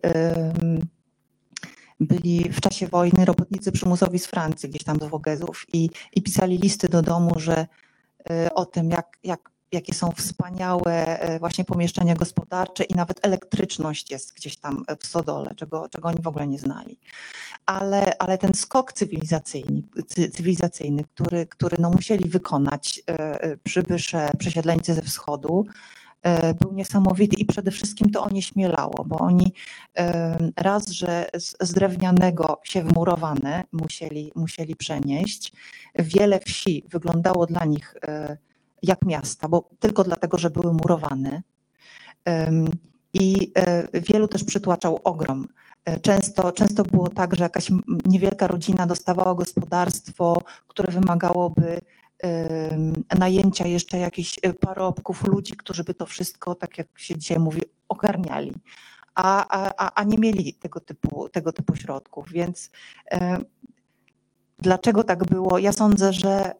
byli 2.00 2.50
w 2.50 2.60
czasie 2.60 2.86
wojny 2.86 3.24
robotnicy 3.24 3.72
przymusowi 3.72 4.18
z 4.18 4.26
Francji, 4.26 4.68
gdzieś 4.68 4.84
tam 4.84 4.96
z 5.00 5.04
Wogezów 5.04 5.66
i, 5.72 5.90
i 6.12 6.22
pisali 6.22 6.58
listy 6.58 6.88
do 6.88 7.02
domu, 7.02 7.32
że 7.36 7.66
e, 8.30 8.54
o 8.54 8.66
tym, 8.66 8.90
jak, 8.90 9.18
jak, 9.24 9.50
jakie 9.72 9.94
są 9.94 10.12
wspaniałe 10.12 11.20
e, 11.20 11.38
właśnie 11.38 11.64
pomieszczenia 11.64 12.14
gospodarcze 12.14 12.84
i 12.84 12.94
nawet 12.94 13.26
elektryczność 13.26 14.10
jest 14.10 14.34
gdzieś 14.34 14.56
tam 14.56 14.84
w 15.00 15.06
Sodole, 15.06 15.54
czego, 15.54 15.88
czego 15.88 16.08
oni 16.08 16.22
w 16.22 16.26
ogóle 16.26 16.46
nie 16.46 16.58
znali. 16.58 16.98
Ale, 17.66 18.18
ale 18.18 18.38
ten 18.38 18.54
skok 18.54 18.92
cywilizacyjny, 18.92 19.82
cy- 20.06 20.30
cywilizacyjny 20.30 21.04
który, 21.14 21.46
który 21.46 21.76
no 21.80 21.90
musieli 21.90 22.28
wykonać 22.28 23.02
e, 23.08 23.42
e, 23.42 23.56
przybysze, 23.56 24.30
przesiedleńcy 24.38 24.94
ze 24.94 25.02
wschodu, 25.02 25.66
e, 26.22 26.54
był 26.54 26.72
niesamowity 26.72 27.36
i 27.36 27.44
przede 27.44 27.70
wszystkim 27.70 28.10
to 28.10 28.24
onieśmielało, 28.24 29.04
bo 29.06 29.18
oni 29.18 29.52
raz, 30.56 30.88
że 30.90 31.26
z, 31.38 31.72
drewnianego 31.72 32.60
się 32.64 32.82
wmurowane 32.82 33.64
musieli, 33.72 34.32
musieli 34.34 34.76
przenieść. 34.76 35.52
Wiele 35.98 36.40
wsi 36.40 36.84
wyglądało 36.88 37.46
dla 37.46 37.64
nich 37.64 37.94
e, 38.02 38.36
jak 38.82 39.02
miasta, 39.06 39.48
bo 39.48 39.68
tylko 39.80 40.04
dlatego, 40.04 40.38
że 40.38 40.50
były 40.50 40.72
murowane. 40.72 41.42
I 43.14 43.52
e, 43.56 44.00
wielu 44.00 44.28
też 44.28 44.44
przytłaczał 44.44 45.00
ogrom. 45.04 45.48
E, 45.84 46.00
Często, 46.00 46.52
często 46.52 46.82
było 46.82 47.08
tak, 47.08 47.36
że 47.36 47.44
jakaś 47.44 47.70
niewielka 48.06 48.46
rodzina 48.46 48.86
dostawała 48.86 49.34
gospodarstwo, 49.34 50.42
które 50.68 50.92
wymagałoby 50.92 51.80
najęcia 53.18 53.66
jeszcze 53.66 53.98
jakichś 53.98 54.38
e, 54.42 54.52
parobków, 54.54 55.24
ludzi, 55.26 55.56
którzy 55.56 55.84
by 55.84 55.94
to 55.94 56.06
wszystko, 56.06 56.54
tak 56.54 56.78
jak 56.78 56.98
się 56.98 57.18
dzisiaj 57.18 57.38
mówi, 57.38 57.62
ogarniali. 57.88 58.54
A, 59.14 59.46
a, 59.48 59.90
a- 59.94 60.04
nie 60.04 60.18
mieli 60.18 60.54
tego 60.54 60.80
typu, 60.80 61.28
tego 61.28 61.52
typu 61.52 61.76
środków. 61.76 62.32
Więc 62.32 62.70
dlaczego 64.58 65.04
tak 65.04 65.24
było? 65.24 65.58
Ja 65.58 65.72
sądzę, 65.72 66.12
że 66.12 66.54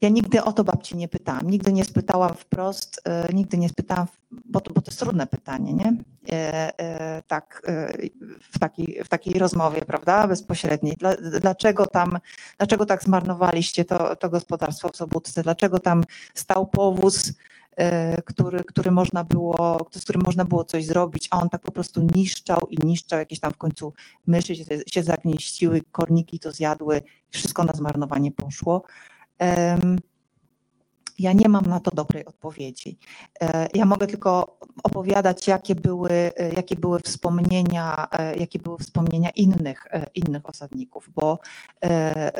ja 0.00 0.08
nigdy 0.08 0.44
o 0.44 0.52
to 0.52 0.64
babci 0.64 0.96
nie 0.96 1.08
pytałam, 1.08 1.50
nigdy 1.50 1.72
nie 1.72 1.84
spytałam 1.84 2.34
wprost, 2.34 3.00
e, 3.04 3.32
nigdy 3.32 3.58
nie 3.58 3.68
spytałam, 3.68 4.06
bo 4.30 4.60
to, 4.60 4.72
bo 4.74 4.80
to 4.80 4.90
jest 4.90 5.00
trudne 5.00 5.26
pytanie, 5.26 5.72
nie? 5.72 5.96
E, 6.32 6.80
e, 6.80 7.22
tak, 7.22 7.62
w, 8.52 8.58
takiej, 8.58 9.00
w 9.04 9.08
takiej 9.08 9.38
rozmowie, 9.38 9.82
prawda, 9.82 10.28
bezpośredniej. 10.28 10.96
Dla, 10.96 11.16
dlaczego 11.40 11.86
tam, 11.86 12.18
dlaczego 12.58 12.86
tak 12.86 13.02
zmarnowaliście 13.02 13.84
to, 13.84 14.16
to 14.16 14.28
gospodarstwo 14.28 14.88
w 14.88 14.96
Sobótce? 14.96 15.42
Dlaczego 15.42 15.78
tam 15.78 16.04
stał 16.34 16.66
powóz, 16.66 17.32
który, 18.24 18.64
który 18.64 18.90
można 18.90 19.24
było, 19.24 19.78
z 19.90 20.02
którym 20.02 20.22
można 20.26 20.44
było 20.44 20.64
coś 20.64 20.86
zrobić, 20.86 21.28
a 21.30 21.40
on 21.40 21.48
tak 21.48 21.60
po 21.60 21.72
prostu 21.72 22.06
niszczał 22.14 22.60
i 22.70 22.86
niszczał, 22.86 23.18
jakieś 23.18 23.40
tam 23.40 23.52
w 23.52 23.56
końcu 23.56 23.92
myszy 24.26 24.56
się, 24.56 24.64
się 24.86 25.02
zagnieściły, 25.02 25.80
korniki 25.92 26.38
to 26.38 26.52
zjadły, 26.52 27.02
wszystko 27.30 27.64
na 27.64 27.72
zmarnowanie 27.72 28.32
poszło. 28.32 28.82
Ja 31.20 31.32
nie 31.32 31.48
mam 31.48 31.66
na 31.66 31.80
to 31.80 31.90
dobrej 31.90 32.24
odpowiedzi. 32.24 32.98
E, 33.40 33.68
Ja 33.74 33.84
mogę 33.84 34.06
tylko 34.06 34.58
opowiadać, 34.82 35.48
jakie 35.48 35.74
były, 35.74 36.10
e, 36.10 36.52
jakie 36.52 36.76
były 36.76 37.00
wspomnienia, 37.00 38.08
e, 38.12 38.36
jakie 38.36 38.58
były 38.58 38.78
wspomnienia 38.78 39.30
innych, 39.30 39.86
innych 40.14 40.48
osadników, 40.48 41.10
bo, 41.14 41.38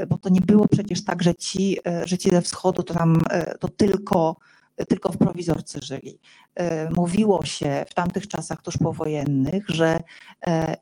bo 0.08 0.18
to 0.18 0.28
nie 0.28 0.40
było 0.40 0.68
przecież 0.68 1.04
tak, 1.04 1.22
że 1.22 1.34
ci, 1.34 1.78
że 2.04 2.18
ci 2.18 2.30
ze 2.30 2.42
wschodu 2.42 2.82
to 2.82 2.94
tam 2.94 3.20
to 3.60 3.68
tylko, 3.68 4.36
tylko 4.88 5.12
w 5.12 5.16
prowizorce 5.18 5.78
żyli. 5.82 6.18
Mówiło 6.96 7.44
się 7.44 7.84
w 7.88 7.94
tamtych 7.94 8.28
czasach 8.28 8.62
tuż 8.62 8.76
powojennych, 8.76 9.68
że 9.68 10.00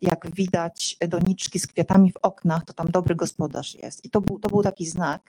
jak 0.03 0.35
widać 0.35 0.97
doniczki 1.09 1.59
z 1.59 1.67
kwiatami 1.67 2.13
w 2.13 2.17
oknach, 2.23 2.65
to 2.65 2.73
tam 2.73 2.91
dobry 2.91 3.15
gospodarz 3.15 3.75
jest. 3.75 4.05
I 4.05 4.11
to 4.11 4.21
był, 4.21 4.39
to 4.39 4.49
był 4.49 4.63
taki 4.63 4.87
znak, 4.87 5.23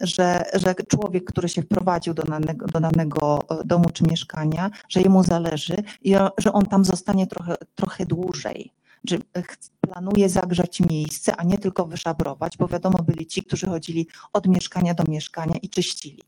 że, 0.00 0.42
że 0.54 0.74
człowiek, 0.74 1.24
który 1.24 1.48
się 1.48 1.62
wprowadził 1.62 2.14
do 2.14 2.22
danego, 2.22 2.66
do 2.66 2.80
danego 2.80 3.38
e, 3.60 3.64
domu 3.64 3.90
czy 3.92 4.04
mieszkania, 4.04 4.70
że 4.88 5.00
jemu 5.00 5.22
zależy 5.22 5.76
i 6.02 6.14
że 6.38 6.52
on 6.52 6.66
tam 6.66 6.84
zostanie 6.84 7.26
trochę, 7.26 7.54
trochę 7.74 8.06
dłużej. 8.06 8.72
że 9.04 9.18
ch- 9.18 9.58
planuje 9.80 10.28
zagrzać 10.28 10.80
miejsce, 10.80 11.36
a 11.36 11.44
nie 11.44 11.58
tylko 11.58 11.86
wyszabrować, 11.86 12.56
bo 12.56 12.68
wiadomo, 12.68 12.98
byli 13.02 13.26
ci, 13.26 13.42
którzy 13.42 13.66
chodzili 13.66 14.06
od 14.32 14.46
mieszkania 14.46 14.94
do 14.94 15.04
mieszkania 15.08 15.54
i 15.62 15.68
czyścili. 15.68 16.22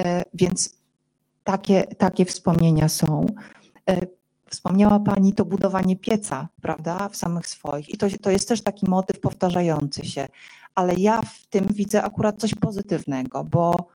E, 0.00 0.22
Więc 0.34 0.76
takie, 1.44 1.82
takie 1.84 2.24
wspomnienia 2.24 2.88
są. 2.88 3.26
Wspomniała 4.52 5.00
Pani 5.00 5.32
to 5.32 5.44
budowanie 5.44 5.96
pieca, 5.96 6.48
prawda, 6.62 7.08
w 7.08 7.16
samych 7.16 7.46
swoich. 7.46 7.88
I 7.88 7.98
to, 7.98 8.06
to 8.22 8.30
jest 8.30 8.48
też 8.48 8.62
taki 8.62 8.90
motyw 8.90 9.20
powtarzający 9.20 10.04
się. 10.04 10.28
Ale 10.74 10.94
ja 10.94 11.22
w 11.22 11.46
tym 11.46 11.66
widzę 11.70 12.02
akurat 12.02 12.40
coś 12.40 12.54
pozytywnego, 12.54 13.44
bo 13.44 13.88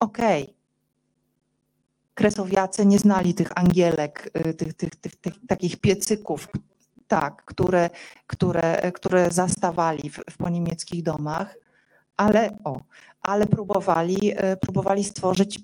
okej, 0.00 0.54
kresowiacy 2.14 2.86
nie 2.86 2.98
znali 2.98 3.34
tych 3.34 3.58
angielek, 3.58 4.30
y, 4.46 4.54
tych, 4.54 4.74
tych, 4.74 4.96
tych, 4.96 5.16
tych 5.16 5.34
takich 5.48 5.76
piecyków, 5.80 6.48
tak, 7.08 7.44
które, 7.44 7.90
które, 8.26 8.92
które 8.92 9.30
zastawali 9.30 10.10
w, 10.10 10.20
w 10.30 10.36
poniemieckich 10.36 11.02
domach, 11.02 11.56
ale, 12.16 12.58
o, 12.64 12.80
ale 13.22 13.46
próbowali, 13.46 14.32
y, 14.32 14.56
próbowali 14.56 15.04
stworzyć 15.04 15.60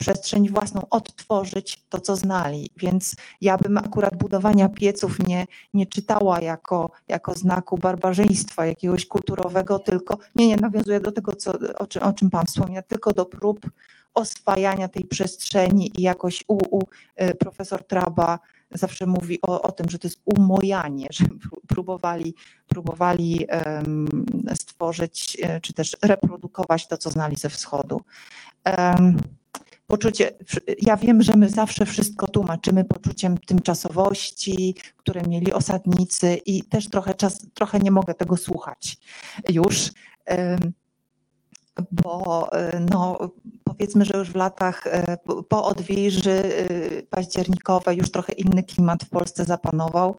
przestrzeń 0.00 0.48
własną, 0.48 0.82
odtworzyć 0.90 1.84
to, 1.88 2.00
co 2.00 2.16
znali. 2.16 2.70
Więc 2.76 3.16
ja 3.40 3.58
bym 3.58 3.78
akurat 3.78 4.16
budowania 4.16 4.68
pieców 4.68 5.18
nie, 5.26 5.46
nie 5.74 5.86
czytała 5.86 6.40
jako, 6.40 6.90
jako 7.08 7.34
znaku 7.34 7.78
barbarzyństwa 7.78 8.66
jakiegoś 8.66 9.06
kulturowego, 9.06 9.78
tylko 9.78 10.18
nie, 10.34 10.48
nie 10.48 10.56
nawiązuję 10.56 11.00
do 11.00 11.12
tego, 11.12 11.36
co, 11.36 11.52
o, 11.78 11.86
czym, 11.86 12.02
o 12.02 12.12
czym 12.12 12.30
Pan 12.30 12.46
wspomniał, 12.46 12.82
tylko 12.88 13.12
do 13.12 13.26
prób 13.26 13.70
oswajania 14.14 14.88
tej 14.88 15.04
przestrzeni 15.04 15.92
i 15.98 16.02
jakoś 16.02 16.44
u, 16.48 16.78
u 16.78 16.82
y, 17.22 17.34
profesor 17.34 17.84
Traba 17.84 18.38
zawsze 18.70 19.06
mówi 19.06 19.38
o, 19.42 19.62
o 19.62 19.72
tym, 19.72 19.90
że 19.90 19.98
to 19.98 20.08
jest 20.08 20.20
umojanie, 20.24 21.06
że 21.10 21.24
pró- 21.24 21.60
próbowali, 21.66 22.34
próbowali 22.66 23.46
em, 23.48 24.08
stworzyć 24.54 25.36
e, 25.42 25.60
czy 25.60 25.72
też 25.72 25.96
reprodukować 26.02 26.86
to, 26.86 26.98
co 26.98 27.10
znali 27.10 27.36
ze 27.36 27.48
wschodu. 27.48 28.00
Em, 28.64 29.16
Poczucie, 29.90 30.32
ja 30.82 30.96
wiem, 30.96 31.22
że 31.22 31.36
my 31.36 31.48
zawsze 31.48 31.86
wszystko 31.86 32.28
tłumaczymy 32.28 32.84
poczuciem 32.84 33.38
tymczasowości, 33.38 34.74
które 34.96 35.22
mieli 35.22 35.52
osadnicy 35.52 36.40
i 36.46 36.62
też 36.62 36.88
trochę 36.88 37.14
czas, 37.14 37.46
trochę 37.54 37.78
nie 37.78 37.90
mogę 37.90 38.14
tego 38.14 38.36
słuchać 38.36 38.96
już, 39.48 39.90
bo 41.90 42.48
e, 42.52 42.80
no, 42.90 43.18
powiedzmy, 43.64 44.04
że 44.04 44.18
już 44.18 44.30
w 44.30 44.34
latach 44.34 44.86
e, 44.86 45.16
po- 45.48 45.64
odwilży 45.64 46.30
e, 46.30 47.02
październikowej 47.02 47.98
już 47.98 48.10
trochę 48.10 48.32
inny 48.32 48.62
klimat 48.62 49.04
w 49.04 49.08
Polsce 49.08 49.44
zapanował, 49.44 50.18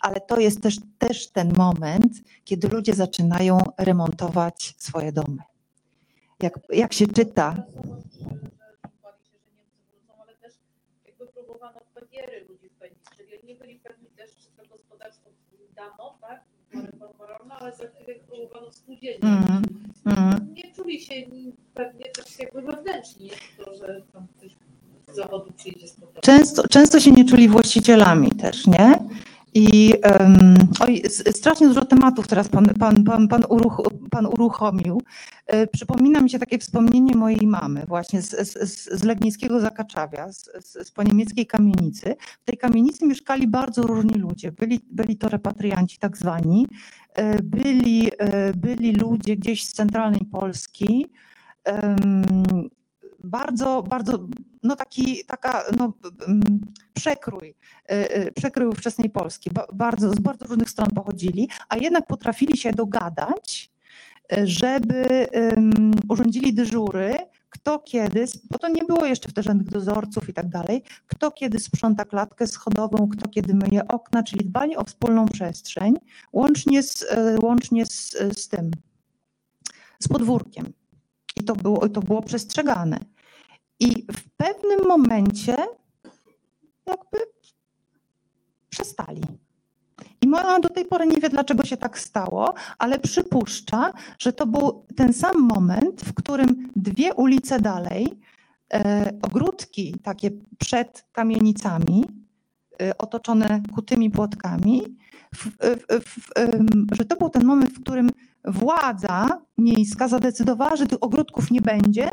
ale 0.00 0.20
to 0.20 0.40
jest 0.40 0.62
też, 0.62 0.76
też 0.98 1.30
ten 1.30 1.52
moment, 1.56 2.12
kiedy 2.44 2.68
ludzie 2.68 2.94
zaczynają 2.94 3.58
remontować 3.78 4.74
swoje 4.78 5.12
domy. 5.12 5.42
Jak, 6.42 6.58
jak 6.72 6.92
się 6.92 7.06
czyta, 7.06 7.54
Bali 9.02 9.24
się, 9.24 9.38
że 9.44 9.50
Niemcy 9.56 9.82
wrócą, 9.90 10.22
ale 10.22 10.34
też 10.36 10.52
jakby 11.06 11.26
próbowano 11.26 11.80
bariery 11.94 12.46
ludzi 12.48 12.68
wpędzić, 12.68 13.02
czyli 13.16 13.28
oni 13.42 13.54
byli 13.68 13.80
pewni 13.80 14.08
też, 14.16 14.30
że 14.30 14.50
to 14.56 14.76
gospodarstwo 14.76 15.30
dano, 15.76 16.18
tak, 16.20 16.44
reforma 16.74 17.26
rolna, 17.26 17.58
ale 17.58 17.76
za 17.76 17.84
chwilę 17.86 18.14
próbowano 18.28 18.72
spółdzielnie. 18.72 19.28
Mm, 19.28 19.62
mm. 20.06 20.54
Nie 20.54 20.74
czuli 20.74 21.00
się 21.00 21.14
pewnie 21.74 22.04
też 22.04 22.38
jakby 22.38 22.62
wewnętrznie, 22.62 23.26
nie 23.26 23.64
to, 23.64 23.74
że 23.74 24.02
tam 24.12 24.26
ktoś 24.36 24.52
z 25.08 25.16
zawodu 25.16 25.52
przyjdzie 25.52 25.88
z 25.88 25.92
powrotem. 25.92 26.22
Często, 26.22 26.68
często 26.68 27.00
się 27.00 27.12
nie 27.12 27.24
czuli 27.24 27.48
właścicielami 27.48 28.30
też, 28.30 28.66
nie? 28.66 29.07
I 29.58 29.94
um, 30.20 30.56
oj, 30.80 31.02
strasznie 31.30 31.68
dużo 31.68 31.84
tematów 31.84 32.28
teraz 32.28 32.48
pan, 32.48 32.64
pan, 32.64 33.04
pan, 33.04 33.28
pan, 33.28 33.44
uruch, 33.48 33.82
pan 34.10 34.26
uruchomił. 34.26 35.02
E, 35.46 35.66
Przypomina 35.66 36.20
mi 36.20 36.30
się 36.30 36.38
takie 36.38 36.58
wspomnienie 36.58 37.16
mojej 37.16 37.46
mamy 37.46 37.86
właśnie 37.86 38.22
z, 38.22 38.30
z, 38.30 39.00
z 39.00 39.04
Legnickiego 39.04 39.60
Zakaczawia, 39.60 40.32
z, 40.32 40.50
z, 40.64 40.90
poniemieckiej 40.90 41.46
kamienicy. 41.46 42.16
W 42.40 42.44
tej 42.44 42.58
kamienicy 42.58 43.06
mieszkali 43.06 43.46
bardzo 43.46 43.82
różni 43.82 44.14
ludzie. 44.14 44.52
Byli, 44.52 44.80
byli 44.90 45.16
to 45.16 45.28
repatrianci 45.28 45.98
tak 45.98 46.16
zwani, 46.16 46.66
e, 47.14 47.42
byli, 47.42 48.10
e, 48.18 48.52
byli 48.52 48.92
ludzie 48.92 49.36
gdzieś 49.36 49.64
z 49.64 49.72
centralnej 49.72 50.24
Polski, 50.32 51.06
bardzo, 53.24 53.82
bardzo, 53.82 54.28
no 54.62 54.76
taki, 54.76 55.24
taka, 55.26 55.62
no, 55.78 55.92
mm, 56.28 56.60
przekrój, 56.94 57.54
y, 57.92 57.94
y, 58.26 58.32
przekrój 58.32 58.66
ówczesnej 58.66 59.10
Polski. 59.10 59.50
Ba- 59.50 59.66
Bardzo, 59.72 60.10
z 60.10 60.18
bardzo 60.20 60.46
różnych 60.46 60.70
stron 60.70 60.88
pochodzili, 60.90 61.48
a 61.68 61.76
jednak 61.76 62.06
potrafili 62.06 62.56
się 62.56 62.72
dogadać, 62.72 63.70
y, 64.32 64.46
żeby 64.46 65.28
ym, 65.56 65.90
urządzili 66.08 66.54
dyżury, 66.54 67.16
kto 67.50 67.78
kiedy, 67.78 68.24
bo 68.50 68.58
to 68.58 68.68
nie 68.68 68.84
było 68.84 69.06
jeszcze 69.06 69.28
wtedy 69.28 69.42
żadnych 69.48 69.68
dozorców 69.68 70.28
i 70.28 70.32
tak 70.32 70.48
dalej, 70.48 70.82
kto 71.06 71.30
kiedy 71.30 71.58
sprząta 71.58 72.04
klatkę 72.04 72.46
schodową, 72.46 73.08
kto 73.08 73.28
kiedy 73.28 73.54
myje 73.54 73.88
okna, 73.88 74.22
czyli 74.22 74.44
dbali 74.44 74.76
o 74.76 74.84
wspólną 74.84 75.26
przestrzeń, 75.26 75.94
łącznie 76.32 76.82
z, 76.82 77.04
łącznie 77.42 77.86
z, 77.86 78.10
z 78.38 78.48
tym, 78.48 78.70
z 80.00 80.08
podwórkiem. 80.08 80.72
I 81.40 81.44
to 81.44 81.56
było, 81.56 81.88
to 81.88 82.00
było 82.00 82.22
przestrzegane. 82.22 82.98
I 83.80 84.06
w 84.12 84.30
pewnym 84.36 84.88
momencie 84.88 85.56
jakby 86.86 87.18
przestali. 88.70 89.22
I 90.22 90.28
mama 90.28 90.60
do 90.60 90.68
tej 90.68 90.84
pory 90.84 91.06
nie 91.06 91.20
wie, 91.20 91.28
dlaczego 91.28 91.64
się 91.64 91.76
tak 91.76 91.98
stało, 91.98 92.54
ale 92.78 92.98
przypuszcza, 92.98 93.92
że 94.18 94.32
to 94.32 94.46
był 94.46 94.86
ten 94.96 95.12
sam 95.12 95.40
moment, 95.40 96.00
w 96.00 96.14
którym 96.14 96.70
dwie 96.76 97.14
ulice 97.14 97.60
dalej, 97.60 98.20
e, 98.74 99.12
ogródki 99.22 99.94
takie 100.02 100.30
przed 100.58 101.04
kamienicami, 101.12 102.04
e, 102.82 102.98
otoczone 102.98 103.62
kutymi 103.74 104.10
płotkami, 104.10 104.82
w, 105.34 105.46
w, 105.46 106.04
w, 106.04 106.30
że 106.96 107.04
to 107.04 107.16
był 107.16 107.30
ten 107.30 107.44
moment, 107.44 107.70
w 107.70 107.80
którym 107.80 108.10
władza 108.44 109.42
miejska 109.58 110.08
zadecydowała, 110.08 110.76
że 110.76 110.86
tych 110.86 111.02
ogródków 111.02 111.50
nie 111.50 111.60
będzie, 111.60 112.10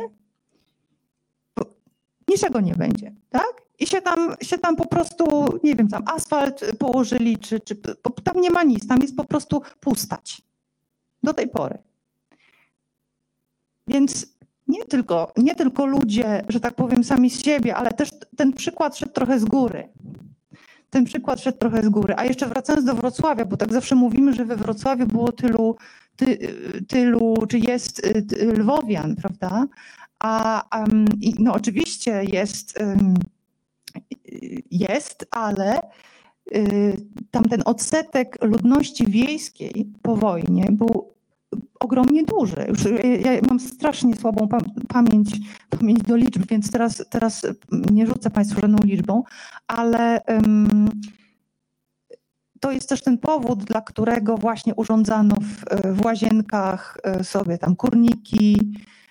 niczego 2.30 2.62
nie 2.62 2.76
będzie, 2.76 3.14
tak? 3.30 3.66
I 3.80 3.88
się 3.88 4.02
tam, 4.02 4.36
się 4.42 4.58
tam 4.58 4.76
po 4.76 4.88
prostu, 4.88 5.26
nie 5.64 5.76
wiem, 5.76 5.88
tam 5.88 6.04
asfalt 6.08 6.72
położyli, 6.80 7.38
czy, 7.38 7.60
czy 7.60 7.76
tam 8.24 8.42
nie 8.42 8.50
ma 8.50 8.64
nic, 8.64 8.88
tam 8.88 9.02
jest 9.02 9.16
po 9.16 9.24
prostu 9.24 9.62
pustać. 9.80 10.42
Do 11.24 11.34
tej 11.34 11.48
pory. 11.48 11.78
Więc 13.88 14.28
nie 14.68 14.86
tylko, 14.86 15.32
nie 15.38 15.56
tylko 15.56 15.86
ludzie, 15.86 16.46
że 16.50 16.60
tak 16.60 16.76
powiem, 16.76 17.04
sami 17.04 17.30
z 17.30 17.44
siebie, 17.44 17.76
ale 17.76 17.92
też 17.92 18.10
ten 18.38 18.54
przykład 18.54 18.98
szedł 18.98 19.12
trochę 19.12 19.40
z 19.40 19.46
góry. 19.46 19.90
Ten 20.90 21.06
przykład 21.06 21.42
szedł 21.42 21.58
trochę 21.58 21.84
z 21.84 21.90
góry. 21.90 22.14
A 22.18 22.26
jeszcze 22.26 22.48
wracając 22.48 22.86
do 22.86 22.96
Wrocławia, 22.96 23.46
bo 23.46 23.58
tak 23.58 23.74
zawsze 23.74 23.96
mówimy, 23.96 24.34
że 24.34 24.46
we 24.46 24.56
Wrocławiu 24.56 25.08
było 25.08 25.32
tylu, 25.32 25.76
ty, 26.16 26.38
tylu 26.88 27.36
czy 27.50 27.60
jest 27.60 28.06
y, 28.08 28.22
ty- 28.24 28.46
Lwowian, 28.46 29.16
prawda? 29.16 29.68
A 30.20 30.64
em, 30.84 31.06
i 31.22 31.34
no 31.40 31.54
oczywiście 31.54 32.24
jest, 32.32 32.82
y, 32.82 32.98
jest, 34.72 35.28
ale 35.32 35.80
y, 36.56 36.98
tamten 37.32 37.62
odsetek 37.66 38.38
ludności 38.42 39.06
wiejskiej 39.08 39.86
po 40.02 40.16
wojnie 40.16 40.68
był 40.72 41.15
ogromnie 41.80 42.24
duży. 42.24 42.66
Już 42.68 42.84
ja 43.24 43.32
ja 43.34 43.42
mam 43.50 43.60
strasznie 43.60 44.16
słabą 44.16 44.48
pa- 44.48 44.62
pamięć, 44.88 45.38
pamięć 45.70 46.00
do 46.02 46.16
liczb, 46.16 46.46
więc 46.50 46.72
teraz, 46.72 47.06
teraz 47.10 47.46
nie 47.92 48.08
rzucę 48.08 48.30
Państwu 48.30 48.62
żadną 48.62 48.78
liczbą, 48.84 49.24
ale 49.68 50.22
to 52.60 52.72
jest 52.72 52.90
też 52.90 53.04
ten 53.04 53.18
powód, 53.18 53.64
dla 53.64 53.82
którego 53.82 54.38
właśnie 54.38 54.76
urządzano 54.76 55.36
w, 55.36 55.66
w 55.94 56.06
łazienkach 56.06 56.98
e, 57.04 57.24
sobie 57.24 57.58
tam 57.58 57.76
kurniki, 57.76 58.58
e, 58.60 59.05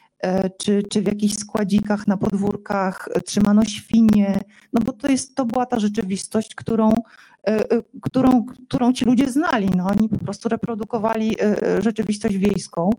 czy, 0.59 0.83
czy 0.83 1.03
w 1.03 1.07
jakichś 1.07 1.35
składzikach 1.35 2.07
na 2.07 2.17
podwórkach 2.17 3.09
e, 3.15 3.21
trzymano 3.21 3.65
świnie, 3.65 4.41
no 4.73 4.81
bo 4.85 4.93
to, 4.93 5.09
jest, 5.09 5.35
to 5.35 5.45
była 5.45 5.67
ta 5.67 5.79
rzeczywistość, 5.79 6.55
którą, 6.55 6.91
e, 6.91 7.71
e, 7.71 7.83
którą, 8.03 8.45
którą 8.69 8.93
ci 8.93 9.05
ludzie 9.05 9.31
znali. 9.31 9.71
No, 9.77 9.87
oni 9.87 10.09
po 10.09 10.19
prostu 10.19 10.49
reprodukowali 10.49 11.41
e, 11.41 11.63
e, 11.63 11.83
rzeczywistość 11.83 12.37
wiejską. 12.37 12.91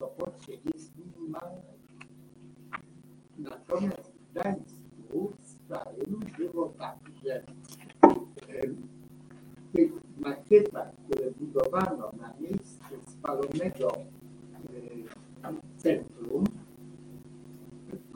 e, 0.00 1.30
w. 1.30 1.62
Natomiast 3.38 4.12
w 4.12 4.32
Gdańsku 4.32 5.32
starym 5.42 6.20
było 6.38 6.68
tak, 6.68 6.98
że 7.24 7.34
e, 7.34 7.44
w 7.62 7.63
tych 9.72 9.92
makietach, 10.18 10.88
które 11.04 11.30
budowano 11.30 12.10
na 12.20 12.34
miejscu 12.40 12.94
spalonego 13.06 13.88
e, 15.44 15.54
centrum, 15.76 16.44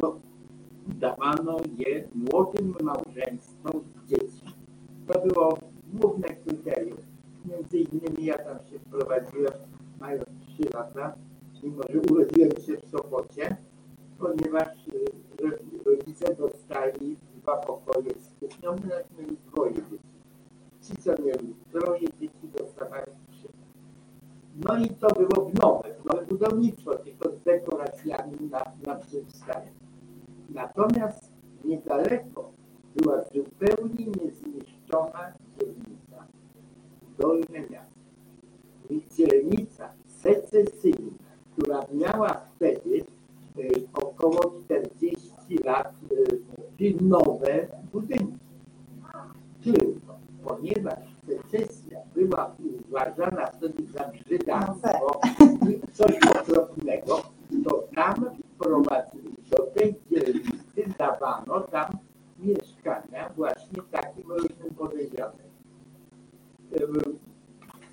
to 0.01 0.21
dawano 0.87 1.57
je 1.79 2.09
młodym 2.15 2.75
małżeństwom 2.83 3.83
z 3.97 4.11
dziećmi. 4.11 4.53
To 5.07 5.21
było 5.27 5.59
główne 5.93 6.29
kryterium. 6.29 6.99
Między 7.45 7.79
innymi 7.79 8.25
ja 8.25 8.39
tam 8.39 8.59
się 8.71 8.79
wprowadziłem, 8.79 9.53
mając 10.01 10.25
3 10.59 10.63
lata, 10.75 11.15
mimo 11.63 11.83
że 11.91 12.01
urodziłem 12.01 12.51
się 12.51 12.77
w 12.77 12.89
Sopocie, 12.91 13.57
ponieważ 14.19 14.69
ro- 15.41 15.59
rodzice 15.85 16.35
dostali 16.35 17.17
dwa 17.43 17.57
pokoje 17.57 18.11
z 18.21 18.35
kuchnią, 18.41 18.73
my 18.73 19.05
mieli 19.19 19.37
dwoje 19.53 19.75
dzieci. 19.75 20.08
Ci, 20.89 20.97
co 20.97 21.99
dzieci, 21.99 22.49
dostawali 22.59 23.13
trzy. 23.31 23.49
No 24.57 24.77
i 24.79 24.89
to 24.89 25.09
było 25.09 25.51
w 25.51 25.55
nowe, 25.55 25.95
nowe 26.05 26.27
budownictwo, 26.27 26.95
tylko 26.95 27.31
z 27.31 27.43
dekoracjami 27.43 28.37
na, 28.51 28.63
na 28.87 28.95
przedstawie. 28.95 29.71
Natomiast 30.49 31.33
niedaleko 31.65 32.53
była 32.97 33.23
zupełnie 33.23 34.07
niezniszczona 34.07 35.33
dzielnica 35.59 36.27
Dolne 37.19 37.61
Miasto. 37.71 37.99
I 38.91 39.03
dzielnica 39.17 39.93
secesyjna, 40.07 41.19
która 41.53 41.81
miała 41.93 42.35
wtedy 42.35 43.05
y, 43.59 43.89
około 43.93 44.61
40 44.65 45.59
lat 45.65 45.95
pilnowe 46.77 47.69
budynki. 47.93 48.39
Tylko 49.63 50.08
ponieważ 50.49 50.99
secesja 51.27 51.99
była 52.15 52.57
uważana 52.89 53.47
wtedy 53.47 53.87
za 53.87 54.05
brzydactwo 54.05 55.21
i 55.71 55.81
coś 55.93 56.13
okropnego, 56.41 57.23
to 57.65 57.85
tam 57.95 58.31
wprowadzili, 58.55 59.35
do 59.51 59.63
tej 59.63 59.95
dzielnicy 60.11 60.99
dawano 60.99 61.61
tam 61.61 61.99
mieszkania 62.39 63.31
właśnie 63.37 63.83
takim 63.91 64.33
różnym 64.33 64.75
podejrzanym. 64.79 65.49
Ym, 66.81 67.19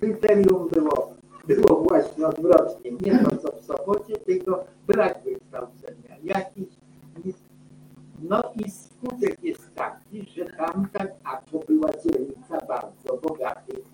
Kryterium 0.00 0.68
było, 0.68 1.14
było 1.46 1.82
właśnie 1.82 2.26
odwrotnie, 2.26 2.90
nie 2.90 3.18
to 3.18 3.36
co 3.36 3.52
w 3.52 3.60
Sopocie, 3.64 4.16
tylko 4.16 4.64
brak 4.86 5.22
wykształcenia. 5.24 6.16
Jakiś, 6.22 6.68
no 8.22 8.42
i 8.56 8.70
skutek 8.70 9.44
jest 9.44 9.74
taki, 9.74 10.22
że 10.34 10.44
tam 10.44 10.88
tak, 10.92 11.12
a 11.24 11.36
to 11.36 11.58
była 11.58 11.90
dzielnica 12.04 12.66
bardzo 12.68 13.16
bogatych, 13.22 13.84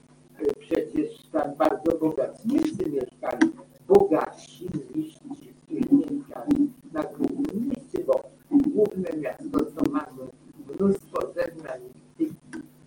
y, 0.40 0.54
przecież 0.58 1.22
tam 1.32 1.54
bardzo 1.54 1.98
bogaci 1.98 2.48
Niemcy 2.48 2.90
mieszkali, 2.90 3.52
bogatsi 3.88 4.68
niż 4.94 5.14
ci, 5.14 5.54
którzy 5.62 5.94
mieszkali 5.94 6.70
na 6.92 7.02
głównym 7.02 7.68
mieście, 7.68 8.04
bo 8.06 8.22
główne 8.50 9.10
miasto 9.18 9.58
to 9.58 9.90
mamy 9.90 10.30
mnóstwo 10.68 11.32
zeznań 11.34 11.80
tych 12.18 12.32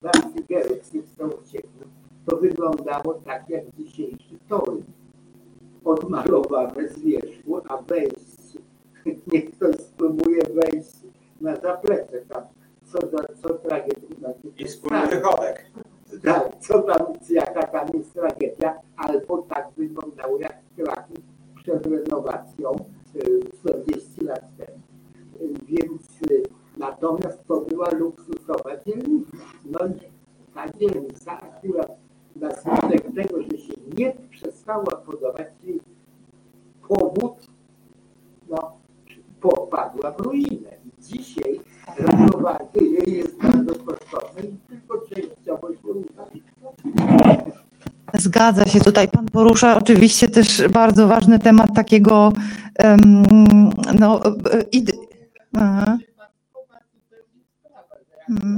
Wancygerów, 0.02 0.86
z 0.86 1.16
tą 1.18 1.28
uciekły, 1.28 1.86
to 2.26 2.38
wyglądało 2.38 3.14
tak 3.14 3.49
jak 3.49 3.64
dzisiejszy 3.78 4.40
Torun. 4.49 4.84
Odmalowane 5.84 6.90
z 6.90 6.99
wierzchu, 6.99 7.62
a 7.70 7.82
wejść, 7.82 8.57
niech 9.34 9.52
ktoś 9.52 9.76
spróbuje 9.76 10.41
wejść 10.44 11.05
na 11.46 11.56
zaplecze 11.56 12.22
tam, 12.30 12.44
co, 12.86 12.98
co 13.42 13.54
tragedia. 13.54 14.18
znaczy, 14.20 14.48
I 14.58 14.66
wspólny 14.66 15.08
wychodek. 15.08 15.66
tak, 16.24 16.60
co 16.60 16.82
tam, 16.82 17.14
jaka 17.30 17.64
tam 17.68 17.88
jest 17.94 18.14
tragedia, 18.14 18.80
albo 18.98 19.38
tak 19.38 19.68
wyglądało 19.78 20.40
jak 20.40 20.58
Kraków 20.76 21.18
przed 21.56 21.86
renowacją 21.86 22.72
y, 23.16 23.40
40 23.60 24.22
lat 24.22 24.42
temu. 24.58 24.80
Y, 25.42 25.54
Więc 25.66 26.22
y, 26.32 26.44
natomiast 26.78 27.40
to 27.48 27.62
była 27.62 27.90
luksusowa 27.92 28.78
dzielnica. 28.86 29.38
No 29.66 29.80
i 29.88 30.00
ta 30.54 30.70
dzielnica 30.80 31.42
akurat 31.42 31.92
na 32.36 32.52
skutek 32.56 33.04
tego, 33.16 33.42
że 33.42 33.58
się 33.58 33.74
nie 33.98 34.16
przestała 34.30 34.96
podobać, 35.06 35.48
czyli 35.62 35.80
powód 36.88 37.34
no, 38.50 38.78
popadła 39.42 40.12
w 40.12 40.20
ruinę. 40.20 40.85
Dzisiaj 41.07 41.60
renowanie 41.98 42.82
jej 42.82 43.18
jest 43.18 43.38
bardzo 43.41 43.76
kosztowne 43.76 44.41
i 44.41 44.57
tylko 44.68 45.02
częściowo 45.10 45.69
się 45.69 45.88
uda. 45.88 46.26
Zgadza 48.14 48.65
się. 48.65 48.80
Tutaj 48.80 49.07
pan 49.07 49.26
porusza 49.26 49.77
oczywiście 49.77 50.30
też 50.30 50.68
bardzo 50.68 51.07
ważny 51.07 51.40
temat 51.40 51.76
takiego 51.76 52.34
em, 52.76 53.23
no, 53.99 54.26
e, 54.26 54.61
ide... 54.72 54.94
Aha. 55.53 55.98
Nie. 58.30 58.56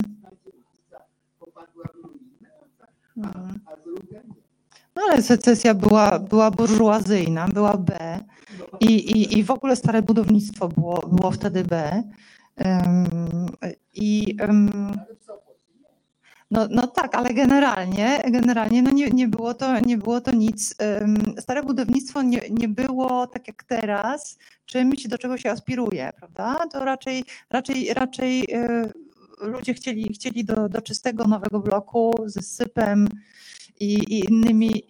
No 4.96 5.02
ale 5.12 5.22
secesja 5.22 5.74
była, 5.74 6.20
była 6.20 6.52
burżuazyjna, 6.52 7.48
była 7.48 7.78
B 7.78 8.20
i, 8.80 8.86
i, 8.86 9.40
i 9.40 9.44
w 9.44 9.52
ogóle 9.52 9.76
stare 9.76 10.02
budownictwo 10.02 10.68
było, 10.68 11.00
było 11.12 11.32
wtedy 11.32 11.64
B. 11.64 12.04
I 13.94 14.38
no, 16.52 16.68
no 16.72 16.88
tak, 16.88 17.16
ale 17.16 17.34
generalnie, 17.34 18.22
generalnie 18.32 18.82
no 18.82 18.92
nie, 18.92 19.10
nie, 19.10 19.28
było 19.28 19.54
to, 19.54 19.80
nie 19.80 19.98
było 19.98 20.22
to 20.22 20.32
nic. 20.36 20.76
Stare 21.40 21.64
budownictwo 21.64 22.22
nie, 22.22 22.42
nie 22.52 22.68
było 22.68 23.28
tak 23.28 23.48
jak 23.48 23.64
teraz 23.64 24.38
czymś, 24.66 25.08
do 25.08 25.18
czego 25.18 25.38
się 25.38 25.52
aspiruje, 25.52 26.12
prawda? 26.18 26.68
To 26.72 26.86
raczej, 26.86 27.24
raczej, 27.50 27.94
raczej 27.94 28.46
e, 28.54 28.90
ludzie 29.42 29.74
chcieli, 29.74 30.14
chcieli 30.14 30.46
do, 30.46 30.70
do 30.70 30.82
czystego 30.82 31.24
nowego 31.28 31.60
bloku 31.60 32.16
ze 32.26 32.42
sypem 32.42 33.08
i, 33.80 33.94
i 33.94 34.20
innymi 34.30 34.84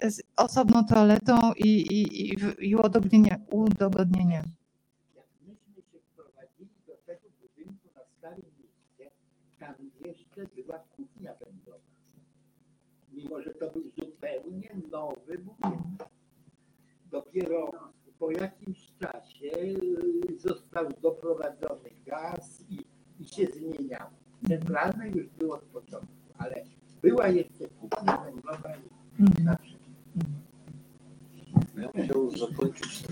e, 0.00 0.10
z 0.10 0.22
osobną 0.36 0.84
toaletą 0.84 1.52
i, 1.56 1.68
i, 1.68 2.28
i, 2.32 2.36
w- 2.36 2.62
i 2.62 2.76
udogodnienie, 2.76 3.40
udogodnienie. 3.50 4.42
Jak 5.16 5.26
myśmy 5.46 5.82
się 5.92 5.98
wprowadzili 6.12 6.70
do 6.86 6.94
tego 7.06 7.28
budynku 7.40 7.88
na 7.94 8.00
Starym 8.18 8.44
Mieście, 8.60 9.10
tam 9.60 9.74
jeszcze 10.36 10.62
była 10.62 10.78
kuchnia 10.78 11.34
węglowa. 11.34 11.84
Mimo, 13.12 13.42
że 13.42 13.54
to 13.54 13.70
był 13.70 13.90
zupełnie 13.98 14.70
nowy 14.90 15.38
budynek. 15.38 16.08
Dopiero 17.10 17.70
po 18.18 18.30
jakimś 18.30 18.92
czasie 18.98 19.50
y, 19.52 20.38
został 20.38 20.86
doprowadzony 21.02 21.90
gaz 22.06 22.64
i, 22.70 22.84
i 23.20 23.24
się 23.24 23.46
zmieniało. 23.46 24.10
Centralne 24.48 25.08
już 25.08 25.26
było 25.26 25.54
od 25.54 25.64
początku, 25.64 26.32
ale 26.38 26.64
była 27.02 27.28
jeszcze 27.28 27.68
kuchnia 27.68 28.16
węglowa 28.16 28.76
i 28.76 28.96
Mhm. 29.18 29.75
Ja 31.76 31.88
bym 31.88 32.04
chciał 32.04 32.30
zakończyć, 32.30 33.02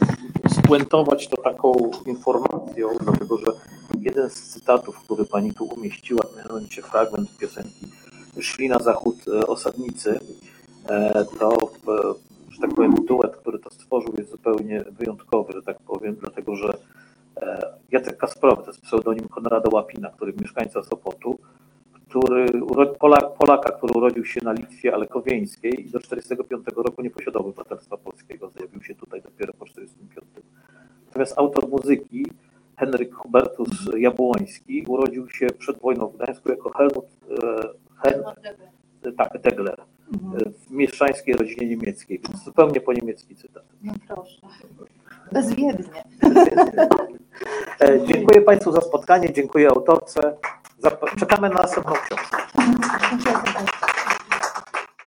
spuentować 0.48 1.28
to 1.28 1.36
taką 1.36 1.90
informacją, 2.06 2.88
dlatego 3.00 3.38
że 3.38 3.46
jeden 4.00 4.30
z 4.30 4.42
cytatów, 4.42 4.98
który 4.98 5.24
pani 5.24 5.54
tu 5.54 5.64
umieściła, 5.64 6.24
mianowicie 6.36 6.82
fragment 6.82 7.36
piosenki 7.38 7.86
Szli 8.40 8.68
na 8.68 8.78
zachód 8.78 9.16
e, 9.28 9.46
osadnicy, 9.46 10.20
e, 10.88 11.24
to, 11.38 11.52
e, 11.52 12.14
że 12.50 12.60
tak 12.60 12.74
powiem, 12.74 12.94
duet, 12.94 13.36
który 13.36 13.58
to 13.58 13.70
stworzył 13.70 14.14
jest 14.18 14.30
zupełnie 14.30 14.84
wyjątkowy, 14.90 15.52
że 15.52 15.62
tak 15.62 15.78
powiem, 15.80 16.16
dlatego 16.20 16.56
że 16.56 16.78
Jacek 17.90 18.16
Kasprowy, 18.16 18.62
to 18.62 18.70
jest 18.70 18.80
pseudonim 18.80 19.28
Konrada 19.28 19.68
Łapina, 19.72 20.10
który 20.10 20.32
mieszkańca 20.40 20.82
Sopotu, 20.82 21.38
który, 22.14 22.46
Polak, 22.98 23.34
Polaka, 23.38 23.72
który 23.72 23.92
urodził 23.94 24.24
się 24.24 24.40
na 24.44 24.52
Litwie, 24.52 24.94
ale 24.94 25.06
Kowieńskiej 25.06 25.86
i 25.86 25.90
do 25.90 25.98
1945 26.00 26.64
roku 26.76 27.02
nie 27.02 27.10
posiadał 27.10 27.42
obywatelstwa 27.42 27.96
polskiego. 27.96 28.50
Zjawił 28.50 28.82
się 28.82 28.94
tutaj 28.94 29.22
dopiero 29.22 29.52
po 29.52 29.64
1945. 29.64 30.46
Natomiast 31.06 31.38
autor 31.38 31.68
muzyki, 31.68 32.26
Henryk 32.76 33.14
Hubertus 33.14 33.68
Jabłoński, 33.96 34.84
urodził 34.88 35.30
się 35.30 35.46
przed 35.46 35.78
wojną 35.78 36.06
w 36.08 36.16
Gdańsku 36.16 36.50
jako 36.50 36.70
Helmut, 36.70 37.06
e, 37.44 37.62
Hen, 38.02 38.22
tak, 39.16 39.40
Degler 39.40 39.80
Mhm. 40.14 40.42
e, 40.46 40.50
w 40.50 40.70
mieszczańskiej 40.70 41.34
rodzinie 41.34 41.66
niemieckiej, 41.68 42.20
więc 42.28 42.44
zupełnie 42.44 42.80
po 42.80 42.92
niemiecki 42.92 43.36
cytat. 43.36 43.62
No 43.82 43.92
proszę. 44.08 44.40
Bezwiednie. 45.32 46.04
E, 47.80 48.06
Dziękuję 48.06 48.40
Państwu 48.40 48.72
za 48.72 48.80
spotkanie, 48.80 49.32
dziękuję 49.32 49.68
autorce. 49.68 50.36
Czekamy 51.18 51.48
na 51.48 51.54
następną 51.54 51.92
książkę. 51.92 52.36